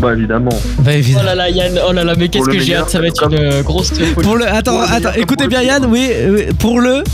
Bah 0.00 0.12
évidemment. 0.14 0.50
Bah 0.80 0.86
Oh 0.88 0.90
évidemment. 0.90 1.24
là 1.26 1.34
là, 1.36 1.48
Yann, 1.50 1.78
oh 1.88 1.92
là 1.92 2.02
là, 2.02 2.14
mais 2.18 2.26
qu'est-ce 2.28 2.42
Pour 2.42 2.52
le 2.52 2.58
que 2.58 2.58
j'ai 2.58 2.70
meilleur, 2.72 2.82
hâte, 2.86 2.90
ça 2.90 2.98
va 3.00 3.06
être 3.06 3.20
comme- 3.20 3.32
une 3.34 3.38
euh, 3.38 3.62
grosse 3.62 3.90
folie. 3.92 4.10
Pour 4.26 4.34
le, 4.36 4.48
attends, 4.48 4.72
Pour 4.72 4.80
le 4.80 4.86
attends, 4.86 4.96
meilleur, 5.10 5.18
écoutez 5.18 5.46
bien 5.46 5.62
Yann, 5.62 5.86
oui, 5.88 6.10
oui, 6.28 6.42
pour 6.58 6.80
le. 6.80 7.04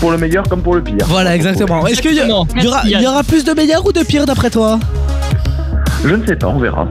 Pour 0.00 0.12
le 0.12 0.18
meilleur 0.18 0.44
comme 0.48 0.62
pour 0.62 0.74
le 0.74 0.82
pire. 0.82 0.96
Voilà, 1.06 1.34
exactement. 1.34 1.86
Est-ce 1.86 2.00
qu'il 2.00 2.14
y, 2.14 2.20
aura, 2.22 2.82
y 2.86 3.24
plus 3.26 3.44
de 3.44 3.52
meilleurs 3.52 3.84
ou 3.86 3.92
de 3.92 4.02
pires 4.02 4.26
d'après 4.26 4.50
toi? 4.50 4.78
Je 6.04 6.14
ne 6.14 6.24
sais 6.24 6.36
pas, 6.36 6.46
on 6.46 6.58
verra. 6.58 6.86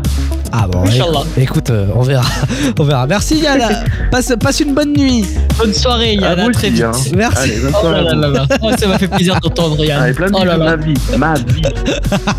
Ah 0.52 0.66
bon, 0.70 0.84
Inch'Allah. 0.84 1.22
écoute, 1.38 1.70
euh, 1.70 1.88
on 1.96 2.02
verra. 2.02 2.26
on 2.80 2.84
verra. 2.84 3.08
Merci 3.08 3.38
Yann, 3.38 3.62
passe, 4.12 4.34
passe 4.40 4.60
une 4.60 4.74
bonne 4.74 4.94
nuit. 4.94 5.26
Bonne 5.58 5.74
soirée, 5.74 6.18
À 6.22 6.30
Yann, 6.30 6.40
à 6.40 6.44
vous 6.46 6.52
très 6.52 6.68
aussi, 6.68 6.76
vite. 6.76 6.84
hein. 6.84 6.92
Merci. 7.16 7.38
Allez, 7.52 7.60
bonne 7.60 7.74
Oh 7.76 7.80
soirée 7.82 8.04
là 8.04 8.14
là 8.14 8.16
là 8.16 8.28
là. 8.30 8.58
Oh, 8.62 8.70
ça 8.78 8.88
m'a 8.88 8.98
fait 8.98 9.08
plaisir 9.08 9.40
d'entendre 9.42 9.84
Yann. 9.84 10.02
Allez, 10.04 10.14
plein 10.14 10.28
de 10.30 10.36
oh 10.36 10.44
là 10.44 10.58
là. 10.58 10.66
ma 10.66 10.76
vie, 10.76 10.94
ma 11.18 11.34
vie, 11.36 11.62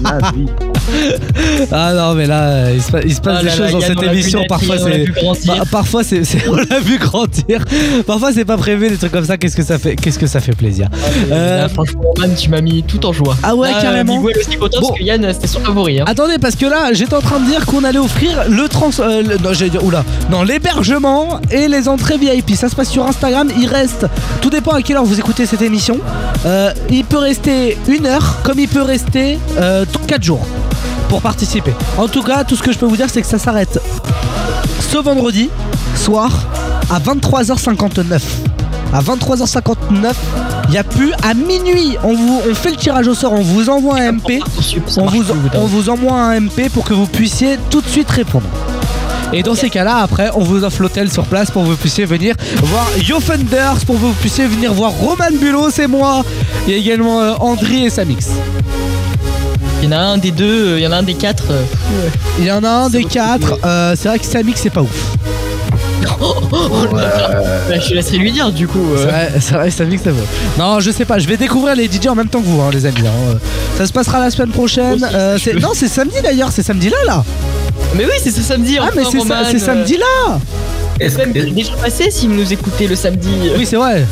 ma 0.01 0.19
vie. 0.33 0.47
Ah 1.73 1.93
non 1.95 2.15
mais 2.15 2.27
là 2.27 2.43
euh, 2.45 2.73
il 2.75 2.83
se, 2.83 2.91
pa- 2.91 3.01
il 3.03 3.15
se 3.15 3.21
passe 3.21 3.39
Oh 3.41 3.43
des 3.43 3.49
là 3.49 3.53
choses 3.57 3.67
là, 3.67 3.73
dans 3.73 3.81
cette 3.81 4.03
émission 4.03 4.43
parfois 4.49 4.77
Yann, 4.77 4.85
on 4.85 4.89
l'a 4.89 4.95
c'est 4.97 5.05
vu 5.05 5.13
grandir. 5.13 5.57
Bah, 5.57 5.65
parfois 5.71 6.03
c'est 6.05 6.23
on 6.49 6.57
l'a 6.57 6.81
vu 6.81 6.99
grandir 6.99 7.65
parfois 8.07 8.33
c'est 8.33 8.45
pas 8.45 8.57
prévu 8.57 8.89
des 8.89 8.97
trucs 8.97 9.13
comme 9.13 9.25
ça 9.25 9.37
qu'est-ce 9.37 9.57
que 9.57 9.63
ça 9.65 9.79
fait 9.79 9.97
qu'est-ce 9.97 10.19
que 10.19 10.27
ça 10.27 10.41
fait 10.41 10.55
plaisir? 10.57 10.89
Euh, 11.31 11.63
Là, 11.63 11.69
franchement, 11.69 12.03
man, 12.19 12.35
tu 12.35 12.49
m'as 12.51 12.61
mis 12.61 12.83
tout 12.83 13.05
en 13.07 13.13
joie. 13.13 13.37
Ah 13.43 13.55
ouais, 13.55 13.71
Là, 13.73 13.81
carrément. 13.83 14.21
Miguel 14.21 14.39
aussi 14.39 14.57
content 14.57 14.81
Bon. 14.81 14.89
parce 14.89 14.99
que 15.01 15.05
Yann, 15.05 15.33
c'était 15.33 15.47
son 15.47 15.61
favori. 15.61 16.01
Hein. 16.01 16.05
Attendez 16.07 16.39
parce 16.41 16.57
que 16.57 16.67
là 16.67 16.93
j'étais 16.93 17.15
en 17.15 17.21
train 17.21 17.41
de 17.41 17.47
dire 17.47 17.67
qu'on 17.67 17.85
allait 17.85 17.99
offrir 17.99 18.45
le 18.49 18.69
trans 18.69 18.91
euh, 19.01 19.23
le- 19.23 19.37
non 19.39 19.53
j'allais 19.53 19.71
dire 19.71 19.85
oula 19.85 20.05
non 20.31 20.43
l'hébergement 20.43 21.41
et 21.51 21.69
les 21.69 21.89
entrées 21.89 22.17
VIP 22.19 22.55
ça 22.55 22.69
se 22.69 22.77
passe 22.77 22.91
sur 22.91 23.07
Instagram 23.07 23.49
il 23.59 23.67
reste 23.67 24.07
tout 24.41 24.51
dépend 24.51 24.73
à 24.73 24.83
quelle 24.83 24.97
heure 24.97 25.05
vous 25.05 25.19
écoutez 25.19 25.47
cette 25.47 25.63
émission 25.63 25.99
Euh, 26.47 26.73
il 26.91 27.05
peut 27.05 27.19
rester 27.19 27.77
une 27.89 28.07
heure 28.07 28.37
comme 28.45 28.59
il 28.59 28.69
peut 28.69 28.83
rester 28.83 29.39
euh, 29.59 29.85
4 30.07 30.23
jours 30.23 30.47
pour 31.09 31.23
participer 31.23 31.75
en 31.97 32.09
tout 32.09 32.23
cas 32.23 32.45
tout 32.45 32.57
ce 32.57 32.63
que 32.63 32.73
je 32.73 32.79
peux 32.79 32.87
vous 32.87 32.97
dire 32.97 33.07
c'est 33.11 33.23
que 33.23 33.27
ça 33.27 33.39
s'arrête 33.39 33.81
ce 34.81 34.99
vendredi 34.99 35.51
soir 35.97 36.31
à 36.91 36.99
23h59 37.01 38.21
à 38.93 39.01
23h59 39.01 40.13
il 40.69 40.71
n'y 40.73 40.79
a 40.79 40.85
plus 40.85 41.13
à 41.23 41.35
minuit 41.35 41.97
on, 42.03 42.15
vous, 42.15 42.43
on 42.51 42.55
fait 42.55 42.71
le 42.71 42.77
tirage 42.77 43.09
au 43.09 43.15
sort 43.15 43.33
on 43.33 43.43
vous 43.43 43.69
envoie 43.71 43.99
un 43.99 44.13
MP 44.13 44.41
on 44.97 45.07
vous, 45.07 45.25
on 45.55 45.67
vous 45.67 45.89
envoie 45.89 46.21
un 46.21 46.41
MP 46.41 46.69
pour 46.73 46.85
que 46.85 46.95
vous 46.95 47.07
puissiez 47.07 47.59
tout 47.71 47.81
de 47.81 47.89
suite 47.89 48.11
répondre. 48.11 48.47
Et 49.33 49.43
dans 49.43 49.55
ces 49.55 49.69
cas-là, 49.69 49.99
après, 49.99 50.31
on 50.35 50.41
vous 50.41 50.65
offre 50.65 50.81
l'hôtel 50.83 51.11
sur 51.11 51.25
place 51.25 51.51
pour 51.51 51.63
que 51.63 51.69
vous 51.69 51.77
puissiez 51.77 52.07
venir 52.07 52.35
voir 52.63 52.87
Yo 53.07 53.19
pour 53.21 53.95
que 53.97 54.01
vous 54.01 54.13
puissiez 54.15 54.47
venir 54.47 54.73
voir 54.73 54.93
Roman 54.93 55.31
Bulot, 55.39 55.71
c'est 55.71 55.87
moi. 55.87 56.25
Il 56.67 56.73
y 56.73 56.77
a 56.77 56.79
également 56.79 57.21
euh, 57.21 57.35
Andri 57.41 57.85
et 57.85 57.91
Samix. 57.91 58.29
Il 59.81 59.85
y 59.85 59.95
en 59.95 59.97
a 59.97 60.01
un 60.01 60.19
des 60.19 60.31
deux, 60.33 60.73
euh, 60.75 60.79
il 60.79 60.83
y 60.83 60.87
en 60.87 60.93
a 60.93 60.97
un 60.97 61.03
des 61.03 61.15
quatre. 61.15 61.45
euh, 61.51 61.63
ouais. 61.63 62.11
Il 62.41 62.45
y 62.45 62.51
en 62.53 62.65
a 62.65 62.69
un 62.69 62.91
des 62.91 63.05
quatre. 63.05 63.59
euh, 63.65 63.95
c'est 63.97 64.09
vrai 64.09 64.19
que 64.19 64.25
Samix, 64.27 64.61
c'est 64.61 64.71
pas 64.71 64.83
ouf. 64.83 65.17
Bah, 66.93 67.79
je 67.81 67.95
laisserai 67.95 68.19
lui 68.19 68.33
dire 68.33 68.51
du 68.51 68.67
coup. 68.67 68.93
euh. 68.95 68.97
C'est 68.99 69.07
vrai, 69.11 69.33
c'est 69.41 69.55
vrai, 69.55 69.71
Samix, 69.71 70.01
c'est 70.03 70.11
bon. 70.13 70.23
Non, 70.59 70.81
je 70.81 70.91
sais 70.91 71.05
pas. 71.05 71.19
Je 71.19 71.29
vais 71.29 71.37
découvrir 71.37 71.75
les 71.77 71.87
DJ 71.87 72.07
en 72.09 72.15
même 72.15 72.29
temps 72.29 72.41
que 72.41 72.47
vous, 72.47 72.61
hein, 72.61 72.71
les 72.73 72.87
amis. 72.87 72.99
hein. 73.07 73.39
Ça 73.77 73.87
se 73.87 73.93
passera 73.93 74.19
la 74.21 74.31
semaine 74.31 74.51
prochaine. 74.51 74.95
Aussi, 74.95 75.15
Euh, 75.15 75.39
si 75.39 75.53
non, 75.55 75.71
c'est 75.75 75.89
samedi 75.89 76.17
d'ailleurs. 76.23 76.51
C'est 76.53 76.63
samedi 76.63 76.89
là, 76.89 76.97
là. 77.07 77.25
Mais 77.97 78.05
oui, 78.05 78.13
c'est 78.23 78.31
ce 78.31 78.43
samedi. 78.43 78.77
Ah, 78.81 78.85
enfin, 78.85 78.93
mais 78.97 79.05
c'est 79.05 79.27
ça- 79.59 79.65
samedi 79.67 79.97
là. 79.97 80.39
Est-ce 81.01 81.17
que- 81.19 81.29
déjà 81.51 81.73
passé 81.75 82.11
si 82.11 82.27
vous 82.27 82.35
nous 82.35 82.53
écoutez 82.53 82.87
le 82.89 82.97
samedi. 82.97 83.31
Oui, 83.57 83.65
c'est 83.67 83.77
vrai. 83.77 84.05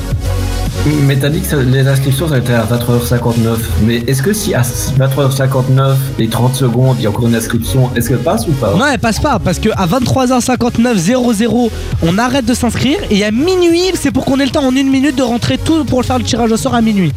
Mais 1.06 1.16
t'as 1.16 1.28
dit 1.30 1.40
que 1.40 1.46
ça- 1.46 1.56
les 1.56 1.86
inscriptions 1.86 2.28
ça 2.28 2.38
était 2.38 2.52
à 2.52 2.62
23h59. 2.64 3.58
Mais 3.84 3.96
est-ce 4.06 4.22
que 4.22 4.32
si 4.32 4.54
à 4.54 4.62
23h59 4.62 5.96
et 6.18 6.28
30 6.28 6.54
secondes 6.54 6.96
il 6.98 7.04
y 7.04 7.06
a 7.06 7.10
encore 7.10 7.26
une 7.26 7.34
inscription, 7.34 7.90
est-ce 7.96 8.08
qu'elle 8.08 8.18
passe 8.18 8.46
ou 8.46 8.52
pas? 8.52 8.72
Non, 8.74 8.84
elle 8.92 8.98
passe 8.98 9.18
pas 9.18 9.38
parce 9.38 9.58
que 9.58 9.70
à 9.76 9.86
23h59 9.86 10.96
00 10.96 11.70
on 12.02 12.18
arrête 12.18 12.44
de 12.44 12.54
s'inscrire 12.54 12.98
et 13.10 13.24
à 13.24 13.30
minuit, 13.30 13.90
c'est 13.94 14.10
pour 14.12 14.24
qu'on 14.24 14.38
ait 14.38 14.44
le 14.44 14.50
temps 14.50 14.64
en 14.66 14.74
une 14.76 14.88
minute 14.90 15.16
de 15.16 15.22
rentrer 15.22 15.58
tout 15.58 15.84
pour 15.84 16.04
faire 16.04 16.18
le 16.18 16.24
tirage 16.24 16.52
au 16.52 16.56
sort 16.56 16.74
à 16.74 16.82
minuit. 16.82 17.12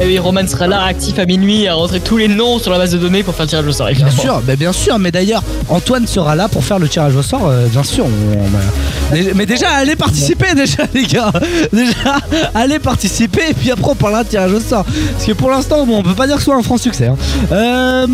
Eh 0.00 0.06
oui, 0.06 0.18
Roman 0.18 0.46
sera 0.48 0.66
là, 0.66 0.82
actif 0.84 1.18
à 1.18 1.26
minuit, 1.26 1.68
à 1.68 1.74
rentrer 1.74 2.00
tous 2.00 2.16
les 2.16 2.26
noms 2.26 2.58
sur 2.58 2.72
la 2.72 2.78
base 2.78 2.92
de 2.92 2.98
données 2.98 3.22
pour 3.22 3.34
faire 3.34 3.44
le 3.44 3.50
tirage 3.50 3.66
au 3.66 3.72
sort. 3.72 3.88
Bien 3.92 4.10
sûr, 4.10 4.42
mais 4.46 4.56
bien 4.56 4.72
sûr, 4.72 4.98
mais 4.98 5.10
d'ailleurs 5.12 5.42
Antoine 5.68 6.06
sera 6.06 6.34
là 6.34 6.48
pour 6.48 6.64
faire 6.64 6.78
le 6.78 6.88
tirage 6.88 7.14
au 7.14 7.22
sort, 7.22 7.46
euh, 7.48 7.66
bien 7.66 7.82
sûr. 7.84 8.06
on- 8.06 8.08
on- 8.08 9.34
mais, 9.36 9.44
déjà 9.46 9.68
allez 9.70 9.94
participer 9.94 10.54
déjà 10.56 10.84
les 10.94 11.04
gars, 11.04 11.30
déjà 11.72 12.16
allez 12.54 12.78
participer 12.78 13.42
et 13.50 13.54
puis 13.54 13.70
après 13.70 13.90
on 13.90 13.94
parlera 13.94 14.24
de 14.24 14.28
tirage 14.30 14.52
au 14.52 14.60
sort. 14.60 14.84
Parce 14.84 15.26
que 15.26 15.32
pour 15.32 15.50
l'instant 15.50 15.84
bon, 15.86 15.98
on 15.98 16.02
peut 16.02 16.14
pas 16.14 16.26
dire 16.26 16.36
que 16.36 16.40
ce 16.42 16.46
soit 16.46 16.56
un 16.56 16.62
franc 16.62 16.78
succès. 16.78 17.06
hein. 17.08 17.16
Euh, 17.52 18.06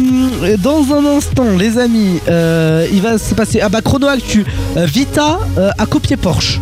dans 0.59 0.83
un 0.95 1.17
instant 1.17 1.45
les 1.57 1.79
amis, 1.79 2.19
euh, 2.29 2.87
il 2.93 3.01
va 3.01 3.17
se 3.19 3.35
passer 3.35 3.61
ah 3.63 3.69
bah 3.69 3.81
chrono 3.83 4.09
actu, 4.09 4.45
Vita 4.77 5.39
a 5.79 5.87
copié 5.87 6.17
Porsche. 6.17 6.61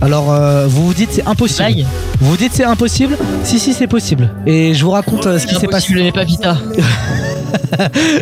Alors 0.00 0.32
euh, 0.32 0.66
vous 0.68 0.86
vous 0.86 0.94
dites 0.94 1.10
c'est 1.12 1.26
impossible. 1.26 1.72
Blague. 1.74 1.86
Vous 2.20 2.30
vous 2.30 2.36
dites 2.36 2.52
c'est 2.54 2.64
impossible 2.64 3.16
Si 3.44 3.58
si 3.58 3.72
c'est 3.74 3.86
possible. 3.86 4.30
Et 4.46 4.74
je 4.74 4.84
vous 4.84 4.90
raconte 4.90 5.26
euh, 5.26 5.38
ce 5.38 5.46
qui 5.46 5.54
s'est 5.54 5.66
passé. 5.66 5.94
N'est 5.94 6.12
pas 6.12 6.24
Vita. 6.24 6.56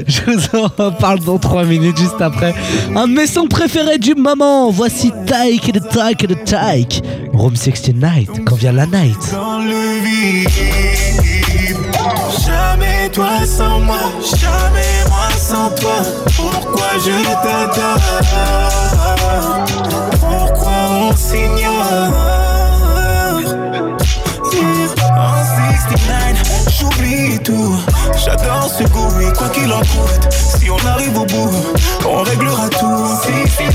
Je 0.06 0.20
vous 0.30 0.58
en 0.78 0.90
parle 0.92 1.20
dans 1.20 1.38
3 1.38 1.64
minutes 1.64 1.96
juste 1.96 2.20
après. 2.20 2.54
Un 2.94 3.08
de 3.08 3.12
mes 3.14 3.26
sons 3.26 3.46
préférés 3.46 3.98
du 3.98 4.14
moment. 4.14 4.70
Voici 4.70 5.12
Take 5.26 5.72
the 5.72 5.82
Take 5.88 6.26
the 6.26 6.44
Take. 6.44 7.02
Room 7.32 7.56
60 7.56 7.94
Night. 7.96 8.30
Quand 8.44 8.56
vient 8.56 8.72
la 8.72 8.86
night. 8.86 9.16
dans 9.32 9.58
le 9.58 9.98
vide. 10.04 10.48
Jamais 12.46 13.08
toi 13.12 13.44
sans 13.44 13.80
moi, 13.80 13.98
jamais 14.30 15.04
moi 15.08 15.28
sans 15.36 15.70
toi. 15.70 16.02
Pourquoi 16.36 16.90
je 17.04 17.10
t'adore? 17.42 18.00
senior. 21.16 21.84
Yeah, 24.52 24.88
en 25.16 25.44
69, 25.86 26.68
j'oublie 26.78 27.38
tout. 27.40 27.76
J'adore 28.24 28.68
ce 28.68 28.84
goût, 28.84 29.08
mais 29.18 29.32
quoi 29.32 29.48
qu'il 29.48 29.72
en 29.72 29.80
coûte, 29.80 30.28
si 30.30 30.70
on 30.70 30.86
arrive 30.86 31.18
au 31.18 31.24
bout, 31.24 31.50
on 32.06 32.22
réglera 32.22 32.68
tout. 32.68 33.06
69, 33.22 33.74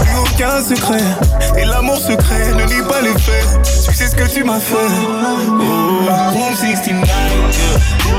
plus 0.00 0.18
aucun 0.18 0.62
secret, 0.62 1.04
et 1.58 1.64
l'amour 1.64 1.98
secret 1.98 2.52
ne 2.54 2.64
nie 2.64 2.82
pas 2.88 3.00
les 3.02 3.18
faits. 3.18 3.62
Tu 3.84 3.94
sais 3.94 4.08
ce 4.08 4.14
que 4.16 4.28
tu 4.28 4.44
m'as 4.44 4.60
fait. 4.60 4.74
Oh, 5.48 6.54
69, 6.54 7.08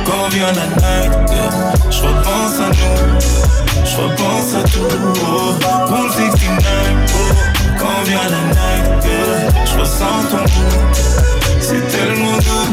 quand 0.05 0.29
vient 0.29 0.51
la 0.53 0.67
night, 0.77 1.13
je 1.89 2.01
repense 2.01 2.59
à 2.59 2.69
nous, 2.69 3.85
je 3.85 3.97
repense 3.97 4.53
à 4.55 4.63
tout. 4.63 4.87
Oh, 5.21 6.09
69, 6.11 6.65
oh 7.15 7.46
combien 8.07 8.29
la 8.29 8.41
night 8.53 9.05
Je 9.65 9.79
ressens 9.79 10.05
ton 10.31 10.37
goût. 10.37 10.77
C'est 11.59 11.87
tellement 11.87 12.37
doux 12.37 12.67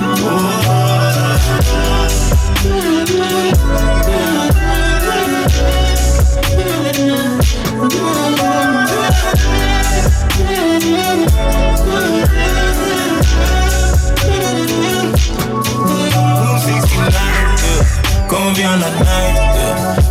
Quand 18.28 18.52
vient 18.54 18.76
la 18.76 18.90
night, 18.90 19.38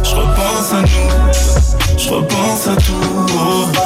je 0.03 0.15
repense 0.15 0.73
à 0.73 0.81
nous, 0.81 1.97
je 1.97 2.09
repense 2.09 2.67
à 2.67 2.75
tout. 2.75 2.93
Oh, 3.37 3.83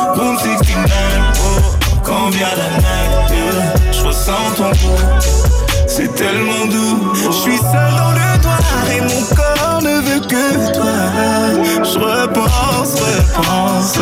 je 3.92 4.04
ressens 4.04 4.32
ton 4.56 4.70
corps. 4.70 5.20
C'est 5.88 6.14
tellement 6.14 6.66
doux. 6.66 7.14
Je 7.16 7.32
suis 7.32 7.58
seul 7.58 7.92
dans 7.98 8.12
le 8.12 8.42
noir 8.44 8.60
et 8.96 9.02
mon 9.02 9.36
corps 9.36 9.82
ne 9.82 10.00
veut 10.02 10.20
que 10.20 10.74
toi. 10.74 10.98
Je 11.84 11.98
repense, 11.98 12.96
repense. 13.02 13.98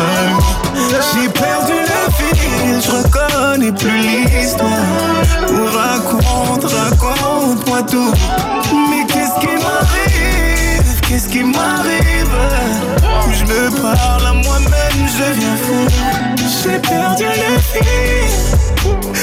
J'ai 1.14 1.28
perdu 1.28 1.72
le 1.72 2.12
fil, 2.12 2.80
je 2.82 2.90
reconnais 2.90 3.72
plus 3.72 3.98
l'histoire. 3.98 4.68
Pour 5.46 5.68
raconte, 5.80 6.64
raconte-moi 6.64 7.82
tout. 7.82 8.12
Mais 8.90 9.06
qu'est-ce 9.06 9.40
qui 9.40 9.54
m'arrive? 9.54 11.00
Qu'est-ce 11.08 11.28
qui 11.28 11.42
m'arrive? 11.42 13.05
je 13.38 13.44
me 13.44 13.70
parle 13.82 14.26
à 14.26 14.32
moi-même, 14.32 15.06
je 15.06 15.32
viens 15.38 15.56
fou. 15.56 15.86
J'ai 16.62 16.78
perdu 16.78 17.24
le 17.24 17.58
fil. 17.58 18.46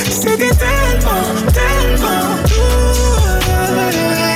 C'était 0.09 0.55
tellement, 0.55 1.26
tellement 1.51 2.38
cool. 2.45 3.39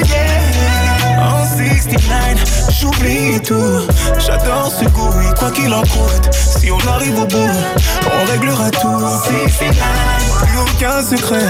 Yeah. 0.07 1.23
En 1.23 1.45
69 1.45 2.47
j'oublie 2.79 3.39
tout. 3.41 3.87
J'adore 4.19 4.71
ce 4.71 4.85
goût, 4.85 5.13
quoi 5.37 5.51
qu'il 5.51 5.73
en 5.73 5.81
coûte, 5.81 6.29
si 6.31 6.71
on 6.71 6.79
arrive 6.87 7.19
au 7.19 7.25
bout, 7.25 7.51
on 8.05 8.31
réglera 8.31 8.69
tout. 8.71 9.03
Plus 9.27 10.57
aucun 10.59 11.01
secret, 11.01 11.45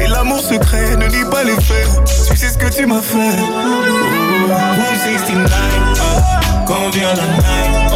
et 0.00 0.06
l'amour 0.06 0.40
secret 0.40 0.96
ne 0.96 1.06
lie 1.06 1.30
pas 1.30 1.44
les 1.44 1.60
faits. 1.60 1.88
Tu 2.28 2.36
sais 2.36 2.50
ce 2.50 2.58
que 2.58 2.68
tu 2.68 2.86
m'as 2.86 3.02
fait. 3.02 3.36
169. 5.14 5.87
Quand 6.68 6.90
vient 6.90 7.14
la 7.14 7.22
night. 7.22 7.94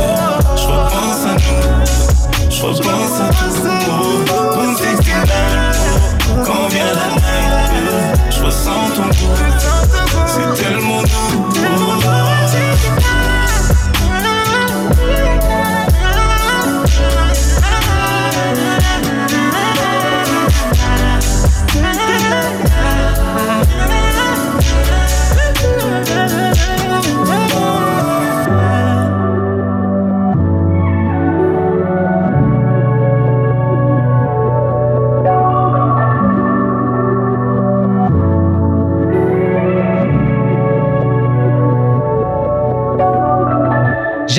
Je 0.57 0.63
repense 0.63 1.27
à 1.27 1.35
nous, 1.35 2.51
je 2.51 2.63
repense 2.63 3.21
à 3.21 3.29
tout. 3.29 3.91
Oh, 3.91 4.57
Room 4.57 4.75
69, 4.75 6.47
quand 6.47 6.69
vient 6.69 6.95
la 6.95 7.09
night, 7.17 8.31
je 8.31 8.43
ressens 8.43 8.91
ton 8.97 9.03
goût. 9.03 9.37
C'est 10.27 10.63
tellement 10.63 11.03
doux. 11.03 11.53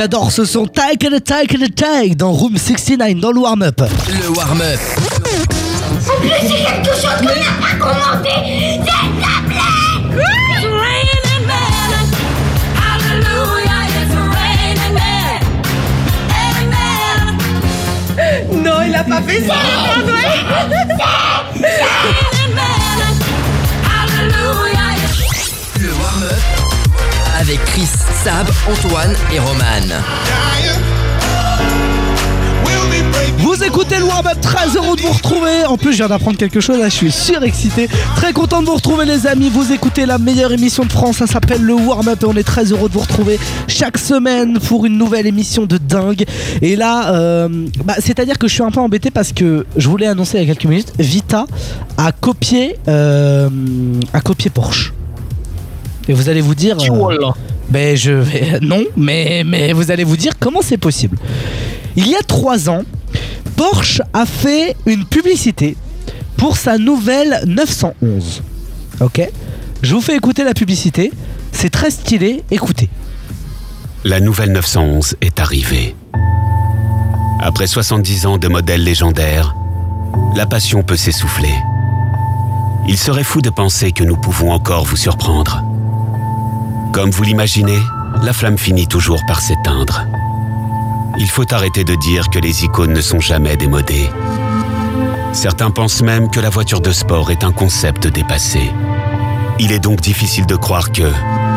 J'adore 0.03 0.33
ce 0.33 0.43
son 0.43 0.67
Take 0.67 1.07
and 1.07 1.19
Take 1.23 1.55
and 1.55 1.67
Take 1.73 2.15
dans 2.15 2.33
Room 2.33 2.57
69 2.57 3.21
dans 3.21 3.31
le 3.31 3.39
warm-up. 3.39 3.79
Le 4.09 4.27
warm-up. 4.35 4.77
En 4.99 6.19
plus, 6.19 6.29
il 6.43 6.49
y 6.49 6.65
a 6.65 6.71
quelque 6.73 6.89
chose 6.89 7.19
qu'on 7.19 7.23
n'a 7.23 7.55
pas 7.61 7.75
commenté. 7.79 8.29
S'il 8.43 8.81
te 8.81 8.83
plaît. 9.47 9.63
It's 10.11 10.65
raining 10.65 11.47
men. 11.47 12.03
Hallelujah, 12.75 13.87
it's 14.01 14.13
raining 14.35 14.93
men. 14.93 15.39
Amen. 16.59 17.37
Non, 18.61 18.81
il 18.85 18.93
a 18.93 19.05
pas 19.05 19.21
fait 19.21 19.41
ça. 19.47 19.53
Raining 19.53 20.05
men. 21.61 22.22
Chris, 27.57 27.89
Sab, 28.23 28.47
Antoine 28.69 29.13
et 29.33 29.39
Roman. 29.39 30.01
Vous 33.39 33.63
écoutez 33.63 33.97
le 33.97 34.05
warm-up, 34.05 34.39
très 34.41 34.75
heureux 34.75 34.95
de 34.95 35.01
vous 35.01 35.11
retrouver. 35.11 35.65
En 35.65 35.77
plus, 35.77 35.91
je 35.91 35.97
viens 35.97 36.07
d'apprendre 36.07 36.37
quelque 36.37 36.59
chose, 36.59 36.79
là, 36.79 36.89
je 36.89 36.95
suis 36.95 37.11
surexcité. 37.11 37.87
Très 38.15 38.33
content 38.33 38.61
de 38.61 38.67
vous 38.67 38.75
retrouver, 38.75 39.05
les 39.05 39.27
amis. 39.27 39.49
Vous 39.49 39.71
écoutez 39.71 40.05
la 40.05 40.17
meilleure 40.17 40.51
émission 40.51 40.85
de 40.85 40.91
France, 40.91 41.17
ça 41.17 41.27
s'appelle 41.27 41.61
le 41.61 41.73
warm-up 41.73 42.23
et 42.23 42.25
on 42.25 42.35
est 42.35 42.43
très 42.43 42.71
heureux 42.71 42.87
de 42.87 42.93
vous 42.93 43.01
retrouver 43.01 43.39
chaque 43.67 43.97
semaine 43.97 44.59
pour 44.59 44.85
une 44.85 44.97
nouvelle 44.97 45.27
émission 45.27 45.65
de 45.65 45.77
dingue. 45.77 46.23
Et 46.61 46.75
là, 46.75 47.13
euh, 47.13 47.49
bah, 47.83 47.95
c'est-à-dire 47.99 48.39
que 48.39 48.47
je 48.47 48.53
suis 48.53 48.63
un 48.63 48.71
peu 48.71 48.79
embêté 48.79 49.11
parce 49.11 49.33
que 49.33 49.65
je 49.75 49.89
voulais 49.89 50.07
annoncer 50.07 50.37
il 50.37 50.47
y 50.47 50.51
a 50.51 50.53
quelques 50.53 50.69
minutes, 50.69 50.93
Vita 50.97 51.45
a 51.97 52.11
copié, 52.11 52.77
euh, 52.87 53.49
a 54.13 54.21
copié 54.21 54.49
Porsche. 54.49 54.93
Et 56.07 56.13
vous 56.13 56.29
allez 56.29 56.41
vous 56.41 56.55
dire. 56.55 56.77
euh, 57.11 57.31
ben 57.69 57.95
je 57.95 58.11
vais. 58.11 58.59
Non, 58.61 58.83
mais, 58.97 59.43
mais 59.45 59.73
vous 59.73 59.91
allez 59.91 60.03
vous 60.03 60.17
dire 60.17 60.33
comment 60.39 60.61
c'est 60.61 60.77
possible. 60.77 61.17
Il 61.95 62.07
y 62.07 62.15
a 62.15 62.21
trois 62.21 62.69
ans, 62.69 62.81
Porsche 63.55 64.01
a 64.13 64.25
fait 64.25 64.75
une 64.85 65.05
publicité 65.05 65.75
pour 66.37 66.57
sa 66.57 66.77
nouvelle 66.77 67.41
911. 67.45 68.41
Ok? 68.99 69.21
Je 69.81 69.93
vous 69.95 70.01
fais 70.01 70.15
écouter 70.15 70.43
la 70.43 70.53
publicité. 70.53 71.11
C'est 71.51 71.69
très 71.69 71.91
stylé. 71.91 72.43
Écoutez. 72.51 72.89
La 74.03 74.19
nouvelle 74.19 74.51
911 74.51 75.15
est 75.21 75.39
arrivée. 75.39 75.95
Après 77.41 77.67
70 77.67 78.25
ans 78.25 78.37
de 78.37 78.47
modèles 78.47 78.83
légendaires, 78.83 79.55
la 80.35 80.45
passion 80.45 80.83
peut 80.83 80.95
s'essouffler. 80.95 81.53
Il 82.87 82.97
serait 82.97 83.23
fou 83.23 83.41
de 83.41 83.49
penser 83.49 83.91
que 83.91 84.03
nous 84.03 84.17
pouvons 84.17 84.51
encore 84.51 84.83
vous 84.85 84.97
surprendre. 84.97 85.63
Comme 86.93 87.09
vous 87.09 87.23
l'imaginez, 87.23 87.79
la 88.21 88.33
flamme 88.33 88.59
finit 88.59 88.87
toujours 88.87 89.19
par 89.27 89.41
s'éteindre. 89.41 90.05
Il 91.17 91.27
faut 91.27 91.51
arrêter 91.51 91.83
de 91.83 91.95
dire 91.95 92.29
que 92.29 92.37
les 92.37 92.65
icônes 92.65 92.93
ne 92.93 93.01
sont 93.01 93.19
jamais 93.19 93.57
démodées. 93.57 94.11
Certains 95.31 95.71
pensent 95.71 96.03
même 96.03 96.29
que 96.29 96.39
la 96.39 96.51
voiture 96.51 96.81
de 96.81 96.91
sport 96.91 97.31
est 97.31 97.43
un 97.43 97.51
concept 97.51 98.05
dépassé. 98.05 98.71
Il 99.57 99.71
est 99.71 99.79
donc 99.79 100.01
difficile 100.01 100.45
de 100.45 100.55
croire 100.55 100.91
que, 100.91 101.11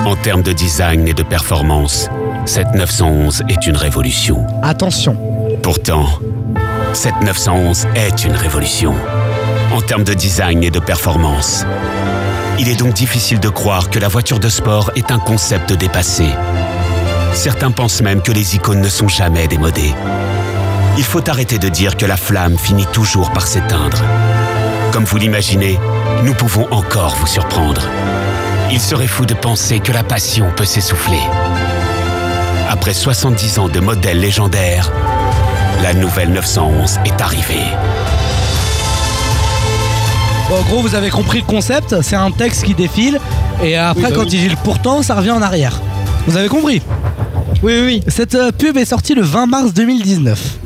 en 0.07 0.17
termes 0.17 0.43
de 0.43 0.53
design 0.53 1.07
et 1.07 1.13
de 1.13 1.23
performance, 1.23 2.09
cette 2.47 2.75
911 2.75 3.43
est 3.51 3.67
une 3.67 3.77
révolution. 3.77 4.47
Attention. 4.63 5.19
Pourtant, 5.63 6.07
cette 6.95 7.21
911 7.21 7.89
est 7.95 8.25
une 8.25 8.37
révolution. 8.37 8.95
En 9.71 9.83
termes 9.83 10.05
de 10.05 10.15
design 10.15 10.65
et 10.65 10.71
de 10.71 10.81
performance. 10.81 11.67
Il 12.59 12.69
est 12.69 12.77
donc 12.77 12.95
difficile 12.95 13.39
de 13.39 13.51
croire 13.51 13.91
que 13.91 13.99
la 13.99 14.09
voiture 14.09 14.39
de 14.39 14.49
sport 14.49 14.91
est 14.97 15.11
un 15.11 15.19
concept 15.19 15.73
dépassé. 15.75 16.27
Certains 17.35 17.71
pensent 17.71 18.01
même 18.01 18.23
que 18.23 18.33
les 18.33 18.57
icônes 18.57 18.81
ne 18.81 18.89
sont 18.89 19.09
jamais 19.09 19.47
démodées. 19.47 19.95
Il 20.97 21.05
faut 21.05 21.29
arrêter 21.29 21.59
de 21.59 21.69
dire 21.69 21.97
que 21.97 22.07
la 22.07 22.17
flamme 22.17 22.57
finit 22.57 22.87
toujours 22.87 23.31
par 23.31 23.47
s'éteindre. 23.47 24.03
Comme 24.91 25.05
vous 25.05 25.19
l'imaginez, 25.19 25.79
nous 26.25 26.33
pouvons 26.33 26.67
encore 26.71 27.15
vous 27.17 27.27
surprendre. 27.27 27.83
Il 28.73 28.81
serait 28.81 29.07
fou 29.07 29.27
de 29.27 29.35
penser 29.35 29.81
que 29.81 29.93
la 29.93 30.03
passion 30.03 30.51
peut 30.57 30.65
s'essouffler. 30.65 31.21
Après 32.71 32.95
70 32.95 33.59
ans 33.59 33.69
de 33.69 33.81
modèles 33.81 34.21
légendaires, 34.21 34.91
la 35.83 35.93
nouvelle 35.93 36.33
911 36.33 37.01
est 37.05 37.21
arrivée. 37.21 37.67
Bon, 40.49 40.57
en 40.57 40.63
gros, 40.63 40.81
vous 40.81 40.95
avez 40.95 41.11
compris 41.11 41.41
le 41.41 41.45
concept. 41.47 42.01
C'est 42.03 42.17
un 42.17 42.31
texte 42.31 42.65
qui 42.65 42.75
défile. 42.75 43.19
Et 43.63 43.77
après, 43.77 44.05
Oui, 44.05 44.09
bah 44.11 44.15
quand 44.17 44.23
oui. 44.23 44.29
il 44.33 44.41
dit 44.43 44.49
le 44.49 44.57
pourtant, 44.63 45.03
ça 45.03 45.15
revient 45.15 45.33
en 45.33 45.43
arrière. 45.43 45.81
Vous 46.27 46.37
avez 46.37 46.49
compris 46.49 46.83
Oui, 47.63 47.73
oui, 47.81 47.81
oui. 47.85 48.03
Cette 48.09 48.35
euh, 48.35 48.53
pub 48.53 48.77
est 48.77 48.85
sortie 48.85 49.15
le 49.15 49.23
20 49.23 49.47
mars 49.47 49.73
2019. 49.75 50.59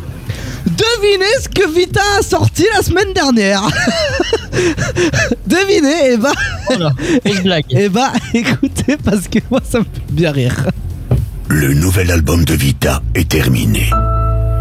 Devinez 0.67 1.25
ce 1.43 1.49
que 1.49 1.69
Vita 1.75 2.01
a 2.19 2.23
sorti 2.23 2.67
la 2.77 2.83
semaine 2.83 3.13
dernière. 3.15 3.63
Devinez, 5.47 6.13
et 6.13 6.17
bah. 6.19 6.33
Grosse 7.25 7.41
blague. 7.43 7.65
Et 7.71 7.89
bah, 7.89 8.13
écoutez, 8.35 8.97
parce 9.03 9.29
que 9.29 9.39
moi, 9.51 9.61
ça 9.69 9.79
me 9.79 9.85
fait 9.85 10.01
bien 10.11 10.31
rire. 10.33 10.55
Le 11.49 11.73
nouvel 11.75 12.11
album 12.11 12.45
de 12.45 12.55
Vita 12.55 13.03
est 13.15 13.29
terminé. 13.31 13.89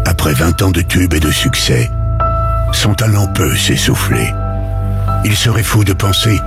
Après 0.06 0.32
20 0.32 0.62
ans 0.62 0.70
de 0.70 0.80
tubes 0.80 1.12
et 1.14 1.20
de 1.20 1.30
succès, 1.30 1.88
son 2.72 2.94
talent 2.94 3.28
peut 3.34 3.54
s'essouffler. 3.54 4.28
Il 5.24 5.36
serait 5.36 5.62
fou 5.62 5.84
de 5.84 5.92
penser 5.92 6.40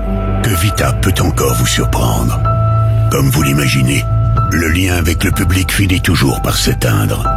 que 0.43 0.49
Vita 0.49 0.93
peut 0.93 1.13
encore 1.21 1.53
vous 1.55 1.67
surprendre. 1.67 2.39
Comme 3.11 3.29
vous 3.29 3.43
l'imaginez, 3.43 4.03
le 4.51 4.67
lien 4.69 4.95
avec 4.95 5.23
le 5.23 5.31
public 5.31 5.71
finit 5.71 6.01
toujours 6.01 6.41
par 6.41 6.57
s'éteindre. 6.57 7.27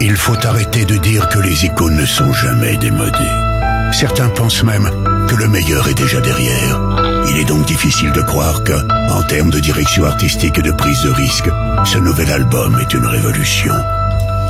Il 0.00 0.16
faut 0.16 0.46
arrêter 0.46 0.84
de 0.84 0.96
dire 0.96 1.28
que 1.28 1.40
les 1.40 1.64
icônes 1.64 1.96
ne 1.96 2.06
sont 2.06 2.32
jamais 2.32 2.76
démodées. 2.76 3.92
Certains 3.92 4.28
pensent 4.28 4.62
même 4.62 4.88
que 5.28 5.34
le 5.34 5.48
meilleur 5.48 5.88
est 5.88 5.94
déjà 5.94 6.20
derrière. 6.20 7.24
Il 7.28 7.38
est 7.38 7.44
donc 7.44 7.66
difficile 7.66 8.12
de 8.12 8.22
croire 8.22 8.62
que, 8.62 8.72
en 9.12 9.22
termes 9.22 9.50
de 9.50 9.58
direction 9.58 10.04
artistique 10.04 10.58
et 10.58 10.62
de 10.62 10.72
prise 10.72 11.02
de 11.02 11.10
risque, 11.10 11.50
ce 11.84 11.98
nouvel 11.98 12.30
album 12.30 12.78
est 12.80 12.94
une 12.94 13.06
révolution. 13.06 13.74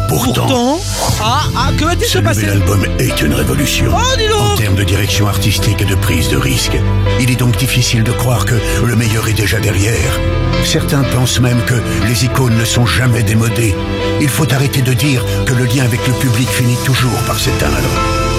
Pourtant, 0.08 0.46
Pourtant. 0.46 0.80
Ah, 1.20 1.42
ah, 1.56 1.70
que 1.78 1.84
va-t-il 1.84 2.08
se 2.08 2.18
passer 2.18 2.46
nouvel 2.46 2.62
album 2.62 2.86
est 2.98 3.20
une 3.20 3.34
révolution. 3.34 3.92
Oh, 3.94 4.16
dis 4.16 4.28
donc 4.28 4.52
En 4.52 4.56
termes 4.56 4.74
de 4.74 4.84
direction 4.84 5.28
artistique 5.28 5.82
et 5.82 5.84
de 5.84 5.94
prise 5.94 6.28
de 6.28 6.36
risque, 6.36 6.76
il 7.20 7.30
est 7.30 7.36
donc 7.36 7.56
difficile 7.56 8.02
de 8.02 8.12
croire 8.12 8.44
que 8.44 8.54
le 8.84 8.96
meilleur 8.96 9.28
est 9.28 9.34
déjà 9.34 9.60
derrière. 9.60 10.18
Certains 10.64 11.02
pensent 11.02 11.40
même 11.40 11.60
que 11.66 11.74
les 12.06 12.24
icônes 12.24 12.56
ne 12.56 12.64
sont 12.64 12.86
jamais 12.86 13.22
démodées. 13.22 13.74
Il 14.20 14.28
faut 14.28 14.50
arrêter 14.52 14.82
de 14.82 14.92
dire 14.92 15.24
que 15.46 15.54
le 15.54 15.64
lien 15.64 15.84
avec 15.84 16.06
le 16.06 16.14
public 16.14 16.48
finit 16.48 16.78
toujours 16.84 17.18
par 17.26 17.38
s'éteindre. 17.38 17.74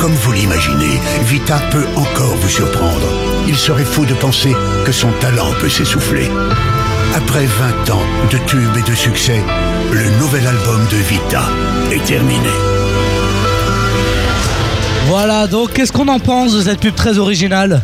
Comme 0.02 0.14
vous 0.14 0.32
l'imaginez, 0.32 1.00
Vita 1.24 1.60
peut 1.72 1.86
encore 1.96 2.36
vous 2.36 2.50
surprendre. 2.50 3.08
Il 3.48 3.58
serait 3.58 3.86
fou 3.86 4.06
de 4.06 4.14
penser 4.14 4.56
que 4.86 4.92
son 4.92 5.12
talent 5.20 5.54
peut 5.60 5.70
s'essouffler. 5.70 6.30
Après 7.16 7.46
20 7.46 7.90
ans 7.94 8.02
de 8.32 8.38
tubes 8.46 8.78
et 8.78 8.90
de 8.90 8.96
succès, 8.96 9.42
le 9.92 10.20
nouvel 10.20 10.46
album 10.46 10.86
de 10.92 10.98
Vita 10.98 11.44
est 11.92 12.04
terminé. 12.06 12.50
Voilà, 15.08 15.48
donc 15.48 15.74
qu'est-ce 15.74 15.92
qu'on 15.92 16.08
en 16.08 16.20
pense 16.20 16.54
de 16.56 16.62
cette 16.62 16.80
pub 16.80 16.94
très 16.94 17.18
originale? 17.18 17.82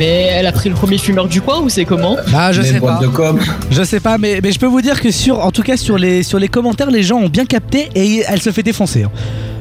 Mais 0.00 0.28
elle 0.32 0.46
a 0.46 0.52
pris 0.52 0.68
le 0.68 0.74
premier 0.74 0.98
fumeur 0.98 1.28
du 1.28 1.40
coin 1.40 1.60
ou 1.60 1.68
c'est 1.68 1.84
comment? 1.84 2.16
Ah, 2.34 2.52
je 2.52 2.62
Les 2.62 2.68
sais 2.72 2.80
pas. 2.80 2.98
de 3.00 3.06
com. 3.06 3.38
Je 3.70 3.82
sais 3.84 4.00
pas, 4.00 4.18
mais, 4.18 4.40
mais 4.42 4.50
je 4.50 4.58
peux 4.58 4.66
vous 4.66 4.80
dire 4.82 5.00
que 5.00 5.12
sur, 5.12 5.38
en 5.38 5.52
tout 5.52 5.62
cas 5.62 5.76
sur 5.76 5.96
les, 5.96 6.24
sur 6.24 6.40
les 6.40 6.48
commentaires, 6.48 6.90
les 6.90 7.04
gens 7.04 7.18
ont 7.18 7.28
bien 7.28 7.46
capté 7.46 7.88
et 7.94 8.24
elle 8.28 8.42
se 8.42 8.50
fait 8.50 8.64
défoncer. 8.64 9.06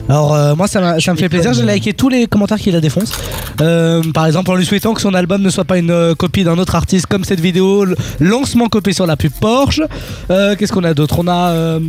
Alors 0.09 0.33
euh, 0.33 0.55
moi 0.55 0.67
ça, 0.67 0.95
me 0.95 1.15
fait 1.15 1.29
plaisir, 1.29 1.53
j'ai 1.53 1.63
liké 1.63 1.93
tous 1.93 2.09
les 2.09 2.27
commentaires 2.27 2.59
qui 2.59 2.71
la 2.71 2.81
défoncent. 2.81 3.13
Euh, 3.61 4.01
par 4.13 4.25
exemple 4.25 4.51
en 4.51 4.55
lui 4.55 4.65
souhaitant 4.65 4.93
que 4.93 5.01
son 5.01 5.13
album 5.13 5.41
ne 5.41 5.49
soit 5.49 5.63
pas 5.63 5.77
une 5.77 5.91
euh, 5.91 6.15
copie 6.15 6.43
d'un 6.43 6.57
autre 6.57 6.75
artiste 6.75 7.05
comme 7.07 7.23
cette 7.23 7.39
vidéo, 7.39 7.85
lancement 8.19 8.67
copié 8.67 8.93
sur 8.93 9.05
la 9.05 9.15
pub 9.15 9.31
Porsche. 9.39 9.81
Qu'est-ce 10.27 10.71
qu'on 10.71 10.83
a 10.83 10.93
d'autre? 10.93 11.19
On 11.19 11.27
a... 11.27 11.79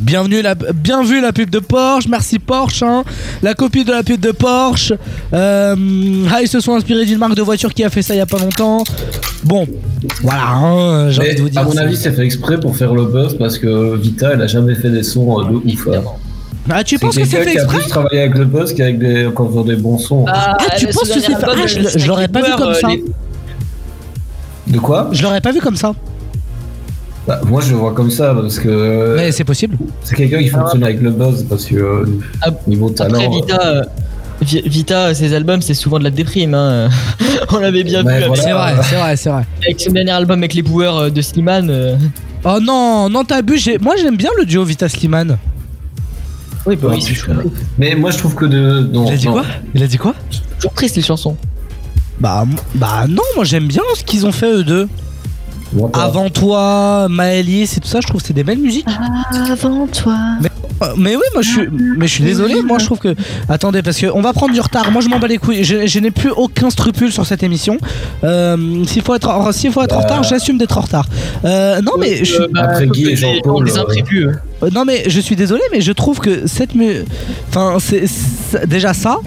Bienvenue 0.00 0.42
la, 0.42 0.54
bien 0.54 1.02
vu 1.02 1.20
la 1.20 1.32
pub 1.32 1.50
de 1.50 1.58
Porsche, 1.58 2.06
merci 2.08 2.38
Porsche, 2.38 2.82
hein. 2.84 3.02
la 3.42 3.54
copie 3.54 3.84
de 3.84 3.90
la 3.90 4.02
pub 4.04 4.20
de 4.20 4.30
Porsche. 4.30 4.92
Euh, 5.32 5.74
ah, 6.32 6.40
ils 6.40 6.46
se 6.48 6.60
sont 6.60 6.74
inspirés 6.74 7.04
d'une 7.04 7.18
marque 7.18 7.34
de 7.34 7.42
voiture 7.42 7.74
qui 7.74 7.82
a 7.82 7.90
fait 7.90 8.02
ça 8.02 8.14
il 8.14 8.18
y 8.18 8.20
a 8.20 8.26
pas 8.26 8.38
longtemps. 8.38 8.84
Bon, 9.42 9.66
voilà, 10.22 10.50
hein, 10.50 11.10
j'ai 11.10 11.20
envie 11.22 11.34
de 11.34 11.40
vous 11.42 11.48
dire. 11.48 11.60
à 11.60 11.64
mon 11.64 11.76
avis, 11.76 11.96
c'est 11.96 12.12
fait 12.12 12.24
exprès 12.24 12.60
pour 12.60 12.76
faire 12.76 12.94
le 12.94 13.06
buzz 13.06 13.36
parce 13.38 13.58
que 13.58 13.96
Vita, 13.96 14.30
elle 14.34 14.42
a 14.42 14.46
jamais 14.46 14.76
fait 14.76 14.90
des 14.90 15.02
sons 15.02 15.40
euh, 15.40 15.50
de 15.50 15.56
ouf. 15.56 15.88
Ah, 16.70 16.84
tu 16.84 16.98
penses 16.98 17.16
que 17.16 17.24
c'est 17.24 17.30
quelqu'un 17.30 17.44
fait 17.44 17.52
qui 17.52 17.58
a 17.58 17.62
exprès 17.62 17.78
plus 17.80 17.88
travaillé 17.88 18.20
avec 18.20 18.34
le 18.36 18.44
buzz 18.44 18.74
qu'avec 18.74 18.98
des, 18.98 19.28
qu'en 19.34 19.48
faisant 19.48 19.64
des 19.64 19.76
bons 19.76 19.98
sons. 19.98 20.24
Ah, 20.28 20.56
Ah, 20.60 20.76
tu 20.76 20.86
penses 20.86 21.08
que 21.08 21.20
c'est 21.20 21.20
fait 21.20 21.34
Ah, 21.42 21.66
je, 21.66 22.06
l'aurais 22.06 22.28
pas 22.28 22.42
vu 22.42 22.52
comme 22.56 22.74
ça. 22.74 22.88
les- 22.88 23.04
De 24.72 24.78
quoi? 24.78 25.08
Je 25.12 25.22
l'aurais 25.22 25.40
pas 25.40 25.50
vu 25.50 25.60
comme 25.60 25.76
ça. 25.76 25.92
Bah, 27.28 27.40
Moi, 27.44 27.60
je 27.60 27.70
le 27.72 27.76
vois 27.76 27.92
comme 27.92 28.10
ça 28.10 28.34
parce 28.34 28.58
que 28.58 29.14
Mais 29.16 29.30
c'est 29.32 29.44
possible. 29.44 29.76
c'est 30.02 30.16
quelqu'un 30.16 30.38
qui 30.42 30.48
fonctionne 30.48 30.82
avec 30.82 31.00
le 31.02 31.10
buzz 31.10 31.44
parce 31.48 31.66
que 31.66 31.76
euh, 31.76 32.06
Ah, 32.42 32.50
niveau 32.66 32.88
talent. 32.90 33.14
Après 33.20 33.28
Vita, 33.28 33.66
euh, 33.66 33.82
Vi- 34.40 34.62
Vita, 34.68 35.14
ses 35.14 35.34
albums, 35.34 35.60
c'est 35.60 35.74
souvent 35.74 35.98
de 35.98 36.04
la 36.04 36.10
déprime. 36.10 36.54
hein. 36.54 36.88
On 37.52 37.58
l'avait 37.58 37.84
bien 37.84 38.04
Ouais, 38.04 38.20
vu 38.20 38.26
voilà. 38.28 38.42
C'est 38.42 38.52
vrai, 38.52 38.74
c'est 38.82 38.96
vrai, 38.96 39.16
c'est 39.16 39.30
vrai. 39.30 39.44
avec 39.62 39.78
son 39.80 39.92
dernier 39.92 40.12
album 40.12 40.38
avec 40.38 40.54
les 40.54 40.62
boueurs 40.62 40.96
euh, 40.96 41.10
de 41.10 41.20
Slimane. 41.20 41.68
euh. 41.70 41.96
Oh 42.44 42.58
non, 42.62 43.10
non, 43.10 43.24
t'as 43.24 43.42
bu. 43.42 43.58
j'ai- 43.58 43.78
Moi 43.78 43.94
j'aime 44.00 44.16
bien 44.16 44.30
le 44.38 44.44
duo 44.46 44.64
Vita 44.64 44.88
Slimane. 44.88 45.36
Oui, 46.66 46.76
bah 46.76 46.88
oui. 46.90 47.02
Mais 47.78 47.94
moi, 47.94 48.10
je 48.10 48.18
trouve 48.18 48.34
que 48.34 48.44
de. 48.44 48.88
non, 48.92 49.06
Il 49.06 49.12
a 49.12 49.16
dit 49.16 49.26
non. 49.26 49.32
quoi? 49.32 49.44
Il 49.74 49.82
a 49.82 49.86
dit 49.86 49.96
quoi? 49.98 50.14
Toujours 50.56 50.72
triste 50.72 50.96
les 50.96 51.02
chansons. 51.02 51.36
bah, 52.20 52.44
bah 52.74 53.06
non, 53.08 53.22
moi 53.36 53.44
j'aime 53.44 53.66
bien 53.68 53.82
ce 53.96 54.02
qu'ils 54.04 54.24
ont 54.26 54.32
fait 54.32 54.50
eux 54.52 54.64
deux. 54.64 54.88
Avant 55.92 56.30
toi, 56.30 57.06
Maëlys 57.10 57.76
et 57.76 57.80
tout 57.80 57.88
ça, 57.88 58.00
je 58.00 58.06
trouve 58.06 58.20
que 58.20 58.26
c'est 58.26 58.32
des 58.34 58.44
belles 58.44 58.58
musiques. 58.58 58.86
Avant 59.50 59.86
toi. 59.86 60.14
Euh, 60.80 60.86
Mais 60.96 61.16
oui, 61.16 61.22
moi 61.34 61.42
je 61.42 61.48
suis, 61.48 61.68
mais 61.96 62.06
je 62.06 62.12
suis 62.12 62.22
désolé. 62.24 62.62
Moi 62.62 62.78
je 62.78 62.84
trouve 62.86 62.98
que, 62.98 63.14
attendez, 63.48 63.82
parce 63.82 63.98
que 63.98 64.06
on 64.14 64.20
va 64.22 64.32
prendre 64.32 64.54
du 64.54 64.60
retard. 64.60 64.90
Moi 64.92 65.02
je 65.02 65.08
m'en 65.08 65.18
bats 65.18 65.26
les 65.26 65.38
couilles. 65.38 65.64
Je, 65.64 65.86
je 65.88 65.98
n'ai 65.98 66.12
plus 66.12 66.30
aucun 66.30 66.70
scrupule 66.70 67.10
sur 67.12 67.26
cette 67.26 67.42
émission. 67.42 67.78
Euh, 68.22 68.84
s'il 68.86 69.02
faut 69.02 69.14
être, 69.16 69.28
en- 69.28 69.50
faut 69.52 69.82
être 69.82 69.96
en 69.96 70.00
retard, 70.00 70.22
j'assume 70.22 70.56
d'être 70.56 70.78
en 70.78 70.82
retard. 70.82 71.06
Euh, 71.44 71.80
non 71.82 71.92
mais 71.98 72.18
je, 72.18 72.24
suis- 72.24 72.42
Euh, 72.42 72.48
bah, 72.52 72.60
Après 72.64 72.86
Guy 72.86 73.08
et 73.10 73.16
Jean-Paul, 73.16 73.68
euh, 73.68 73.76
imprévus. 73.80 74.26
euh. 74.28 74.32
euh, 74.62 74.70
non 74.72 74.84
mais 74.84 75.02
je 75.08 75.20
suis 75.20 75.34
désolé, 75.34 75.62
mais 75.72 75.80
je 75.80 75.90
trouve 75.92 76.20
que 76.20 76.46
cette, 76.46 76.76
mu- 76.76 77.04
enfin 77.48 77.78
c'est 77.80 78.04
déjà 78.68 78.94
ça. 78.94 79.18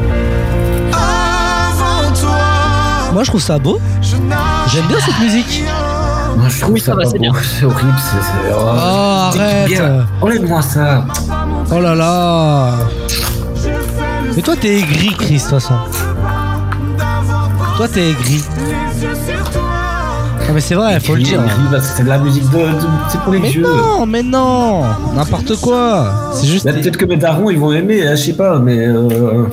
Moi 3.14 3.24
je 3.24 3.30
trouve 3.30 3.42
ça 3.42 3.60
beau. 3.60 3.78
J'aime 4.02 4.88
bien 4.88 4.98
cette 5.06 5.20
musique. 5.20 5.64
Moi, 6.38 6.48
je 6.50 6.62
trouve 6.62 6.74
Oui, 6.74 6.80
ça 6.80 6.86
ça 6.88 6.96
va, 6.96 7.04
pas 7.04 7.10
c'est 7.10 7.20
bien. 7.20 7.32
C'est 7.60 7.66
horrible. 7.66 7.94
c'est- 7.98 8.52
Oh, 8.54 9.30
c'est 9.34 9.40
arrête. 9.42 9.82
Enlève-moi 10.22 10.62
ça. 10.62 11.06
Oh 11.72 11.80
là 11.80 11.96
là. 11.96 12.72
Mais 14.36 14.42
toi 14.42 14.56
t'es 14.60 14.80
aigri, 14.80 15.10
Chris, 15.18 15.36
de 15.36 15.40
toute 15.40 15.50
façon. 15.50 15.74
Toi 17.78 17.88
t'es 17.88 18.10
aigri. 18.12 18.44
Non 20.48 20.56
mais 20.56 20.62
c'est 20.62 20.76
vrai, 20.76 21.00
faut 21.00 21.16
le 21.16 21.22
dire. 21.22 21.42
Gris, 21.42 21.54
parce 21.72 21.88
que 21.92 21.98
C'est 21.98 22.04
de 22.04 22.10
la 22.10 22.18
musique 22.18 22.50
de. 22.50 22.58
de- 22.58 22.88
c'est 23.10 23.20
pour 23.22 23.32
les 23.34 23.40
Mais 23.40 23.50
vieux. 23.50 23.64
non, 23.64 24.06
mais 24.06 24.24
non, 24.24 24.84
n'importe 25.16 25.56
quoi. 25.62 26.32
C'est 26.34 26.48
juste, 26.48 26.66
Peut-être 26.66 26.98
que 26.98 27.06
mes 27.06 27.16
darons 27.18 27.50
ils 27.50 27.60
vont 27.60 27.72
aimer, 27.72 28.06
hein, 28.08 28.16
je 28.16 28.22
sais 28.24 28.34
pas, 28.34 28.60
mais. 28.60 28.86
Euh... 28.88 29.46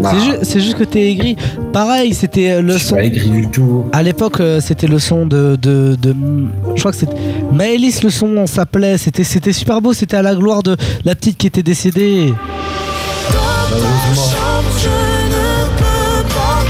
nah, 0.00 0.10
c'est 0.12 0.20
ju- 0.20 0.38
c'est 0.42 0.60
juste 0.60 0.78
que 0.78 0.84
t'es 0.84 1.10
aigri. 1.10 1.36
Pareil, 1.72 2.14
c'était 2.14 2.50
euh, 2.52 2.62
le 2.62 2.78
son. 2.78 2.96
pas 2.96 3.02
aigri 3.04 3.30
du 3.30 3.48
tout. 3.48 3.84
À 3.92 4.02
l'époque, 4.02 4.40
euh, 4.40 4.60
c'était 4.60 4.86
le 4.86 4.98
son 4.98 5.26
de, 5.26 5.56
de, 5.60 5.96
de- 6.00 6.14
je 6.74 6.80
crois 6.80 6.92
que 6.92 6.98
c'était 6.98 7.16
Maëlys. 7.52 8.02
Le 8.02 8.10
son 8.10 8.46
s'appelait. 8.46 8.98
C'était, 8.98 9.24
c'était 9.24 9.52
super 9.52 9.80
beau. 9.80 9.92
C'était 9.92 10.16
à 10.16 10.22
la 10.22 10.34
gloire 10.34 10.62
de 10.62 10.76
la 11.04 11.14
petite 11.14 11.36
qui 11.38 11.46
était 11.46 11.62
décédée. 11.62 12.32
Je 14.80 14.88
ne 14.88 15.66
peux 15.76 16.24
pas 16.28 16.62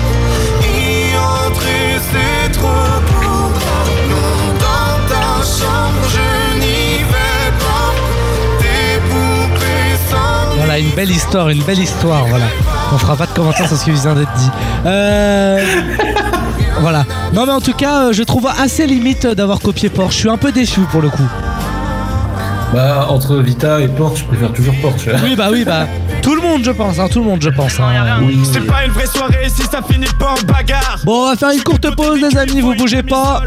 y 0.62 1.16
entrer, 1.16 2.00
c'est 2.10 2.52
trop 2.52 3.00
pour 3.06 3.20
moi. 3.20 3.78
Non, 4.10 4.54
dans 4.58 5.08
ta 5.08 5.44
chambre, 5.44 6.02
je 6.10 6.58
n'y 6.58 6.98
vais 7.04 7.50
pas. 7.58 7.92
Tes 8.58 8.98
poupées 9.08 9.96
sans 10.10 10.56
Voilà, 10.56 10.78
une 10.78 10.90
belle 10.90 11.10
histoire, 11.10 11.48
une 11.50 11.62
belle 11.62 11.78
histoire. 11.80 12.26
Voilà. 12.26 12.46
On 12.92 12.96
fera 12.98 13.16
pas 13.16 13.26
de 13.26 13.32
commentaires 13.32 13.68
sur 13.68 13.76
ce 13.76 13.84
qui 13.84 13.90
vient 13.92 14.14
d'être 14.14 14.32
dit. 14.34 14.50
Euh... 14.86 15.64
Voilà. 16.80 17.04
Non 17.34 17.44
mais 17.44 17.52
en 17.52 17.60
tout 17.60 17.72
cas, 17.74 18.04
euh, 18.04 18.12
je 18.12 18.22
trouve 18.22 18.46
assez 18.46 18.86
limite 18.86 19.26
d'avoir 19.26 19.60
copié 19.60 19.88
Porsche. 19.90 20.14
Je 20.14 20.20
suis 20.20 20.28
un 20.30 20.36
peu 20.36 20.52
déçu 20.52 20.80
pour 20.90 21.02
le 21.02 21.08
coup. 21.10 21.26
Bah, 22.72 23.06
entre 23.08 23.36
Vita 23.36 23.80
et 23.80 23.88
Porsche, 23.88 24.20
je 24.20 24.24
préfère 24.24 24.52
toujours 24.52 24.74
Porsche. 24.82 25.08
Oui 25.24 25.34
bah 25.36 25.48
oui 25.50 25.64
bah 25.64 25.86
tout 26.22 26.34
le 26.34 26.42
monde 26.42 26.62
je 26.64 26.70
pense, 26.70 26.98
hein, 26.98 27.08
tout 27.10 27.20
le 27.20 27.24
monde 27.24 27.40
je 27.42 27.48
pense. 27.50 27.80
hein. 27.80 28.20
C'est 28.52 28.60
pas 28.66 28.84
une 28.84 28.92
vraie 28.92 29.06
soirée 29.06 29.48
si 29.48 29.62
ça 29.62 29.80
finit 29.82 30.06
pas 30.18 30.34
en 30.38 30.46
bagarre. 30.52 30.98
Bon, 31.04 31.22
on 31.24 31.30
va 31.30 31.36
faire 31.36 31.50
une 31.50 31.62
courte 31.62 31.94
pause, 31.96 32.20
les 32.20 32.36
amis, 32.36 32.60
vous 32.60 32.74
bougez 32.74 33.02
pas. 33.02 33.40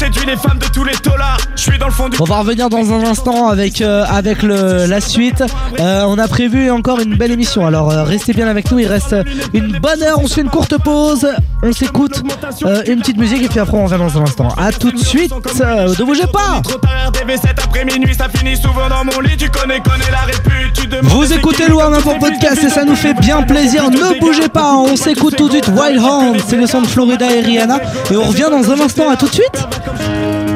Séduit 0.00 0.24
les 0.24 0.36
femmes 0.38 0.58
de 0.58 0.64
tous 0.64 0.82
les 0.82 0.94
tolards. 0.94 1.36
Je 1.56 1.60
suis 1.60 1.78
dans 1.78 1.84
le 1.84 1.92
fond 1.92 2.08
du. 2.08 2.16
On 2.18 2.24
va 2.24 2.38
revenir 2.38 2.70
dans 2.70 2.90
un 2.94 3.04
instant 3.04 3.48
avec, 3.48 3.82
euh, 3.82 4.02
avec 4.08 4.42
le, 4.42 4.86
la 4.86 4.98
suite. 4.98 5.44
Euh, 5.78 6.04
on 6.06 6.16
a 6.16 6.26
prévu 6.26 6.70
encore 6.70 7.00
une 7.00 7.16
belle 7.16 7.32
émission, 7.32 7.66
alors 7.66 7.90
euh, 7.90 8.02
restez 8.02 8.32
bien 8.32 8.48
avec 8.48 8.70
nous. 8.70 8.78
Il 8.78 8.86
reste 8.86 9.14
une 9.52 9.78
bonne 9.78 10.02
heure. 10.02 10.18
On 10.22 10.26
se 10.26 10.36
fait 10.36 10.40
une 10.40 10.48
courte 10.48 10.82
pause, 10.82 11.28
on 11.62 11.70
s'écoute 11.74 12.22
une 12.86 13.00
petite 13.00 13.18
musique 13.18 13.42
et 13.42 13.48
puis 13.48 13.58
après 13.58 13.76
on 13.76 13.84
revient 13.84 13.98
dans 13.98 14.18
un 14.18 14.22
instant. 14.22 14.48
A 14.56 14.72
tout 14.72 14.90
de 14.90 14.96
suite, 14.96 15.34
ne 15.34 16.02
bougez 16.02 16.26
pas. 16.32 16.62
Trop 16.62 16.78
tard, 16.78 17.12
RDV7 17.12 17.50
après 17.62 17.84
minuit, 17.84 18.14
ça 18.14 18.30
finit 18.30 18.56
souvent 18.56 18.88
dans 18.88 19.04
mon 19.04 19.20
lit. 19.20 19.36
Tu 19.36 19.50
connais, 19.50 19.80
connais 19.80 20.10
la 20.10 20.20
répute. 20.20 20.72
Tu 20.80 20.86
demandes 20.86 21.10
Vous 21.12 21.30
écoutez 21.30 21.68
Loin 21.68 21.90
pour 22.00 22.18
podcast 22.18 22.64
et 22.64 22.70
ça 22.70 22.86
nous 22.86 22.96
fait 22.96 23.12
bien 23.12 23.42
plaisir. 23.42 23.90
Ne 23.90 24.18
bougez 24.18 24.48
pas, 24.48 24.76
on 24.76 24.96
s'écoute 24.96 25.36
tout 25.36 25.48
de 25.48 25.52
suite 25.52 25.68
Wild 25.68 26.00
Hound, 26.00 26.40
c'est 26.48 26.56
le 26.56 26.66
son 26.66 26.80
de 26.80 26.86
Florida 26.86 27.30
et 27.30 27.40
Rihanna. 27.40 27.80
Et 28.10 28.16
on 28.16 28.24
revient 28.24 28.48
dans 28.50 28.70
un 28.70 28.80
instant, 28.80 29.10
à 29.10 29.16
tout 29.16 29.28
de 29.28 29.34
suite. 29.34 29.66
Hey, 29.98 30.49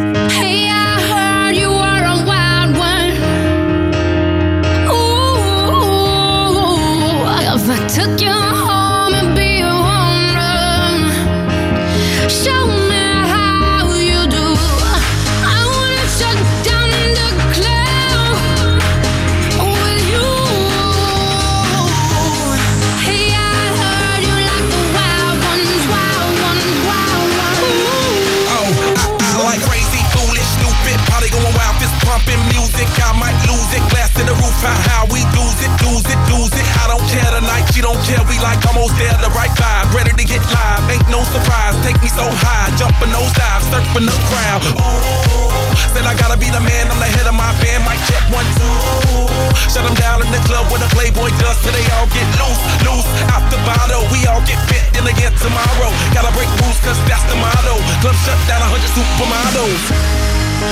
to 34.65 34.75
how, 34.89 35.05
we 35.13 35.21
lose 35.37 35.59
it, 35.61 35.73
lose 35.85 36.07
it, 36.09 36.21
lose 36.33 36.53
it. 36.57 36.67
I 36.81 36.89
don't 36.89 37.05
care 37.13 37.29
tonight, 37.37 37.69
she 37.73 37.85
don't 37.85 38.01
care. 38.09 38.21
We 38.25 38.41
like 38.41 38.61
almost 38.65 38.97
there, 38.97 39.13
the 39.21 39.29
right 39.37 39.53
vibe, 39.61 39.93
ready 39.93 40.13
to 40.17 40.25
get 40.25 40.41
live. 40.49 40.83
Ain't 40.89 41.05
no 41.13 41.21
surprise, 41.29 41.77
take 41.85 42.01
me 42.01 42.09
so 42.09 42.25
high, 42.25 42.73
jumping 42.81 43.13
those 43.13 43.33
dives, 43.37 43.69
surfing 43.69 44.09
the 44.09 44.17
crowd. 44.33 44.61
Ooh, 44.81 45.61
said 45.93 46.09
I 46.09 46.17
gotta 46.17 46.41
be 46.41 46.49
the 46.49 46.65
man, 46.65 46.89
I'm 46.89 46.99
the 46.99 47.11
head 47.13 47.29
of 47.29 47.37
my 47.37 47.53
band. 47.61 47.85
Mic 47.85 48.01
check 48.09 48.25
one 48.33 48.49
two. 48.57 49.29
Shut 49.69 49.85
'em 49.85 49.95
down 50.01 50.25
in 50.25 50.31
the 50.33 50.41
club 50.49 50.71
with 50.73 50.81
a 50.81 50.91
Playboy 50.97 51.29
does, 51.37 51.59
so 51.61 51.71
they 51.71 51.85
all 51.97 52.09
get 52.09 52.27
loose, 52.41 52.63
loose 52.89 53.09
out 53.35 53.45
the 53.53 53.61
bottle. 53.69 54.09
We 54.09 54.25
all 54.27 54.41
get 54.49 54.59
fit 54.71 54.85
in 54.97 55.05
again 55.05 55.35
tomorrow. 55.45 55.91
Gotta 56.17 56.33
break 56.33 56.49
rules, 56.65 56.79
cause 56.81 56.99
that's 57.05 57.25
the 57.29 57.37
motto. 57.37 57.77
Club 58.01 58.17
shut 58.25 58.39
down, 58.49 58.63
100 58.65 58.91
supermodels. 58.97 59.83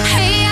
Hey, 0.09 0.52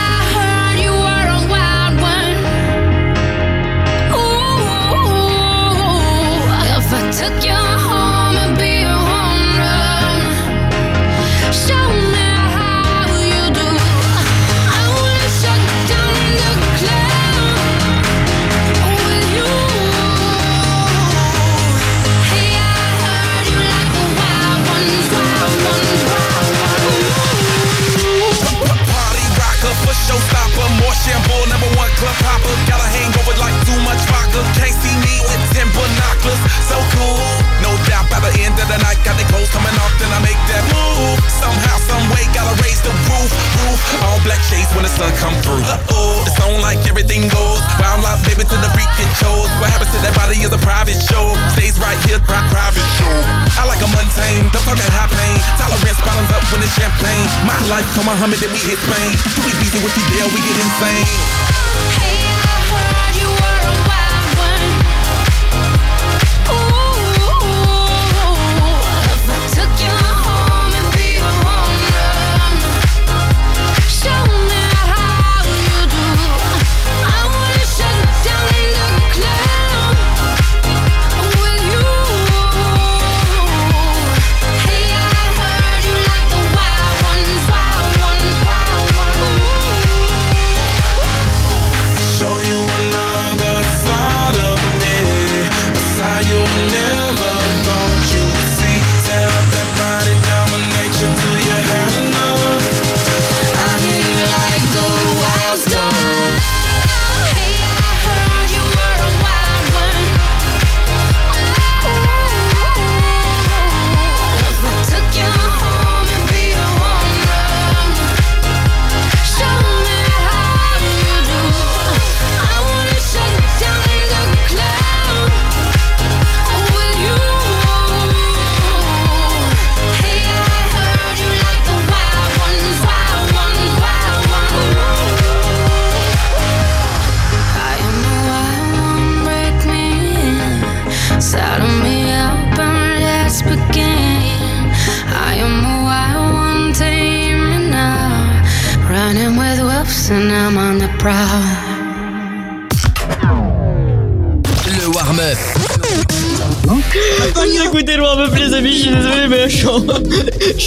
much. 34.34 34.48
Can't 34.58 34.76
see 34.78 34.94
me 35.02 35.14
with 35.26 35.42
ten 35.54 35.68
binoculars. 35.74 36.40
So 36.66 36.76
cool, 36.96 37.18
no 37.64 37.72
doubt. 37.88 38.06
By 38.10 38.22
the 38.22 38.32
end 38.42 38.54
of 38.58 38.66
the 38.66 38.78
night, 38.82 38.98
got 39.06 39.18
the 39.18 39.26
clothes 39.30 39.50
coming 39.50 39.74
off, 39.82 39.92
then 39.98 40.10
I 40.10 40.20
make 40.22 40.38
that 40.50 40.64
move. 40.70 41.18
Somehow, 41.38 41.76
some 41.86 42.04
way, 42.14 42.26
gotta 42.34 42.54
raise 42.62 42.80
the 42.82 42.92
roof, 43.06 43.30
roof. 43.62 43.78
All 44.06 44.18
black 44.26 44.42
shades 44.50 44.70
when 44.74 44.84
the 44.86 44.92
sun 44.92 45.10
come 45.22 45.34
through. 45.42 45.62
Uh-oh, 45.62 46.26
it's 46.26 46.38
on 46.42 46.60
like 46.60 46.78
everything 46.86 47.26
goes. 47.30 47.62
Wild 47.78 48.02
life, 48.02 48.22
baby, 48.26 48.42
to 48.46 48.56
the 48.60 48.70
freak 48.74 48.90
it 48.98 49.10
shows. 49.18 49.48
What 49.62 49.70
happens 49.70 49.90
to 49.94 49.98
that 50.02 50.14
body 50.14 50.38
is 50.42 50.52
a 50.52 50.60
private 50.62 50.98
show. 50.98 51.34
Stays 51.54 51.78
right 51.78 51.98
here, 52.06 52.18
pri- 52.22 52.46
private 52.50 52.88
show. 52.98 53.14
I 53.58 53.66
like 53.66 53.82
a 53.82 53.88
mundane, 53.90 54.46
don't 54.50 54.64
talk 54.66 54.78
that 54.78 54.92
high 54.94 55.10
pain. 55.10 55.38
Tolerance 55.58 56.00
bottoms 56.02 56.30
up 56.34 56.42
when 56.50 56.62
it's 56.62 56.74
champagne. 56.78 57.26
My 57.46 57.56
life, 57.70 57.86
come 57.94 58.10
on, 58.10 58.16
Muhammad, 58.20 58.42
then 58.42 58.50
we 58.52 58.60
hit 58.60 58.78
Spain. 58.78 59.10
Too 59.38 59.44
easy 59.62 59.78
with 59.80 59.94
you, 59.94 60.04
deal, 60.12 60.28
we 60.34 60.40
get 60.42 60.56
insane. 60.60 61.49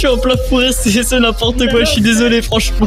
Suis 0.04 0.12
en 0.12 0.18
plein 0.18 0.34
fourré, 0.48 0.70
c'est 0.72 1.02
c'est 1.02 1.18
n'importe 1.18 1.66
quoi, 1.70 1.80
je 1.84 1.90
suis 1.92 2.02
désolé 2.02 2.42
franchement. 2.42 2.86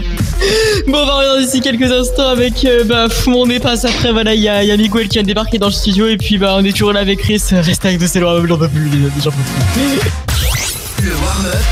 Bon 0.87 0.99
on 0.99 1.05
va 1.05 1.15
revenir 1.15 1.45
d'ici 1.45 1.61
quelques 1.61 1.91
instants 1.91 2.29
avec 2.29 2.63
euh, 2.63 2.83
bah, 2.83 3.09
fou 3.09 3.31
mon 3.31 3.47
nez 3.47 3.59
passe 3.59 3.85
après 3.85 4.11
voilà 4.11 4.35
il 4.35 4.41
y 4.41 4.47
a, 4.47 4.63
il 4.63 4.69
y 4.69 4.71
a 4.71 4.77
Miguel 4.77 5.07
qui 5.07 5.15
vient 5.15 5.23
de 5.23 5.27
débarquer 5.27 5.57
dans 5.57 5.67
le 5.67 5.71
studio 5.71 6.07
et 6.07 6.17
puis 6.17 6.37
bah 6.37 6.55
on 6.57 6.63
est 6.63 6.71
toujours 6.71 6.93
là 6.93 6.99
avec 6.99 7.19
Chris, 7.19 7.41
reste 7.51 7.85
avec 7.85 7.99
nous 7.99 8.07
c'est 8.07 8.19
le 8.19 8.25
warm-up, 8.25 8.45
j'en 8.47 8.57
peux 8.57 8.67
plus 8.67 8.89
j'en 9.23 9.31
peux 9.31 9.37
plus. 9.37 11.07
Le 11.07 11.11
warm-up 11.11 11.63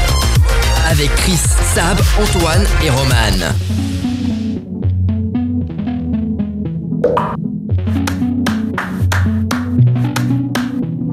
avec 0.89 1.13
Chris, 1.15 1.37
Sab, 1.75 1.99
Antoine 2.19 2.65
et 2.83 2.89
Roman. 2.89 3.53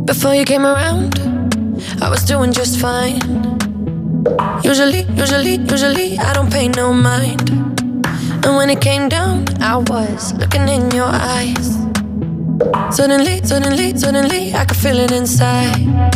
Before 0.06 0.34
you 0.34 0.44
came 0.44 0.64
around, 0.64 1.18
I 2.00 2.08
was 2.08 2.24
doing 2.24 2.52
just 2.52 2.80
fine. 2.80 3.41
Usually, 4.62 5.02
usually, 5.16 5.56
usually, 5.56 6.18
I 6.18 6.32
don't 6.32 6.50
pay 6.50 6.68
no 6.68 6.92
mind. 6.92 7.50
And 8.44 8.56
when 8.56 8.70
it 8.70 8.80
came 8.80 9.08
down, 9.08 9.44
I 9.60 9.76
was 9.78 10.32
looking 10.34 10.68
in 10.68 10.90
your 10.92 11.10
eyes. 11.10 11.76
Suddenly, 12.94 13.42
suddenly, 13.42 13.96
suddenly, 13.96 14.54
I 14.54 14.64
could 14.64 14.76
feel 14.76 14.98
it 14.98 15.10
inside. 15.10 16.11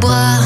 Temps 0.00 0.39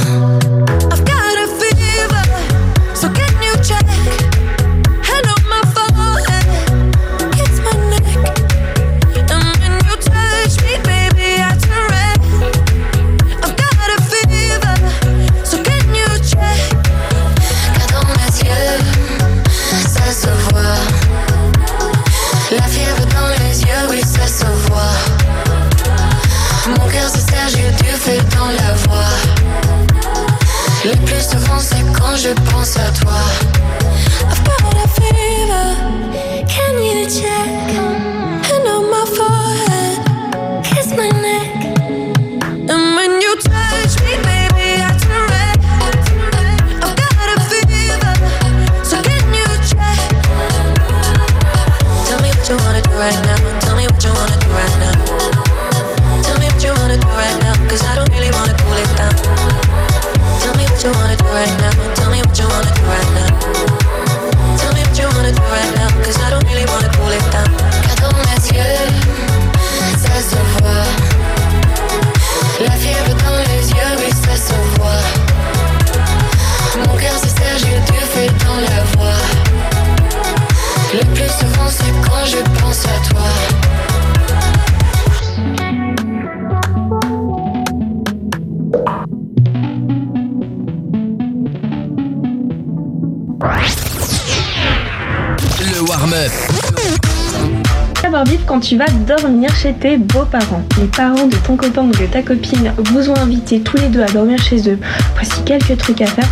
chez 99.65 99.73
tes 99.73 99.97
beaux-parents. 99.97 100.63
Les 100.79 100.89
parents 100.89 101.27
de 101.27 101.37
ton 101.37 101.57
copain 101.57 101.85
ou 101.85 101.91
de 101.91 102.05
ta 102.05 102.21
copine 102.21 102.71
vous 102.77 103.09
ont 103.09 103.17
invité 103.17 103.61
tous 103.61 103.79
les 103.79 103.89
deux 103.89 104.03
à 104.03 104.07
dormir 104.07 104.39
chez 104.39 104.69
eux. 104.69 104.79
Voici 105.15 105.43
quelques 105.47 105.79
trucs 105.79 106.03
à 106.03 106.07
faire. 106.07 106.29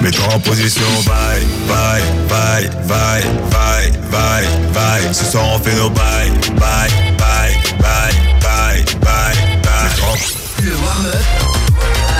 Mets-toi 0.00 0.24
en 0.34 0.40
position, 0.40 0.86
bye, 1.04 1.42
bye, 1.68 2.02
bye, 2.26 2.70
bye, 2.88 3.22
bye, 3.50 3.92
bye, 4.10 4.46
bye. 4.72 5.12
Ce 5.14 5.26
soir 5.26 5.44
on 5.54 5.58
fait 5.58 5.76
nos 5.76 5.90
bye, 5.90 6.30
bye, 6.56 6.88
bye, 7.18 7.54
bye, 7.80 8.14
bye, 8.40 8.84
bye, 9.02 9.36
bye. 9.62 10.62
Le 10.62 10.70
warm-up. 10.70 11.22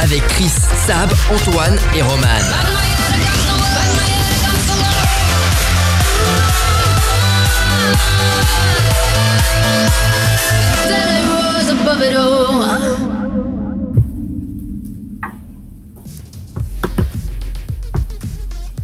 Avec 0.03 0.27
Chris, 0.29 0.51
Sab, 0.87 1.11
Antoine 1.33 1.79
et 1.97 2.03
Roman. 2.03 2.94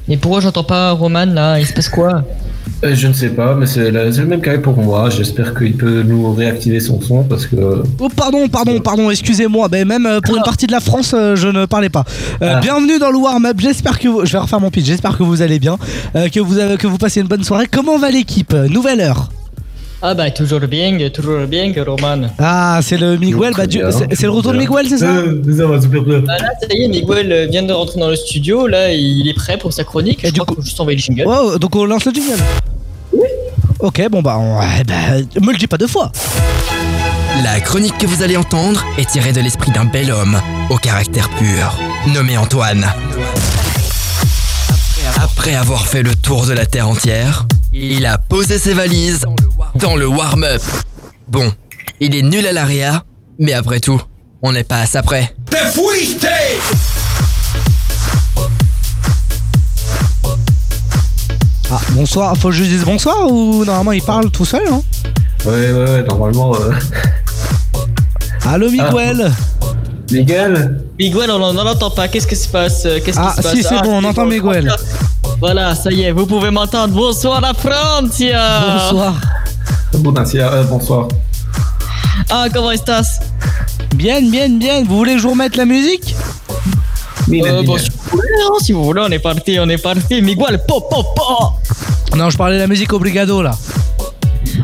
Et 0.08 0.16
pourquoi 0.16 0.40
j'entends 0.40 0.64
pas 0.64 0.90
Roman 0.90 1.24
là 1.26 1.60
Il 1.60 1.66
se 1.66 1.72
passe 1.72 1.88
quoi? 1.88 2.24
Euh, 2.82 2.94
Je 2.94 3.06
ne 3.06 3.12
sais 3.12 3.28
pas, 3.28 3.54
mais 3.54 3.66
c'est 3.66 3.90
le 3.92 4.26
même 4.26 4.40
cas 4.40 4.58
pour 4.58 4.76
moi. 4.76 5.08
J'espère 5.10 5.54
qu'il 5.54 5.76
peut 5.76 6.02
nous 6.02 6.32
réactiver 6.32 6.80
son 6.80 7.00
son 7.00 7.22
parce 7.22 7.46
que. 7.46 7.82
Oh 8.00 8.08
pardon, 8.08 8.48
pardon, 8.48 8.80
pardon, 8.80 9.10
excusez-moi, 9.10 9.68
mais 9.70 9.84
même 9.84 10.06
euh, 10.06 10.20
pour 10.20 10.36
une 10.36 10.42
partie 10.42 10.66
de 10.66 10.72
la 10.72 10.80
France, 10.80 11.12
euh, 11.14 11.36
je 11.36 11.46
ne 11.48 11.66
parlais 11.66 11.90
pas. 11.90 12.04
Euh, 12.42 12.54
Ah. 12.56 12.60
Bienvenue 12.60 12.98
dans 12.98 13.10
le 13.10 13.18
warm-up, 13.18 13.56
j'espère 13.60 13.98
que 13.98 14.08
vous... 14.08 14.24
Je 14.26 14.32
vais 14.32 14.38
refaire 14.38 14.60
mon 14.60 14.70
pitch, 14.70 14.86
j'espère 14.86 15.16
que 15.16 15.22
vous 15.22 15.42
allez 15.42 15.58
bien, 15.60 15.76
euh, 16.16 16.28
que, 16.28 16.40
vous 16.40 16.58
avez... 16.58 16.76
que 16.76 16.86
vous 16.88 16.98
passez 16.98 17.20
une 17.20 17.28
bonne 17.28 17.44
soirée. 17.44 17.66
Comment 17.70 17.98
va 17.98 18.10
l'équipe? 18.10 18.52
Nouvelle 18.52 19.00
heure 19.00 19.28
Ah 20.03 20.14
bah 20.14 20.30
toujours 20.30 20.61
bien, 20.61 20.96
toujours 21.12 21.46
bien, 21.46 21.72
Roman. 21.86 22.30
Ah, 22.38 22.80
c'est 22.82 22.96
le 22.96 23.18
Miguel, 23.18 23.53
bah, 23.55 23.66
du- 23.66 23.82
c'est 23.90 24.14
c'est 24.16 24.22
le 24.22 24.30
retour 24.30 24.53
de 24.53 24.59
Miguel, 24.59 24.86
c'est 24.88 24.96
ça? 24.96 25.05
Euh, 25.11 25.42
ça 25.57 25.66
va 25.66 25.78
super 25.80 26.01
bien. 26.03 26.20
Bah 26.20 26.38
là, 26.38 26.48
ça 26.59 26.66
y 26.70 26.84
est, 26.84 26.88
Miguel 26.88 27.30
euh, 27.30 27.46
vient 27.51 27.62
de 27.62 27.72
rentrer 27.72 28.01
dans 28.01 28.09
le 28.09 28.16
studio, 28.16 28.66
là, 28.66 28.92
il 28.94 29.28
est 29.28 29.34
prêt 29.34 29.59
pour 29.59 29.74
sa 29.74 29.84
chronique. 29.84 30.20
Je 30.24 30.30
crois 30.32 30.46
qu'il 30.46 30.55
faut 30.57 30.62
juste 30.62 30.80
envoyer 30.80 30.96
le 30.96 31.03
jingle. 31.03 31.24
Oh, 31.26 31.59
donc 31.59 31.76
on 31.76 31.84
lance 31.84 32.07
le 32.07 32.12
jingle? 32.12 32.42
Ok, 33.80 34.09
bon 34.11 34.22
bah, 34.22 34.38
on... 34.38 34.57
bah, 34.59 35.20
me 35.40 35.53
le 35.53 35.59
dis 35.59 35.66
pas 35.66 35.76
deux 35.78 35.86
fois 35.86 36.11
La 37.44 37.61
chronique 37.61 37.96
que 37.98 38.07
vous 38.07 38.22
allez 38.22 38.36
entendre 38.38 38.82
est 38.98 39.09
tirée 39.11 39.32
de 39.32 39.40
l'esprit 39.42 39.70
d'un 39.70 39.84
bel 39.84 40.11
homme 40.11 40.40
au 40.70 40.76
caractère 40.76 41.28
pur, 41.30 41.78
nommé 42.14 42.38
Antoine. 42.38 42.86
Après 45.22 45.55
avoir 45.55 45.86
fait 45.86 46.03
le 46.03 46.14
tour 46.14 46.46
de 46.46 46.53
la 46.53 46.64
Terre 46.66 46.88
entière, 46.88 47.46
il 47.72 48.06
a 48.06 48.18
posé 48.18 48.58
ses 48.58 48.74
valises 48.74 49.24
dans 49.76 49.96
le 49.96 50.06
warm-up. 50.06 50.62
Bon, 51.28 51.52
il 52.00 52.14
est 52.14 52.22
nul 52.22 52.46
à 52.46 52.52
l'AREA, 52.52 53.04
mais 53.38 53.52
après 53.52 53.80
tout, 53.80 54.00
on 54.42 54.52
n'est 54.52 54.64
pas 54.64 54.80
à 54.80 54.86
ça 54.86 55.02
près. 55.02 55.34
Ah, 61.72 61.78
bonsoir, 61.90 62.36
faut 62.36 62.48
que 62.48 62.54
je 62.54 62.64
dise 62.64 62.84
bonsoir 62.84 63.30
ou 63.30 63.64
normalement 63.64 63.92
il 63.92 64.02
parle 64.02 64.30
tout 64.30 64.44
seul, 64.44 64.66
hein? 64.68 64.82
Ouais, 65.44 65.72
ouais, 65.72 65.90
ouais, 65.90 66.02
normalement. 66.02 66.54
euh, 66.56 66.72
Allô 68.44 68.70
Miguel? 68.70 69.30
Miguel? 70.10 70.82
Miguel, 70.98 71.30
on 71.30 71.38
n'en 71.52 71.66
entend 71.66 71.90
pas. 71.90 72.08
Qu'est-ce 72.08 72.26
qui 72.26 72.34
se 72.36 72.48
passe? 72.48 72.82
Qu'est-ce 73.04 73.18
Ah, 73.18 73.32
qui 73.36 73.36
se 73.36 73.42
passe? 73.42 73.54
si, 73.54 73.62
c'est 73.62 73.80
bon, 73.82 74.02
on 74.02 74.04
entend 74.04 74.26
Miguel. 74.26 74.72
Voilà, 75.41 75.74
ça 75.74 75.91
y 75.91 76.03
est, 76.03 76.12
vous 76.12 76.26
pouvez 76.26 76.51
m'entendre. 76.51 76.95
Bonsoir 76.95 77.41
la 77.41 77.55
Francia 77.55 78.61
Bonsoir 78.61 79.14
Bonsoir. 79.95 80.53
euh, 80.53 80.64
bonsoir. 80.64 81.09
Ah, 82.30 82.47
comment 82.53 82.70
estás 82.70 83.20
Bien, 83.95 84.20
bien, 84.20 84.49
bien, 84.51 84.84
vous 84.84 84.97
voulez 84.99 85.14
que 85.14 85.18
je 85.18 85.22
vous 85.24 85.30
remette 85.30 85.57
la 85.57 85.64
musique? 85.64 86.14
Euh, 87.32 87.62
bon, 87.62 87.78
si 87.78 87.91
vous 87.91 88.11
voulez, 88.11 88.28
hein, 88.45 88.53
si 88.61 88.72
vous 88.72 88.84
voulez, 88.84 89.03
on 89.05 89.11
est 89.11 89.18
parti, 89.18 89.59
on 89.61 89.68
est 89.68 89.82
parti. 89.82 90.20
Miguel, 90.20 90.61
po, 90.68 90.80
po, 90.82 91.03
po 91.16 92.16
Non, 92.16 92.28
je 92.28 92.36
parlais 92.36 92.57
de 92.57 92.61
la 92.61 92.66
musique 92.66 92.93
obrigado 92.93 93.43
là. 93.43 93.53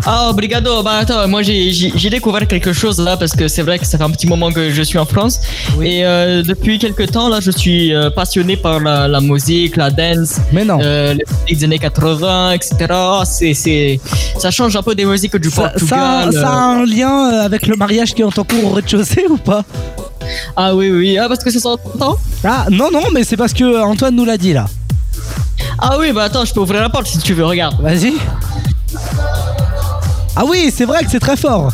Ah, 0.08 0.28
obrigado. 0.30 0.82
Bah 0.84 0.98
attends, 1.00 1.26
moi 1.26 1.42
j'ai- 1.42 1.72
découvert 2.10 2.46
quelque 2.46 2.72
chose 2.72 3.00
là 3.00 3.16
parce 3.16 3.32
que 3.32 3.48
c'est 3.48 3.62
vrai 3.62 3.76
que 3.78 3.84
ça 3.84 3.98
fait 3.98 4.04
un 4.04 4.10
petit 4.10 4.28
moment 4.28 4.52
que 4.52 4.70
je 4.70 4.82
suis 4.82 4.98
en 4.98 5.04
France 5.04 5.40
et 5.82 6.04
euh, 6.04 6.42
depuis 6.44 6.78
quelques 6.78 7.10
temps 7.10 7.28
là, 7.28 7.40
je 7.40 7.50
suis 7.50 7.92
euh, 7.92 8.08
passionné 8.10 8.56
par 8.56 8.78
la, 8.78 9.08
la 9.08 9.20
musique, 9.20 9.76
la 9.76 9.90
dance, 9.90 10.36
Mais 10.52 10.64
non. 10.64 10.78
euh, 10.80 11.12
les 11.14 11.24
musiques 11.42 11.58
des 11.58 11.64
années 11.64 11.78
80, 11.80 12.52
etc. 12.52 12.76
Ah, 12.90 13.22
c'est 13.26 14.00
ça 14.38 14.50
change 14.52 14.76
un 14.76 14.82
peu 14.82 14.94
des 14.94 15.04
musiques 15.04 15.36
du 15.36 15.50
Ça, 15.50 15.62
Portugal. 15.70 16.32
ça, 16.32 16.40
ça 16.40 16.48
a 16.50 16.56
un 16.56 16.86
lien 16.86 17.32
euh, 17.32 17.44
avec 17.44 17.66
le 17.66 17.74
mariage 17.76 18.14
qui 18.14 18.22
est 18.22 18.24
en 18.24 18.30
cours 18.30 18.64
au 18.64 18.70
rez-de-chaussée 18.70 19.24
ou 19.28 19.36
pas? 19.38 19.64
Ah 20.56 20.74
oui 20.76 20.90
oui, 20.90 21.18
ah 21.18 21.26
parce 21.28 21.42
que 21.42 21.50
c'est 21.50 21.58
son 21.60 21.76
temps. 21.76 22.16
Ah 22.44 22.66
non, 22.70 22.90
non, 22.92 23.02
mais 23.12 23.24
c'est 23.24 23.36
parce 23.36 23.52
que 23.52 23.82
Antoine 23.82 24.14
nous 24.14 24.24
l'a 24.24 24.38
dit 24.38 24.52
là. 24.52 24.66
Ah 25.78 25.96
oui, 25.98 26.12
bah 26.12 26.24
attends, 26.24 26.44
je 26.44 26.54
peux 26.54 26.60
ouvrir 26.60 26.80
la 26.80 26.88
porte 26.90 27.06
si 27.08 27.18
tu 27.18 27.34
veux, 27.34 27.44
regarde. 27.44 27.80
Vas-y. 27.82 28.14
Ah 30.36 30.44
oui, 30.46 30.70
c'est 30.74 30.84
vrai 30.84 31.02
que 31.04 31.10
c'est 31.10 31.18
très 31.20 31.36
fort. 31.36 31.72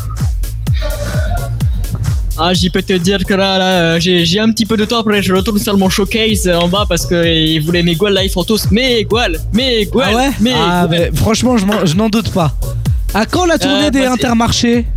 Ah, 2.37 2.51
j'y 2.53 2.69
peux 2.71 2.81
te 2.81 2.93
dire 2.93 3.23
que 3.25 3.33
là, 3.35 3.59
là 3.59 3.65
euh, 3.65 3.99
j'ai 3.99 4.39
un 4.39 4.49
petit 4.51 4.65
peu 4.65 4.75
de 4.75 4.85
temps 4.85 4.99
après, 4.99 5.21
je 5.21 5.31
retourne 5.33 5.59
faire 5.59 5.77
mon 5.77 5.87
showcase 5.89 6.47
euh, 6.47 6.55
en 6.55 6.67
bas 6.67 6.85
parce 6.89 7.05
que 7.05 7.23
ils 7.27 7.59
voulaient 7.59 7.83
Miguel, 7.83 8.13
là 8.13 8.23
ils 8.23 8.29
font 8.29 8.43
tous 8.43 8.71
Miguel, 8.71 9.39
Miguel, 9.53 9.87
Ah 10.01 10.15
ouais 10.15 10.31
Miguel. 10.39 10.59
Ah, 10.59 10.87
mais 10.89 11.11
franchement, 11.13 11.57
je 11.57 11.95
n'en 11.95 12.09
doute 12.09 12.31
pas. 12.31 12.55
À 13.13 13.27
quand 13.27 13.45
la 13.45 13.59
tournée 13.59 13.85
Euh, 13.87 13.91
des 13.91 14.01
bah, 14.01 14.13
intermarchés? 14.13 14.87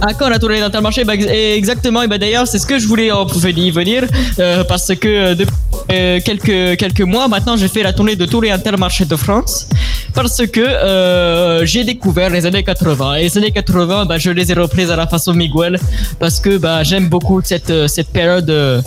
Ah, 0.00 0.12
quand 0.16 0.28
on 0.28 0.32
a 0.32 0.38
tourné 0.38 0.60
l'Intermarché, 0.60 1.04
bah, 1.04 1.14
ex- 1.14 1.26
exactement, 1.26 2.02
et 2.02 2.06
bah, 2.06 2.18
d'ailleurs, 2.18 2.46
c'est 2.46 2.58
ce 2.58 2.66
que 2.66 2.78
je 2.78 2.86
voulais 2.86 3.10
en 3.10 3.26
y 3.26 3.70
venir, 3.70 4.04
euh, 4.38 4.62
parce 4.64 4.94
que 4.94 5.08
euh, 5.08 5.34
depuis 5.34 5.54
euh, 5.90 6.20
quelques, 6.24 6.78
quelques 6.78 7.00
mois, 7.00 7.28
maintenant, 7.28 7.56
j'ai 7.56 7.68
fait 7.68 7.82
la 7.82 7.92
tournée 7.92 8.14
de 8.14 8.26
tous 8.26 8.40
les 8.40 8.50
Intermarchés 8.50 9.06
de 9.06 9.16
France, 9.16 9.68
parce 10.16 10.46
que 10.46 10.60
euh, 10.60 11.66
j'ai 11.66 11.84
découvert 11.84 12.30
les 12.30 12.46
années 12.46 12.64
80. 12.64 13.16
Et 13.16 13.22
les 13.24 13.38
années 13.38 13.50
80, 13.52 14.06
bah, 14.06 14.16
je 14.18 14.30
les 14.30 14.50
ai 14.50 14.54
reprises 14.54 14.90
à 14.90 14.96
la 14.96 15.06
façon 15.06 15.34
Miguel, 15.34 15.78
parce 16.18 16.40
que 16.40 16.56
bah, 16.56 16.82
j'aime 16.82 17.08
beaucoup 17.08 17.40
cette, 17.44 17.70
euh, 17.70 17.86
cette 17.86 18.08
période 18.08 18.48
euh, 18.48 18.80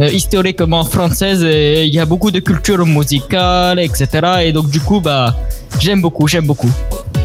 euh, 0.00 0.08
historiquement 0.08 0.82
française, 0.84 1.44
et 1.44 1.84
il 1.84 1.94
y 1.94 2.00
a 2.00 2.06
beaucoup 2.06 2.30
de 2.30 2.40
culture 2.40 2.84
musicale, 2.86 3.78
etc. 3.78 4.08
Et 4.44 4.52
donc, 4.52 4.70
du 4.70 4.80
coup, 4.80 5.00
bah, 5.00 5.36
j'aime 5.78 6.00
beaucoup, 6.00 6.26
j'aime 6.26 6.46
beaucoup. 6.46 6.72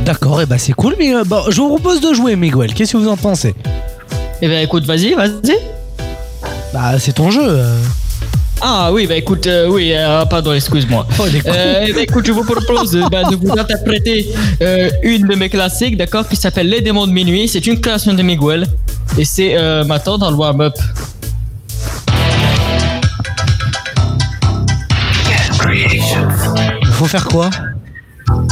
D'accord, 0.05 0.41
et 0.41 0.45
bah 0.45 0.57
c'est 0.57 0.73
cool, 0.73 0.95
mais 0.99 1.15
euh, 1.15 1.23
bon, 1.25 1.43
je 1.49 1.61
vous 1.61 1.69
propose 1.69 2.01
de 2.01 2.13
jouer, 2.13 2.35
Miguel. 2.35 2.73
Qu'est-ce 2.73 2.93
que 2.93 2.97
vous 2.97 3.09
en 3.09 3.17
pensez? 3.17 3.55
Eh 4.41 4.47
ben, 4.47 4.61
écoute, 4.61 4.85
vas-y, 4.85 5.13
vas-y. 5.13 5.57
Bah, 6.73 6.99
c'est 6.99 7.13
ton 7.13 7.31
jeu. 7.31 7.61
Ah 8.59 8.89
oui, 8.91 9.05
bah 9.05 9.15
écoute, 9.15 9.45
euh, 9.45 9.67
oui, 9.69 9.91
euh, 9.93 10.25
pardon, 10.25 10.51
excuse-moi. 10.53 11.05
Oh, 11.19 11.23
il. 11.27 11.41
Euh, 11.45 11.85
eh 11.87 11.93
ben, 11.93 12.01
écoute, 12.01 12.25
je 12.25 12.31
vous 12.31 12.43
propose 12.43 12.95
euh, 12.95 13.03
bah, 13.11 13.23
de 13.29 13.35
vous 13.35 13.51
interpréter 13.51 14.27
euh, 14.61 14.89
une 15.03 15.27
de 15.27 15.35
mes 15.35 15.49
classiques, 15.49 15.95
d'accord, 15.95 16.27
qui 16.27 16.35
s'appelle 16.35 16.67
Les 16.67 16.81
démons 16.81 17.05
de 17.05 17.11
minuit. 17.11 17.47
C'est 17.47 17.67
une 17.67 17.79
création 17.79 18.13
de 18.13 18.23
Miguel 18.23 18.65
et 19.17 19.25
c'est 19.25 19.55
euh, 19.57 19.83
maintenant 19.83 20.17
dans 20.17 20.31
le 20.31 20.35
warm-up. 20.37 20.73
faut 26.93 27.05
faire 27.05 27.25
quoi? 27.25 27.49
On 28.29 28.47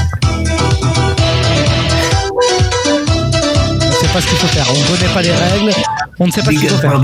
sait 3.91 4.07
pas 4.14 4.22
ce 4.22 4.27
qu'il 4.27 4.38
faut 4.38 4.48
faire. 4.48 4.68
On 4.69 4.76
connaît 4.91 5.11
pas 5.14 5.22
les 5.23 5.32
règles. 5.32 5.72
On 6.19 6.27
ne 6.27 6.32
sait 6.32 6.41
pas 6.41 6.52
ce 6.52 6.60
qu'il 6.60 6.69
faut 6.69 6.77
faire. 6.77 7.02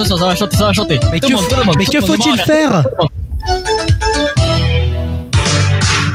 Attention, 0.00 0.16
ça 0.16 0.26
va 0.28 0.34
chanter, 0.34 0.56
ça 0.56 0.64
va 0.64 0.72
chanter. 0.72 0.98
Mais 1.12 1.20
Tout 1.20 1.26
que, 1.26 1.32
le 1.32 1.36
monde, 1.36 1.48
tout 1.50 1.56
le 1.56 1.64
monde, 1.64 1.74
mais 1.76 1.84
que 1.84 1.98
le 1.98 2.02
faut-il 2.02 2.38
faire 2.38 2.84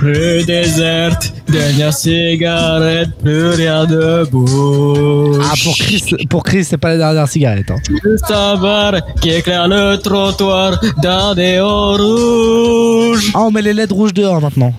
Rue 0.01 0.43
déserte, 0.43 1.33
dernière 1.47 1.93
cigarette, 1.93 3.09
plus 3.21 3.49
rien 3.49 3.85
de 3.85 4.27
bouge. 4.31 5.45
Ah 5.51 5.53
pour 5.63 5.75
Chris, 5.77 6.03
pour 6.29 6.43
Chris 6.43 6.63
c'est 6.65 6.77
pas 6.79 6.89
la 6.89 6.97
dernière 6.97 7.27
cigarette. 7.27 7.69
Hein. 7.69 7.77
Juste 8.03 8.31
un 8.31 8.55
bar 8.57 8.93
qui 9.21 9.29
éclaire 9.29 9.67
le 9.67 9.97
trottoir 9.97 10.79
d'un 11.03 11.35
déo 11.35 11.95
rouge. 11.95 13.31
Ah 13.35 13.41
on 13.41 13.51
met 13.51 13.61
les 13.61 13.73
LED 13.73 13.91
rouges 13.91 14.13
dehors 14.15 14.41
maintenant. 14.41 14.73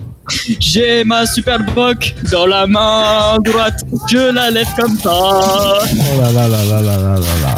J'ai 0.59 1.03
ma 1.03 1.25
super 1.25 1.59
boc 1.73 2.13
dans 2.31 2.45
la 2.45 2.67
main 2.67 3.37
droite, 3.43 3.83
je 4.09 4.31
la 4.31 4.51
lève 4.51 4.67
comme 4.77 4.97
ça. 4.97 5.09
Oh 5.09 6.21
là 6.21 6.31
là 6.31 6.47
là 6.47 6.63
là 6.65 6.81
là 6.81 6.97
là 6.97 7.15
là 7.15 7.55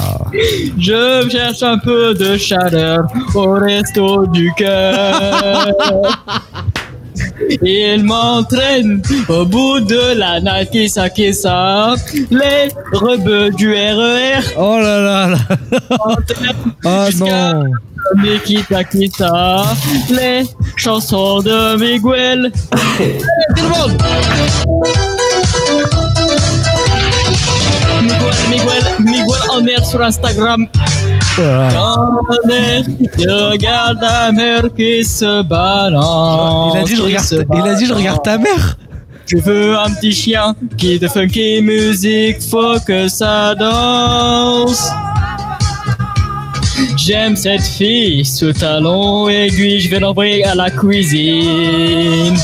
Je 0.77 1.29
cherche 1.29 1.63
un 1.63 1.77
peu 1.77 2.13
de 2.13 2.37
chaleur 2.37 3.07
au 3.33 3.53
resto 3.53 4.27
du 4.27 4.51
cœur. 4.55 5.67
Il 7.61 8.03
m'entraîne 8.05 9.01
au 9.27 9.45
bout 9.45 9.79
de 9.79 10.17
la 10.17 10.39
Nakisa 10.39 11.09
Kisa, 11.09 11.95
les 12.29 12.69
rebeux 12.93 13.49
du 13.51 13.73
RER. 13.73 14.41
Oh 14.57 14.77
là 14.79 14.99
là 14.99 15.27
là. 15.27 15.37
Ah 16.85 17.07
oh 17.07 17.09
non. 17.17 17.63
Nikita 18.15 18.83
Kita, 18.83 19.63
les 20.09 20.43
chansons 20.75 21.41
de 21.41 21.77
Miguel. 21.77 22.51
Tout 23.55 23.63
le 23.63 23.69
monde 23.69 23.97
Miguel, 28.01 28.19
Miguel, 28.49 28.83
Miguel 28.99 29.49
en 29.51 29.61
mer 29.61 29.85
sur 29.85 30.01
Instagram. 30.01 30.67
Oh. 31.37 31.41
Attendez, 31.41 32.83
je 33.17 33.51
regarde 33.51 33.99
la 34.01 34.31
mer 34.31 34.63
qui 34.75 35.03
se 35.05 35.41
balance. 35.43 36.73
Il 36.75 36.79
a 36.79 36.83
dit 36.83 36.95
je 36.95 37.01
regarde. 37.01 37.47
Il 37.53 37.69
a 37.69 37.75
dit 37.75 37.85
je 37.85 37.93
regarde 37.93 38.23
ta 38.23 38.37
mère. 38.37 38.77
Je 39.27 39.37
veux 39.37 39.77
un 39.77 39.91
petit 39.91 40.11
chien 40.11 40.55
qui 40.75 40.97
de 40.97 41.07
funky 41.07 41.61
musique, 41.61 42.41
faut 42.41 42.79
que 42.85 43.07
ça 43.07 43.53
danse. 43.53 44.89
J'aime 46.97 47.35
cette 47.35 47.61
fille, 47.63 48.23
sous 48.25 48.53
talon 48.53 49.27
aiguille, 49.29 49.79
je 49.79 49.89
vais 49.89 49.99
l'envoyer 49.99 50.45
à 50.45 50.55
la 50.55 50.69
cuisine. 50.69 52.35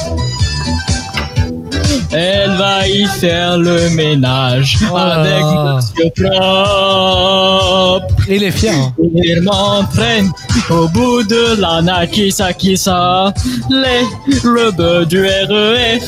Elle 2.11 2.51
va 2.51 2.87
y 2.87 3.05
faire 3.19 3.57
le 3.57 3.89
ménage 3.89 4.77
Oh 4.91 4.95
là 4.95 5.15
avec. 5.15 5.43
Monsieur 5.75 6.09
Propre. 6.15 8.05
Il 8.29 8.43
est 8.43 8.51
fier. 8.51 8.73
hein. 8.73 8.93
Il 9.23 9.41
m'entraîne 9.41 10.31
au 10.69 10.87
bout 10.87 11.23
de 11.23 11.59
la 11.59 11.81
Nakisa 11.81 12.53
Kisa, 12.53 13.33
les 13.69 14.05
rebeux 14.43 15.05
du 15.05 15.21
RER. 15.25 15.99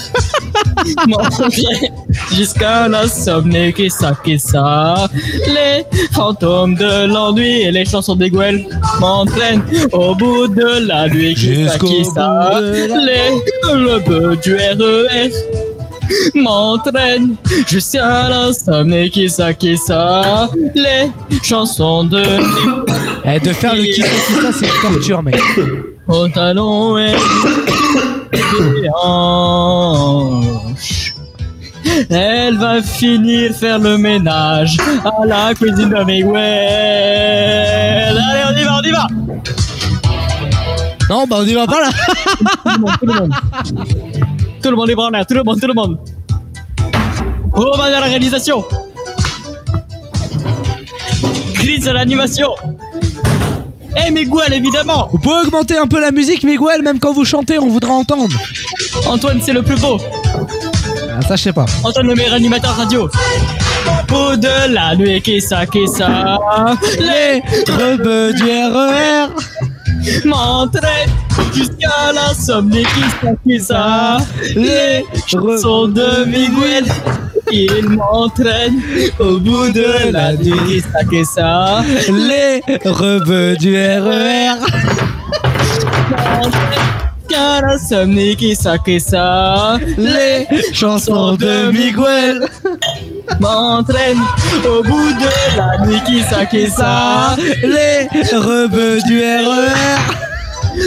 jusqu'à 2.33 2.87
l'insomnie 2.87 3.73
qui 3.73 3.89
ça 3.89 4.17
qui 4.23 4.37
les 5.47 5.85
fantômes 6.11 6.75
de 6.75 7.07
l'ennui 7.07 7.61
et 7.61 7.71
les 7.71 7.85
chansons 7.85 8.15
des 8.15 8.29
Gouel 8.29 8.65
m'entraînent 8.99 9.63
au 9.91 10.15
bout 10.15 10.47
de 10.47 10.87
la 10.87 11.07
nuit 11.07 11.35
qui 11.35 11.57
les 11.57 13.31
le 13.73 13.99
bœuf 13.99 14.39
du 14.41 14.55
REF 14.55 15.33
m'entraîne 16.35 17.35
jusqu'à 17.67 18.29
l'insomnie 18.29 19.09
qui 19.09 19.29
ça 19.29 19.53
qui 19.53 19.77
ça. 19.77 20.49
Les 20.75 21.11
chansons 21.43 22.03
de 22.03 22.23
eh, 23.25 23.39
de 23.39 23.53
faire 23.53 23.75
le 23.75 23.83
qui 23.83 24.01
ça 24.01 24.07
qui 24.07 24.53
c'est 24.59 24.81
torture 24.81 25.23
mec. 25.23 25.39
Pantalon 26.07 26.97
et 26.97 27.13
elle 32.09 32.57
va 32.57 32.81
finir 32.81 33.53
faire 33.53 33.79
le 33.79 33.97
ménage 33.97 34.77
à 35.03 35.25
la 35.25 35.53
cuisine 35.53 35.89
de 35.89 36.03
Miguel. 36.05 36.35
Allez, 38.17 38.43
on 38.47 38.55
y 38.57 38.63
va, 38.63 38.79
on 38.79 38.81
y 38.81 38.91
va. 38.91 39.07
Non 41.09 41.25
bah 41.27 41.37
on 41.39 41.45
y 41.45 41.53
va 41.53 41.67
pas 41.67 41.81
là. 41.81 41.89
Tout 42.63 42.69
le 42.69 42.79
monde, 42.79 42.91
tout 42.99 43.05
le 43.05 43.13
monde. 43.13 43.33
Tout 44.61 44.69
le 44.69 44.75
monde 44.75 44.89
est 44.89 44.95
en 44.95 45.09
l'air, 45.09 45.25
tout 45.25 45.33
le 45.33 45.43
monde, 45.43 45.59
tout 45.59 45.67
le 45.67 45.73
monde. 45.73 45.97
Romain 47.51 47.85
à 47.85 47.89
la 47.89 47.99
réalisation. 48.01 48.63
Chris 51.55 51.87
à 51.87 51.93
l'animation. 51.93 52.49
Et 54.05 54.11
Miguel, 54.11 54.53
évidemment. 54.53 55.09
Vous 55.11 55.17
pouvez 55.17 55.35
augmenter 55.45 55.77
un 55.77 55.87
peu 55.87 55.99
la 55.99 56.11
musique 56.11 56.43
Miguel 56.43 56.83
même 56.83 56.99
quand 56.99 57.11
vous 57.11 57.25
chantez 57.25 57.59
on 57.59 57.67
voudra 57.67 57.93
entendre. 57.93 58.37
Antoine, 59.07 59.41
c'est 59.41 59.53
le 59.53 59.61
plus 59.61 59.79
beau. 59.79 59.97
Ah, 61.17 61.21
ça 61.27 61.35
je 61.35 61.43
sais 61.43 61.53
pas. 61.53 61.65
Antoine, 61.83 62.07
le 62.07 62.15
meilleur 62.15 62.35
animateur 62.35 62.75
radio. 62.75 63.09
Au 64.13 64.35
de 64.35 64.71
la 64.71 64.95
nuit, 64.95 65.19
qui 65.21 65.41
ça, 65.41 65.65
qui 65.65 65.87
ça? 65.87 66.37
Les 66.99 67.41
rebeux 67.73 68.33
du 68.33 68.43
RER 68.43 69.29
m'entraînent 70.25 71.09
jusqu'à 71.53 72.13
l'insomnie, 72.13 72.83
qui 72.83 73.01
ça, 73.09 73.31
qui 73.43 73.59
ça? 73.59 74.17
Les 74.55 75.03
chansons 75.25 75.87
de 75.87 76.25
Miguel. 76.25 76.85
Il 77.51 77.89
m'entraîne 77.89 78.79
au 79.19 79.39
bout 79.39 79.71
de 79.71 80.11
la 80.11 80.33
nuit, 80.33 80.53
qui 80.67 80.81
ça, 80.81 81.03
qui 81.09 81.25
ça? 81.25 81.83
Les 82.09 82.61
rebeux 82.85 83.55
du 83.55 83.75
RER 83.75 84.59
Jusqu'à 87.27 87.61
l'insomnie, 87.61 88.35
qui 88.35 88.55
ça. 88.99 89.77
Les 89.97 90.47
chansons 90.73 91.35
de 91.35 91.71
Miguel. 91.71 92.47
M'entraîne 93.39 94.19
au 94.65 94.83
bout 94.83 95.11
de 95.13 95.57
la 95.57 95.85
nuit 95.85 96.01
qui 96.05 96.21
ça 96.69 97.35
Les 97.63 98.07
rebeux 98.31 98.99
du 99.07 99.19
RER 99.19 100.26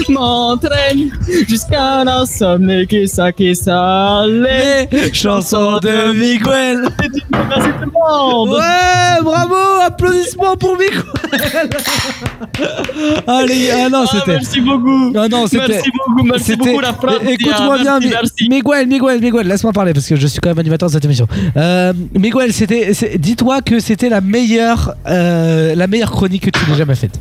m'entraîne 0.08 1.10
jusqu'à 1.48 2.04
l'insomnie 2.04 2.86
qui 2.86 3.06
ça 3.08 3.32
qui 3.32 3.54
ça 3.54 4.24
les 4.26 5.12
chansons 5.12 5.78
de 5.78 6.12
Miguel. 6.12 6.88
Merci 7.30 7.68
tout 7.80 7.86
le 7.86 7.92
monde. 7.92 8.50
Ouais 8.50 9.22
bravo 9.22 9.54
applaudissements 9.86 10.56
pour 10.56 10.76
Miguel. 10.76 11.02
Allez 13.26 13.70
ah 13.70 13.88
non 13.88 14.04
Ah, 14.06 14.10
c'était 14.18 14.32
merci 14.32 14.60
beaucoup. 14.60 15.12
Ah 15.16 15.28
non 15.28 15.46
c'était 15.46 15.68
merci 15.68 15.90
beaucoup 15.90 16.22
merci 16.24 16.56
beaucoup 16.56 16.80
la 16.80 16.92
France 16.92 17.16
Écoute-moi 17.28 17.78
bien, 17.78 17.98
Mi- 18.00 18.06
Miguel, 18.48 18.86
Miguel, 18.88 19.20
Miguel, 19.20 19.46
laisse-moi 19.46 19.72
parler 19.72 19.92
parce 19.92 20.06
que 20.06 20.16
je 20.16 20.26
suis 20.26 20.40
quand 20.40 20.50
même 20.50 20.58
animateur 20.58 20.88
de 20.88 20.94
cette 20.94 21.04
émission. 21.04 21.26
Euh, 21.56 21.92
Miguel, 22.14 22.52
c'était, 22.52 22.92
dis-toi 23.18 23.60
que 23.62 23.78
c'était 23.80 24.08
la 24.08 24.20
meilleure, 24.20 24.94
euh, 25.06 25.74
la 25.74 25.86
meilleure 25.86 26.10
chronique 26.10 26.50
que 26.50 26.58
tu 26.58 26.70
n'aies 26.70 26.76
jamais 26.76 26.94
faite. 26.94 27.20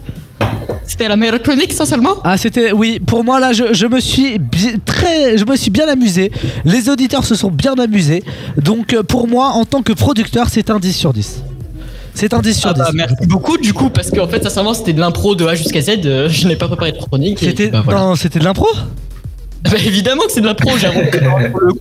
c'était 0.86 1.08
la 1.08 1.16
meilleure 1.16 1.42
chronique 1.42 1.74
sincèrement. 1.74 2.16
Ah, 2.24 2.38
c'était, 2.38 2.59
oui, 2.74 3.00
pour 3.00 3.24
moi 3.24 3.40
là, 3.40 3.54
je, 3.54 3.74
je 3.74 3.86
me 3.88 4.00
suis 4.00 4.38
très, 4.86 5.38
je 5.38 5.46
me 5.46 5.56
suis 5.56 5.72
bien 5.72 5.88
amusé. 5.88 6.32
Les 6.66 6.90
auditeurs 6.90 7.26
se 7.26 7.36
sont 7.36 7.52
bien 7.52 7.74
amusés. 7.76 8.24
Donc 8.58 8.94
euh, 8.94 9.04
pour 9.04 9.28
moi, 9.28 9.48
en 9.50 9.66
tant 9.66 9.82
que 9.82 9.94
producteur, 9.94 10.48
c'est 10.50 10.70
un 10.70 10.80
10 10.80 10.94
sur 10.94 11.14
10. 11.14 11.44
C'est 12.14 12.34
un 12.34 12.40
10 12.42 12.54
sur 12.60 12.70
Ah 12.70 12.74
10. 12.74 12.80
bah, 12.80 12.90
merci 12.94 13.28
beaucoup 13.28 13.58
du 13.58 13.72
coup 13.74 13.90
parce 13.90 14.10
qu'en 14.12 14.28
fait 14.28 14.44
sincèrement 14.44 14.74
c'était 14.74 14.94
de 14.94 15.00
l'impro 15.00 15.36
de 15.36 15.46
A 15.46 15.56
jusqu'à 15.56 15.80
Z 15.82 15.90
euh, 16.06 16.28
je 16.28 16.48
n'ai 16.48 16.56
pas 16.58 16.68
préparé 16.68 16.92
de 16.92 16.98
chronique 16.98 17.38
C'était, 17.40 17.68
bah, 17.68 17.82
voilà. 17.86 18.00
non, 18.02 18.16
c'était 18.16 18.40
de 18.40 18.44
l'impro? 18.44 18.68
Bah, 19.64 19.72
évidemment 19.86 20.24
que 20.26 20.32
c'est 20.32 20.42
de 20.42 20.48
l'impro 20.48 20.72
j'ai 20.78 20.88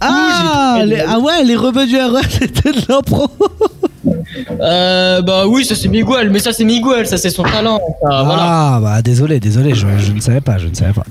Ah, 0.01 0.83
les- 0.85 1.01
ah 1.01 1.19
ouais, 1.19 1.43
les 1.45 1.57
rebeux 1.57 1.87
du 1.87 1.97
RER, 1.97 2.21
c'était 2.29 2.73
de 2.73 2.83
l'impro. 2.89 3.29
Euh, 4.61 5.23
bah 5.23 5.45
oui, 5.47 5.65
ça 5.65 5.75
c'est 5.75 5.89
Miguel, 5.89 6.31
mais 6.31 6.39
ça 6.39 6.53
c'est 6.53 6.65
Miguel, 6.65 7.07
ça 7.07 7.17
c'est 7.17 7.31
son 7.31 7.43
talent. 7.43 7.79
ça, 8.03 8.23
voilà. 8.25 8.43
Ah 8.43 8.81
bah 8.83 9.03
désolé, 9.03 9.41
désolé, 9.41 9.75
je, 9.75 9.87
je 9.99 10.13
ne 10.13 10.21
savais 10.21 10.41
pas, 10.41 10.59
je 10.59 10.69
ne 10.69 10.75
savais 10.75 10.93
pas. 10.93 11.05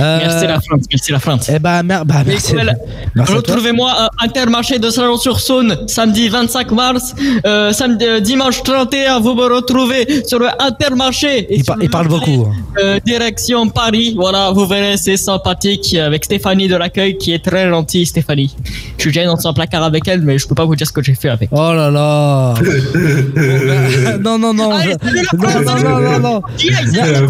Euh, 0.00 0.18
Merci 0.22 0.46
la 0.46 0.60
feinte, 0.60 0.82
merci 0.90 1.12
la 1.12 1.18
feinte. 1.18 1.50
Eh 1.52 1.58
bah, 1.58 1.82
mer- 1.82 2.04
bah 2.04 2.22
merci. 2.26 2.54
Miguel. 2.54 2.76
Retrouvez-moi 3.16 3.90
à 3.90 4.08
Intermarché 4.24 4.78
de 4.78 4.88
Salon-sur-Saône 4.90 5.76
samedi 5.88 6.28
25 6.28 6.70
mars, 6.72 7.14
euh, 7.46 7.72
samedi, 7.72 8.04
euh, 8.06 8.20
dimanche 8.20 8.62
31. 8.62 9.20
Vous 9.20 9.34
me 9.34 9.46
retrouvez 9.54 10.24
sur 10.26 10.38
le 10.38 10.46
Intermarché. 10.60 11.52
Et 11.52 11.58
Il, 11.58 11.64
par- 11.64 11.76
il 11.80 11.90
parle 11.90 12.08
beaucoup. 12.08 12.46
hein. 12.78 12.98
direction 13.04 13.68
Paris. 13.68 14.14
Voilà, 14.16 14.50
vous 14.52 14.66
verrez, 14.66 14.96
c'est 14.96 15.16
sympathique 15.16 15.94
avec 15.96 16.24
Stéphanie 16.24 16.68
de 16.68 16.76
l'accueil 16.76 17.16
qui 17.18 17.32
est 17.32 17.44
très 17.44 17.68
gentille. 17.68 18.06
Stéphanie, 18.06 18.54
je 18.96 19.02
suis 19.02 19.10
déjà 19.12 19.26
dans 19.26 19.46
un 19.46 19.52
placard 19.52 19.82
avec 19.82 20.06
elle, 20.08 20.20
mais 20.22 20.38
je 20.38 20.46
peux 20.46 20.54
pas 20.54 20.64
vous 20.64 20.76
dire 20.76 20.86
ce 20.86 20.92
que 20.92 21.02
j'ai 21.02 21.14
fait 21.14 21.28
avec. 21.30 21.48
Oh 21.52 21.72
là 21.72 21.90
là. 21.90 22.54
non, 24.20 24.38
non, 24.38 24.52
non. 24.54 24.70
Allez, 24.72 24.92
je- 25.02 25.08
salut, 25.08 25.74
non, 25.74 25.78
non, 25.80 26.00
non, 26.00 26.18
non, 26.20 26.42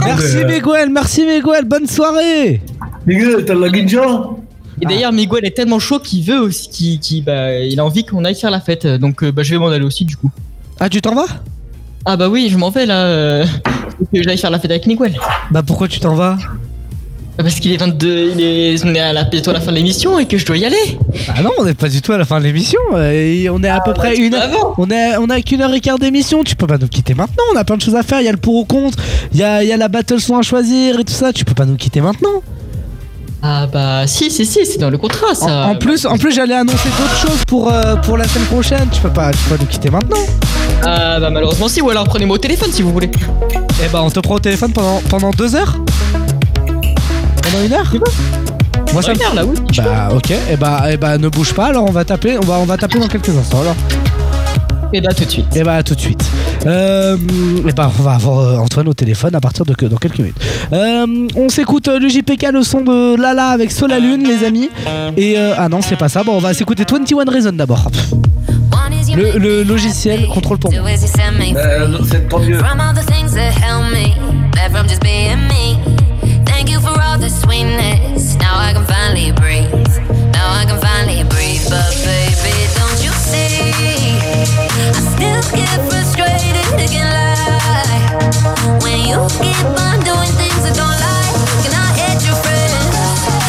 Merci 0.05 0.36
Miguel, 0.44 0.90
merci 0.90 1.24
Miguel, 1.27 1.65
bonne 1.65 1.86
soirée. 1.86 2.61
Miguel, 3.07 3.44
t'as 3.44 3.55
la 3.55 3.69
guinja 3.69 4.20
Et 4.81 4.86
d'ailleurs, 4.86 5.12
Miguel 5.12 5.44
est 5.44 5.57
tellement 5.57 5.78
chaud 5.78 5.98
qu'il 6.01 6.24
veut 6.24 6.40
aussi, 6.40 6.69
qu'il, 6.70 6.98
qu'il- 7.01 7.24
bah, 7.24 7.55
il 7.59 7.78
a 7.81 7.85
envie 7.85 8.05
qu'on 8.05 8.24
aille 8.24 8.35
faire 8.35 8.51
la 8.51 8.61
fête. 8.61 8.86
Donc, 8.86 9.23
euh, 9.23 9.32
bah, 9.32 9.43
je 9.43 9.51
vais 9.52 9.59
m'en 9.59 9.69
aller 9.69 9.85
aussi, 9.85 10.05
du 10.05 10.16
coup. 10.16 10.31
Ah, 10.78 10.89
tu 10.89 11.01
t'en 11.01 11.15
vas? 11.15 11.27
Ah, 12.07 12.16
bah 12.16 12.28
oui, 12.28 12.48
je 12.51 12.57
m'en 12.57 12.70
vais 12.70 12.86
là. 12.86 13.05
euh, 13.05 13.44
faut 13.98 14.07
que 14.15 14.23
j'aille 14.23 14.39
faire 14.39 14.51
la 14.51 14.59
fête 14.59 14.70
avec 14.70 14.86
Miguel. 14.86 15.15
Bah 15.51 15.62
pourquoi 15.66 15.86
tu 15.89 16.01
t'en 16.01 16.15
vas? 16.15 16.39
Parce 17.43 17.61
qu'il 17.61 17.73
est 17.73 17.77
22, 17.77 18.33
il 18.37 18.41
est, 18.43 18.85
on 18.85 18.95
est 18.95 19.01
à 19.01 19.12
la, 19.12 19.25
bientôt 19.25 19.51
à 19.51 19.55
la 19.55 19.61
fin 19.61 19.71
de 19.71 19.77
l'émission 19.77 20.19
et 20.19 20.27
que 20.27 20.37
je 20.39 20.45
dois 20.47 20.57
y 20.57 20.65
aller. 20.65 20.99
Ah 21.29 21.43
non, 21.43 21.51
on 21.59 21.65
n'est 21.65 21.75
pas 21.75 21.89
du 21.89 22.01
tout 22.03 22.12
à 22.12 22.19
la 22.19 22.25
fin 22.25 22.39
de 22.39 22.45
l'émission. 22.45 22.79
euh, 22.95 23.49
On 23.53 23.62
est 23.62 23.69
à 23.69 23.81
peu 23.81 23.93
près 23.95 24.17
une 24.17 24.35
heure. 24.35 24.75
On 24.79 24.91
est, 24.91 25.17
on 25.19 25.29
a 25.31 25.41
qu'une 25.41 25.62
heure 25.62 25.73
et 25.75 25.81
quart 25.81 25.99
d'émission. 25.99 26.45
Tu 26.45 26.57
peux 26.57 26.67
pas 26.67 26.79
nous 26.79 26.89
quitter 26.89 27.15
maintenant. 27.15 27.45
On 27.55 27.57
a 27.57 27.65
plein 27.65 27.77
de 27.77 27.83
choses 27.83 27.97
à 27.97 28.03
faire. 28.03 28.21
Il 28.21 28.25
y 28.25 28.29
a 28.29 28.33
le 28.33 28.39
pour 28.39 28.55
ou 28.55 28.65
contre. 28.65 28.99
Il 29.33 29.39
y 29.39 29.43
a, 29.43 29.62
il 29.62 29.69
y 29.69 29.73
a 29.73 29.77
la 29.77 29.89
battle 29.89 30.21
son 30.21 30.37
à 30.39 30.43
choisir 30.43 30.99
et 31.01 31.05
tout 31.05 31.12
ça. 31.12 31.33
Tu 31.33 31.45
peux 31.45 31.55
pas 31.55 31.65
nous 31.67 31.77
quitter 31.77 32.01
maintenant. 32.01 32.43
Ah 33.43 33.67
bah 33.73 34.07
si, 34.07 34.31
si, 34.31 34.45
si, 34.45 34.67
c'est 34.67 34.77
dans 34.77 34.91
le 34.91 34.99
contrat 34.99 35.35
ça. 35.35 35.47
En, 35.69 35.71
en 35.71 35.75
plus, 35.77 36.05
en 36.05 36.19
plus, 36.19 36.31
j'allais 36.35 36.55
annoncer 36.57 36.91
d'autres 36.99 37.17
choses 37.17 37.43
pour, 37.47 37.73
euh, 37.73 37.97
pour 37.97 38.19
la 38.19 38.29
semaine 38.29 38.45
prochaine. 38.49 38.87
Tu 38.93 39.01
peux 39.01 39.09
pas, 39.09 39.31
tu 39.31 39.39
peux 39.49 39.57
nous 39.59 39.65
quitter 39.65 39.89
maintenant. 39.89 40.19
Ah 40.83 41.19
bah 41.21 41.31
malheureusement 41.31 41.69
si, 41.69 41.81
ou 41.81 41.89
alors 41.91 42.05
prenez-moi 42.05 42.37
au 42.37 42.39
téléphone 42.39 42.69
si 42.71 42.83
vous 42.83 42.93
voulez. 42.93 43.11
Eh 43.83 43.89
bah 43.91 44.03
on 44.03 44.11
te 44.11 44.21
prend 44.21 44.35
au 44.35 44.39
téléphone 44.41 44.73
pendant, 44.73 45.01
pendant 45.09 45.31
deux 45.31 45.55
heures 45.55 45.79
Pendant 47.43 47.65
une 47.65 47.73
heure 47.73 47.93
Moi 48.93 49.03
ça 49.03 49.12
une 49.12 49.19
me- 49.19 49.25
heure, 49.25 49.35
là, 49.35 49.45
oui. 49.45 49.57
Bah 49.77 50.09
ok, 50.15 50.31
et 50.31 50.57
bah, 50.57 50.85
eh 50.91 50.97
bah 50.97 51.19
ne 51.19 51.29
bouge 51.29 51.53
pas, 51.55 51.67
alors 51.67 51.85
on 51.89 51.93
va 51.93 52.05
taper, 52.05 52.37
on 52.39 52.45
va, 52.47 52.59
on 52.59 52.65
va 52.65 52.77
taper 52.77 52.99
dans 52.99 53.09
quelques 53.09 53.31
instants 53.37 53.61
alors. 53.62 53.77
Et 54.93 55.01
bah 55.01 55.11
tout 55.15 55.25
de 55.25 55.31
suite. 55.31 55.55
Et 55.57 55.62
bah 55.62 55.83
tout 55.85 55.95
de 55.95 56.01
suite. 56.01 56.23
Euh, 56.67 57.17
et 57.67 57.73
bah 57.73 57.91
on 57.99 58.03
va 58.03 58.12
avoir 58.12 58.39
euh, 58.41 58.57
Antoine 58.59 58.89
au 58.89 58.93
téléphone 58.95 59.35
à 59.35 59.41
partir 59.41 59.65
de 59.65 59.73
que, 59.75 59.87
dans 59.87 59.97
quelques 59.97 60.19
minutes. 60.19 60.37
Euh, 60.73 61.07
on 61.37 61.49
s'écoute 61.49 61.87
euh, 61.89 61.99
le 62.01 62.09
JPK, 62.09 62.49
le 62.53 62.62
son 62.62 62.81
de 62.83 63.21
Lala 63.21 63.49
avec 63.49 63.71
Sol 63.71 63.91
la 63.91 64.01
Lune 64.01 64.27
les 64.27 64.45
amis. 64.45 64.69
Et 65.17 65.39
euh, 65.39 65.55
ah 65.57 65.69
non 65.69 65.81
c'est 65.81 65.97
pas 65.97 66.09
ça, 66.09 66.25
bon 66.25 66.33
on 66.37 66.41
va 66.41 66.53
s'écouter 66.55 66.85
21 66.91 67.31
Reason 67.31 67.53
d'abord. 67.53 67.89
Le, 69.17 69.39
le 69.39 69.62
logiciel 69.62 70.27
contrôle 70.29 70.59
pour 70.59 70.71
moi. 70.73 70.91
Euh, 71.57 71.99
c'est 72.11 72.29
tant 72.29 72.39
mieux. 72.41 72.59
Breathe. 79.41 79.73
Now 80.37 80.47
I 80.53 80.65
can 80.69 80.79
finally 80.81 81.25
breathe. 81.25 81.65
But 81.73 81.91
baby, 82.05 82.55
don't 82.77 83.01
you 83.03 83.12
see? 83.12 83.73
I 84.69 85.01
still 85.17 85.43
get 85.57 85.77
frustrated, 85.89 86.93
lie. 86.95 88.05
When 88.85 89.01
you 89.09 89.19
keep 89.41 89.65
on 89.65 89.97
doing 90.05 90.33
things 90.41 90.61
that 90.65 90.77
don't 90.77 90.99
like, 91.09 91.35
and 91.67 91.75
I 91.75 91.89
hate 92.01 92.21
your 92.29 92.39
friends, 92.45 92.95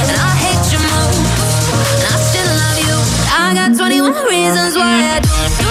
and 0.10 0.18
I 0.18 0.32
hate 0.44 0.66
your 0.72 0.82
moves, 0.82 1.54
and 2.00 2.08
I 2.08 2.18
still 2.30 2.52
love 2.62 2.80
you. 2.88 2.98
I 3.30 3.54
got 3.54 3.78
21 3.78 4.26
reasons 4.32 4.76
why 4.76 5.16
I 5.16 5.20
do. 5.20 5.71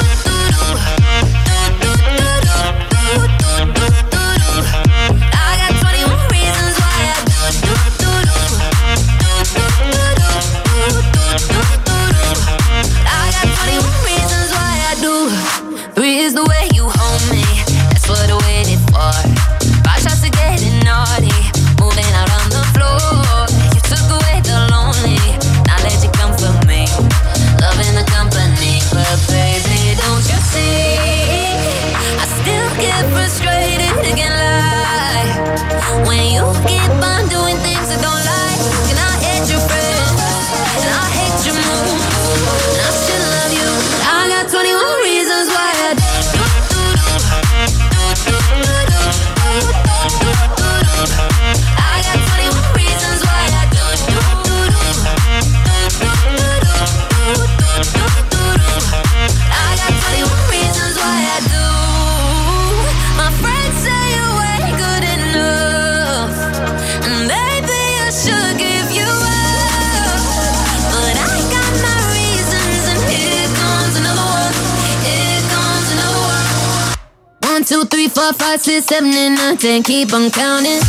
Four, 78.15 78.33
five, 78.35 78.61
six, 78.61 78.87
seven, 78.87 79.13
and 79.15 79.35
nine, 79.37 79.57
ten. 79.57 79.83
Keep 79.83 80.13
on 80.13 80.31
counting. 80.31 80.81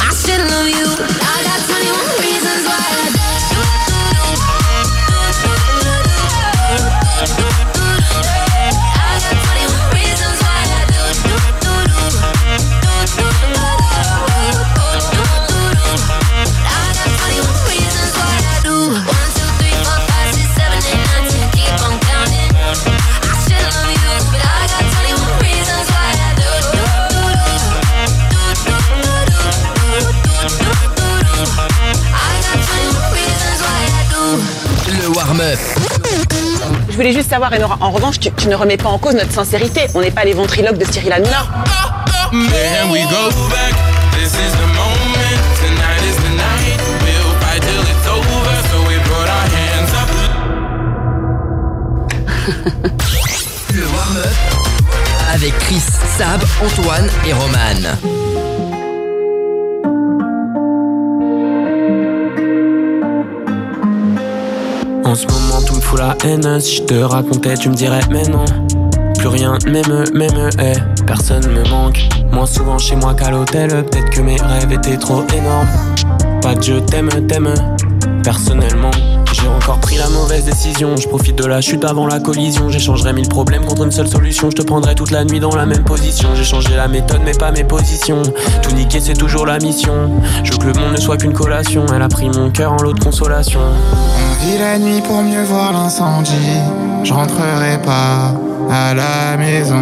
I 0.00 0.10
still 0.12 0.40
love 0.40 0.68
you. 0.68 0.85
Je 36.88 36.96
voulais 36.96 37.12
juste 37.12 37.30
savoir, 37.30 37.52
Enora, 37.52 37.78
en 37.80 37.90
revanche, 37.90 38.18
tu, 38.18 38.30
tu 38.32 38.48
ne 38.48 38.56
remets 38.56 38.76
pas 38.76 38.88
en 38.88 38.98
cause 38.98 39.14
notre 39.14 39.32
sincérité. 39.32 39.82
On 39.94 40.00
n'est 40.00 40.10
pas 40.10 40.24
les 40.24 40.32
ventriloques 40.32 40.78
de 40.78 40.84
Cyril 40.84 41.12
Hanouna. 41.12 41.46
Le 53.74 53.82
warm-up 53.82 54.34
avec 55.32 55.58
Chris, 55.58 55.82
Sab, 56.16 56.42
Antoine 56.64 57.08
et 57.26 57.32
Roman. 57.32 58.45
En 65.06 65.14
ce 65.14 65.24
moment 65.28 65.62
tout 65.64 65.76
me 65.76 65.80
fout 65.80 66.00
la 66.00 66.16
haine. 66.24 66.58
Si 66.58 66.76
je 66.76 66.82
te 66.82 66.94
racontais 66.94 67.54
tu 67.54 67.68
me 67.68 67.74
dirais 67.74 68.00
mais 68.10 68.24
non. 68.24 68.44
Plus 69.16 69.28
rien 69.28 69.56
ne 69.64 69.70
m'aime, 69.70 70.04
m'aime, 70.12 70.50
eh. 70.60 71.04
Personne 71.06 71.46
me 71.46 71.62
manque. 71.70 72.08
Moins 72.32 72.44
souvent 72.44 72.76
chez 72.76 72.96
moi 72.96 73.14
qu'à 73.14 73.30
l'hôtel. 73.30 73.68
Peut-être 73.68 74.10
que 74.10 74.20
mes 74.20 74.36
rêves 74.36 74.72
étaient 74.72 74.96
trop 74.96 75.22
énormes. 75.32 75.68
Pas 76.42 76.56
de 76.56 76.62
je 76.62 76.74
t'aime, 76.80 77.08
t'aime. 77.28 77.54
Personnellement 78.24 78.90
j'ai 79.46 79.52
encore 79.52 79.78
pris 79.78 79.96
la 79.96 80.08
mauvaise 80.08 80.44
décision. 80.44 80.96
Je 80.96 81.06
profite 81.06 81.36
de 81.36 81.46
la 81.46 81.60
chute 81.60 81.84
avant 81.84 82.06
la 82.06 82.18
collision. 82.18 82.68
J'échangerai 82.68 83.12
mille 83.12 83.28
problèmes 83.28 83.64
contre 83.64 83.84
une 83.84 83.92
seule 83.92 84.08
solution. 84.08 84.50
Je 84.50 84.56
te 84.56 84.62
prendrai 84.62 84.96
toute 84.96 85.12
la 85.12 85.24
nuit 85.24 85.38
dans 85.38 85.54
la 85.54 85.66
même 85.66 85.84
position. 85.84 86.30
J'ai 86.34 86.42
changé 86.42 86.74
la 86.74 86.88
méthode 86.88 87.20
mais 87.24 87.32
pas 87.32 87.52
mes 87.52 87.62
positions. 87.62 88.22
Tout 88.62 88.72
niquer 88.72 88.98
c'est 88.98 89.14
toujours 89.14 89.46
la 89.46 89.58
mission. 89.58 90.10
Je 90.42 90.50
veux 90.50 90.58
que 90.58 90.66
le 90.66 90.72
monde 90.72 90.92
ne 90.92 91.00
soit 91.00 91.16
qu'une 91.16 91.32
collation. 91.32 91.86
Elle 91.94 92.02
a 92.02 92.08
pris 92.08 92.28
mon 92.28 92.50
cœur 92.50 92.72
en 92.72 92.82
lot 92.82 92.92
de 92.92 92.98
consolation. 92.98 93.60
On 93.60 94.44
vit 94.44 94.58
la 94.58 94.78
nuit 94.78 95.00
pour 95.02 95.22
mieux 95.22 95.44
voir 95.44 95.72
l'incendie. 95.72 96.32
Je 97.04 97.12
rentrerai 97.12 97.80
pas 97.84 98.34
à 98.68 98.94
la 98.94 99.36
maison. 99.36 99.76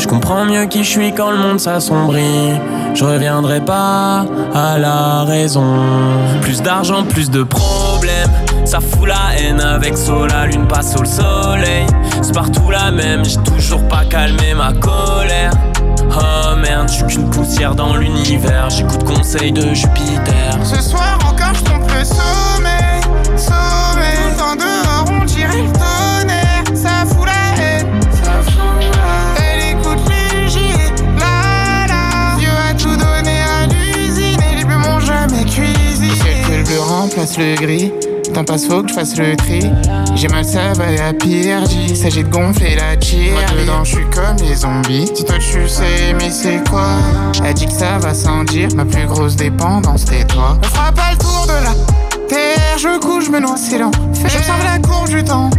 Je 0.00 0.08
comprends 0.08 0.46
mieux 0.46 0.64
qui 0.64 0.82
je 0.82 0.88
suis 0.88 1.12
quand 1.12 1.30
le 1.30 1.36
monde 1.36 1.60
s'assombrit. 1.60 2.58
Je 2.94 3.04
reviendrai 3.04 3.60
pas 3.60 4.24
à 4.54 4.78
la 4.78 5.24
raison. 5.24 5.76
Plus 6.40 6.62
d'argent, 6.62 7.04
plus 7.04 7.30
de 7.30 7.42
problèmes. 7.42 8.30
Ça 8.64 8.80
fout 8.80 9.06
la 9.06 9.38
haine 9.38 9.60
avec 9.60 9.98
Sola, 9.98 10.46
lune 10.46 10.66
passe 10.66 10.94
au 10.98 11.04
soleil. 11.04 11.86
C'est 12.22 12.34
partout 12.34 12.70
la 12.70 12.90
même, 12.90 13.24
j'ai 13.24 13.36
toujours 13.42 13.86
pas 13.88 14.04
calmé 14.06 14.54
ma 14.54 14.72
colère. 14.72 15.52
Oh 16.10 16.56
merde, 16.56 16.88
je 16.88 16.94
suis 16.94 17.04
qu'une 17.04 17.28
poussière 17.28 17.74
dans 17.74 17.94
l'univers. 17.96 18.70
J'écoute 18.70 19.04
conseil 19.04 19.52
de 19.52 19.74
Jupiter. 19.74 20.58
Ce 20.64 20.80
soir 20.80 21.18
encore, 21.28 21.54
je 21.54 21.64
trompe 21.64 21.90
le 21.92 22.04
sommeil. 22.04 23.02
Sommeil, 23.36 24.34
dans 24.38 24.56
dehors, 24.56 25.20
on 25.20 25.24
dirait 25.26 25.62
le 25.62 25.72
que 37.14 37.40
le 37.40 37.54
gris. 37.56 37.92
T'en 38.32 38.44
passe, 38.44 38.66
faut 38.66 38.82
que 38.82 38.88
je 38.88 38.94
fasse 38.94 39.16
le 39.16 39.36
tri. 39.36 39.60
J'ai 40.14 40.28
mal, 40.28 40.44
ça 40.44 40.72
va 40.74 40.84
à 41.08 41.12
pire. 41.12 41.62
S'agit 41.94 42.22
de 42.22 42.28
gonfler 42.28 42.76
la 42.76 42.96
tire. 42.96 43.32
Moi 43.32 43.42
dedans, 43.60 43.84
je 43.84 43.96
suis 43.96 44.10
comme 44.10 44.36
les 44.46 44.54
zombies. 44.54 45.10
Si 45.14 45.24
toi 45.24 45.36
tu 45.38 45.68
sais, 45.68 46.14
mais 46.18 46.30
c'est 46.30 46.62
quoi? 46.68 46.86
Elle 47.44 47.54
dit 47.54 47.66
que 47.66 47.72
ça 47.72 47.98
va 47.98 48.14
sans 48.14 48.44
dire. 48.44 48.68
Ma 48.76 48.84
plus 48.84 49.06
grosse 49.06 49.36
dépendance, 49.36 50.04
c'est 50.08 50.26
toi. 50.28 50.58
On 50.62 50.66
fera 50.66 50.92
pas 50.92 51.10
le 51.12 51.18
tour 51.18 51.46
de 51.46 51.64
la 51.64 52.26
terre. 52.28 52.78
Je 52.78 53.00
couche, 53.00 53.26
je 53.26 53.30
me 53.30 53.40
noie, 53.40 53.56
c'est 53.56 53.78
lent. 53.78 53.90
J'observe 54.22 54.64
la 54.64 54.78
courbe 54.78 55.08
du 55.08 55.24
temps. 55.24 55.50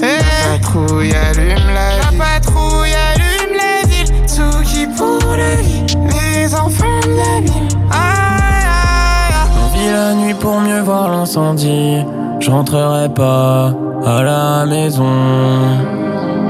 La 0.00 0.58
patrouille 0.58 1.12
allume 1.12 1.48
la 1.74 1.90
ville. 1.90 2.18
La 2.18 2.24
patrouille 2.24 2.94
allume 3.12 3.56
la 3.56 3.88
ville. 3.88 4.14
Tout 4.26 4.62
qui 4.64 4.86
pour 4.96 5.36
la 5.36 5.56
vie. 5.56 5.84
Les 6.12 6.54
enfants 6.54 7.00
de 7.02 7.16
la 7.16 7.40
ville. 7.40 7.68
La 9.86 10.14
nuit 10.14 10.34
pour 10.34 10.60
mieux 10.60 10.80
voir 10.80 11.08
l'incendie. 11.08 12.04
Je 12.38 12.50
rentrerai 12.50 13.08
pas 13.08 13.72
à 14.06 14.22
la 14.22 14.66
maison. 14.66 15.10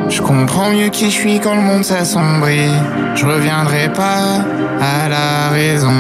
Je 0.09 0.21
comprends 0.21 0.71
mieux 0.71 0.89
qui 0.89 1.07
je 1.07 1.17
suis 1.17 1.39
quand 1.39 1.55
le 1.55 1.61
monde 1.61 1.85
s'assombrit. 1.85 2.73
Je 3.15 3.25
reviendrai 3.27 3.93
pas 3.93 4.45
à 4.81 5.09
la 5.09 5.51
raison. 5.51 5.93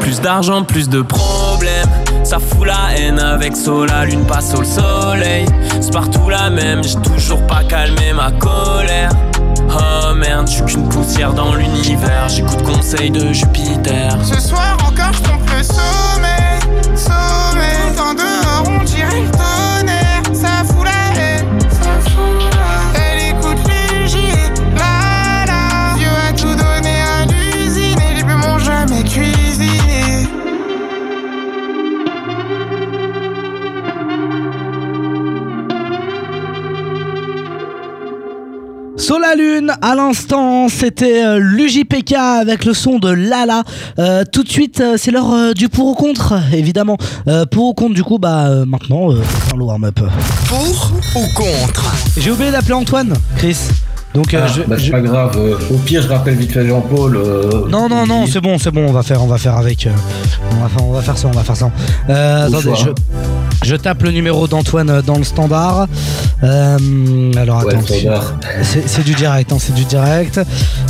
Plus 0.00 0.20
d'argent, 0.20 0.64
plus 0.64 0.88
de 0.88 1.02
problèmes. 1.02 1.88
Ça 2.24 2.38
fout 2.40 2.66
la 2.66 2.96
haine 2.96 3.20
avec 3.20 3.56
Sola, 3.56 4.04
lune 4.04 4.24
passe 4.24 4.52
au 4.54 4.64
soleil. 4.64 5.46
C'est 5.80 5.92
partout 5.92 6.28
la 6.28 6.50
même, 6.50 6.82
j'ai 6.82 6.96
toujours 6.96 7.46
pas 7.46 7.62
calmé 7.68 8.12
ma 8.12 8.32
colère. 8.32 9.10
Oh 9.70 10.14
merde, 10.14 10.48
je 10.48 10.54
suis 10.54 10.64
qu'une 10.64 10.88
poussière 10.88 11.32
dans 11.32 11.54
l'univers. 11.54 12.28
J'écoute 12.28 12.62
conseil 12.62 13.10
de 13.10 13.32
Jupiter. 13.32 14.16
Ce 14.22 14.40
soir 14.40 14.76
encore, 14.80 15.12
je 15.12 15.56
le 15.56 15.62
sommeil. 15.62 16.35
Dans 17.96 18.14
dehors, 18.14 18.68
on 18.68 18.84
dirait. 18.84 19.75
Sola 39.06 39.36
Lune, 39.36 39.72
à 39.82 39.94
l'instant, 39.94 40.68
c'était 40.68 41.24
euh, 41.24 41.38
l'UJPK 41.38 42.14
avec 42.14 42.64
le 42.64 42.74
son 42.74 42.98
de 42.98 43.08
Lala. 43.08 43.62
Euh, 44.00 44.24
tout 44.32 44.42
de 44.42 44.48
suite, 44.48 44.80
euh, 44.80 44.96
c'est 44.96 45.12
l'heure 45.12 45.54
du 45.54 45.68
pour 45.68 45.86
ou 45.86 45.94
contre, 45.94 46.34
évidemment. 46.52 46.96
Euh, 47.28 47.46
pour 47.46 47.66
ou 47.66 47.72
contre, 47.72 47.94
du 47.94 48.02
coup, 48.02 48.18
bah 48.18 48.64
maintenant, 48.66 49.12
euh, 49.12 49.22
faire 49.22 49.56
le 49.58 49.62
warm-up. 49.62 50.00
Pour 50.48 50.92
ou 51.14 51.24
contre? 51.36 51.94
J'ai 52.16 52.32
oublié 52.32 52.50
d'appeler 52.50 52.72
Antoine, 52.74 53.14
Chris. 53.36 53.56
Donc, 54.16 54.32
euh, 54.32 54.40
Ah, 54.42 54.46
je, 54.46 54.62
bah, 54.62 54.76
je- 54.78 54.90
pas 54.90 55.00
grave. 55.00 55.36
euh, 55.36 55.56
au 55.70 55.76
pire, 55.76 56.00
je 56.02 56.08
rappelle 56.08 56.34
vite 56.36 56.50
fait 56.52 56.66
Jean-Paul. 56.66 57.16
euh, 57.16 57.68
Non, 57.68 57.86
non, 57.88 58.06
non, 58.06 58.26
c'est 58.26 58.40
bon, 58.40 58.58
c'est 58.58 58.70
bon, 58.70 58.86
on 58.88 58.92
va 58.92 59.02
faire, 59.02 59.22
on 59.22 59.26
va 59.26 59.36
faire 59.36 59.56
avec. 59.58 59.86
on, 60.52 60.62
va 60.62 60.68
faire, 60.70 60.84
on 60.86 60.92
va 60.92 61.02
faire 61.02 61.18
ça, 61.18 61.28
on 61.28 61.32
va 61.32 61.42
faire 61.44 61.56
ça. 61.56 61.70
Attendez, 62.08 62.70
je, 63.62 63.68
je 63.68 63.76
tape 63.76 64.02
le 64.02 64.10
numéro 64.12 64.48
d'Antoine 64.48 65.02
dans 65.02 65.18
le 65.18 65.24
standard. 65.24 65.86
Alors 66.42 67.64
Ouais, 67.64 67.74
attends, 67.74 67.80
c'est 68.62 68.88
c'est 68.88 69.04
du 69.04 69.14
direct, 69.14 69.52
hein, 69.52 69.56
c'est 69.60 69.74
du 69.74 69.84
direct. 69.84 70.40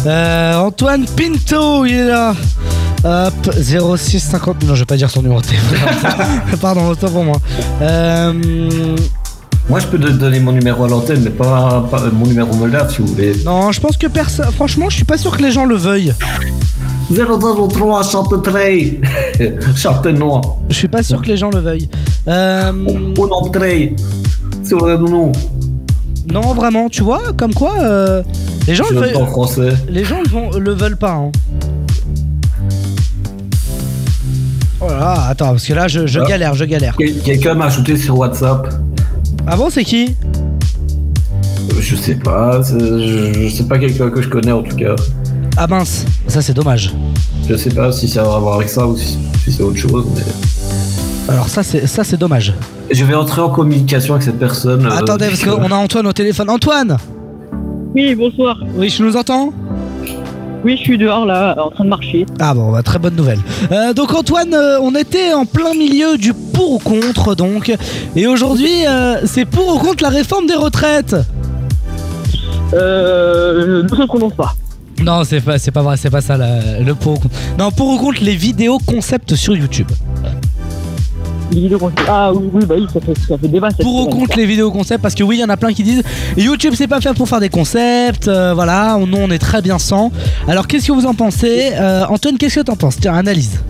Antoine 0.07 1.05
Pinto, 1.17 1.85
il 1.85 1.95
est 1.95 2.05
là. 2.07 2.33
Hop, 3.05 3.51
0650. 3.61 4.63
Non, 4.65 4.75
je 4.75 4.81
vais 4.81 4.85
pas 4.87 4.97
dire 4.97 5.11
son 5.11 5.23
numéro 5.23 5.41
de 5.41 5.47
téléphone. 5.47 5.79
Pardon, 6.61 6.89
autant 6.89 7.09
pour 7.11 7.25
moi. 7.25 7.37
Euh, 7.83 8.33
Moi, 9.69 9.81
je 9.81 9.87
peux 9.89 9.99
te 9.99 10.09
donner 10.09 10.39
mon 10.39 10.53
numéro 10.53 10.85
à 10.85 10.89
l'antenne, 10.89 11.23
mais 11.25 11.31
pas, 11.31 11.85
pas, 11.91 12.03
euh, 12.03 12.11
mon 12.13 12.27
numéro 12.27 12.55
moldave 12.55 12.93
si 12.93 13.03
vous 13.03 13.09
voulez. 13.09 13.33
non, 13.45 13.73
je 13.73 13.81
pense 13.81 13.97
que 13.97 14.07
personne. 14.07 14.51
Franchement, 14.53 14.89
je 14.89 14.97
suis 14.97 15.05
pas 15.05 15.19
sûr 15.19 15.37
que 15.37 15.43
les 15.43 15.51
gens 15.51 15.65
le 15.65 15.75
veuillent. 15.75 16.13
003 17.11 18.03
Chantefray 18.05 19.01
Chantenois 19.77 20.41
Je 20.69 20.75
suis 20.75 20.89
pas 20.89 21.03
sûr 21.03 21.21
que 21.23 21.29
les 21.29 21.37
gens 21.37 21.51
le 21.51 21.61
veuillent. 21.61 21.89
Euh, 22.29 22.73
Au 23.17 23.33
entrée 23.33 23.95
Sur 24.65 24.85
le 24.87 24.97
nom 24.99 25.33
non, 26.29 26.41
vraiment, 26.55 26.89
tu 26.89 27.05
vois, 27.05 27.23
comme 27.37 27.55
quoi, 27.55 27.75
euh, 27.81 28.21
les 28.67 28.75
gens 28.75 28.83
Je 28.91 28.95
le 28.95 29.01
le 29.01 29.07
veulent. 29.13 29.27
français. 29.29 29.69
Les 29.89 30.05
gens 30.05 30.21
le, 30.21 30.29
vont- 30.29 30.51
le 30.59 30.73
veulent 30.75 30.97
pas. 30.97 31.13
hein. 31.13 31.31
Oh 34.81 34.89
là 34.89 34.99
là, 34.99 35.27
attends, 35.29 35.51
parce 35.51 35.65
que 35.65 35.73
là, 35.73 35.87
je, 35.87 36.05
je 36.09 36.19
Ah. 36.19 36.27
galère, 36.27 36.55
je 36.55 36.65
galère. 36.65 36.97
Quel- 36.99 37.17
Quelqu'un 37.21 37.55
m'a 37.55 37.67
ajouté 37.67 37.97
sur 37.97 38.19
WhatsApp. 38.19 38.75
Ah 39.47 39.57
bon, 39.57 39.69
c'est 39.71 39.85
qui 39.85 40.15
Euh, 41.71 41.81
Je 41.81 41.97
sais 41.97 42.15
pas, 42.17 42.63
c'est- 42.63 42.79
je, 42.79 43.49
sais 43.49 43.65
pas 43.65 43.79
quelqu'un 43.79 44.11
que 44.11 44.21
je 44.23 44.29
connais 44.29 44.53
en 44.53 44.63
tout 44.63 44.77
cas. 44.77 44.95
Ah 45.57 45.67
mince, 45.67 46.05
ça 46.27 46.43
c'est 46.43 46.53
dommage. 46.55 46.93
Je 47.49 47.57
sais 47.57 47.71
pas 47.71 47.91
si 47.93 48.09
ça 48.09 48.23
a 48.23 48.37
à 48.37 48.39
voir 48.39 48.57
avec 48.57 48.69
ça 48.69 48.87
ou 48.87 48.97
si, 48.97 49.19
si 49.45 49.53
c'est 49.53 49.63
autre 49.63 49.77
chose, 49.79 50.05
mais. 50.15 50.23
Alors 51.33 51.49
ça 51.49 51.63
c'est 51.63 51.87
ça 51.87 52.05
c'est 52.05 52.17
dommage. 52.17 52.55
Je 52.91 53.05
vais 53.05 53.15
entrer 53.15 53.41
en 53.41 53.51
communication 53.51 54.15
avec 54.15 54.25
cette 54.25 54.39
personne. 54.39 54.87
euh, 54.87 54.91
Attendez, 54.91 55.27
parce 55.29 55.45
qu'on 55.45 55.71
a 55.71 55.77
Antoine 55.77 56.07
au 56.07 56.13
téléphone. 56.13 56.51
Antoine 56.51 56.97
Oui, 57.95 58.15
bonsoir. 58.15 58.59
Oui, 58.77 58.89
je 58.91 59.03
nous 59.03 59.17
entends 59.17 59.53
Oui, 60.67 60.77
je 60.77 60.83
suis 60.83 60.99
dehors 60.99 61.25
là, 61.27 61.55
en 61.65 61.71
train 61.71 61.85
de 61.85 61.89
marcher. 61.91 62.27
Ah 62.41 62.53
bon, 62.53 62.73
bah, 62.73 62.83
très 62.83 62.99
bonne 62.99 63.15
nouvelle. 63.15 63.39
Euh, 63.71 63.93
donc 63.93 64.13
Antoine, 64.13 64.53
euh, 64.53 64.81
on 64.83 64.97
était 64.97 65.33
en 65.33 65.47
plein 65.47 65.75
milieu 65.75 66.19
du 66.19 66.35
pour 66.35 66.73
ou 66.73 66.79
contre 66.81 67.37
donc. 67.37 67.73
Et 68.17 68.27
aujourd'hui, 68.27 68.85
euh, 68.89 69.21
c'est 69.27 69.45
pour 69.45 69.77
ou 69.77 69.79
contre 69.79 70.03
la 70.03 70.09
réforme 70.09 70.49
des 70.49 70.57
retraites? 70.57 71.15
Euh. 72.75 73.85
Ne 73.85 73.89
se 73.89 74.03
prononce 74.07 74.35
pas. 74.35 74.55
Non, 75.01 75.23
c'est 75.23 75.41
pas, 75.41 75.57
c'est 75.61 75.71
pas 75.71 75.83
vrai, 75.83 75.97
c'est 75.97 76.11
pas 76.11 76.21
ça 76.21 76.37
la- 76.37 76.81
le 76.81 76.95
pour 76.97 77.13
ou 77.13 77.17
contre. 77.21 77.35
Non, 77.61 77.71
pour 77.71 77.89
ou 77.91 77.99
contre 77.99 78.25
les 78.25 78.35
vidéos 78.35 78.79
concept 78.85 79.37
sur 79.37 79.55
YouTube. 79.57 79.87
Les 81.53 81.71
qu'on- 81.71 81.91
Ah 82.09 82.33
oui, 82.35 82.49
oui, 82.53 82.65
bah 82.67 82.75
oui, 82.79 82.87
ça 82.93 83.01
fait, 83.01 83.15
ça 83.27 83.39
fait 83.39 83.49
débat. 83.49 83.69
Pour 83.81 83.95
ou 84.03 84.07
contre 84.11 84.37
les 84.37 84.47
vidéos 84.47 84.71
concept 84.71 85.01
parce 85.03 85.15
que 85.15 85.23
oui, 85.23 85.37
il 85.37 85.41
y 85.41 85.45
en 85.45 85.49
a 85.49 85.57
plein 85.57 85.73
qui 85.73 85.83
disent 85.83 86.03
YouTube 86.37 86.75
c'est 86.77 86.89
pas 86.89 87.01
fait 87.01 87.15
pour 87.15 87.29
faire 87.29 87.41
des 87.41 87.49
concepts, 87.49 88.29
euh, 88.29 88.53
voilà, 88.55 88.99
nous 89.07 89.17
on 89.19 89.31
est 89.31 89.39
très 89.39 89.63
bien 89.63 89.79
sans. 89.79 90.11
Alors 90.49 90.67
qu'est-ce 90.67 90.89
que 90.89 90.93
vous 90.93 91.07
en 91.07 91.15
pensez 91.15 91.71
Euh, 91.75 92.05
Antoine, 92.09 92.37
qu'est-ce 92.37 92.57
que 92.57 92.65
t'en 92.65 92.77
penses? 92.77 92.97
Tiens, 93.01 93.15
analyse. 93.15 93.61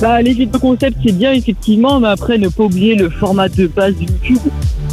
Bah, 0.00 0.20
les 0.20 0.32
vidéos 0.34 0.58
concept, 0.58 0.96
c'est 1.04 1.12
bien 1.12 1.32
effectivement, 1.32 2.00
mais 2.00 2.08
après, 2.08 2.36
ne 2.38 2.48
pas 2.48 2.64
oublier 2.64 2.94
le 2.96 3.08
format 3.10 3.48
de 3.48 3.66
base 3.66 3.94
de 3.94 4.02
YouTube, 4.02 4.38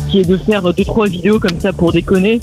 qui 0.10 0.20
est 0.20 0.26
de 0.26 0.38
faire 0.38 0.64
2-3 0.64 1.08
vidéos 1.10 1.40
comme 1.40 1.60
ça 1.60 1.74
pour 1.74 1.92
déconner. 1.92 2.40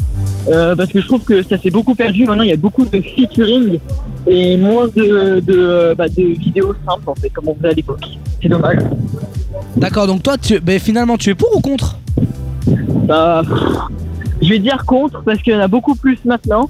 Euh, 0.48 0.74
parce 0.76 0.90
que 0.90 1.00
je 1.00 1.06
trouve 1.06 1.22
que 1.22 1.42
ça 1.42 1.56
s'est 1.58 1.70
beaucoup 1.70 1.94
perdu. 1.94 2.24
Maintenant, 2.26 2.42
il 2.42 2.50
y 2.50 2.52
a 2.52 2.56
beaucoup 2.56 2.84
de 2.84 3.00
featuring 3.00 3.78
et 4.26 4.56
moins 4.58 4.88
de, 4.88 5.40
de, 5.40 5.54
euh, 5.56 5.94
bah, 5.94 6.08
de 6.08 6.22
vidéos 6.38 6.74
simples, 6.86 7.08
en 7.08 7.14
fait, 7.14 7.30
comme 7.30 7.48
on 7.48 7.54
faisait 7.54 7.68
à 7.68 7.72
l'époque. 7.72 8.04
C'est 8.42 8.48
dommage. 8.48 8.78
D'accord, 9.76 10.06
donc 10.06 10.22
toi, 10.22 10.36
tu, 10.38 10.60
ben, 10.60 10.78
finalement, 10.78 11.16
tu 11.16 11.30
es 11.30 11.34
pour 11.34 11.54
ou 11.56 11.60
contre? 11.60 11.98
Bah, 13.06 13.42
je 14.42 14.48
vais 14.48 14.58
dire 14.58 14.84
contre, 14.86 15.22
parce 15.24 15.40
qu'il 15.42 15.52
y 15.52 15.56
en 15.56 15.60
a 15.60 15.68
beaucoup 15.68 15.94
plus 15.94 16.18
maintenant 16.24 16.68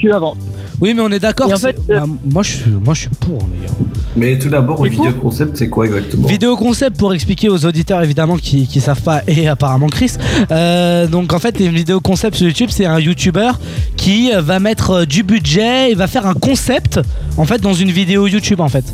qu'avant. 0.00 0.36
Oui, 0.80 0.94
mais 0.94 1.02
on 1.02 1.10
est 1.10 1.18
d'accord. 1.18 1.52
En 1.52 1.56
c'est- 1.56 1.72
fait, 1.74 1.78
euh, 1.90 2.00
bah, 2.00 2.06
moi, 2.30 2.42
je 2.42 2.50
suis, 2.52 2.70
moi, 2.70 2.94
je 2.94 3.00
suis 3.00 3.10
pour, 3.10 3.38
les 3.52 3.66
gars. 3.66 3.72
Mais 4.16 4.38
tout 4.38 4.48
d'abord, 4.48 4.84
une 4.84 4.92
vidéo 4.92 5.12
concept, 5.12 5.56
c'est 5.56 5.68
quoi 5.68 5.86
exactement? 5.86 6.26
Vidéo 6.26 6.56
concept 6.56 6.96
pour 6.96 7.12
expliquer 7.14 7.48
aux 7.48 7.64
auditeurs 7.64 8.02
évidemment 8.02 8.36
qui, 8.36 8.66
qui 8.66 8.80
savent 8.80 9.02
pas 9.02 9.22
et 9.28 9.46
apparemment 9.46 9.86
Chris. 9.86 10.12
Euh, 10.50 11.06
donc 11.06 11.32
en 11.32 11.38
fait 11.38 11.58
les 11.60 11.68
vidéos 11.68 12.00
concept 12.00 12.36
sur 12.36 12.46
YouTube 12.46 12.70
c'est 12.72 12.86
un 12.86 12.98
YouTuber 12.98 13.52
qui 13.96 14.32
euh, 14.34 14.40
va 14.40 14.58
mettre 14.58 14.90
euh, 14.90 15.04
du 15.04 15.22
budget 15.22 15.92
et 15.92 15.94
va 15.94 16.08
faire 16.08 16.26
un 16.26 16.34
concept 16.34 16.98
en 17.36 17.44
fait 17.44 17.60
dans 17.60 17.72
une 17.72 17.90
vidéo 17.92 18.26
YouTube 18.26 18.60
en 18.60 18.68
fait. 18.68 18.84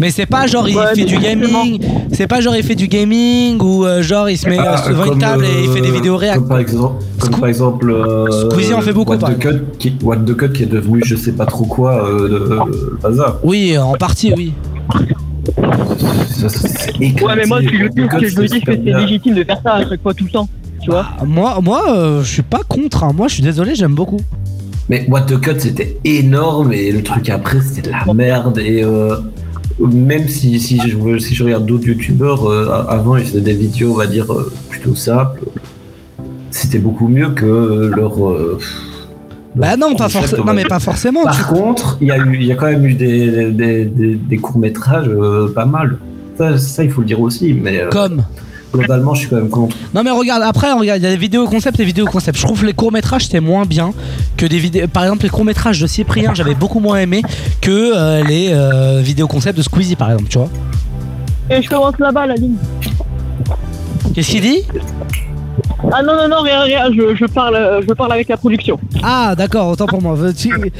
Mais 0.00 0.10
c'est 0.10 0.26
pas 0.26 0.46
genre 0.46 0.68
il 0.68 0.76
Ouais, 0.76 0.94
fait 0.94 1.04
du 1.04 1.16
gaming, 1.18 1.78
c'est 2.12 2.26
pas 2.26 2.40
genre 2.40 2.56
il 2.56 2.62
fait 2.64 2.74
du 2.74 2.88
gaming 2.88 3.60
ou 3.62 3.84
euh, 3.84 4.02
genre 4.02 4.28
il 4.28 4.36
se 4.36 4.48
met 4.48 4.56
Ah, 4.58 4.82
euh, 4.86 4.90
devant 4.90 5.12
une 5.12 5.18
table 5.18 5.44
et 5.44 5.64
il 5.64 5.70
fait 5.70 5.80
des 5.80 5.90
euh, 5.90 5.92
vidéos 5.92 6.16
réact. 6.16 6.38
Comme 6.40 6.48
par 6.48 6.58
exemple, 6.58 7.04
comme 7.20 7.40
par 7.40 7.48
exemple 7.48 7.90
euh, 7.90 8.50
Squeezie 8.50 8.74
en 8.74 8.80
fait 8.80 8.92
beaucoup, 8.92 9.12
What 9.12 9.18
par 9.18 9.30
the 9.34 9.38
Cut, 9.38 9.58
qui, 9.78 9.94
What 10.02 10.16
the 10.26 10.34
Cut 10.36 10.48
qui 10.52 10.62
est 10.64 10.66
devenu 10.66 11.00
je 11.04 11.14
sais 11.14 11.32
pas 11.32 11.46
trop 11.46 11.64
quoi 11.66 12.04
euh, 12.08 12.28
le, 12.28 12.38
le 12.70 12.98
bazar. 13.02 13.38
Oui, 13.44 13.76
en 13.78 13.92
partie 13.94 14.32
oui. 14.36 14.52
Ouais, 15.60 17.36
mais 17.36 17.46
moi, 17.46 17.60
ce 17.62 17.66
que 17.68 17.76
je 17.76 17.82
veux 17.82 17.88
que 17.88 18.02
je 18.28 18.34
dire, 18.34 18.48
c'est 18.50 18.60
que 18.60 18.72
c'est 18.72 18.76
légitime 19.00 19.34
de 19.34 19.44
faire 19.44 19.60
ça 19.62 19.74
à 19.74 19.88
chaque 19.88 20.02
fois, 20.02 20.14
tout 20.14 20.24
le 20.24 20.30
temps. 20.30 20.48
Tu 20.82 20.90
vois 20.90 21.06
Moi, 21.24 21.58
moi 21.62 21.82
euh, 21.90 22.22
je 22.22 22.32
suis 22.32 22.42
pas 22.42 22.62
contre. 22.66 23.04
hein. 23.04 23.12
Moi, 23.14 23.28
je 23.28 23.34
suis 23.34 23.42
désolé, 23.42 23.74
j'aime 23.74 23.94
beaucoup. 23.94 24.20
Mais 24.88 25.06
What 25.08 25.22
the 25.22 25.40
Cut 25.40 25.58
c'était 25.60 25.96
énorme 26.04 26.72
et 26.72 26.90
le 26.90 27.02
truc 27.04 27.28
après 27.30 27.60
c'était 27.60 27.90
de 27.90 27.94
la 28.06 28.12
merde 28.14 28.58
et 28.58 28.82
euh, 28.82 29.16
même 29.80 30.28
si, 30.28 30.58
si, 30.60 30.78
je, 30.80 31.18
si 31.18 31.34
je 31.34 31.44
regarde 31.44 31.66
d'autres 31.66 31.86
youtubeurs 31.86 32.46
euh, 32.48 32.84
avant 32.88 33.16
ils 33.16 33.24
faisaient 33.24 33.40
des 33.40 33.54
vidéos 33.54 33.92
on 33.92 33.96
va 33.96 34.06
dire 34.06 34.32
euh, 34.32 34.52
plutôt 34.68 34.94
simples 34.94 35.40
c'était 36.50 36.78
beaucoup 36.78 37.08
mieux 37.08 37.30
que 37.30 37.90
leur 37.96 38.28
euh, 38.28 38.58
Bah 39.54 39.76
non, 39.76 39.94
pas 39.94 40.08
forcément. 40.08 40.44
Non, 40.44 40.52
mais 40.54 40.64
pas 40.64 40.80
forcément. 40.80 41.24
par 41.24 41.36
tu- 41.36 41.44
contre 41.44 41.98
il 42.00 42.08
y 42.08 42.10
a 42.10 42.18
eu 42.18 42.36
il 42.36 42.44
y 42.44 42.52
a 42.52 42.54
quand 42.56 42.66
même 42.70 42.84
eu 42.86 42.94
des, 42.94 43.52
des, 43.52 43.84
des, 43.84 44.14
des 44.14 44.36
courts 44.38 44.58
métrages 44.58 45.10
pas 45.54 45.64
mal 45.66 45.98
ça, 46.38 46.56
ça 46.58 46.84
il 46.84 46.90
faut 46.90 47.00
le 47.02 47.06
dire 47.06 47.20
aussi 47.20 47.52
mais 47.54 47.84
Comme 47.90 48.22
globalement 48.72 49.14
je 49.14 49.20
suis 49.20 49.28
quand 49.28 49.36
même 49.36 49.48
contre 49.48 49.76
Non 49.94 50.02
mais 50.02 50.10
regarde, 50.10 50.42
après 50.42 50.72
regarde, 50.72 51.00
il 51.00 51.04
y 51.04 51.06
a 51.06 51.10
des 51.10 51.16
vidéos 51.16 51.46
concepts 51.46 51.78
et 51.80 51.84
vidéos 51.84 52.06
concepts. 52.06 52.38
Je 52.38 52.44
trouve 52.44 52.60
que 52.60 52.66
les 52.66 52.72
courts 52.72 52.92
métrages 52.92 53.24
c'était 53.24 53.40
moins 53.40 53.64
bien 53.66 53.92
que 54.36 54.46
des 54.46 54.58
vidéos. 54.58 54.86
Par 54.88 55.04
exemple 55.04 55.24
les 55.24 55.30
courts 55.30 55.44
métrages 55.44 55.80
de 55.80 55.86
Cyprien, 55.86 56.34
j'avais 56.34 56.54
beaucoup 56.54 56.80
moins 56.80 56.98
aimé 56.98 57.22
que 57.60 57.92
euh, 57.94 58.24
les 58.24 58.50
euh, 58.52 59.00
vidéos 59.02 59.28
concepts 59.28 59.56
de 59.56 59.62
Squeezie 59.62 59.96
par 59.96 60.10
exemple, 60.10 60.28
tu 60.28 60.38
vois. 60.38 60.48
Et 61.50 61.60
je 61.62 61.68
commence 61.68 61.98
là-bas, 61.98 62.26
la 62.26 62.34
ligne. 62.34 62.56
Qu'est-ce 64.14 64.30
qu'il 64.30 64.42
dit? 64.42 64.62
Ah 65.90 66.02
non, 66.02 66.14
non, 66.16 66.28
non, 66.28 66.42
rien, 66.42 66.60
rien, 66.62 66.84
je, 66.92 67.14
je 67.16 67.24
parle, 67.26 67.56
euh, 67.56 67.80
je 67.86 67.92
parle 67.94 68.12
avec 68.12 68.28
la 68.28 68.36
production. 68.36 68.78
Ah 69.02 69.34
d'accord, 69.36 69.68
autant 69.68 69.86
pour 69.86 70.00
moi. 70.00 70.14
Veux-tu- 70.14 70.50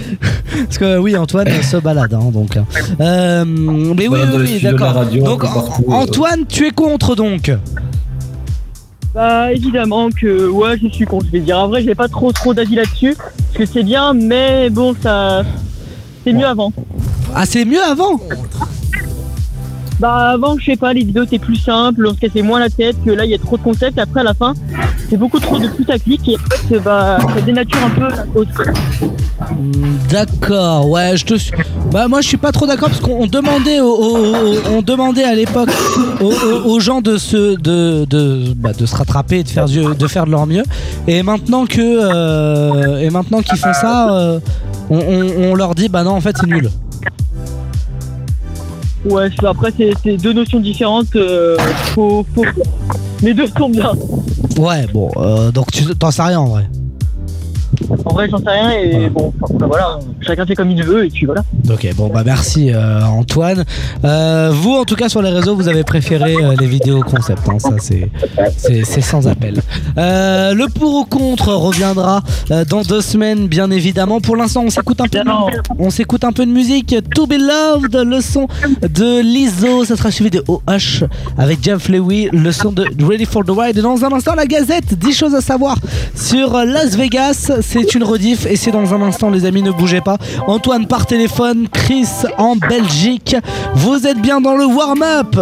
Parce 0.65 0.79
que 0.79 0.99
oui, 0.99 1.17
Antoine 1.17 1.49
se 1.63 1.77
balade, 1.79 2.15
hein, 2.15 2.31
donc. 2.33 2.57
hein. 2.57 2.65
Euh, 3.01 3.45
mais 3.45 4.07
oui, 4.09 4.19
oui, 4.23 4.39
oui, 4.55 4.61
d'accord. 4.63 4.93
radio, 4.93 5.25
Donc 5.25 5.41
partout, 5.43 5.85
euh. 5.89 5.93
Antoine, 5.93 6.47
tu 6.49 6.67
es 6.67 6.71
contre 6.71 7.17
donc 7.17 7.51
Bah 9.15 9.53
évidemment 9.53 10.09
que 10.11 10.49
ouais 10.49 10.79
je 10.83 10.89
suis 10.89 11.05
con 11.05 11.19
je 11.25 11.31
vais 11.31 11.41
dire 11.41 11.59
en 11.59 11.69
vrai 11.69 11.83
j'ai 11.83 11.95
pas 11.95 12.09
trop 12.09 12.33
trop 12.33 12.55
d'avis 12.55 12.77
là-dessus 12.77 13.15
parce 13.19 13.59
que 13.59 13.67
c'est 13.67 13.83
bien 13.83 14.15
mais 14.15 14.71
bon 14.71 14.95
ça 15.03 15.43
c'est 16.25 16.33
mieux 16.33 16.47
avant. 16.47 16.73
Ah 17.35 17.45
c'est 17.45 17.65
mieux 17.67 17.83
avant? 17.83 18.19
Bah 20.03 20.31
avant 20.33 20.59
je 20.59 20.65
sais 20.65 20.77
pas 20.77 20.93
les 20.93 21.05
vidéos 21.05 21.23
étaient 21.23 21.39
plus 21.39 21.55
simples 21.55 22.09
on 22.09 22.13
se 22.13 22.19
cassait 22.19 22.43
moins 22.43 22.59
la 22.59 22.69
tête 22.69 22.97
que 23.05 23.11
là 23.13 23.25
il 23.25 23.31
y 23.31 23.35
a 23.35 23.39
trop 23.39 23.57
de 23.57 23.63
concepts 23.63 24.01
après 24.01 24.23
à 24.23 24.25
la 24.25 24.35
fin 24.35 24.53
c'est 25.09 25.17
beaucoup 25.17 25.39
trop 25.39 25.61
de 25.61 25.69
putaclic 25.69 26.29
et 26.29 26.35
en 26.35 26.69
fait 26.69 26.81
bah 26.81 27.19
ça 27.21 27.41
dénature 27.41 27.79
un 27.85 27.91
peu 27.91 28.09
la 28.09 28.73
D'accord, 30.11 30.89
ouais, 30.91 31.17
je 31.17 31.25
te 31.25 31.35
suis. 31.35 31.53
Bah 31.93 32.09
moi 32.09 32.21
je 32.21 32.27
suis 32.27 32.37
pas 32.37 32.51
trop 32.51 32.67
d'accord 32.67 32.89
parce 32.89 33.01
qu'on 33.01 33.23
on 33.23 33.27
demandait 33.27 33.81
on 33.81 34.83
demandait 34.83 35.23
à 35.23 35.37
l'époque 35.37 35.71
aux, 36.21 36.81
gens 36.81 37.01
de 37.01 37.17
se 37.17 37.55
de 37.57 38.05
de, 38.05 38.55
bah, 38.57 38.73
de 38.73 38.87
se 38.87 38.97
rattraper 38.97 39.39
et 39.39 39.45
de 39.45 39.49
faire 39.49 39.67
de 39.67 40.07
faire 40.09 40.27
de 40.27 40.33
leur 40.33 40.47
mieux. 40.47 40.65
Et 41.07 41.23
maintenant 41.23 41.65
que 41.65 41.81
euh, 41.81 42.99
et 42.99 43.11
maintenant 43.11 43.41
qu'ils 43.41 43.59
font 43.59 43.73
ça, 43.73 44.13
euh, 44.13 44.41
on 44.91 45.55
leur 45.55 45.77
dit 45.77 45.89
bah 45.89 46.03
non 46.03 46.13
en 46.13 46.21
fait 46.21 46.37
c'est 46.41 46.49
nul. 46.49 46.71
Ouais 49.05 49.29
après 49.45 49.73
c'est 49.77 50.17
deux 50.17 50.33
notions 50.33 50.61
différentes 50.61 51.15
euh, 51.17 51.57
faut, 51.95 52.25
faut 52.35 52.45
deux 53.35 53.47
sont 53.47 53.69
bien. 53.69 53.93
Ouais 54.57 54.87
bon 54.93 55.11
euh, 55.17 55.51
donc 55.51 55.71
tu 55.73 55.85
t'en 55.97 56.11
sais 56.11 56.23
rien 56.23 56.41
en 56.41 56.47
vrai. 56.47 56.69
En 58.05 58.15
vrai 58.15 58.29
j'en 58.31 58.39
sais 58.39 58.51
rien 58.51 58.71
et 58.71 59.09
bon 59.09 59.33
bah, 59.55 59.67
voilà 59.67 59.99
chacun 60.21 60.47
fait 60.47 60.55
comme 60.55 60.71
il 60.71 60.83
veut 60.83 61.07
et 61.07 61.09
puis 61.09 61.27
voilà. 61.27 61.43
Ok, 61.71 61.89
bon 61.97 62.09
bah 62.09 62.23
merci 62.25 62.71
euh, 62.73 63.03
Antoine. 63.03 63.65
Euh, 64.05 64.51
vous 64.53 64.73
en 64.73 64.85
tout 64.85 64.97
cas 64.97 65.09
sur 65.09 65.23
les 65.23 65.31
réseaux 65.31 65.55
vous 65.55 65.69
avez 65.69 65.85
préféré 65.85 66.35
euh, 66.35 66.55
les 66.59 66.67
vidéos 66.67 67.01
concept, 67.01 67.49
hein, 67.49 67.59
ça 67.59 67.77
c'est 67.79 69.01
sans 69.01 69.29
appel. 69.29 69.61
Le 69.97 70.67
pour 70.69 70.95
ou 70.95 71.05
contre 71.05 71.53
reviendra 71.55 72.23
dans 72.69 72.83
deux 72.83 73.01
semaines 73.01 73.49
bien 73.49 73.71
évidemment. 73.71 74.21
Pour 74.21 74.37
l'instant 74.37 74.63
on 74.65 74.71
s'écoute 74.71 75.01
un 75.01 75.09
peu, 75.09 75.21
on 75.79 75.91
s'écoute 75.91 76.25
un 76.25 76.33
peu 76.33 76.47
de 76.47 76.51
musique. 76.51 76.95
To 77.15 77.27
Be 77.27 77.35
Loved, 77.39 77.95
le 77.95 78.21
son 78.21 78.47
de 78.83 79.21
Lizzo, 79.21 79.85
ça 79.85 79.97
sera 79.97 80.11
suivi 80.11 80.31
de 80.31 80.45
OH 80.49 81.07
avec 81.39 81.63
Jeff 81.63 81.89
Lewy, 81.89 82.29
le 82.33 82.53
son 82.53 82.73
de 82.73 82.87
Ready 83.05 83.25
for 83.25 83.45
the 83.45 83.51
Ride. 83.51 83.79
Et 83.79 83.83
dans 83.83 84.05
un 84.05 84.13
instant 84.13 84.35
la 84.35 84.47
Gazette, 84.47 84.95
10 84.99 85.13
choses 85.13 85.35
à 85.35 85.41
savoir 85.41 85.77
sur 86.15 86.53
Las 86.65 86.97
Vegas. 86.97 87.51
C'est 87.73 87.95
une 87.95 88.05
rediff 88.05 88.45
et 88.45 88.57
c'est 88.57 88.71
dans 88.71 88.93
un 88.93 89.01
instant 89.01 89.31
les 89.31 89.47
amis, 89.47 89.63
ne 89.63 89.71
bougez 89.71 90.03
pas. 90.03 90.19
Antoine 90.47 90.87
par 90.87 91.07
téléphone, 91.07 91.69
Chris 91.73 92.07
en 92.37 92.55
Belgique. 92.55 93.35
Vous 93.75 94.07
êtes 94.07 94.21
bien 94.21 94.43
dans 94.43 94.57
le 94.57 94.67
warm-up. 94.67 95.35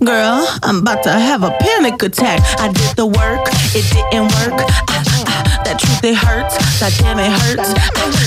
Girl, 0.00 0.46
I'm 0.62 0.78
about 0.78 1.02
to 1.02 1.10
have 1.10 1.44
a 1.44 1.50
panic 1.58 2.02
attack. 2.02 2.40
I 2.58 2.68
did 2.68 2.96
the 2.96 3.04
work, 3.04 3.48
it 3.74 3.84
didn't 3.92 4.32
work. 4.32 4.64
Ah, 4.66 4.82
ah, 4.88 5.24
ah, 5.26 5.62
that 5.64 5.78
truth, 5.78 6.02
it 6.02 6.14
hurts. 6.14 6.56
God 6.80 6.92
damn, 6.98 7.18
it 7.18 7.30
hurts. 7.30 7.74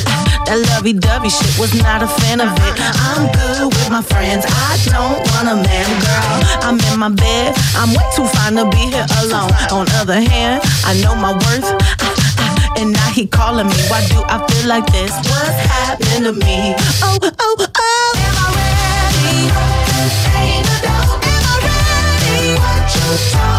Ah, 0.07 0.18
that 0.49 0.57
lovey 0.73 0.93
dovey 0.93 1.29
shit 1.29 1.53
was 1.61 1.69
not 1.77 2.01
a 2.01 2.07
fan 2.09 2.41
of 2.41 2.49
it. 2.49 2.73
I'm 2.81 3.29
good 3.37 3.69
with 3.69 3.89
my 3.93 4.01
friends. 4.01 4.45
I 4.49 4.81
don't 4.89 5.21
want 5.29 5.45
a 5.45 5.55
man, 5.61 5.89
girl. 6.01 6.37
I'm 6.65 6.81
in 6.89 6.97
my 6.97 7.13
bed. 7.13 7.53
I'm 7.77 7.93
way 7.93 8.01
too 8.17 8.25
fine 8.25 8.57
to 8.57 8.65
be 8.73 8.89
here 8.89 9.05
alone. 9.21 9.53
On 9.69 9.85
other 10.01 10.17
hand, 10.17 10.65
I 10.89 10.97
know 11.05 11.13
my 11.13 11.33
worth. 11.37 11.69
Ah, 12.01 12.17
ah, 12.41 12.81
and 12.81 12.93
now 12.93 13.09
he 13.13 13.27
calling 13.27 13.67
me. 13.67 13.77
Why 13.93 14.01
do 14.09 14.25
I 14.25 14.41
feel 14.49 14.65
like 14.67 14.89
this? 14.89 15.13
What's 15.29 15.53
happened 15.69 16.25
to 16.25 16.33
me? 16.33 16.73
Oh, 17.05 17.19
oh, 17.21 17.29
oh. 17.29 18.13
Am 18.17 18.33
I 18.33 18.49
ready? 18.57 19.53
Am 20.49 20.65
I 21.45 21.61
ready? 21.61 22.57
What 22.57 22.89
you 22.97 23.58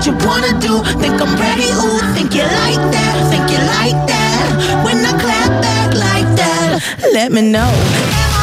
What 0.00 0.06
you 0.06 0.26
wanna 0.26 0.58
do? 0.58 0.82
Think 0.98 1.20
I'm 1.20 1.36
ready? 1.36 1.68
Ooh, 1.76 2.00
think 2.14 2.32
you 2.34 2.40
like 2.40 2.80
that? 2.90 3.28
Think 3.28 3.50
you 3.52 3.58
like 3.76 4.08
that? 4.08 4.82
When 4.82 4.96
I 5.04 5.12
clap 5.20 5.60
back 5.60 5.92
like 5.92 6.36
that, 6.36 6.80
let 7.12 7.30
me 7.30 7.42
know. 7.42 8.39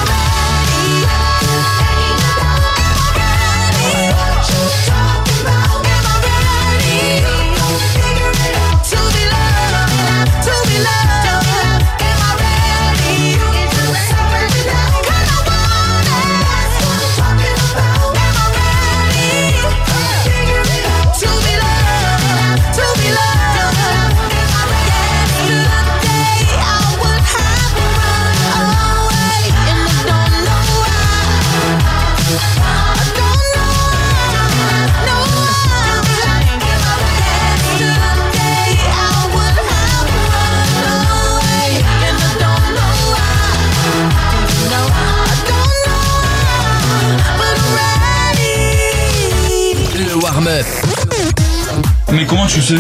Mais 52.12 52.26
comment 52.26 52.46
tu 52.48 52.62
sais 52.62 52.76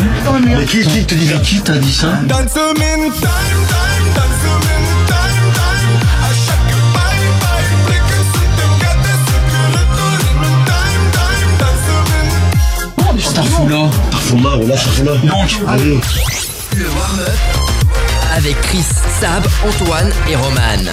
Mais 0.45 0.65
qui, 0.65 0.81
qui 0.81 1.05
te 1.05 1.15
dit 1.15 1.31
qui 1.43 1.61
t'a 1.61 1.77
dit 1.77 1.91
ça 1.93 2.19
Starfoula. 13.19 13.89
Starfoula, 14.09 14.49
voilà, 14.57 14.77
Starfoula. 14.77 15.11
Donc, 15.17 15.59
allez. 15.67 15.99
Le 16.75 16.85
warm-up 16.85 17.67
avec 18.37 18.59
Chris, 18.61 18.85
Sab, 19.19 19.45
Antoine 19.67 20.11
et 20.29 20.35
Roman. 20.35 20.91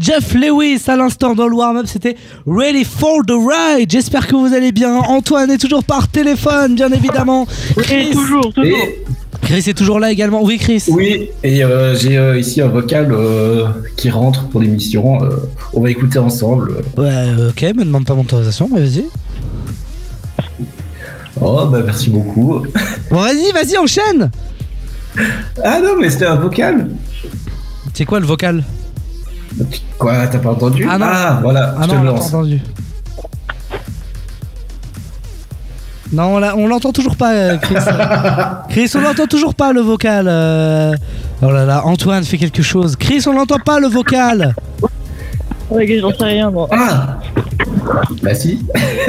Jeff 0.00 0.34
Lewis 0.34 0.82
à 0.88 0.96
l'instant 0.96 1.34
dans 1.34 1.46
le 1.48 1.54
warm-up, 1.54 1.86
c'était 1.86 2.16
Ready 2.46 2.84
for 2.84 3.18
the 3.26 3.32
Ride. 3.32 3.90
J'espère 3.90 4.26
que 4.26 4.34
vous 4.34 4.52
allez 4.54 4.72
bien. 4.72 4.94
Antoine 4.96 5.50
est 5.50 5.58
toujours 5.58 5.84
par 5.84 6.08
téléphone, 6.08 6.74
bien 6.74 6.90
évidemment. 6.90 7.46
Chris, 7.76 8.10
toujours, 8.12 8.52
toujours. 8.52 8.78
Chris 9.42 9.64
est 9.68 9.76
toujours 9.76 10.00
là 10.00 10.10
également. 10.10 10.42
Oui, 10.42 10.58
Chris. 10.58 10.82
Oui, 10.88 11.28
et 11.44 11.62
euh, 11.62 11.94
j'ai 11.96 12.16
euh, 12.18 12.38
ici 12.38 12.60
un 12.60 12.68
vocal 12.68 13.12
euh, 13.12 13.66
qui 13.96 14.10
rentre 14.10 14.48
pour 14.48 14.60
l'émission. 14.60 15.22
euh, 15.22 15.28
on 15.72 15.80
va 15.82 15.90
écouter 15.90 16.18
ensemble. 16.18 16.82
Ouais, 16.96 17.26
ok, 17.48 17.62
me 17.76 17.84
demande 17.84 18.06
pas 18.06 18.14
mon 18.14 18.22
autorisation, 18.22 18.68
mais 18.72 18.80
vas-y. 18.80 19.04
Oh, 21.40 21.66
bah 21.70 21.80
merci 21.84 22.10
beaucoup. 22.10 22.62
Bon, 23.10 23.20
vas-y, 23.20 23.52
vas-y, 23.52 23.76
enchaîne. 23.76 24.30
Ah 25.62 25.80
non, 25.80 25.92
mais 26.00 26.10
c'était 26.10 26.26
un 26.26 26.36
vocal. 26.36 26.90
C'est 27.94 28.04
quoi 28.04 28.20
le 28.20 28.26
vocal? 28.26 28.64
Quoi, 29.98 30.26
t'as 30.26 30.38
pas 30.38 30.50
entendu 30.50 30.86
Ah 30.90 30.98
non. 30.98 31.06
voilà, 31.42 31.74
Ah 31.78 31.82
je 31.84 31.88
te 31.88 31.94
non, 31.94 32.00
on 32.00 32.04
l'a 32.04 32.10
pas 32.12 32.16
lance. 32.18 32.28
entendu. 32.28 32.60
Non, 36.12 36.36
on 36.36 36.38
l'a- 36.38 36.56
on 36.56 36.68
l'entend 36.68 36.92
toujours 36.92 37.16
pas, 37.16 37.32
euh, 37.32 37.56
Chris. 37.56 37.74
Chris, 38.68 38.92
on 38.94 39.00
l'entend 39.00 39.26
toujours 39.26 39.54
pas 39.54 39.72
le 39.72 39.80
vocal. 39.80 40.26
euh. 40.28 40.94
Oh 41.42 41.50
là 41.50 41.64
là, 41.64 41.84
Antoine 41.84 42.24
fait 42.24 42.38
quelque 42.38 42.62
chose. 42.62 42.94
Chris, 42.96 43.24
on 43.26 43.32
l'entend 43.32 43.58
pas 43.58 43.80
le 43.80 43.88
vocal. 43.88 44.54
Ouais, 45.68 45.98
j'en 45.98 46.10
sais 46.12 46.24
rien, 46.24 46.48
moi. 46.50 46.68
Ah 46.70 47.18
Bah 48.22 48.34
si. 48.36 48.64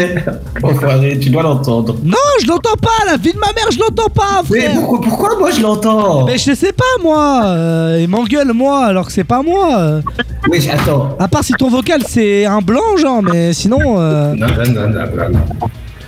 Enfoiré, 0.64 1.20
tu 1.20 1.30
dois 1.30 1.44
l'entendre. 1.44 1.96
Non, 2.04 2.18
je 2.42 2.48
l'entends 2.48 2.76
pas, 2.82 3.06
la 3.06 3.18
vie 3.18 3.32
de 3.32 3.38
ma 3.38 3.54
mère, 3.54 3.70
je 3.72 3.78
l'entends 3.80 4.10
pas, 4.10 4.42
Mais 4.50 4.62
frère. 4.62 4.76
pourquoi, 4.80 5.02
pourquoi 5.02 5.38
moi 5.38 5.52
je 5.52 5.62
l'entends 5.62 6.26
Mais 6.26 6.40
je 6.40 6.56
sais 6.56 6.74
pas, 6.74 6.84
moi. 7.04 7.44
euh, 7.46 8.00
il 8.02 8.08
m'engueule, 8.10 8.52
moi, 8.54 8.86
alors 8.88 9.06
que 9.06 9.12
c'est 9.12 9.24
pas 9.24 9.44
moi. 9.44 10.00
Euh. 10.48 10.52
Oui, 10.52 10.70
attends. 10.72 11.16
À 11.20 11.28
part 11.28 11.44
si 11.44 11.54
ton 11.54 11.70
vocal 11.70 12.02
c'est 12.08 12.46
un 12.46 12.60
blanc, 12.62 12.98
genre, 13.00 13.22
mais 13.24 13.54
sinon. 13.54 14.00
euh, 14.00 14.34
Non, 14.36 14.48
non, 14.48 14.54
non, 14.74 14.90
non, 14.90 15.30
non. 15.30 15.40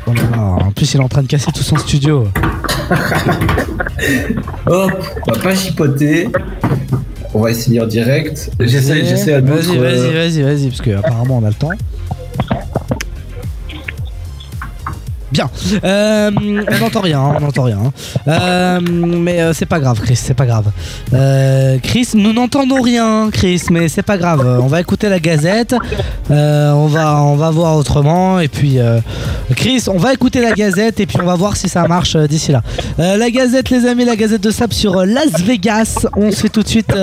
oh 0.07 0.14
là 0.14 0.22
là, 0.32 0.41
en 0.66 0.72
plus, 0.72 0.94
il 0.94 0.99
est 0.99 1.03
en 1.03 1.07
train 1.10 1.22
de 1.24 1.28
casser 1.28 1.52
tout 1.53 1.64
son 1.64 1.78
studio. 1.78 2.28
Hop, 4.68 4.91
on 5.28 5.32
va 5.32 5.40
pas 5.40 5.56
chipoter. 5.56 6.30
On 7.34 7.41
va 7.41 7.52
essayer 7.52 7.82
en 7.82 7.86
direct. 7.86 8.49
J'essaie, 8.60 9.06
j'essaie 9.06 9.34
à 9.34 9.41
Vas-y, 9.41 9.78
vas-y, 9.78 9.78
euh, 9.78 10.14
vas-y, 10.14 10.41
vas-y, 10.41 10.68
parce 10.70 10.82
que 10.82 10.91
apparemment 10.91 11.38
on 11.38 11.45
a 11.45 11.49
le 11.49 11.53
temps. 11.53 11.70
Bien. 15.32 15.50
Euh, 15.84 16.32
on 16.36 16.80
n'entend 16.80 17.02
rien, 17.02 17.22
on 17.22 17.40
n'entend 17.40 17.64
rien. 17.64 17.80
Euh, 18.28 18.80
mais 18.82 19.42
euh, 19.42 19.54
c'est 19.54 19.66
pas 19.66 19.80
grave, 19.80 20.00
Chris, 20.02 20.16
c'est 20.16 20.34
pas 20.34 20.46
grave. 20.46 20.66
Chris, 21.84 22.10
nous 22.16 22.34
n'entendons 22.34 22.82
rien, 22.82 23.30
Chris, 23.32 23.64
mais 23.70 23.88
c'est 23.90 24.04
pas 24.04 24.18
grave. 24.18 24.60
On 24.62 24.68
va 24.68 24.82
écouter 24.82 25.10
la 25.10 25.20
Gazette. 25.20 25.76
On 26.30 26.88
va, 26.88 27.22
on 27.24 27.36
va 27.36 27.50
voir 27.52 27.78
autrement. 27.78 28.40
Et 28.40 28.48
puis, 28.48 28.78
Chris, 29.56 29.84
on 29.88 29.98
va 29.98 30.14
écouter 30.14 30.42
la 30.42 30.52
Gazette 30.52 31.00
et 31.00 31.06
puis 31.06 31.18
on 31.22 31.26
va 31.26 31.36
voir 31.36 31.58
si 31.58 31.70
ça 31.70 31.88
marche 31.88 32.16
d'ici 32.16 32.52
là. 32.52 32.62
La 32.98 33.30
Gazette, 33.30 33.70
les 33.70 33.86
amis, 33.86 34.06
la 34.06 34.16
Gazette 34.16 34.42
de 34.42 34.52
Sable 34.52 34.74
sur 34.74 35.06
Las 35.06 35.42
Vegas. 35.42 36.08
On 36.16 36.32
se 36.32 36.38
fait 36.38 36.50
tout 36.50 36.64
de 36.64 36.68
suite 36.68 36.94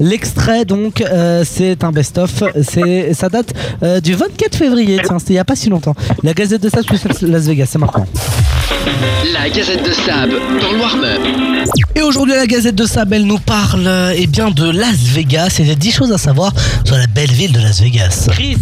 l'extrait. 0.00 0.64
Donc, 0.64 1.02
c'est 1.44 1.82
un 1.82 1.92
best-of. 1.92 2.44
Ça 3.12 3.28
date 3.28 3.52
du 4.02 4.14
24 4.14 4.56
février. 4.56 5.00
Tiens, 5.04 5.18
c'était 5.18 5.34
il 5.34 5.36
y 5.36 5.40
a 5.40 5.44
pas 5.44 5.56
si 5.56 5.70
longtemps. 5.70 5.94
La 6.22 6.34
Gazette 6.34 6.62
de 6.62 6.68
Sable 6.68 6.84
sur 6.86 7.28
Las 7.28 7.46
Vegas, 7.46 7.63
c'est 7.66 7.78
maintenant. 7.78 8.06
La 9.32 9.48
Gazette 9.48 9.84
de 9.84 9.92
Sab 9.92 10.30
dans 10.30 10.72
le 10.72 10.80
warm-up. 10.80 11.20
Et 11.94 12.02
aujourd'hui, 12.02 12.34
la 12.34 12.46
Gazette 12.46 12.74
de 12.74 12.86
Sable, 12.86 13.14
elle 13.14 13.26
nous 13.26 13.38
parle 13.38 13.88
eh 14.16 14.26
bien, 14.26 14.50
de 14.50 14.68
Las 14.70 14.96
Vegas 14.96 15.56
et 15.60 15.64
des 15.64 15.76
10 15.76 15.92
choses 15.92 16.12
à 16.12 16.18
savoir 16.18 16.52
sur 16.84 16.96
la 16.96 17.06
belle 17.06 17.30
ville 17.30 17.52
de 17.52 17.60
Las 17.60 17.80
Vegas. 17.80 18.28
Chris 18.30 18.56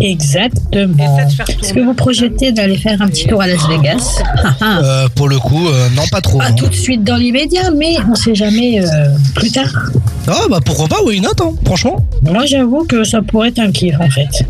Exactement. 0.00 1.18
Est-ce 1.18 1.74
que 1.74 1.80
vous 1.80 1.94
projetez 1.94 2.52
d'aller 2.52 2.76
faire 2.76 3.00
un 3.02 3.08
petit 3.08 3.26
tour 3.26 3.40
à 3.40 3.46
Las 3.46 3.66
Vegas 3.68 4.22
Ah, 4.44 4.54
ah. 4.60 4.80
Euh, 4.82 5.08
Pour 5.14 5.28
le 5.28 5.38
coup, 5.38 5.68
euh, 5.68 5.88
non, 5.94 6.02
pas 6.10 6.20
trop. 6.20 6.38
Pas 6.38 6.50
non. 6.50 6.56
tout 6.56 6.68
de 6.68 6.74
suite 6.74 7.04
dans 7.04 7.16
l'immédiat, 7.16 7.70
mais 7.70 7.96
on 8.10 8.14
sait 8.14 8.34
jamais 8.34 8.82
euh, 8.82 9.08
plus 9.34 9.50
tard. 9.50 9.90
Ah, 10.26 10.42
bah 10.50 10.60
pourquoi 10.64 10.88
pas, 10.88 10.98
oui, 11.04 11.20
note, 11.20 11.40
hein, 11.40 11.52
franchement. 11.64 12.04
Moi, 12.22 12.46
j'avoue 12.46 12.84
que 12.84 13.04
ça 13.04 13.22
pourrait 13.22 13.48
être 13.48 13.60
un 13.60 13.70
kiff, 13.70 13.94
en 14.00 14.10
fait. 14.10 14.44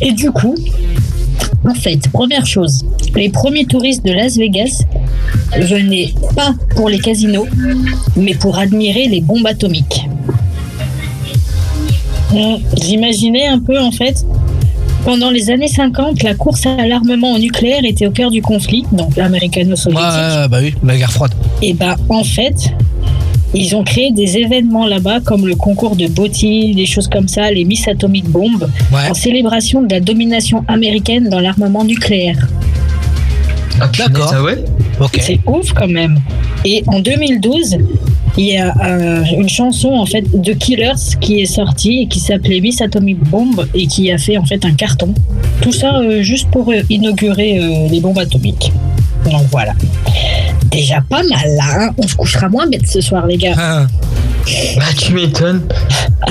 Et 0.00 0.12
du 0.12 0.30
coup, 0.30 0.54
en 1.64 1.74
fait, 1.74 2.08
première 2.12 2.46
chose, 2.46 2.84
les 3.14 3.28
premiers 3.30 3.64
touristes 3.66 4.04
de 4.04 4.12
Las 4.12 4.36
Vegas 4.36 4.82
venaient 5.58 6.12
pas 6.34 6.54
pour 6.76 6.88
les 6.88 6.98
casinos, 6.98 7.46
mais 8.16 8.34
pour 8.34 8.58
admirer 8.58 9.06
les 9.08 9.20
bombes 9.20 9.46
atomiques. 9.46 10.06
On- 12.34 12.60
J'imaginais 12.80 13.46
un 13.46 13.58
peu, 13.58 13.78
en 13.78 13.92
fait, 13.92 14.24
Pendant 15.04 15.30
les 15.32 15.50
années 15.50 15.66
50, 15.66 16.22
la 16.22 16.34
course 16.34 16.64
à 16.64 16.86
l'armement 16.86 17.36
nucléaire 17.36 17.84
était 17.84 18.06
au 18.06 18.12
cœur 18.12 18.30
du 18.30 18.40
conflit, 18.40 18.84
donc 18.92 19.16
l'américano-soviétique. 19.16 20.06
Ouais, 20.06 20.48
bah 20.48 20.58
oui, 20.62 20.74
la 20.84 20.96
guerre 20.96 21.10
froide. 21.10 21.32
Et 21.60 21.74
bah 21.74 21.96
en 22.08 22.22
fait, 22.22 22.54
ils 23.54 23.76
ont 23.76 23.84
créé 23.84 24.12
des 24.12 24.38
événements 24.38 24.86
là-bas 24.86 25.20
comme 25.20 25.46
le 25.46 25.54
concours 25.54 25.96
de 25.96 26.06
Botti, 26.06 26.74
des 26.74 26.86
choses 26.86 27.08
comme 27.08 27.28
ça, 27.28 27.50
les 27.50 27.64
Miss 27.64 27.86
Atomic 27.86 28.24
Bomb, 28.28 28.66
en 28.92 29.14
célébration 29.14 29.82
de 29.82 29.92
la 29.92 30.00
domination 30.00 30.64
américaine 30.68 31.28
dans 31.28 31.40
l'armement 31.40 31.84
nucléaire. 31.84 32.48
D'accord. 33.78 34.34
C'est 35.20 35.40
ouf 35.46 35.72
quand 35.72 35.88
même. 35.88 36.20
Et 36.64 36.82
en 36.86 37.00
2012, 37.00 37.78
il 38.38 38.46
y 38.46 38.56
a 38.56 38.74
euh, 38.84 39.24
une 39.36 39.48
chanson 39.48 39.88
en 39.90 40.06
fait 40.06 40.24
de 40.40 40.52
Killers 40.54 40.92
qui 41.20 41.40
est 41.40 41.46
sortie 41.46 42.02
et 42.02 42.06
qui 42.06 42.18
s'appelait 42.20 42.60
Miss 42.60 42.80
Atomic 42.80 43.18
Bomb 43.18 43.66
et 43.74 43.86
qui 43.86 44.10
a 44.10 44.18
fait 44.18 44.38
en 44.38 44.44
fait 44.44 44.64
un 44.64 44.72
carton. 44.72 45.12
Tout 45.60 45.72
ça 45.72 45.98
euh, 45.98 46.22
juste 46.22 46.50
pour 46.50 46.70
euh, 46.70 46.80
inaugurer 46.88 47.58
euh, 47.60 47.88
les 47.90 48.00
bombes 48.00 48.18
atomiques. 48.18 48.72
Donc 49.30 49.42
voilà. 49.50 49.72
Déjà 50.70 51.02
pas 51.08 51.22
mal 51.22 51.56
là. 51.56 51.64
hein. 51.86 51.90
On 51.98 52.06
se 52.08 52.14
couchera 52.14 52.48
moins 52.48 52.66
bête 52.66 52.86
ce 52.86 53.00
soir 53.00 53.26
les 53.26 53.36
gars. 53.36 53.86
Bah 54.76 54.82
tu 54.98 55.12
m'étonnes. 55.12 55.62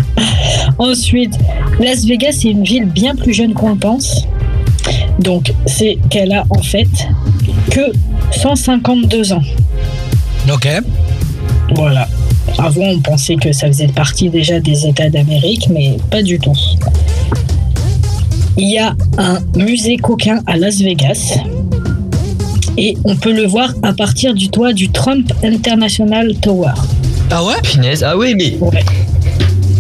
Ensuite, 0.78 1.38
Las 1.80 2.04
Vegas 2.06 2.42
est 2.46 2.50
une 2.50 2.64
ville 2.64 2.86
bien 2.86 3.16
plus 3.16 3.34
jeune 3.34 3.54
qu'on 3.54 3.70
le 3.70 3.76
pense. 3.78 4.26
Donc 5.20 5.54
c'est 5.68 5.98
qu'elle 6.10 6.34
a 6.34 6.44
en 6.50 6.62
fait 6.62 6.88
que 7.70 7.92
152 8.32 9.34
ans. 9.34 9.42
Ok. 10.52 10.68
Voilà. 11.76 12.08
Avant, 12.58 12.84
on 12.88 13.00
pensait 13.00 13.36
que 13.36 13.52
ça 13.52 13.68
faisait 13.68 13.88
partie 13.88 14.30
déjà 14.30 14.60
des 14.60 14.86
États 14.88 15.10
d'Amérique, 15.10 15.68
mais 15.70 15.98
pas 16.10 16.22
du 16.22 16.40
tout. 16.40 16.56
Il 18.58 18.70
y 18.70 18.78
a 18.78 18.94
un 19.18 19.40
musée 19.56 19.98
coquin 19.98 20.40
à 20.46 20.58
Las 20.58 20.78
Vegas. 20.80 21.38
Et 22.78 22.98
on 23.06 23.16
peut 23.16 23.34
le 23.34 23.46
voir 23.46 23.74
à 23.84 23.94
partir 23.94 24.34
du 24.34 24.50
toit 24.50 24.74
du 24.74 24.90
Trump 24.90 25.32
International 25.44 26.34
Tower. 26.42 26.74
Ah 27.30 27.44
ouais? 27.44 27.56
Punaise. 27.64 28.04
Ah 28.04 28.18
ouais, 28.18 28.34
mais. 28.36 28.58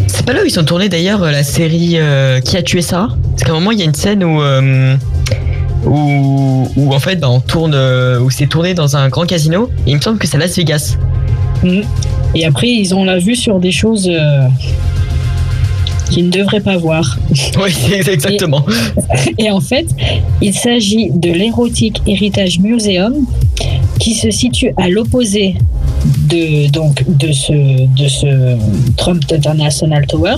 C'est 0.07 0.25
pas 0.25 0.33
là 0.33 0.41
où 0.43 0.45
ils 0.45 0.59
ont 0.59 0.63
tourné 0.63 0.87
d'ailleurs 0.89 1.23
euh, 1.23 1.31
la 1.31 1.43
série 1.43 1.93
euh, 1.95 2.39
Qui 2.41 2.57
a 2.57 2.61
tué 2.61 2.81
Sarah 2.81 3.09
Parce 3.31 3.43
qu'à 3.43 3.51
un 3.51 3.55
moment, 3.55 3.71
il 3.71 3.79
y 3.79 3.81
a 3.81 3.85
une 3.85 3.93
scène 3.95 4.23
où. 4.23 4.41
euh, 4.41 4.95
où, 5.85 6.67
où 6.75 6.93
en 6.93 6.99
fait, 6.99 7.15
bah, 7.15 7.29
on 7.29 7.39
tourne. 7.39 7.75
où 8.21 8.29
c'est 8.29 8.47
tourné 8.47 8.73
dans 8.73 8.95
un 8.97 9.09
grand 9.09 9.25
casino. 9.25 9.69
Et 9.87 9.91
il 9.91 9.95
me 9.97 10.01
semble 10.01 10.17
que 10.19 10.27
c'est 10.27 10.37
Las 10.37 10.55
Vegas. 10.55 10.97
Et 12.33 12.45
après, 12.45 12.69
ils 12.69 12.95
ont 12.95 13.03
la 13.03 13.17
vue 13.17 13.35
sur 13.35 13.59
des 13.59 13.71
choses 13.71 14.09
euh, 14.09 14.47
qu'ils 16.09 16.25
ne 16.25 16.31
devraient 16.31 16.61
pas 16.61 16.77
voir. 16.77 17.17
Oui, 17.61 17.73
exactement. 17.93 18.65
Et, 19.37 19.51
en 19.51 19.59
fait, 19.59 19.87
il 20.41 20.53
s'agit 20.53 21.09
de 21.11 21.31
l'Erotic 21.31 22.01
Heritage 22.07 22.59
Museum 22.59 23.13
qui 23.99 24.15
se 24.15 24.31
situe 24.31 24.73
à 24.77 24.89
l'opposé 24.89 25.55
de, 26.29 26.69
donc, 26.71 27.03
de, 27.07 27.31
ce, 27.31 27.53
de 27.85 28.07
ce 28.07 28.57
Trump 28.97 29.23
International 29.31 30.07
Tower. 30.07 30.37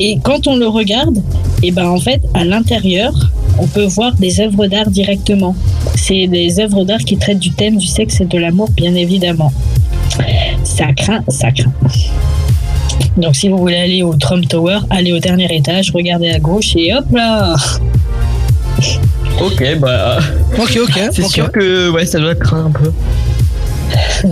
Et 0.00 0.18
quand 0.22 0.46
on 0.48 0.56
le 0.56 0.66
regarde, 0.66 1.22
et 1.62 1.70
ben 1.70 1.88
en 1.88 2.00
fait, 2.00 2.22
à 2.34 2.44
l'intérieur, 2.44 3.12
on 3.58 3.66
peut 3.66 3.84
voir 3.84 4.14
des 4.14 4.40
œuvres 4.40 4.66
d'art 4.66 4.90
directement. 4.90 5.54
C'est 5.94 6.26
des 6.26 6.58
œuvres 6.58 6.84
d'art 6.84 7.00
qui 7.00 7.16
traitent 7.16 7.38
du 7.38 7.50
thème 7.50 7.76
du 7.76 7.86
sexe 7.86 8.20
et 8.20 8.24
de 8.24 8.38
l'amour, 8.38 8.70
bien 8.70 8.94
évidemment. 8.94 9.52
Ça 10.64 10.92
craint, 10.96 11.22
ça 11.28 11.50
craint. 11.50 11.72
Donc 13.16 13.34
si 13.36 13.48
vous 13.48 13.58
voulez 13.58 13.76
aller 13.76 14.02
au 14.02 14.14
Trump 14.14 14.46
Tower, 14.48 14.78
allez 14.90 15.12
au 15.12 15.18
dernier 15.18 15.54
étage, 15.54 15.90
regardez 15.92 16.30
à 16.30 16.38
gauche 16.38 16.74
et 16.76 16.94
hop 16.94 17.04
là 17.12 17.56
Ok, 19.40 19.78
bah. 19.80 20.18
Ok, 20.58 20.78
ok. 20.82 21.00
C'est 21.12 21.24
ok. 21.24 21.30
sûr 21.30 21.52
que 21.52 21.90
ouais, 21.90 22.04
ça 22.06 22.18
doit 22.20 22.34
craindre 22.34 22.66
un 22.66 22.70
peu. 22.70 22.92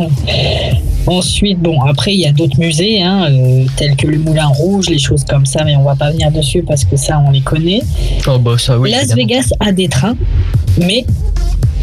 Ensuite, 1.06 1.58
bon, 1.60 1.80
après, 1.82 2.12
il 2.12 2.20
y 2.20 2.26
a 2.26 2.32
d'autres 2.32 2.58
musées, 2.60 3.02
hein, 3.02 3.26
euh, 3.30 3.64
tels 3.76 3.96
que 3.96 4.06
le 4.06 4.18
Moulin 4.18 4.46
Rouge, 4.48 4.90
les 4.90 4.98
choses 4.98 5.24
comme 5.24 5.46
ça, 5.46 5.64
mais 5.64 5.74
on 5.76 5.82
va 5.84 5.96
pas 5.96 6.10
venir 6.10 6.30
dessus 6.30 6.62
parce 6.62 6.84
que 6.84 6.96
ça, 6.96 7.22
on 7.26 7.30
les 7.30 7.40
connaît. 7.40 7.80
Oh 8.26 8.38
bah 8.38 8.56
ça 8.58 8.78
oui. 8.78 8.90
Las 8.90 9.04
évidemment. 9.04 9.22
Vegas 9.22 9.48
a 9.60 9.72
des 9.72 9.88
trains, 9.88 10.16
mais 10.78 11.06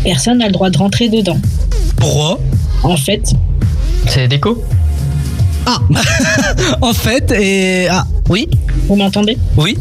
personne 0.04 0.38
n'a 0.38 0.46
le 0.46 0.52
droit 0.52 0.70
de 0.70 0.78
rentrer 0.78 1.10
dedans. 1.10 1.38
Pourquoi? 1.98 2.40
En 2.84 2.98
fait, 2.98 3.34
C'est 4.08 4.28
déco 4.28 4.64
Ah 5.66 5.80
En 6.82 6.94
fait, 6.94 7.32
et. 7.32 7.88
Ah, 7.90 8.06
oui 8.30 8.48
vous 8.88 8.96
m'entendez? 8.96 9.38
Oui. 9.58 9.78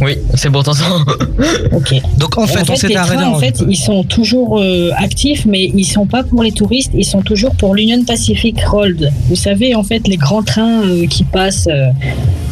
Oui, 0.00 0.16
c'est 0.34 0.48
bon, 0.48 0.62
t'entends. 0.62 1.04
Ok. 1.72 1.94
Donc 2.18 2.36
en 2.38 2.46
fait, 2.46 2.60
on 2.68 2.72
arrêté 2.72 2.94
trains, 2.94 3.28
en- 3.28 3.36
en 3.36 3.38
fait, 3.38 3.62
ils 3.68 3.76
sont 3.76 4.02
toujours 4.02 4.58
euh, 4.58 4.90
actifs, 4.96 5.44
mais 5.46 5.70
ils 5.74 5.84
sont 5.84 6.06
pas 6.06 6.22
pour 6.24 6.42
les 6.42 6.50
touristes, 6.52 6.90
ils 6.94 7.04
sont 7.04 7.20
toujours 7.22 7.54
pour 7.54 7.74
l'Union 7.74 8.02
Pacific 8.04 8.60
Road. 8.64 9.12
Vous 9.28 9.36
savez, 9.36 9.74
en 9.74 9.82
fait, 9.84 10.08
les 10.08 10.16
grands 10.16 10.42
trains 10.42 10.82
euh, 10.82 11.06
qui 11.06 11.22
passent 11.24 11.68
euh, 11.70 11.90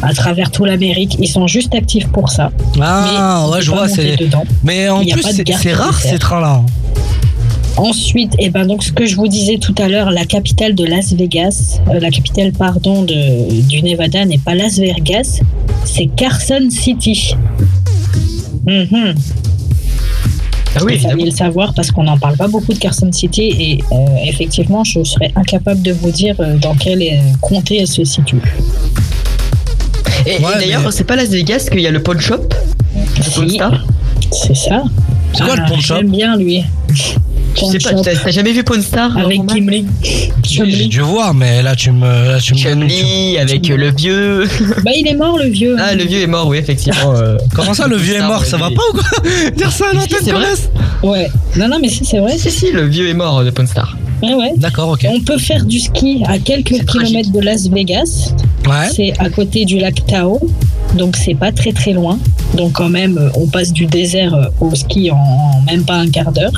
à 0.01 0.13
travers 0.13 0.51
toute 0.51 0.67
l'Amérique, 0.67 1.17
ils 1.19 1.27
sont 1.27 1.47
juste 1.47 1.73
actifs 1.75 2.07
pour 2.07 2.29
ça. 2.29 2.51
Ah, 2.79 3.43
Mais 3.47 3.53
ouais, 3.55 3.61
je 3.61 3.71
vois, 3.71 3.87
c'est. 3.89 4.15
dedans. 4.15 4.43
Mais 4.63 4.87
en 4.89 5.03
plus, 5.03 5.23
c'est 5.61 5.73
rare 5.73 5.99
ces 5.99 6.19
trains-là. 6.19 6.61
Ensuite, 7.77 8.33
et 8.37 8.49
ben 8.49 8.67
donc 8.67 8.83
ce 8.83 8.91
que 8.91 9.05
je 9.05 9.15
vous 9.15 9.27
disais 9.27 9.57
tout 9.57 9.73
à 9.79 9.87
l'heure, 9.87 10.11
la 10.11 10.25
capitale 10.25 10.75
de 10.75 10.85
Las 10.85 11.11
Vegas, 11.13 11.79
euh, 11.89 11.99
la 11.99 12.11
capitale 12.11 12.51
pardon 12.51 13.01
de, 13.01 13.61
du 13.63 13.81
Nevada 13.81 14.25
n'est 14.25 14.37
pas 14.37 14.53
Las 14.53 14.77
Vegas, 14.77 15.39
c'est 15.83 16.05
Carson 16.15 16.69
City. 16.69 17.35
Mhm. 18.67 19.15
Ah 20.75 20.79
oui, 20.83 20.93
Il 20.95 20.99
fallait 21.01 21.25
le 21.25 21.31
savoir 21.31 21.73
parce 21.75 21.91
qu'on 21.91 22.03
n'en 22.03 22.17
parle 22.17 22.35
pas 22.37 22.47
beaucoup 22.47 22.73
de 22.73 22.79
Carson 22.79 23.11
City 23.11 23.53
et 23.59 23.83
euh, 23.91 23.95
effectivement, 24.27 24.83
je 24.83 25.03
serais 25.03 25.31
incapable 25.35 25.81
de 25.81 25.91
vous 25.93 26.11
dire 26.11 26.35
euh, 26.39 26.57
dans 26.57 26.75
quel 26.75 27.01
comté 27.41 27.79
elle 27.79 27.87
se 27.87 28.03
situe. 28.03 28.41
Et, 30.25 30.35
et 30.35 30.39
d'ailleurs, 30.59 30.91
c'est 30.93 31.03
pas 31.03 31.15
Las 31.15 31.29
Vegas 31.29 31.67
qu'il 31.71 31.81
y 31.81 31.87
a 31.87 31.91
le 31.91 32.01
pawn 32.01 32.19
shop? 32.19 32.49
Si. 33.19 33.49
Star 33.49 33.85
C'est 34.31 34.55
ça. 34.55 34.83
C'est 35.33 35.43
quoi 35.43 35.55
le 35.55 35.63
Ah, 35.65 35.69
pawn 35.69 35.81
shop? 35.81 35.95
J'aime 35.97 36.11
bien 36.11 36.37
lui. 36.37 36.63
Je 37.55 37.65
sais 37.65 37.77
pas, 37.79 38.01
t'as 38.01 38.15
t'as 38.15 38.31
jamais 38.31 38.51
vu 38.51 38.63
Pawn 38.63 38.81
Star 38.81 39.17
Avec 39.17 39.41
Gimli. 39.49 39.85
J'ai 40.43 40.87
dû 40.87 41.01
voir, 41.01 41.33
mais 41.33 41.61
là 41.61 41.75
tu 41.75 41.91
me. 41.91 42.05
Là, 42.33 42.39
tu 42.39 42.53
me 42.53 43.39
avec 43.39 43.69
euh, 43.69 43.77
le 43.77 43.91
vieux. 43.91 44.47
Bah 44.83 44.91
il 44.95 45.07
est 45.07 45.15
mort 45.15 45.37
le 45.37 45.49
vieux. 45.49 45.75
Ah, 45.79 45.95
le 45.95 46.03
vieux 46.03 46.21
est 46.21 46.27
mort, 46.27 46.47
oui, 46.47 46.57
effectivement. 46.57 47.13
euh. 47.15 47.37
Comment 47.55 47.73
ça, 47.73 47.87
le 47.87 47.97
vieux 47.97 48.15
est 48.15 48.21
mort 48.27 48.43
Ça 48.45 48.57
va 48.57 48.69
pas 48.69 48.81
ou 48.91 48.93
quoi? 48.93 49.49
Dire 49.55 49.71
ça 49.71 49.85
à 49.91 49.93
l'antenne 49.93 50.19
comme 50.25 51.09
Ouais. 51.11 51.29
Non 51.57 51.67
non 51.67 51.77
mais 51.81 51.89
si 51.89 52.05
c'est 52.05 52.19
vrai. 52.19 52.37
Si, 52.37 52.49
si, 52.51 52.71
le 52.71 52.87
vieux 52.87 53.09
est 53.09 53.13
mort 53.13 53.39
euh, 53.39 53.43
de 53.45 53.49
Pawn 53.49 53.67
Star. 53.67 53.97
Ouais, 54.21 54.33
ouais. 54.35 54.53
D'accord, 54.55 54.89
ok. 54.89 55.05
On 55.09 55.19
peut 55.19 55.37
faire 55.37 55.65
du 55.65 55.79
ski 55.79 56.23
à 56.27 56.39
quelques 56.39 56.85
kilomètres 56.85 57.31
de 57.31 57.41
Las 57.41 57.67
Vegas. 57.69 58.33
Ouais. 58.65 58.89
C'est 58.95 59.13
à 59.19 59.29
côté 59.29 59.65
du 59.65 59.79
lac 59.79 60.05
Tahoe. 60.05 60.39
Donc 60.95 61.17
c'est 61.17 61.35
pas 61.35 61.51
très 61.51 61.73
très 61.73 61.91
loin. 61.91 62.17
Donc 62.55 62.73
quand 62.73 62.89
même, 62.89 63.19
on 63.35 63.47
passe 63.47 63.73
du 63.73 63.85
désert 63.85 64.51
au 64.61 64.73
ski 64.73 65.11
en 65.11 65.61
même 65.65 65.83
pas 65.83 65.95
un 65.95 66.09
quart 66.09 66.31
d'heure. 66.31 66.53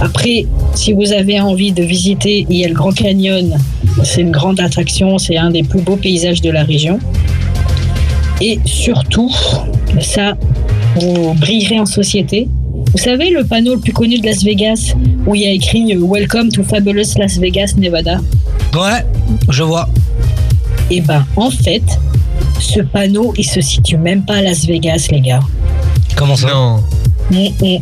Après, 0.00 0.46
si 0.74 0.92
vous 0.94 1.12
avez 1.12 1.40
envie 1.40 1.72
de 1.72 1.82
visiter, 1.82 2.46
il 2.48 2.56
y 2.56 2.64
a 2.64 2.68
le 2.68 2.74
Grand 2.74 2.92
Canyon. 2.92 3.58
C'est 4.02 4.22
une 4.22 4.30
grande 4.30 4.58
attraction, 4.58 5.18
c'est 5.18 5.36
un 5.36 5.50
des 5.50 5.62
plus 5.62 5.82
beaux 5.82 5.96
paysages 5.96 6.40
de 6.40 6.50
la 6.50 6.64
région. 6.64 6.98
Et 8.40 8.58
surtout, 8.64 9.30
ça, 10.00 10.34
vous 10.96 11.34
brillerez 11.34 11.80
en 11.80 11.86
société. 11.86 12.48
Vous 12.92 12.98
savez 12.98 13.30
le 13.30 13.44
panneau 13.44 13.74
le 13.74 13.80
plus 13.80 13.92
connu 13.92 14.18
de 14.18 14.26
Las 14.26 14.42
Vegas 14.42 14.94
où 15.26 15.34
il 15.34 15.42
y 15.42 15.46
a 15.46 15.50
écrit 15.50 15.94
euh, 15.94 16.00
Welcome 16.02 16.50
to 16.50 16.64
Fabulous 16.64 17.18
Las 17.18 17.38
Vegas, 17.38 17.74
Nevada 17.76 18.20
Ouais, 18.74 19.04
je 19.50 19.62
vois. 19.62 19.88
Et 20.90 21.00
ben 21.00 21.24
en 21.36 21.50
fait, 21.50 21.82
ce 22.58 22.80
panneau 22.80 23.32
il 23.36 23.44
se 23.44 23.60
situe 23.60 23.98
même 23.98 24.24
pas 24.24 24.36
à 24.36 24.42
Las 24.42 24.66
Vegas, 24.66 25.08
les 25.10 25.20
gars. 25.20 25.40
Comment 26.16 26.36
ça? 26.36 26.48
Non. 26.48 26.76
Mm, 27.30 27.48
mm. 27.60 27.78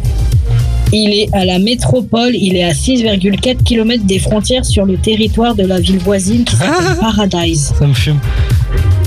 Il 0.93 1.11
est 1.13 1.29
à 1.35 1.45
la 1.45 1.59
métropole, 1.59 2.35
il 2.35 2.57
est 2.57 2.65
à 2.65 2.73
6,4 2.73 3.63
km 3.63 4.05
des 4.05 4.19
frontières 4.19 4.65
sur 4.65 4.85
le 4.87 4.97
territoire 4.97 5.55
de 5.55 5.65
la 5.65 5.79
ville 5.81 5.99
voisine 5.99 6.45
qui 6.45 6.57
s'appelle 6.57 6.97
Paradise. 7.01 7.73
Ça 7.79 7.87
me 7.87 7.93
fume. 7.95 8.19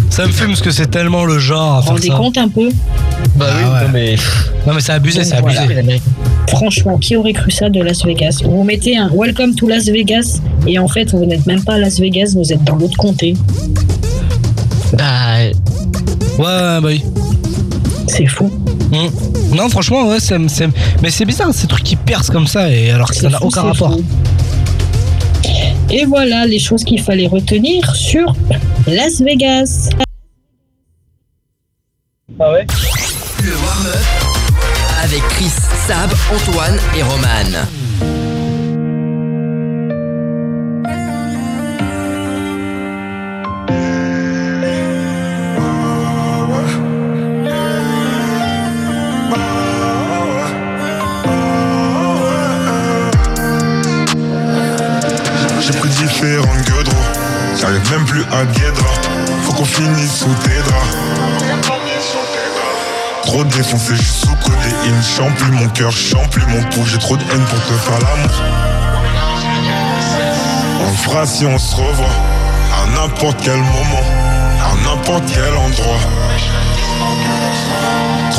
Ça 0.10 0.28
me 0.28 0.32
fume 0.32 0.48
parce 0.50 0.62
que 0.62 0.72
c'est 0.72 0.92
tellement 0.92 1.24
le 1.26 1.40
genre 1.40 1.78
à 1.78 1.82
Vous 1.82 1.82
vous 1.82 1.86
faire 1.86 1.94
rendez 1.96 2.08
ça. 2.10 2.16
compte 2.16 2.38
un 2.38 2.50
peu 2.50 2.70
Bah 3.36 3.48
oui, 3.56 3.62
Ah 3.66 3.72
ouais. 3.74 3.82
non, 3.86 3.90
mais. 3.94 4.16
Non 4.68 4.74
mais 4.74 4.82
c'est 4.82 4.92
abusé, 4.92 5.24
c'est 5.24 5.36
abusé. 5.36 5.60
voilà. 5.66 5.82
Franchement, 6.50 6.98
qui 6.98 7.16
aurait 7.16 7.34
cru 7.34 7.50
ça 7.50 7.70
de 7.70 7.82
Las 7.82 8.04
Vegas? 8.06 8.42
Vous 8.44 8.64
mettez 8.64 8.98
un 8.98 9.10
Welcome 9.14 9.56
to 9.56 9.68
Las 9.68 9.86
Vegas 9.86 10.40
et 10.68 10.78
en 10.78 10.88
fait 10.88 11.12
vous 11.12 11.26
n'êtes 11.26 11.46
même 11.48 11.64
pas 11.64 11.76
à 11.76 11.78
Las 11.80 12.00
Vegas, 12.00 12.34
vous 12.36 12.52
êtes 12.52 12.64
dans 12.66 12.76
l'autre 12.76 12.98
comté. 12.98 13.36
Bah. 14.98 15.38
Ouais, 15.40 15.52
ouais, 16.40 16.46
bah 16.46 16.80
oui. 16.84 17.04
C'est 18.08 18.26
fou. 18.28 18.52
Mm. 18.92 19.08
Non, 19.52 19.70
franchement, 19.70 20.08
ouais, 20.10 20.20
c'est, 20.20 20.38
c'est- 20.50 20.70
mais 21.02 21.10
c'est 21.12 21.26
bizarre, 21.26 21.54
ces 21.54 21.68
trucs 21.68 21.84
qui 21.84 21.96
percent 21.96 22.32
comme 22.32 22.48
ça, 22.48 22.70
et 22.70 22.92
alors 22.92 23.10
que 23.10 23.16
ça 23.16 23.30
n'a 23.30 23.42
aucun 23.44 23.62
rapport. 23.64 23.94
fou. 23.94 24.04
Et 25.90 26.06
voilà 26.06 26.46
les 26.46 26.60
choses 26.60 26.84
qu'il 26.86 27.02
fallait 27.02 27.28
retenir 27.28 27.94
sur 27.96 28.34
Las 28.88 29.20
Vegas. 29.22 29.90
Ah 32.40 32.52
ouais? 32.54 32.66
Le 33.44 33.52
avec 35.04 35.22
Chris, 35.30 35.50
Sab, 35.88 36.10
Antoine 36.34 36.78
et 36.98 37.04
Roman. 37.04 37.66
Finisse 59.74 60.20
sous 60.20 60.34
tes 60.44 60.62
draps. 60.70 60.98
Trop 63.24 63.44
défoncé, 63.46 63.96
je 63.96 64.02
suis 64.02 64.28
sous 64.28 64.36
codéine. 64.36 65.02
Chante 65.02 65.34
plus 65.36 65.52
mon 65.52 65.70
cœur, 65.70 65.92
chante 65.92 66.30
plus 66.30 66.46
mon 66.48 66.62
pouls. 66.64 66.86
J'ai 66.86 67.00
trop 67.00 67.16
de 67.16 67.24
haine 67.24 67.46
pour 67.46 67.60
te 67.60 67.74
faire 67.74 68.00
l'amour. 68.00 68.32
On 70.82 70.94
fera 70.98 71.26
si 71.26 71.46
on 71.46 71.58
se 71.58 71.76
revoit. 71.76 72.06
À 72.84 72.88
n'importe 72.90 73.38
quel 73.42 73.58
moment, 73.58 74.06
à 74.62 74.76
n'importe 74.84 75.24
quel 75.34 75.54
endroit. 75.54 76.02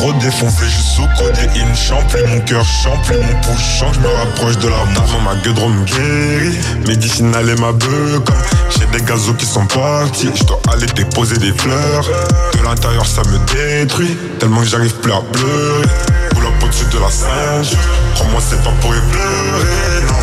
Trop 0.02 0.12
défoncé, 0.14 0.64
je 0.64 0.68
suis 0.68 0.96
sous 0.96 1.06
codéine. 1.16 1.76
Chante 1.76 2.08
plus 2.08 2.26
mon 2.26 2.40
cœur, 2.40 2.64
chante 2.64 3.00
plus 3.04 3.18
mon 3.18 3.40
pouls. 3.40 3.56
Chante, 3.56 3.94
je 3.94 4.00
me 4.00 4.08
rapproche 4.08 4.58
de 4.58 4.66
la 4.66 4.84
mort. 4.84 5.20
Ma 5.22 5.36
gueule 5.36 5.54
me 5.70 5.84
guérit, 5.84 6.58
médicinale 6.88 7.50
et 7.50 7.54
ma 7.54 7.70
beuh 7.70 8.18
comme 8.26 8.34
J'ai 8.70 8.84
des 8.86 9.00
gazos 9.04 9.34
qui 9.34 9.46
sont 9.46 9.64
partis, 9.64 10.28
je 10.34 10.42
dois 10.42 10.58
aller 10.72 10.86
déposer 10.86 11.36
des 11.36 11.52
fleurs. 11.52 12.04
De 12.52 12.64
l'intérieur, 12.64 13.06
ça 13.06 13.22
me 13.28 13.38
détruit, 13.54 14.18
tellement 14.40 14.62
que 14.62 14.66
j'arrive 14.66 14.92
plus 14.94 15.12
à 15.12 15.20
pleurer. 15.20 15.86
Boule 16.34 16.46
up 16.46 16.64
au-dessus 16.64 16.86
de 16.86 16.98
la 16.98 17.08
ceinture, 17.08 17.78
crois-moi, 18.16 18.40
c'est 18.44 18.60
pas 18.60 18.72
pour 18.80 18.96
y 18.96 19.00
pleurer, 19.12 20.02
non. 20.08 20.14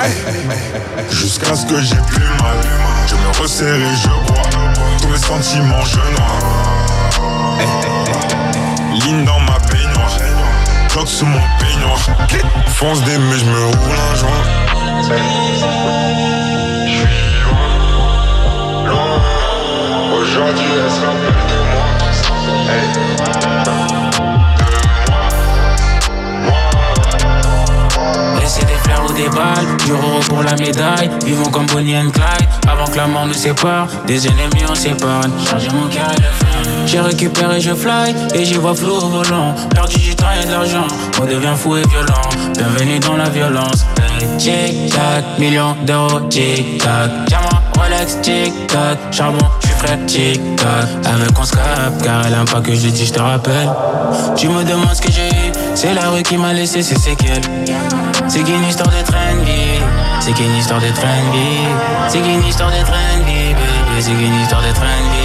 Hey, 0.00 0.12
hey, 0.28 0.28
hey, 0.28 0.38
hey. 0.98 1.04
Jusqu'à 1.10 1.56
ce 1.56 1.66
que 1.66 1.80
j'ai 1.80 1.96
plus 2.06 2.22
mal, 2.40 2.56
je 3.08 3.16
me 3.16 3.30
resserre 3.42 3.74
et 3.74 3.96
je 4.00 4.06
bois. 4.32 4.42
Tous 5.02 5.08
mes 5.08 5.18
sentiments, 5.18 5.84
je 5.84 5.96
noie. 5.96 6.64
Ligne 8.94 9.24
dans 9.24 9.40
ma 9.40 9.58
baignoire, 9.58 10.16
bloc 10.92 11.08
sous 11.08 11.26
mon 11.26 11.40
peignoir. 11.58 11.98
Fonce 12.68 13.02
des 13.02 13.18
mais 13.18 13.38
je 13.38 13.44
me 13.44 13.64
roule 13.64 13.98
un 14.12 14.14
joint. 14.14 14.44
Je 16.86 16.92
suis 16.92 17.42
loin, 17.44 17.74
loin. 18.86 19.20
Aujourd'hui, 20.16 20.70
elle 20.76 20.90
se 20.92 21.00
rappelle 21.04 21.42
de 21.50 21.58
moi. 21.72 21.86
Hey. 22.70 22.86
Laisser 28.40 28.64
des 28.64 28.78
fleurs 28.84 29.04
ou 29.10 29.12
des 29.12 29.28
balles, 29.28 29.76
du 29.84 29.92
pour 30.28 30.42
la 30.44 30.54
médaille. 30.54 31.10
Vivons 31.24 31.50
comme 31.50 31.66
Bonnie 31.66 31.96
and 31.98 32.10
Clyde, 32.10 32.48
avant 32.68 32.86
que 32.86 32.96
la 32.96 33.08
mort 33.08 33.26
nous 33.26 33.34
sépare. 33.34 33.88
Des 34.06 34.28
ennemis 34.28 34.64
on 34.68 34.74
s'épargne, 34.76 35.32
changer 35.44 35.70
mon 35.70 35.88
cœur 35.88 36.12
et. 36.12 36.53
J'ai 36.86 37.00
récupéré, 37.00 37.60
je 37.60 37.74
fly, 37.74 38.14
et 38.34 38.44
j'y 38.44 38.54
vois 38.54 38.74
flou 38.74 38.92
au 38.92 39.08
volant. 39.08 39.54
Perdu 39.74 39.98
du 39.98 40.14
temps 40.14 40.26
et 40.40 40.46
de 40.46 40.50
l'argent, 40.52 40.86
on 41.20 41.24
devient 41.24 41.54
fou 41.56 41.76
et 41.76 41.82
violent. 41.88 42.28
Bienvenue 42.56 42.98
dans 43.00 43.16
la 43.16 43.28
violence. 43.28 43.84
Tic 44.38 44.90
tac, 44.90 45.24
millions 45.38 45.76
d'euros, 45.86 46.20
tic 46.30 46.78
tac. 46.78 47.10
Diamant, 47.26 47.62
Rolex, 47.76 48.20
tic 48.20 48.66
tac. 48.66 48.98
Charbon, 49.10 49.46
je 49.60 49.66
suis 49.66 49.76
frais, 49.76 49.98
tic 50.06 50.56
tac. 50.56 50.88
Avec 51.04 51.38
on 51.38 51.44
se 51.44 51.52
car 52.02 52.26
elle 52.26 52.34
aime 52.34 52.44
pas 52.44 52.60
que 52.60 52.74
je 52.74 52.88
dis, 52.88 53.06
je 53.06 53.12
te 53.12 53.20
rappelle. 53.20 53.68
Tu 54.36 54.48
me 54.48 54.62
demandes 54.64 54.94
ce 54.94 55.02
que 55.02 55.10
j'ai 55.10 55.28
eu, 55.28 55.52
c'est 55.74 55.94
la 55.94 56.10
rue 56.10 56.22
qui 56.22 56.36
m'a 56.36 56.52
laissé 56.52 56.82
ses 56.82 56.96
séquelles. 56.96 57.42
C'est 58.28 58.42
qu'une 58.42 58.64
histoire 58.64 58.88
de 58.88 59.02
train. 59.04 59.20
C'est 60.20 60.32
qu'une 60.32 60.54
histoire 60.56 60.80
de 60.80 60.88
train. 60.88 61.08
C'est 62.08 62.20
qu'une 62.20 62.44
histoire 62.44 62.70
de 62.70 62.82
train 62.84 63.18
baby. 63.26 63.54
C'est 64.00 64.12
qu'une 64.12 64.40
histoire 64.40 64.62
de 64.62 64.72
train. 64.72 65.23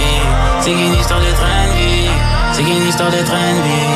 C'est 0.60 0.72
qu'une 0.72 0.94
histoire 0.94 1.20
de 1.20 1.32
train 1.32 1.66
de 1.66 1.72
vie. 1.78 2.10
C'est 2.52 2.62
qu'une 2.62 2.88
histoire 2.88 3.10
de 3.10 3.22
train 3.22 3.52
de 3.54 3.62
vie. 3.62 3.88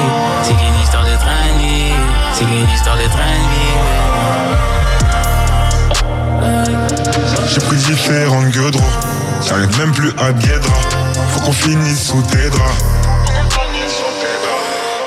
C'est 0.42 0.54
qu'une 0.54 0.80
histoire 0.82 1.04
de 1.04 1.16
train 1.16 1.46
de 1.52 1.58
vie. 1.58 1.92
C'est 2.32 2.44
qu'une 2.44 2.68
histoire 2.74 2.96
de 2.96 3.08
train 3.08 3.36
de 3.42 3.48
vie. 3.52 3.74
J'ai 7.52 7.60
pris 7.60 7.76
différentes 7.76 8.50
gueudres, 8.50 8.82
j'arrive 9.46 9.78
même 9.78 9.92
plus 9.92 10.12
à 10.18 10.32
Guédra. 10.32 10.74
Faut 11.30 11.40
qu'on 11.40 11.52
finisse 11.52 12.08
sous 12.08 12.22
tes 12.22 12.50
draps. 12.50 12.84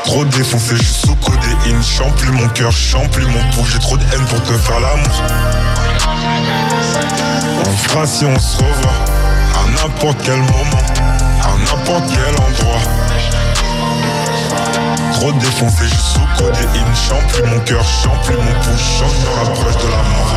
Trop 0.06 0.24
défoncé, 0.24 0.78
je 0.78 0.84
suis 0.84 1.08
sous 1.08 1.16
codéine. 1.16 1.84
Chante 1.84 2.16
plus 2.16 2.32
mon 2.32 2.48
cœur, 2.50 2.72
chante 2.72 3.12
plus 3.12 3.26
mon 3.26 3.44
pouls. 3.52 3.66
J'ai 3.70 3.80
trop 3.80 3.98
de 3.98 4.04
haine 4.14 4.26
pour 4.30 4.42
te 4.44 4.54
faire 4.54 4.80
l'amour. 4.80 5.22
On 7.66 7.78
fera 7.78 8.06
si 8.08 8.24
on 8.26 8.40
se 8.40 8.58
revoit. 8.58 8.94
À 9.56 9.84
n'importe 9.84 10.18
quel 10.24 10.38
moment, 10.38 10.84
quel 11.88 12.36
endroit. 12.36 12.82
Trop 15.14 15.32
défoncé, 15.34 15.86
je 15.86 15.90
suis 15.90 15.98
sous 15.98 16.28
codéine. 16.38 16.96
Chante 16.96 17.28
plus 17.32 17.44
mon 17.44 17.60
cœur, 17.62 17.84
chante 17.84 18.22
plus 18.24 18.36
mon 18.36 18.44
pouls. 18.44 18.78
Chante, 18.78 19.14
je 19.14 19.26
me 19.26 19.32
rapproche 19.36 19.78
de 19.78 19.90
la 19.90 19.98
mort. 19.98 20.34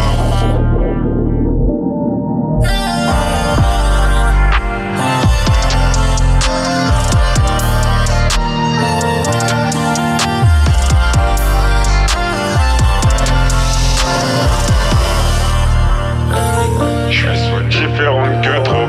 Différentes 17.68 18.40
gueudres, 18.42 18.72
j'arrive 18.72 18.79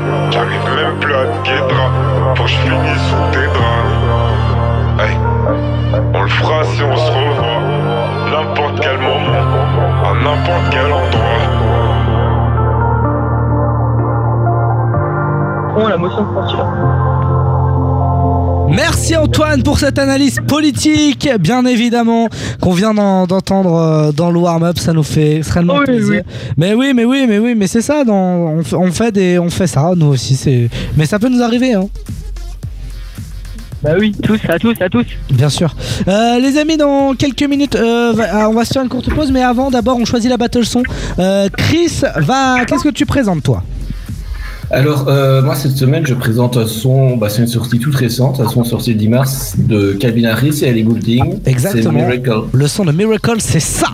plus 1.00 1.14
à 1.14 1.24
Guédra. 1.44 1.90
Faut 2.36 2.44
que 2.44 2.50
je 2.50 2.56
finisse 2.56 3.02
sous 3.08 3.24
tes 3.32 3.46
draps. 3.46 3.92
Hey. 5.00 5.16
On 6.14 6.22
le 6.22 6.28
fera 6.28 6.64
si 6.64 6.82
on 6.82 6.96
se 6.96 7.10
revoit, 7.10 7.60
n'importe 8.30 8.80
quel 8.80 8.98
moment, 8.98 9.42
à 10.04 10.14
n'importe 10.14 10.70
quel 10.70 10.86
endroit. 10.86 11.42
Oh, 15.76 15.88
la 15.88 15.96
motion 15.98 16.22
de 16.22 16.34
sortir. 16.34 16.66
Merci 18.70 19.16
Antoine 19.16 19.62
pour 19.62 19.78
cette 19.78 19.98
analyse 19.98 20.40
politique, 20.48 21.28
bien 21.40 21.66
évidemment, 21.66 22.28
qu'on 22.62 22.72
vient 22.72 22.94
d'en- 22.94 23.26
d'entendre 23.26 23.74
euh, 23.74 24.12
dans 24.12 24.30
le 24.30 24.38
warm-up, 24.38 24.78
ça 24.78 24.92
nous 24.94 25.02
fait 25.02 25.36
extrêmement 25.38 25.78
Oui, 25.78 25.84
plaisir. 25.84 26.22
Mais 26.56 26.72
oui, 26.72 26.92
mais 26.94 27.04
oui, 27.04 27.26
mais 27.28 27.38
oui, 27.38 27.54
mais 27.54 27.66
c'est 27.66 27.82
ça, 27.82 28.04
dans- 28.04 28.14
on, 28.14 28.62
fait- 28.62 28.76
on 28.76 28.90
fait 28.92 29.12
des, 29.12 29.38
on 29.38 29.50
fait 29.50 29.66
ça, 29.66 29.90
nous 29.96 30.06
aussi, 30.06 30.36
c'est, 30.36 30.70
mais 30.96 31.04
ça 31.04 31.18
peut 31.18 31.28
nous 31.28 31.42
arriver, 31.42 31.74
hein. 31.74 31.88
Bah 33.82 33.94
oui, 33.98 34.14
tous, 34.22 34.38
à 34.48 34.60
tous, 34.60 34.76
à 34.80 34.88
tous. 34.88 35.04
Bien 35.32 35.48
sûr. 35.48 35.74
Euh, 36.06 36.38
les 36.38 36.56
amis, 36.56 36.76
dans 36.76 37.14
quelques 37.14 37.42
minutes, 37.42 37.74
euh, 37.74 38.14
ah, 38.30 38.48
on 38.48 38.54
va 38.54 38.64
se 38.64 38.72
faire 38.72 38.82
une 38.82 38.88
courte 38.88 39.12
pause, 39.12 39.32
mais 39.32 39.42
avant, 39.42 39.72
d'abord, 39.72 39.96
on 40.00 40.04
choisit 40.04 40.30
la 40.30 40.36
battle 40.36 40.64
son. 40.64 40.84
Euh, 41.18 41.48
Chris, 41.56 42.02
va, 42.18 42.64
qu'est-ce 42.64 42.84
que 42.84 42.90
tu 42.90 43.06
présentes, 43.06 43.42
toi? 43.42 43.64
Alors, 44.72 45.06
euh, 45.08 45.42
moi, 45.42 45.54
cette 45.54 45.76
semaine, 45.76 46.06
je 46.06 46.14
présente 46.14 46.56
un 46.56 46.66
son, 46.66 47.18
bah, 47.18 47.28
c'est 47.28 47.42
une 47.42 47.46
sortie 47.46 47.78
toute 47.78 47.94
récente, 47.94 48.40
un 48.40 48.48
son 48.48 48.64
sorti 48.64 48.94
le 48.94 48.98
10 48.98 49.08
mars 49.08 49.54
de 49.58 49.92
Calvin 49.92 50.24
Harris 50.24 50.60
et 50.62 50.68
Ellie 50.68 50.82
Goulding. 50.82 51.40
Exactement. 51.44 52.00
C'est 52.00 52.06
Miracle. 52.06 52.44
Le 52.54 52.66
son 52.66 52.86
de 52.86 52.92
Miracle, 52.92 53.36
c'est 53.40 53.60
ça. 53.60 53.88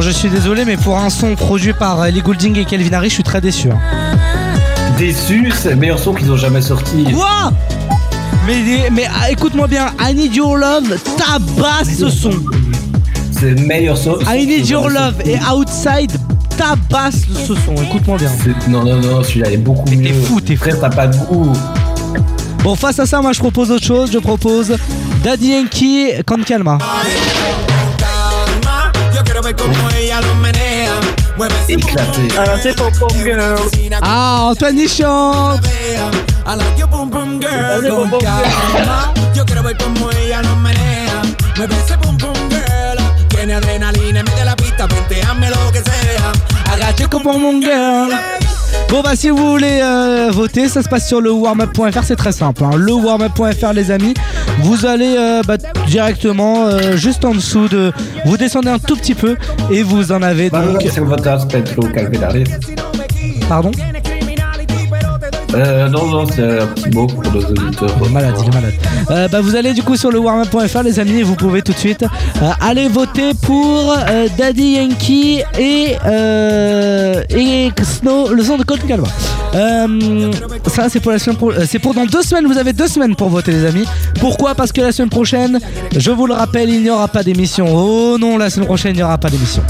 Alors, 0.00 0.12
je 0.12 0.16
suis 0.16 0.30
désolé, 0.30 0.64
mais 0.64 0.78
pour 0.78 0.96
un 0.96 1.10
son 1.10 1.34
produit 1.36 1.74
par 1.74 2.02
Ellie 2.06 2.22
Goulding 2.22 2.56
et 2.56 2.64
Calvin 2.64 2.90
Harris, 2.94 3.10
je 3.10 3.14
suis 3.16 3.22
très 3.22 3.42
déçu. 3.42 3.70
hein. 3.70 3.78
Déçu, 4.96 5.52
c'est 5.54 5.72
le 5.72 5.76
meilleur 5.76 5.98
son 5.98 6.14
qu'ils 6.14 6.32
ont 6.32 6.38
jamais 6.38 6.62
sorti. 6.62 7.04
Quoi? 7.12 7.52
Mais, 8.46 8.88
mais 8.90 9.06
ah, 9.14 9.30
écoute-moi 9.30 9.66
bien, 9.66 9.88
I 10.00 10.14
Need 10.14 10.34
Your 10.34 10.56
Love 10.56 10.96
tabasse 11.18 11.98
ce 11.98 12.08
son. 12.08 12.30
C'est 13.30 13.50
le 13.50 13.66
meilleur 13.66 13.98
son. 13.98 14.18
I 14.26 14.46
Need 14.46 14.66
Your 14.68 14.88
Love 14.88 15.16
et 15.26 15.36
Outside 15.52 16.12
tabasse 16.56 17.26
ce 17.46 17.54
son, 17.54 17.74
écoute-moi 17.82 18.16
bien. 18.16 18.30
Non, 18.68 18.82
non, 18.82 18.96
non, 19.02 19.22
celui-là 19.22 19.50
est 19.50 19.58
beaucoup 19.58 19.90
mieux. 19.90 20.04
T'es 20.04 20.14
fou, 20.14 20.40
t'es 20.40 20.56
Frère, 20.56 20.80
t'as 20.80 20.88
pas 20.88 21.08
de 21.08 21.16
goût. 21.26 21.52
Bon, 22.64 22.74
face 22.74 22.98
à 23.00 23.04
ça, 23.04 23.20
moi 23.20 23.34
je 23.34 23.38
propose 23.38 23.70
autre 23.70 23.84
chose, 23.84 24.10
je 24.10 24.18
propose 24.18 24.74
Daddy 25.22 25.48
Yankee, 25.48 26.22
Con 26.26 26.38
Calma. 26.46 26.78
Yo 29.50 29.89
Éclaté. 31.68 32.28
Alors 32.38 32.58
c'est 32.62 32.76
Pom 32.76 32.92
Pom 32.98 33.10
Girl. 33.22 33.56
Ah, 34.02 34.48
Antoine 34.50 34.78
il 34.78 34.88
chante. 34.88 35.68
Yo 39.34 39.44
quiero 39.46 39.62
ver 39.62 39.76
cómo 39.76 40.10
ella 40.10 40.42
nos 40.42 40.56
menea. 40.58 41.22
Mueve 41.56 41.74
ese 41.84 41.96
pum 41.98 42.16
pum 42.16 42.32
girl. 42.50 42.98
Tiene 43.28 43.54
adrenalina, 43.54 44.22
mete 44.22 44.44
la 44.44 44.56
pista, 44.56 44.86
venteame 44.86 45.50
lo 45.50 45.72
que 45.72 45.82
sea. 45.82 46.32
Pour 47.22 47.34
girl 47.60 48.49
Bon 48.90 49.02
bah 49.02 49.14
si 49.14 49.30
vous 49.30 49.36
voulez 49.36 49.78
euh, 49.80 50.30
voter, 50.32 50.68
ça 50.68 50.82
se 50.82 50.88
passe 50.88 51.06
sur 51.06 51.20
le 51.20 51.30
warmup.fr, 51.30 52.02
c'est 52.02 52.16
très 52.16 52.32
simple. 52.32 52.64
Hein. 52.64 52.70
Le 52.76 52.92
warmup.fr 52.92 53.72
les 53.72 53.92
amis, 53.92 54.14
vous 54.62 54.84
allez 54.84 55.14
euh, 55.16 55.42
bah, 55.46 55.58
directement 55.86 56.66
euh, 56.66 56.96
juste 56.96 57.24
en 57.24 57.32
dessous 57.32 57.68
de... 57.68 57.92
Vous 58.24 58.36
descendez 58.36 58.68
un 58.68 58.80
tout 58.80 58.96
petit 58.96 59.14
peu 59.14 59.36
et 59.70 59.84
vous 59.84 60.10
en 60.10 60.22
avez 60.22 60.50
Ma 60.50 60.66
donc... 60.66 60.82
Pardon? 63.48 63.70
Euh, 65.54 65.88
non, 65.88 66.06
non, 66.06 66.26
c'est 66.26 66.60
un 66.60 66.66
petit 66.68 66.90
mot 66.90 67.06
pour 67.06 67.22
nos 67.32 67.40
auditeurs. 67.40 67.90
Il 68.00 68.06
est 68.06 68.10
malade, 68.10 68.34
il 68.40 68.48
est 68.48 68.54
malade. 68.54 68.74
Euh, 69.10 69.28
bah, 69.28 69.40
vous 69.40 69.56
allez 69.56 69.72
du 69.74 69.82
coup 69.82 69.96
sur 69.96 70.10
le 70.12 70.18
warmup.fr 70.20 70.82
les 70.84 71.00
amis 71.00 71.18
et 71.18 71.22
vous 71.24 71.34
pouvez 71.34 71.60
tout 71.62 71.72
de 71.72 71.78
suite 71.78 72.04
euh, 72.04 72.50
aller 72.60 72.86
voter 72.88 73.32
pour 73.42 73.92
euh, 74.08 74.28
Daddy 74.38 74.74
Yankee 74.76 75.42
et, 75.58 75.96
euh, 76.06 77.22
et 77.30 77.70
Snow, 77.82 78.28
le 78.32 78.44
son 78.44 78.58
de 78.58 78.62
Colt 78.64 78.86
Calva. 78.86 79.08
Euh, 79.56 80.30
ça 80.68 80.88
c'est 80.88 81.00
pour 81.00 81.10
la 81.10 81.18
semaine 81.18 81.36
pro- 81.36 81.50
euh, 81.50 81.64
c'est 81.68 81.80
pour 81.80 81.94
dans 81.94 82.06
deux 82.06 82.22
semaines, 82.22 82.46
vous 82.46 82.56
avez 82.58 82.72
deux 82.72 82.86
semaines 82.86 83.16
pour 83.16 83.28
voter 83.28 83.50
les 83.50 83.64
amis. 83.66 83.84
Pourquoi? 84.20 84.54
Parce 84.54 84.70
que 84.70 84.80
la 84.80 84.92
semaine 84.92 85.08
prochaine, 85.10 85.58
je 85.96 86.12
vous 86.12 86.28
le 86.28 86.34
rappelle, 86.34 86.68
il 86.70 86.82
n'y 86.82 86.90
aura 86.90 87.08
pas 87.08 87.24
d'émission. 87.24 87.66
Oh 87.74 88.16
non, 88.20 88.38
la 88.38 88.50
semaine 88.50 88.66
prochaine 88.66 88.92
il 88.92 88.98
n'y 88.98 89.02
aura 89.02 89.18
pas 89.18 89.28
d'émission. 89.30 89.62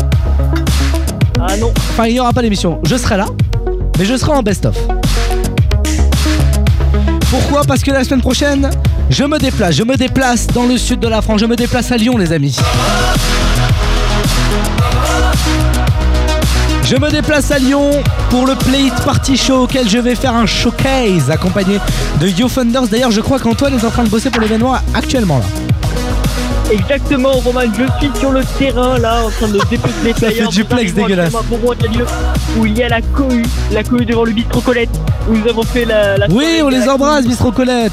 Ah 1.41 1.57
non. 1.57 1.73
Enfin 1.93 2.05
il 2.07 2.13
n'y 2.13 2.21
aura 2.21 2.35
pas 2.35 2.43
d'émission. 2.43 2.79
Je 2.85 2.97
serai 2.97 3.17
là, 3.17 3.25
mais 3.99 4.05
je 4.05 4.15
serai 4.19 4.33
en 4.33 4.43
best-of. 4.43 4.77
Pourquoi 7.31 7.63
Parce 7.63 7.83
que 7.83 7.93
la 7.93 8.03
semaine 8.03 8.21
prochaine, 8.21 8.69
je 9.09 9.23
me 9.23 9.39
déplace. 9.39 9.77
Je 9.77 9.85
me 9.85 9.97
déplace 9.97 10.49
dans 10.49 10.67
le 10.67 10.77
sud 10.77 10.99
de 10.99 11.07
la 11.07 11.23
France. 11.23 11.41
Je 11.41 11.47
me 11.47 11.55
déplace 11.55 11.93
à 11.93 11.97
Lyon, 11.97 12.19
les 12.19 12.33
amis. 12.33 12.57
Je 16.85 16.97
me 16.97 17.09
déplace 17.09 17.53
à 17.53 17.61
Lyon 17.61 17.93
pour 18.31 18.47
le 18.47 18.57
Play 18.57 18.87
It 18.87 18.95
Party 19.05 19.37
Show 19.37 19.63
auquel 19.63 19.89
je 19.89 19.99
vais 19.99 20.17
faire 20.17 20.35
un 20.35 20.47
showcase 20.47 21.31
accompagné 21.31 21.79
de 22.21 22.27
You 22.27 22.49
Thunders. 22.49 22.89
D'ailleurs, 22.89 23.13
je 23.13 23.21
crois 23.21 23.39
qu'Antoine 23.39 23.75
est 23.75 23.85
en 23.85 23.91
train 23.91 24.03
de 24.03 24.09
bosser 24.09 24.31
pour 24.31 24.41
l'événement 24.41 24.75
actuellement 24.93 25.39
là. 25.39 25.70
Exactement, 26.71 27.33
Roman, 27.33 27.63
je 27.77 28.07
suis 28.07 28.19
sur 28.21 28.31
le 28.31 28.43
terrain 28.59 28.99
là 28.99 29.25
en 29.25 29.31
train 29.31 29.49
de 29.49 29.59
dépecer 29.71 29.93
les 30.05 30.13
Ça 30.13 30.19
fait 30.21 30.27
flyers. 30.35 30.49
du 30.51 30.65
plex 30.65 30.93
Nous 30.95 31.03
arrivons 31.03 31.09
dégueulasse. 31.09 31.35
à 31.35 31.43
Beaumont-Calieu, 31.43 32.07
Où 32.59 32.67
il 32.67 32.79
y 32.79 32.83
a 32.83 32.89
la 32.89 33.01
cohue, 33.03 33.43
la 33.73 33.83
cohue 33.83 34.05
devant 34.05 34.25
le 34.25 34.33
bistrot 34.33 34.61
Colette, 34.61 34.91
où 35.29 35.37
nous 35.37 35.49
avons 35.49 35.63
fait 35.65 35.85
la. 35.85 36.17
la 36.17 36.27
Oui, 36.31 36.61
on 36.63 36.69
les 36.69 36.89
embrasse, 36.89 37.27
Bistro 37.27 37.51
Colette. 37.51 37.93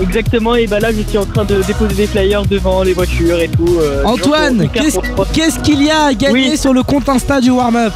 Exactement, 0.00 0.54
et 0.56 0.66
bah 0.66 0.80
là 0.80 0.88
je 0.92 1.02
suis 1.02 1.18
en 1.18 1.26
train 1.26 1.44
de 1.44 1.62
déposer 1.62 1.94
des 1.94 2.06
flyers 2.06 2.44
devant 2.46 2.82
les 2.82 2.92
voitures 2.94 3.38
et 3.40 3.48
tout. 3.48 3.78
euh, 3.80 4.02
Antoine, 4.04 4.68
qu'est-ce 4.72 5.58
qu'il 5.60 5.82
y 5.82 5.90
a 5.90 6.06
à 6.06 6.14
gagner 6.14 6.56
sur 6.56 6.72
le 6.72 6.82
compte 6.82 7.08
Insta 7.08 7.40
du 7.40 7.50
warm-up 7.50 7.92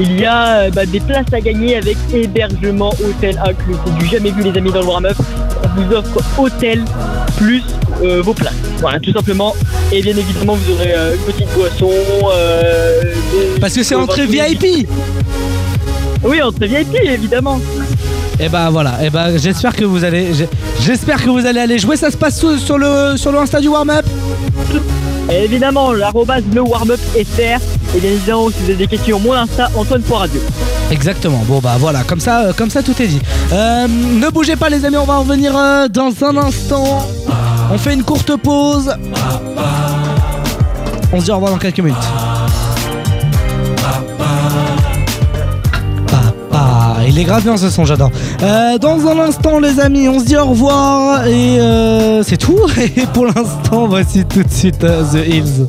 Il 0.00 0.18
y 0.18 0.24
a 0.24 0.46
euh, 0.60 0.70
bah, 0.70 0.86
des 0.86 1.00
places 1.00 1.26
à 1.32 1.40
gagner 1.40 1.76
avec 1.76 1.96
hébergement 2.14 2.90
hôtel 3.04 3.38
inclus. 3.44 3.74
C'est 3.84 3.94
du 3.98 4.06
jamais 4.06 4.30
vu 4.30 4.42
les 4.44 4.56
amis 4.56 4.70
dans 4.72 4.80
le 4.80 4.86
warm-up. 4.86 5.16
On 5.64 5.80
vous 5.82 5.92
offre 5.94 6.20
hôtel 6.38 6.84
plus 7.36 7.62
euh, 8.02 8.22
vos 8.22 8.34
places. 8.34 8.54
Voilà, 8.80 8.98
tout 9.00 9.12
simplement. 9.12 9.54
Et 9.92 10.02
bien 10.02 10.16
évidemment, 10.16 10.54
vous 10.54 10.72
aurez 10.74 10.92
euh, 10.94 11.14
une 11.14 11.32
petite 11.32 11.48
boisson. 11.54 11.90
euh, 12.34 13.02
des- 13.54 13.60
Parce 13.60 13.74
que 13.74 13.82
c'est 13.82 13.94
entrée 13.94 14.26
VIP. 14.26 14.88
Oui, 16.22 16.42
entrée 16.42 16.66
VIP, 16.66 16.94
évidemment. 17.04 17.60
Et 18.38 18.48
bah 18.50 18.68
voilà, 18.70 19.02
et 19.02 19.08
bah 19.08 19.36
j'espère 19.38 19.74
que 19.74 19.84
vous 19.84 20.04
allez 20.04 20.26
j'espère 20.84 21.24
que 21.24 21.30
vous 21.30 21.46
allez 21.46 21.60
aller 21.60 21.78
jouer. 21.78 21.96
Ça 21.96 22.10
se 22.10 22.16
passe 22.18 22.38
sur, 22.38 22.76
le 22.78 23.16
sur 23.16 23.32
le 23.32 23.38
Insta 23.38 23.60
du 23.60 23.68
warm-up? 23.68 24.04
Et 25.30 25.44
évidemment, 25.44 25.92
l'arrobase 25.92 26.44
le 26.54 26.60
warm-up. 26.60 27.00
Et 27.16 27.24
bien 27.24 28.10
évidemment, 28.10 28.48
si 28.50 28.56
vous 28.60 28.64
avez 28.70 28.74
des 28.76 28.86
questions, 28.86 29.18
mon 29.20 29.32
Insta, 29.32 29.70
Antoine.radio. 29.74 30.40
Exactement. 30.90 31.42
Bon 31.48 31.60
bah 31.60 31.76
voilà, 31.78 32.02
comme 32.04 32.20
ça, 32.20 32.52
comme 32.56 32.68
ça 32.70 32.82
tout 32.82 32.94
est 33.00 33.06
dit. 33.06 33.20
Euh, 33.52 33.86
ne 33.88 34.28
bougez 34.28 34.56
pas 34.56 34.68
les 34.68 34.84
amis, 34.84 34.98
on 34.98 35.04
va 35.06 35.14
en 35.14 35.20
revenir 35.22 35.56
euh, 35.56 35.88
dans 35.88 36.12
un 36.22 36.36
instant. 36.36 37.08
On 37.72 37.78
fait 37.78 37.94
une 37.94 38.02
courte 38.02 38.36
pause. 38.36 38.94
On 41.12 41.20
se 41.20 41.24
dit 41.24 41.30
au 41.30 41.34
revoir 41.34 41.52
dans 41.52 41.58
quelques 41.58 41.80
minutes. 41.80 41.96
Il 47.08 47.20
est 47.20 47.24
grave 47.24 47.44
bien 47.44 47.56
ce 47.56 47.70
son, 47.70 47.84
j'adore. 47.84 48.10
Euh, 48.42 48.78
dans 48.78 49.06
un 49.06 49.18
instant, 49.20 49.58
les 49.58 49.80
amis, 49.80 50.08
on 50.08 50.18
se 50.18 50.24
dit 50.24 50.36
au 50.36 50.44
revoir 50.46 51.26
et 51.26 51.58
euh, 51.58 52.22
c'est 52.22 52.36
tout. 52.36 52.58
Et 52.78 53.06
pour 53.14 53.24
l'instant, 53.26 53.86
voici 53.86 54.24
tout 54.26 54.42
de 54.42 54.50
suite 54.52 54.84
euh, 54.84 55.02
The 55.02 55.26
Hills. 55.26 55.66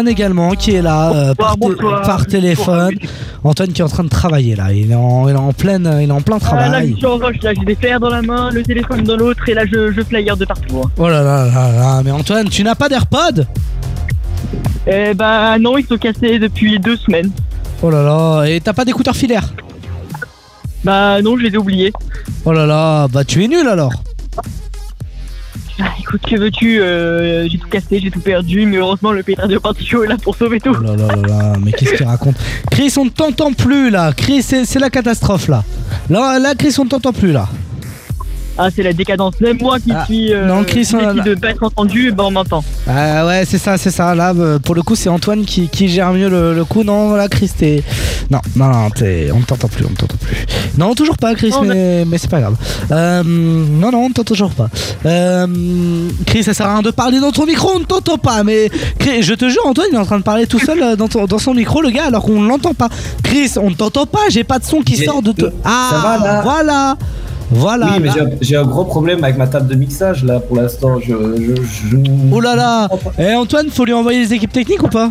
Antoine 0.09 0.25
également 0.25 0.51
qui 0.53 0.75
est 0.75 0.83
là 0.83 1.13
euh, 1.13 1.35
par, 1.35 1.57
té- 1.57 1.77
par 2.05 2.27
téléphone. 2.27 2.95
Antoine 3.45 3.73
qui 3.73 3.81
est 3.81 3.85
en 3.85 3.89
train 3.89 4.05
de 4.05 4.09
travailler 4.09 4.57
là, 4.57 4.73
il 4.73 4.91
est 4.91 4.95
en, 4.95 5.29
il 5.29 5.35
est 5.35 5.39
en, 5.39 5.53
pleine, 5.53 5.89
il 6.03 6.09
est 6.09 6.13
en 6.13 6.21
plein 6.21 6.39
Ah, 6.43 6.55
là, 6.55 6.63
je 6.63 6.69
travail. 6.71 6.95
suis 6.97 7.07
en 7.07 7.17
rush, 7.17 7.37
là, 7.43 7.53
j'ai 7.55 7.65
des 7.65 7.75
fers 7.77 8.01
dans 8.01 8.09
la 8.11 8.23
main, 8.23 8.51
le 8.51 8.63
téléphone 8.63 9.03
dans 9.05 9.17
l'autre, 9.17 9.49
et 9.49 9.55
là, 9.55 9.63
je, 9.67 9.93
je 9.93 10.01
flyer 10.03 10.37
de 10.37 10.45
partout. 10.45 10.83
hein. 10.85 10.91
Oh 10.99 11.09
là 11.09 11.23
là 11.23 11.47
là 11.47 11.73
là, 11.73 12.03
mais 12.05 12.11
Antoine, 12.11 12.49
tu 12.49 12.65
n'as 12.65 12.75
pas 12.75 12.89
d'AirPod? 12.89 13.47
Eh 14.87 15.15
bah 15.15 15.59
non, 15.59 15.77
ils 15.79 15.87
sont 15.87 15.97
cassés 15.99 16.39
depuis 16.39 16.79
deux 16.81 16.97
semaines. 16.97 17.31
Oh 17.83 17.91
là 17.91 18.03
là, 18.03 18.45
et 18.47 18.61
t'as 18.61 18.73
pas 18.73 18.85
d'écouteurs 18.85 19.17
filaires? 19.17 19.53
Bah 20.85 21.21
non, 21.23 21.37
je 21.37 21.43
les 21.45 21.51
ai 21.55 21.59
oubliés. 21.59 21.93
Oh 22.45 22.53
là 22.53 22.67
là, 22.67 23.07
bah 23.09 23.25
tu 23.25 23.45
es 23.45 23.49
nul 23.49 23.67
alors. 23.69 23.93
Ah, 25.81 25.95
écoute, 26.01 26.23
que 26.23 26.37
veux-tu 26.37 26.81
euh, 26.81 27.49
J'ai 27.49 27.59
tout 27.59 27.69
cassé, 27.69 28.01
j'ai 28.01 28.11
tout 28.11 28.21
perdu, 28.21 28.67
mais 28.67 28.79
heureusement, 28.79 29.13
le 29.13 29.23
pétard 29.23 29.47
de 29.49 29.59
Particho 29.59 30.03
est 30.03 30.09
là 30.09 30.17
pour 30.17 30.35
sauver 30.35 30.61
tout. 30.61 30.77
Oh 30.77 30.97
là 31.29 31.53
mais 31.63 31.73
qu'est-ce 31.73 31.95
qu'il 31.95 32.07
raconte 32.07 32.37
Chris, 32.71 32.93
on 32.97 33.05
ne 33.05 33.11
t'entend 33.11 33.53
plus 33.53 33.91
là. 33.91 34.13
Chris, 34.13 34.43
c'est 34.43 34.65
c'est 34.65 34.79
la 34.79 34.91
catastrophe 34.91 35.49
là. 35.49 35.65
Là, 36.11 36.39
là 36.39 36.55
Chris, 36.55 36.75
on 36.79 36.85
ne 36.85 36.89
t'entend 36.89 37.13
plus 37.13 37.33
là. 37.33 37.49
Ah, 38.59 38.69
c'est 38.75 38.83
la 38.83 38.93
décadence. 38.93 39.35
Même 39.41 39.59
moi 39.61 39.79
qui 39.79 39.93
suis 40.07 40.35
euh, 40.35 40.47
non, 40.47 40.65
Chris, 40.65 40.89
on 40.95 40.99
a- 40.99 41.13
décide 41.15 41.25
de 41.29 41.35
pas 41.37 41.51
être 41.51 41.63
entendu, 41.63 42.11
bah 42.13 42.25
on 42.27 42.31
m'entend. 42.33 42.65
Ah 42.89 43.25
ouais, 43.27 43.45
c'est 43.47 43.59
ça, 43.59 43.79
c'est 43.79 43.91
ça. 43.91 44.15
Là, 44.15 44.33
euh, 44.37 44.59
pour 44.59 44.75
le 44.75 44.83
coup, 44.83 44.97
c'est 44.97 45.09
Antoine 45.09 45.45
qui, 45.45 45.69
qui 45.69 45.89
gère 45.89 46.13
mieux 46.13 46.29
le, 46.29 46.55
le 46.55 46.65
coup. 46.65 46.83
Non, 46.83 47.15
là, 47.15 47.29
Chris, 47.29 47.51
t'es. 47.57 47.83
Non, 48.31 48.41
non, 48.57 48.67
non, 48.67 48.91
t'es- 48.91 49.31
on 49.33 49.39
ne 49.39 49.45
t'entend 49.45 49.69
plus, 49.69 49.85
on 49.87 49.91
ne 49.91 49.95
t'entend 49.97 50.17
plus. 50.17 50.37
Non, 50.77 50.95
toujours 50.95 51.17
pas, 51.17 51.35
Chris, 51.35 51.51
Non, 51.51 51.63
mais, 51.63 52.05
mais 52.05 52.19
c'est 52.19 52.31
pas 52.31 52.41
grave. 52.41 52.57
Euh, 52.91 53.23
non, 53.25 53.91
non, 53.93 53.99
on 53.99 54.09
ne 54.09 54.13
t'entend 54.15 54.25
toujours 54.35 54.51
pas. 54.51 54.69
Euh, 55.07 55.47
Chris, 56.27 56.43
ça 56.45 56.53
sert 56.55 56.67
à 56.67 56.73
rien 56.75 56.83
de 56.83 56.91
parler 56.91 57.21
dans 57.21 57.31
ton 57.33 57.47
micro, 57.47 57.71
on 57.75 57.79
ne 57.81 57.85
t'entend 57.85 58.19
pas. 58.19 58.43
Mais 58.45 58.71
Chris, 58.99 59.23
je 59.23 59.35
te 59.35 59.49
jure, 59.49 59.63
Antoine, 59.67 59.87
il 59.93 59.95
est 59.95 59.99
en 59.99 60.05
train 60.05 60.19
de 60.19 60.23
parler 60.25 60.47
tout 60.47 60.59
seul 60.59 60.83
euh, 60.83 60.97
dans, 60.97 61.09
ton- 61.09 61.25
dans 61.27 61.39
son 61.39 61.55
micro, 61.55 61.81
le 61.81 61.91
gars, 61.91 62.07
alors 62.07 62.23
qu'on 62.23 62.41
ne 62.41 62.49
l'entend 62.49 62.75
pas. 62.75 62.89
Chris, 63.23 63.53
on 63.61 63.71
ne 63.71 63.75
t'entend 63.75 64.07
pas, 64.07 64.29
j'ai 64.31 64.45
pas 64.45 64.59
de 64.59 64.65
son 64.65 64.81
qui 64.83 64.97
sort 65.05 65.23
de. 65.23 65.33
te- 65.33 65.47
Ah, 65.65 65.89
Ça 65.91 65.99
va, 65.99 66.19
là 66.19 66.41
voilà. 66.43 66.97
Voilà. 67.51 67.87
Oui, 67.95 68.01
mais 68.03 68.11
j'ai 68.43 68.57
un- 68.57 68.65
gros 68.65 68.85
problème 68.85 69.25
avec 69.25 69.37
ma 69.39 69.47
table 69.47 69.69
de 69.69 69.75
mixage 69.75 70.25
là 70.25 70.39
pour 70.41 70.57
l'instant. 70.57 70.99
Je, 71.01 71.07
je, 71.37 71.63
je- 71.91 71.97
Oh 72.33 72.41
là 72.41 72.55
là 72.55 72.89
Eh 73.19 73.35
Antoine, 73.35 73.69
faut 73.71 73.85
lui 73.85 73.93
envoyer 73.95 74.21
les 74.21 74.33
équipes 74.35 74.53
techniques 74.53 74.83
ou 74.83 74.89
pas 74.89 75.11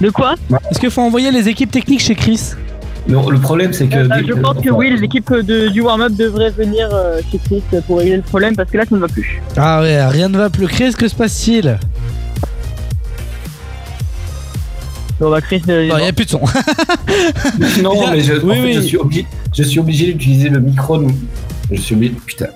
De 0.00 0.10
quoi 0.10 0.34
Est-ce 0.70 0.78
qu'il 0.78 0.90
faut 0.90 1.02
envoyer 1.02 1.30
les 1.30 1.48
équipes 1.48 1.70
techniques 1.70 2.00
chez 2.00 2.14
Chris 2.14 2.52
Non, 3.08 3.28
le 3.30 3.38
problème 3.40 3.72
c'est 3.72 3.86
que. 3.88 3.96
Euh, 3.96 4.08
dès 4.08 4.24
je 4.26 4.32
pense 4.34 4.58
que 4.62 4.70
oui, 4.70 4.90
les 4.96 5.02
équipes 5.02 5.32
de, 5.32 5.68
du 5.68 5.80
warm-up 5.80 6.12
devraient 6.12 6.50
venir 6.50 6.88
euh, 6.92 7.20
chez 7.30 7.38
Chris 7.38 7.62
pour 7.86 7.98
régler 7.98 8.16
le 8.16 8.22
problème 8.22 8.54
parce 8.54 8.70
que 8.70 8.76
là, 8.78 8.84
ça 8.88 8.94
ne 8.94 9.00
va 9.00 9.08
plus. 9.08 9.40
Ah 9.56 9.80
ouais, 9.80 10.04
rien 10.06 10.28
ne 10.28 10.38
va 10.38 10.50
plus. 10.50 10.66
Chris, 10.68 10.92
que 10.96 11.08
se 11.08 11.14
passe-t-il? 11.16 11.78
Bon, 15.22 15.30
bah, 15.30 15.40
Chris. 15.40 15.62
Il 15.68 15.84
n'y 15.84 15.90
a 15.92 16.12
plus 16.12 16.24
de 16.24 16.30
son. 16.30 16.40
Non, 17.82 18.10
mais 18.10 18.20
je, 18.22 18.32
en 18.34 18.44
Oui, 18.44 18.54
fait, 18.56 18.62
oui. 18.62 18.72
je 18.74 18.80
suis 18.80 18.96
obligé, 18.96 19.26
je 19.56 19.62
suis 19.62 19.78
obligé 19.78 20.06
d'utiliser 20.06 20.48
le 20.48 20.58
micro. 20.60 20.98
De, 20.98 21.06
je 21.70 21.80
suis 21.80 21.94
obligé, 21.94 22.14
putain. 22.26 22.46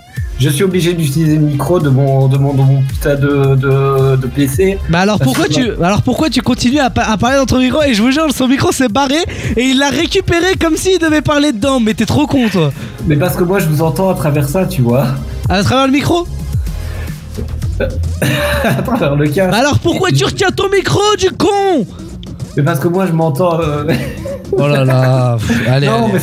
Je 0.41 0.49
suis 0.49 0.65
obligé 0.65 0.93
d'utiliser 0.93 1.37
le 1.37 1.43
micro 1.43 1.79
de 1.79 1.89
mon, 1.89 2.27
de 2.27 2.37
mon, 2.39 2.53
de 2.55 2.63
mon 2.63 2.83
putain 2.83 3.15
de, 3.15 3.55
de, 3.55 4.17
de 4.17 4.27
PC. 4.27 4.79
Bah 4.91 5.01
alors 5.01 5.19
pourquoi 5.21 5.47
tu 5.49 5.63
alors 5.83 6.03
pourquoi 6.03 6.29
tu 6.29 6.43
continues 6.43 6.81
à 6.81 6.91
parler 6.91 7.37
dans 7.39 7.47
ton 7.47 7.59
micro 7.59 7.83
et 7.85 7.95
je 7.95 8.03
vous 8.03 8.11
jure 8.11 8.27
son 8.35 8.47
micro 8.49 8.71
s'est 8.71 8.89
barré 8.91 9.17
et 9.57 9.63
il 9.63 9.79
l'a 9.79 9.89
récupéré 9.89 10.57
comme 10.61 10.77
s'il 10.77 10.99
devait 10.99 11.23
parler 11.23 11.53
dedans 11.53 11.81
mais 11.81 11.95
t'es 11.95 12.05
trop 12.05 12.27
con 12.27 12.51
toi 12.51 12.71
Mais 13.07 13.17
parce 13.17 13.35
que 13.35 13.45
moi 13.45 13.61
je 13.61 13.67
vous 13.67 13.81
entends 13.81 14.11
à 14.11 14.15
travers 14.15 14.47
ça, 14.47 14.67
tu 14.67 14.83
vois. 14.83 15.07
À 15.49 15.63
travers 15.63 15.87
le 15.87 15.93
micro 15.95 16.27
à 18.65 18.83
travers 18.83 19.17
le 19.17 19.29
casque. 19.29 19.51
Bah 19.53 19.59
alors 19.59 19.79
pourquoi 19.79 20.11
tu 20.11 20.25
retiens 20.25 20.51
ton 20.51 20.69
micro 20.71 21.01
du 21.19 21.31
con? 21.31 21.87
Mais 22.57 22.63
parce 22.63 22.81
que 22.81 22.89
moi 22.89 23.07
je 23.07 23.13
m'entends. 23.13 23.61
euh, 23.61 23.85
Oh 24.53 24.67
là 24.69 24.85
là 24.85 25.37
pff, 25.39 25.69
allez, 25.69 25.87
non, 25.89 26.05
allez. 26.05 26.13
mais 26.15 26.19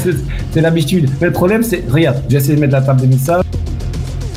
c'est- 0.53 0.61
l'habitude. 0.61 1.09
Mais 1.21 1.27
le 1.27 1.33
problème 1.33 1.61
c'est. 1.63 1.83
Regarde, 1.89 2.21
j'ai 2.29 2.37
essayé 2.37 2.55
de 2.55 2.59
mettre 2.61 2.73
la 2.73 2.81
table 2.81 3.01
de 3.01 3.07
mixage. 3.07 3.43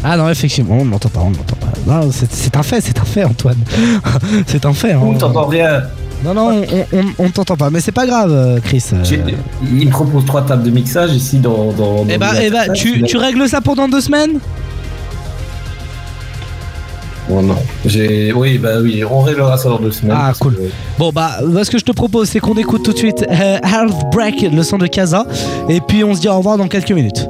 Ah 0.04 0.16
non 0.16 0.28
effectivement 0.28 0.76
on 0.78 0.84
ne 0.84 0.90
m'entend 0.90 1.08
pas 1.08 1.20
on 1.24 1.30
ne 1.30 1.36
m'entend 1.36 1.56
pas 1.56 1.66
Non 1.86 2.08
c'est 2.12 2.56
un 2.56 2.62
fait 2.62 2.80
c'est 2.80 2.98
un 3.00 3.04
fait 3.04 3.24
Antoine 3.24 3.56
C'est 4.46 4.64
un 4.64 4.72
fait 4.72 4.92
hein. 4.92 5.00
On 5.02 5.14
t'entend 5.14 5.46
rien. 5.46 5.82
Non 6.24 6.32
non 6.34 6.50
on, 6.50 6.76
on, 6.96 6.98
on- 7.00 7.24
on 7.24 7.30
t'entend 7.30 7.56
pas 7.56 7.70
mais 7.70 7.80
c'est 7.80 7.92
pas 7.92 8.06
grave 8.06 8.30
euh, 8.32 8.58
Chris 8.62 8.84
euh. 8.92 9.02
Il 9.62 9.86
me 9.86 9.90
propose 9.90 10.24
trois 10.26 10.42
tables 10.42 10.62
de 10.62 10.70
mixage 10.70 11.12
ici 11.12 11.38
dans. 11.38 11.72
dans, 11.72 12.04
Eh 12.08 12.12
dans 12.12 12.18
bah, 12.18 12.32
eh 12.40 12.50
bah 12.50 12.68
tu, 12.68 13.02
tu 13.02 13.16
règles 13.16 13.48
ça 13.48 13.60
pendant 13.60 13.88
deux 13.88 14.00
semaines? 14.00 14.38
Oh 17.28 17.42
non. 17.42 17.56
J'ai. 17.84 18.32
Oui, 18.32 18.56
bah 18.58 18.74
oui, 18.80 19.02
on 19.04 19.20
réglera 19.20 19.56
ça 19.58 19.68
dans 19.68 19.78
deux 19.80 19.90
semaines. 19.90 20.16
Ah 20.18 20.32
cool. 20.40 20.54
que- 20.54 20.60
Bon 20.98 21.10
bah 21.12 21.32
moi, 21.44 21.64
ce 21.64 21.70
que 21.70 21.78
je 21.78 21.84
te 21.84 21.92
propose 21.92 22.28
c'est 22.28 22.38
qu'on 22.40 22.54
écoute 22.56 22.84
tout 22.84 22.92
de 22.92 22.98
suite 22.98 23.24
euh, 23.30 23.58
Half 23.62 23.92
Break, 24.12 24.42
le 24.52 24.62
son 24.62 24.78
de 24.78 24.86
Casa, 24.86 25.26
et 25.68 25.80
puis 25.80 26.04
on 26.04 26.14
se 26.14 26.20
dit 26.20 26.28
au 26.28 26.36
revoir 26.36 26.56
dans 26.56 26.68
quelques 26.68 26.92
minutes. 26.92 27.26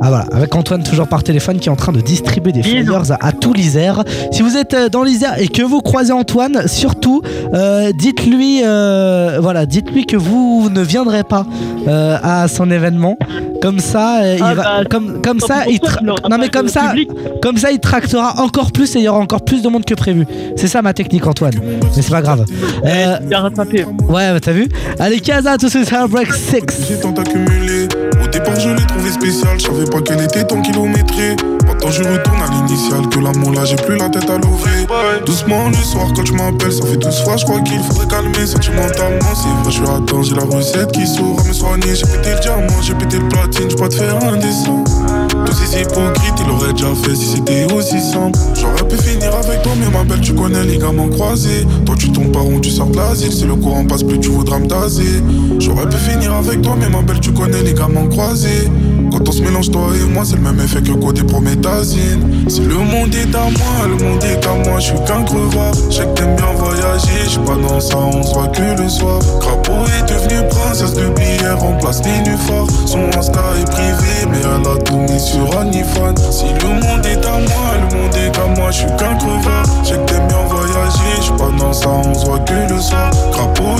Ah 0.00 0.08
voilà, 0.10 0.26
avec 0.32 0.54
Antoine 0.54 0.82
toujours 0.84 1.08
par 1.08 1.22
téléphone 1.24 1.58
qui 1.58 1.68
est 1.68 1.72
en 1.72 1.76
train 1.76 1.92
de 1.92 2.00
distribuer 2.00 2.52
des 2.52 2.62
flyers 2.62 3.10
à, 3.12 3.26
à 3.26 3.32
tout 3.32 3.52
l'Isère. 3.52 4.04
Si 4.30 4.42
vous 4.42 4.56
êtes 4.56 4.74
euh, 4.74 4.88
dans 4.88 5.02
l'Isère 5.02 5.40
et 5.40 5.48
que 5.48 5.62
vous 5.62 5.80
croisez 5.80 6.12
Antoine, 6.12 6.68
surtout 6.68 7.20
euh, 7.52 7.90
dites-lui 7.98 8.60
euh, 8.64 9.38
voilà, 9.42 9.66
dites-lui 9.66 10.06
que 10.06 10.16
vous 10.16 10.68
ne 10.72 10.82
viendrez 10.82 11.24
pas 11.24 11.44
euh, 11.88 12.16
à 12.22 12.46
son 12.48 12.70
événement. 12.70 13.16
Comme 13.60 13.80
ça, 13.80 14.20
euh, 14.22 14.36
il 14.38 14.42
Ah 14.44 14.54
va, 14.54 14.62
bah, 14.84 14.84
comme 14.88 15.40
ça, 15.40 15.66
il 15.68 15.78
tra- 15.80 16.00
non 16.04 16.38
mais 16.38 16.48
comme 16.48 16.68
ça, 16.68 16.90
public. 16.90 17.10
comme 17.42 17.56
ça, 17.56 17.72
il 17.72 17.80
tractera 17.80 18.40
encore 18.40 18.70
plus 18.70 18.94
et 18.94 19.00
il 19.00 19.04
y 19.04 19.08
aura 19.08 19.18
encore 19.18 19.44
plus 19.44 19.62
de 19.62 19.68
monde 19.68 19.84
que 19.84 19.94
prévu. 19.94 20.26
C'est 20.56 20.68
ça 20.68 20.80
ma 20.80 20.92
technique, 20.92 21.26
Antoine. 21.26 21.54
Mais 21.60 21.80
c'est 21.90 22.08
pas 22.08 22.22
grave. 22.22 22.44
Euh, 22.84 23.18
Bien 23.22 23.40
rattrapé. 23.40 23.84
Ouais, 24.08 24.32
bah, 24.32 24.38
t'as 24.40 24.52
vu? 24.52 24.68
Allez, 25.00 25.18
Casa, 25.18 25.56
tout 25.58 25.68
suite, 25.68 25.90
Heartbreak 25.92 26.32
6. 26.32 26.60
J'ai 26.88 27.00
tant 27.00 27.10
accumulé. 27.14 27.88
Au 28.22 28.28
départ, 28.28 28.58
je 28.60 28.68
l'ai 28.68 28.86
trouvé 28.86 29.10
spécial. 29.10 29.58
Pas 29.88 30.00
qu'elle 30.00 30.22
était 30.22 30.44
tant 30.44 30.60
kilométrée. 30.60 31.36
Maintenant, 31.66 31.90
je 31.90 32.02
retourne 32.02 32.40
à 32.42 32.50
l'initial. 32.50 33.08
Que 33.08 33.18
l'amour 33.20 33.52
là, 33.52 33.64
j'ai 33.64 33.76
plus 33.76 33.96
la 33.96 34.08
tête 34.08 34.28
à 34.28 34.38
l'ouvrir. 34.38 34.86
Doucement, 35.24 35.68
le 35.68 35.74
soir, 35.76 36.06
quand 36.14 36.24
tu 36.24 36.32
m'appelles, 36.32 36.72
ça 36.72 36.86
fait 36.86 36.96
12 36.96 37.22
fois. 37.22 37.36
Je 37.36 37.44
crois 37.44 37.60
qu'il 37.60 37.80
faudrait 37.80 38.06
calmer 38.06 38.46
sentimentalement. 38.46 39.34
C'est 39.34 39.48
vrai, 39.48 39.64
je 39.66 39.70
suis 39.70 39.82
atteint. 39.82 40.22
J'ai 40.22 40.34
la 40.34 40.44
recette 40.44 40.92
qui 40.92 41.06
saura 41.06 41.42
me 41.44 41.52
soigner. 41.52 41.94
J'ai 41.94 42.06
pété 42.06 42.34
le 42.34 42.40
diamant, 42.40 42.82
j'ai 42.82 42.94
pété 42.94 43.18
le 43.18 43.28
platine. 43.28 43.70
Je 43.70 43.76
peux 43.76 43.88
te 43.88 43.94
faire 43.94 44.16
un 44.24 44.36
dessin. 44.36 45.27
Tous 45.46 45.52
ces 45.52 45.80
hypocrites, 45.80 46.34
il 46.44 46.50
aurait 46.50 46.72
déjà 46.72 46.94
fait 46.94 47.14
si 47.14 47.26
c'était 47.26 47.72
aussi 47.72 48.00
simple. 48.00 48.38
J'aurais 48.54 48.86
pu 48.88 48.96
finir 49.02 49.34
avec 49.34 49.62
toi, 49.62 49.72
mais 49.78 49.90
ma 49.90 50.04
belle, 50.04 50.20
tu 50.20 50.34
connais 50.34 50.64
les 50.64 50.78
gamins 50.78 51.08
croisés. 51.08 51.66
Toi, 51.86 51.94
tu 51.98 52.10
tombes 52.12 52.32
par 52.32 52.46
où 52.46 52.60
tu 52.60 52.70
sors 52.70 52.88
de 52.88 52.96
l'asile. 52.96 53.32
Si 53.32 53.44
le 53.44 53.56
courant 53.56 53.84
passe 53.84 54.02
plus, 54.02 54.18
tu 54.18 54.30
voudras 54.30 54.58
me 54.58 54.66
taser. 54.66 55.22
J'aurais 55.58 55.88
pu 55.88 55.96
finir 55.96 56.34
avec 56.34 56.62
toi, 56.62 56.74
mais 56.78 56.88
ma 56.88 57.02
belle, 57.02 57.20
tu 57.20 57.32
connais 57.32 57.62
les 57.62 57.74
gamins 57.74 58.06
croisés. 58.08 58.68
Quand 59.10 59.26
on 59.26 59.32
se 59.32 59.42
mélange, 59.42 59.70
toi 59.70 59.88
et 59.94 60.12
moi, 60.12 60.24
c'est 60.24 60.36
le 60.36 60.42
même 60.42 60.60
effet 60.60 60.82
que 60.82 60.92
côté 60.92 61.22
prométhazine. 61.22 62.44
Si 62.48 62.60
le 62.60 62.74
monde 62.74 63.14
est 63.14 63.34
à 63.34 63.44
moi, 63.44 63.86
le 63.86 64.04
monde 64.04 64.22
est 64.22 64.46
à 64.46 64.54
moi, 64.68 64.78
je 64.78 64.86
suis 64.86 65.04
qu'un 65.06 65.24
crevard. 65.24 65.72
Je 65.90 66.02
que 66.02 66.14
t'aimes 66.14 66.36
bien 66.36 66.52
voyager, 66.56 67.24
je 67.28 67.38
pas 67.40 67.56
dans 67.56 67.80
ça, 67.80 67.96
on 67.98 68.22
se 68.22 68.34
voit 68.34 68.48
que 68.48 68.80
le 68.80 68.88
soir. 68.88 69.18
Crapaud 69.40 69.84
est 69.98 70.12
devenue 70.12 70.46
princesse 70.48 70.92
de 70.92 71.08
billets, 71.08 71.50
remplace 71.56 72.02
les 72.04 72.30
nuphars. 72.30 72.66
Son 72.86 73.08
Insta 73.18 73.40
est 73.60 73.70
privé, 73.70 74.28
mais 74.30 74.38
elle 74.38 74.70
a 74.70 74.76
tout 74.82 74.98
mis 74.98 75.18
sur 75.28 75.58
OnlyFans. 75.58 76.16
Si 76.30 76.46
le 76.46 76.68
monde 76.68 77.04
est 77.04 77.24
à 77.24 77.38
moi, 77.38 77.68
le 77.76 77.96
monde 77.96 78.16
est 78.16 78.36
à 78.38 78.46
moi, 78.56 78.70
je 78.70 78.78
suis 78.78 78.96
qu'un 78.96 79.14
crevard. 79.16 79.64
Je 79.82 79.88
sais 79.88 79.94
que 79.94 80.04
t'aimes 80.06 80.26
bien 80.26 80.44
voyager, 80.48 81.14
je 81.22 81.32
pas 81.32 81.50
dans 81.58 81.72
ça, 81.72 81.88
on 81.88 82.14
se 82.14 82.24
voit 82.24 82.38
que 82.40 82.72
le 82.72 82.80
soir. 82.80 83.10
Crapaud 83.32 83.77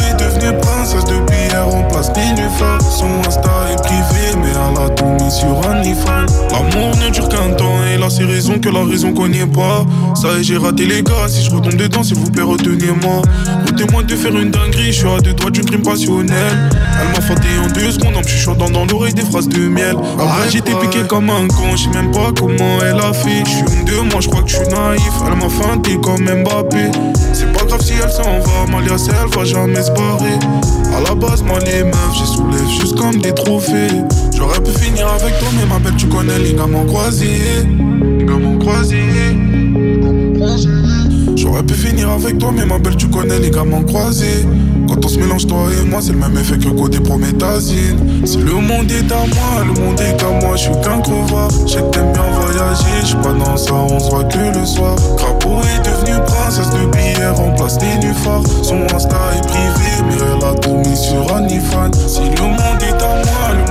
raisons 8.28 8.58
que 8.58 8.68
la 8.68 8.84
raison 8.84 9.12
connaît 9.12 9.46
pas. 9.46 9.84
Ça 10.14 10.40
j'ai 10.42 10.56
raté 10.56 10.86
les 10.86 11.02
gars. 11.02 11.28
Si 11.28 11.44
je 11.44 11.50
retombe 11.50 11.74
dedans, 11.74 12.02
s'il 12.02 12.16
vous 12.16 12.30
plaît, 12.30 12.42
retenez-moi. 12.42 13.22
Retenez-moi 13.66 14.02
de 14.02 14.16
faire 14.16 14.36
une 14.36 14.50
dinguerie. 14.50 14.92
Je 14.92 14.98
suis 14.98 15.08
à 15.08 15.20
deux 15.20 15.34
doigts 15.34 15.50
d'une 15.50 15.64
crime 15.64 15.82
passionnelle. 15.82 16.70
Elle 17.00 17.08
m'a 17.08 17.20
fâté 17.20 17.48
en 17.64 17.68
deux 17.68 17.90
secondes 17.90 18.16
en 18.16 18.20
me 18.20 18.26
chuchotant 18.26 18.70
dans 18.70 18.84
l'oreille 18.86 19.14
des 19.14 19.22
phrases 19.22 19.48
de 19.48 19.68
miel. 19.68 19.96
Après, 20.18 20.50
j'étais 20.50 20.74
piqué 20.74 21.00
comme 21.08 21.30
un 21.30 21.46
con. 21.48 21.76
Je 21.76 21.84
sais 21.84 21.90
même 21.90 22.10
pas 22.10 22.32
comment 22.36 22.78
elle 22.82 23.00
a 23.00 23.12
fait. 23.12 23.44
Je 23.44 23.50
suis 23.50 23.78
une 23.78 23.84
de 23.84 24.12
moi, 24.12 24.20
je 24.20 24.28
crois 24.28 24.42
que 24.42 24.50
je 24.50 24.56
suis 24.56 24.68
naïf. 24.68 25.12
Elle 25.26 25.38
m'a 25.38 25.48
feinté 25.48 25.98
comme 26.02 26.24
Mbappé. 26.24 26.90
Pas 27.54 27.64
grave 27.64 27.82
si 27.82 27.94
elle 28.02 28.10
s'en 28.10 28.40
va. 28.40 28.70
Malia, 28.70 28.98
c'est 28.98 29.12
elle 29.12 29.28
va 29.36 29.44
jamais 29.44 29.82
se 29.82 29.90
barrer. 29.92 30.38
À 30.96 31.00
la 31.00 31.14
base, 31.14 31.42
moi, 31.42 31.58
les 31.60 31.84
meufs, 31.84 32.14
j'ai 32.18 32.26
soulève 32.26 32.68
juste 32.80 32.96
comme 32.96 33.18
des 33.20 33.32
trophées. 33.32 33.88
J'aurais 34.36 34.60
pu 34.60 34.70
finir 34.70 35.08
avec 35.08 35.38
toi, 35.38 35.48
mais 35.56 35.66
ma 35.66 35.78
belle, 35.78 35.96
tu 35.96 36.06
connais 36.08 36.38
les 36.38 36.54
gamins 36.54 36.86
croisés. 36.86 37.64
Les 38.18 38.24
gamins 38.24 38.58
croisés. 38.58 39.36
J'aurais 41.38 41.62
pu 41.62 41.74
finir 41.74 42.10
avec 42.10 42.36
toi, 42.38 42.50
mais 42.52 42.66
ma 42.66 42.78
belle, 42.78 42.96
tu 42.96 43.06
connais 43.06 43.38
les 43.38 43.50
gamins 43.50 43.84
croisés. 43.84 44.44
Quand 44.88 45.04
on 45.04 45.08
se 45.08 45.20
mélange, 45.20 45.46
toi 45.46 45.66
et 45.70 45.88
moi, 45.88 46.00
c'est 46.02 46.10
le 46.10 46.18
même 46.18 46.36
effet 46.36 46.58
que 46.58 46.68
côté 46.70 46.98
prométhazine. 46.98 48.26
Si 48.26 48.38
le 48.38 48.54
monde 48.54 48.90
est 48.90 49.12
à 49.12 49.18
moi, 49.18 49.64
le 49.64 49.80
monde 49.80 50.00
est 50.00 50.16
qu'à 50.18 50.30
moi, 50.30 50.56
je 50.56 50.62
suis 50.62 50.80
qu'un 50.82 50.98
crevard. 51.00 51.48
Que 51.48 51.90
t'aimes 51.92 52.12
bien 52.12 52.24
voyager, 52.40 53.00
je 53.02 53.06
suis 53.06 53.16
pas 53.18 53.32
dans 53.34 53.56
ça, 53.56 53.72
on 53.72 54.00
se 54.00 54.10
voit 54.10 54.24
que 54.24 54.58
le 54.58 54.66
soir. 54.66 54.96
Crapaud 55.16 55.60
est 55.62 55.86
devenue 55.86 56.18
princesse 56.26 56.70
de 56.70 56.86
billets, 56.90 57.28
remplace 57.28 57.78
des 57.78 57.98
nufards. 58.04 58.42
Son 58.62 58.82
Insta 58.92 59.16
est 59.36 59.46
privé, 59.46 59.90
mais 60.08 60.16
elle 60.16 60.44
a 60.44 60.54
tout 60.54 60.74
mis 60.74 60.96
sur 60.96 61.32
OnlyFans. 61.32 61.92
Si 62.08 62.20
le 62.20 62.42
monde 62.42 62.82
est 62.82 62.87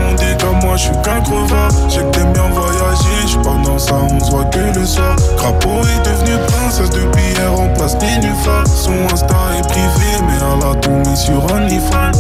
monde 0.08 0.22
est 0.22 0.38
qu'à 0.40 0.52
moi, 0.66 0.76
je 0.76 0.84
suis 0.84 1.02
qu'un 1.04 1.22
crevard. 1.22 1.72
Je 1.90 1.96
sais 1.96 2.04
que 2.04 2.10
t'aimes 2.12 2.34
bien 2.34 2.50
voyager, 2.50 3.28
je 3.28 3.38
dans 3.38 3.78
ça, 3.78 3.96
on 4.12 4.20
se 4.20 4.32
voit 4.32 4.46
que 4.46 4.60
le 4.80 4.86
soir. 4.86 5.16
Crapaud 5.38 5.82
est 5.82 6.06
devenue 6.06 6.38
princesse 6.48 6.90
de 6.90 7.02
billets, 7.16 7.48
remplace 7.48 7.98
des 7.98 8.18
nufards. 8.18 8.68
Son 8.68 8.94
Insta 9.12 9.36
est 9.58 9.68
privé, 9.68 10.10
mais 10.26 10.38
elle 10.38 10.72
a 10.72 10.76
tout 10.76 11.10
mis 11.10 11.18
sur 11.18 11.44
OnlyFans. 11.54 12.12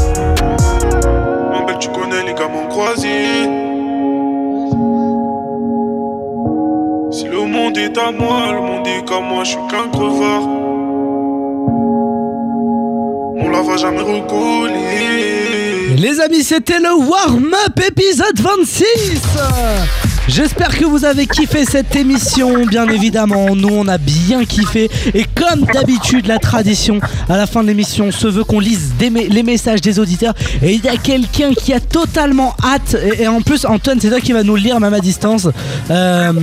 Ma 1.51 1.65
belle, 1.65 1.77
tu 1.79 1.89
connais 1.89 2.23
les 2.25 2.33
gamins 2.33 2.67
croisés. 2.69 3.49
Si 7.11 7.25
le 7.25 7.45
monde 7.45 7.77
est 7.77 7.97
à 7.97 8.11
moi, 8.11 8.51
le 8.53 8.61
monde 8.61 8.87
est 8.87 9.03
qu'à 9.07 9.19
moi, 9.19 9.43
je 9.43 9.51
suis 9.51 9.67
qu'un 9.69 9.89
crevard. 9.91 10.47
On 13.39 13.49
la 13.49 13.61
va 13.61 13.77
jamais 13.77 14.01
recoller. 14.01 15.46
Les 15.95 16.19
amis, 16.19 16.43
c'était 16.43 16.79
le 16.79 16.93
warm-up 16.93 17.79
épisode 17.87 18.39
26 18.39 18.83
J'espère 20.27 20.77
que 20.77 20.83
vous 20.83 21.05
avez 21.05 21.25
kiffé 21.25 21.63
cette 21.63 21.95
émission, 21.95 22.65
bien 22.65 22.87
évidemment. 22.89 23.55
Nous, 23.55 23.69
on 23.69 23.87
a 23.87 23.97
bien 23.97 24.43
kiffé. 24.43 24.89
Et 25.13 25.23
comme 25.23 25.61
d'habitude, 25.73 26.27
la 26.27 26.37
tradition, 26.37 26.99
à 27.29 27.37
la 27.37 27.47
fin 27.47 27.63
de 27.63 27.67
l'émission, 27.67 28.11
se 28.11 28.27
veut 28.27 28.43
qu'on 28.43 28.59
lise 28.59 28.91
les 28.99 29.43
messages 29.43 29.79
des 29.79 29.99
auditeurs. 29.99 30.33
Et 30.61 30.73
il 30.73 30.83
y 30.83 30.89
a 30.89 30.97
quelqu'un 30.97 31.53
qui 31.53 31.73
a 31.73 31.79
totalement 31.79 32.53
hâte. 32.61 32.97
Et, 33.17 33.23
et 33.23 33.27
en 33.29 33.41
plus, 33.41 33.65
Antoine, 33.65 33.99
c'est 34.01 34.09
toi 34.09 34.19
qui 34.19 34.33
va 34.33 34.43
nous 34.43 34.55
le 34.55 34.61
lire, 34.61 34.79
même 34.81 34.93
à 34.93 34.99
distance. 34.99 35.47
Euh, 35.89 36.33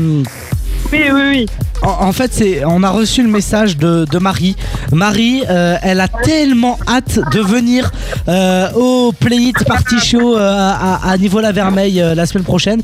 Oui, 0.92 1.02
oui, 1.12 1.20
oui. 1.30 1.46
En, 1.82 2.06
en 2.06 2.12
fait, 2.12 2.32
c'est, 2.32 2.64
on 2.64 2.82
a 2.82 2.90
reçu 2.90 3.22
le 3.22 3.28
message 3.28 3.76
de, 3.76 4.04
de 4.10 4.18
Marie. 4.18 4.56
Marie, 4.92 5.42
euh, 5.50 5.76
elle 5.82 6.00
a 6.00 6.08
tellement 6.08 6.78
hâte 6.88 7.18
de 7.32 7.40
venir 7.40 7.90
euh, 8.28 8.70
au 8.74 9.12
Play 9.12 9.36
It 9.36 9.64
Party 9.64 9.98
Show 9.98 10.36
euh, 10.36 10.40
à, 10.72 11.00
à 11.10 11.16
Niveau 11.18 11.40
La 11.40 11.52
Vermeille 11.52 12.00
euh, 12.00 12.14
la 12.14 12.26
semaine 12.26 12.44
prochaine. 12.44 12.80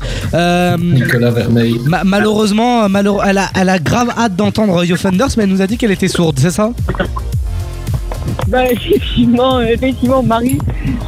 Nicolas 0.77 1.31
Vermeil. 1.31 1.79
ma- 1.85 2.03
malheureusement, 2.03 2.87
malheure- 2.89 3.23
elle, 3.25 3.37
a, 3.39 3.49
elle 3.59 3.69
a 3.69 3.79
grave 3.79 4.09
hâte 4.17 4.35
d'entendre 4.35 4.83
Yo 4.83 4.97
Thunders, 4.97 5.29
mais 5.37 5.43
elle 5.43 5.49
nous 5.49 5.61
a 5.61 5.67
dit 5.67 5.77
qu'elle 5.77 5.91
était 5.91 6.07
sourde, 6.07 6.37
c'est 6.39 6.51
ça? 6.51 6.69
Bah 8.47 8.65
effectivement, 8.71 9.59
euh, 9.59 9.65
effectivement, 9.65 10.21
Marie, 10.23 10.57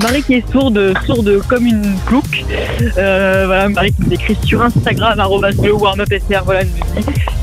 Marie 0.02 0.24
qui 0.24 0.36
est 0.36 0.52
sourde, 0.52 0.94
sourde 1.06 1.42
comme 1.48 1.66
une 1.66 1.96
plouc. 2.06 2.46
Euh, 2.98 3.44
voilà, 3.46 3.70
Marie 3.70 3.92
qui 3.92 4.04
nous 4.06 4.14
écrit 4.14 4.38
sur 4.44 4.62
Instagram, 4.62 5.22
le 5.62 5.74
warmupfr, 5.74 6.44
voilà, 6.46 6.62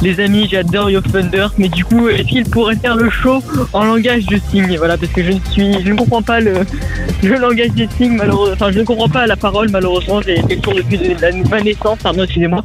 les 0.02 0.20
amis, 0.20 0.48
j'adore 0.50 0.90
Yo 0.90 1.02
Thunders, 1.02 1.52
mais 1.58 1.68
du 1.68 1.84
coup, 1.84 2.08
est-ce 2.08 2.22
qu'il 2.22 2.44
pourrait 2.44 2.76
faire 2.76 2.96
le 2.96 3.10
show 3.10 3.42
en 3.74 3.84
langage 3.84 4.24
de 4.26 4.38
signe? 4.50 4.76
Voilà, 4.78 4.96
parce 4.96 5.12
que 5.12 5.22
je 5.22 5.32
ne 5.32 5.40
suis, 5.50 5.72
je 5.84 5.92
ne 5.92 5.98
comprends 5.98 6.22
pas 6.22 6.40
le, 6.40 6.54
langage 7.22 7.72
des 7.72 7.88
signes, 7.98 8.16
malheureusement, 8.16 8.54
enfin, 8.54 8.72
je 8.72 8.78
ne 8.78 8.84
comprends 8.84 9.08
pas 9.08 9.26
la 9.26 9.36
parole, 9.36 9.68
malheureusement, 9.70 10.22
j'ai 10.22 10.38
été 10.38 10.58
sourd 10.62 10.74
depuis 10.74 10.98
ma 11.50 11.60
naissance, 11.60 11.98
pardon, 12.02 12.24
excusez-moi. 12.24 12.62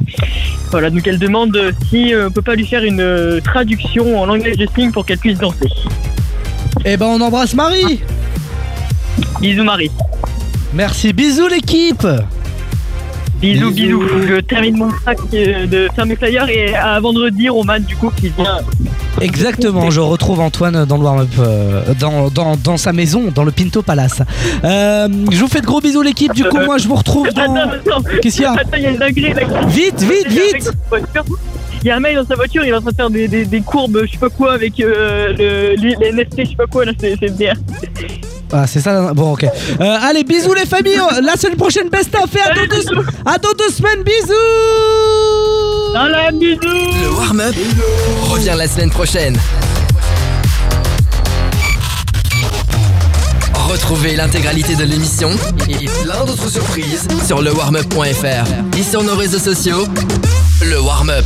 Voilà, 0.70 0.88
donc 0.90 1.06
elle 1.06 1.18
demande 1.18 1.56
si 1.90 2.14
euh, 2.14 2.28
on 2.28 2.30
peut 2.30 2.42
pas 2.42 2.54
lui 2.54 2.66
faire 2.66 2.82
une 2.82 3.40
traduction 3.44 4.18
en 4.18 4.26
langage 4.26 4.56
de 4.56 4.66
signes 4.74 4.90
pour 4.90 5.04
qu'elle 5.04 5.18
puisse 5.18 5.38
danser. 5.38 5.68
Eh 6.84 6.96
ben, 6.96 7.06
on 7.06 7.20
embrasse 7.20 7.54
Marie 7.54 8.00
Bisous 9.40 9.64
Marie. 9.64 9.90
Merci, 10.74 11.12
bisous 11.12 11.48
l'équipe 11.48 12.06
Bisous, 13.40 13.70
bisous. 13.70 14.02
Je 14.26 14.40
termine 14.40 14.78
mon 14.78 14.90
sac 15.04 15.18
euh, 15.34 15.66
de 15.66 15.88
faire 15.94 16.06
mes 16.06 16.16
flyers 16.16 16.48
et 16.48 16.74
à 16.74 16.98
vendredi, 17.00 17.50
Roman, 17.50 17.78
du 17.80 17.94
coup, 17.94 18.10
qui 18.16 18.30
vient. 18.30 18.60
Exactement, 19.20 19.90
je 19.90 20.00
retrouve 20.00 20.40
Antoine 20.40 20.86
dans 20.86 20.96
le 20.96 21.02
warm-up, 21.02 21.28
euh, 21.38 21.82
dans, 22.00 22.30
dans, 22.30 22.56
dans 22.56 22.76
sa 22.78 22.94
maison, 22.94 23.24
dans 23.34 23.44
le 23.44 23.50
Pinto 23.50 23.82
Palace. 23.82 24.22
Euh, 24.64 25.08
je 25.30 25.38
vous 25.38 25.48
fais 25.48 25.60
de 25.60 25.66
gros 25.66 25.80
bisous 25.80 26.02
l'équipe, 26.02 26.32
du 26.32 26.44
coup 26.44 26.58
moi 26.64 26.78
je 26.78 26.88
vous 26.88 26.96
retrouve 26.96 27.28
dans... 27.30 27.70
Qu'est-ce 28.22 28.36
qu'il 28.36 28.44
y 28.44 28.46
a 28.46 28.52
Attends, 28.52 28.76
il 28.76 28.82
y 28.82 28.86
a 28.86 28.90
une 28.90 28.98
dinguerie, 28.98 29.34
là. 29.34 29.66
Vite, 29.68 30.00
vite, 30.02 30.28
vite 30.28 30.70
dans. 31.86 31.90
Il 31.90 31.90
y 31.90 31.90
a 31.92 31.96
un 31.96 32.00
mec 32.00 32.16
dans 32.16 32.26
sa 32.26 32.34
voiture, 32.34 32.64
il 32.64 32.70
est 32.70 32.74
en 32.74 32.80
train 32.80 32.90
de 32.90 32.96
faire 32.96 33.10
des, 33.10 33.28
des, 33.28 33.44
des 33.44 33.60
courbes, 33.60 34.02
je 34.06 34.10
sais 34.10 34.18
pas 34.18 34.28
quoi, 34.28 34.54
avec 34.54 34.80
euh, 34.80 35.28
le, 35.38 35.76
les, 35.76 36.12
NFT, 36.12 36.40
je 36.44 36.50
sais 36.50 36.56
pas 36.56 36.66
quoi, 36.66 36.84
là, 36.84 36.90
c'est 36.98 37.16
c'est 37.20 37.36
bien. 37.36 37.52
Ah 38.52 38.66
c'est 38.66 38.80
ça, 38.80 38.92
là. 38.92 39.14
bon 39.14 39.34
ok. 39.34 39.44
Euh, 39.44 39.98
allez, 40.02 40.24
bisous 40.24 40.54
les 40.54 40.66
familles, 40.66 41.00
la 41.22 41.36
semaine 41.36 41.56
prochaine 41.56 41.88
best 41.88 42.12
of 42.16 42.34
et 42.34 42.40
à 42.40 42.54
dans 42.54 42.66
deux, 42.66 43.06
à 43.24 43.38
dans 43.38 43.52
deux 43.58 43.70
semaines, 43.70 44.02
bisous 44.02 44.34
Voilà, 45.92 46.30
bisous 46.32 46.58
Le 46.62 47.16
warm-up 47.16 47.54
revient 48.30 48.54
la 48.56 48.66
semaine 48.68 48.90
prochaine. 48.90 49.36
Retrouvez 53.68 54.16
l'intégralité 54.16 54.76
de 54.76 54.84
l'émission 54.84 55.30
et 55.68 55.86
plein 56.04 56.24
d'autres 56.24 56.48
surprises 56.50 57.08
sur 57.26 57.42
le 57.42 57.52
warmup.fr 57.52 58.78
et 58.78 58.82
sur 58.82 59.02
nos 59.02 59.16
réseaux 59.16 59.38
sociaux. 59.38 59.84
Le 60.62 60.80
warm-up. 60.80 61.24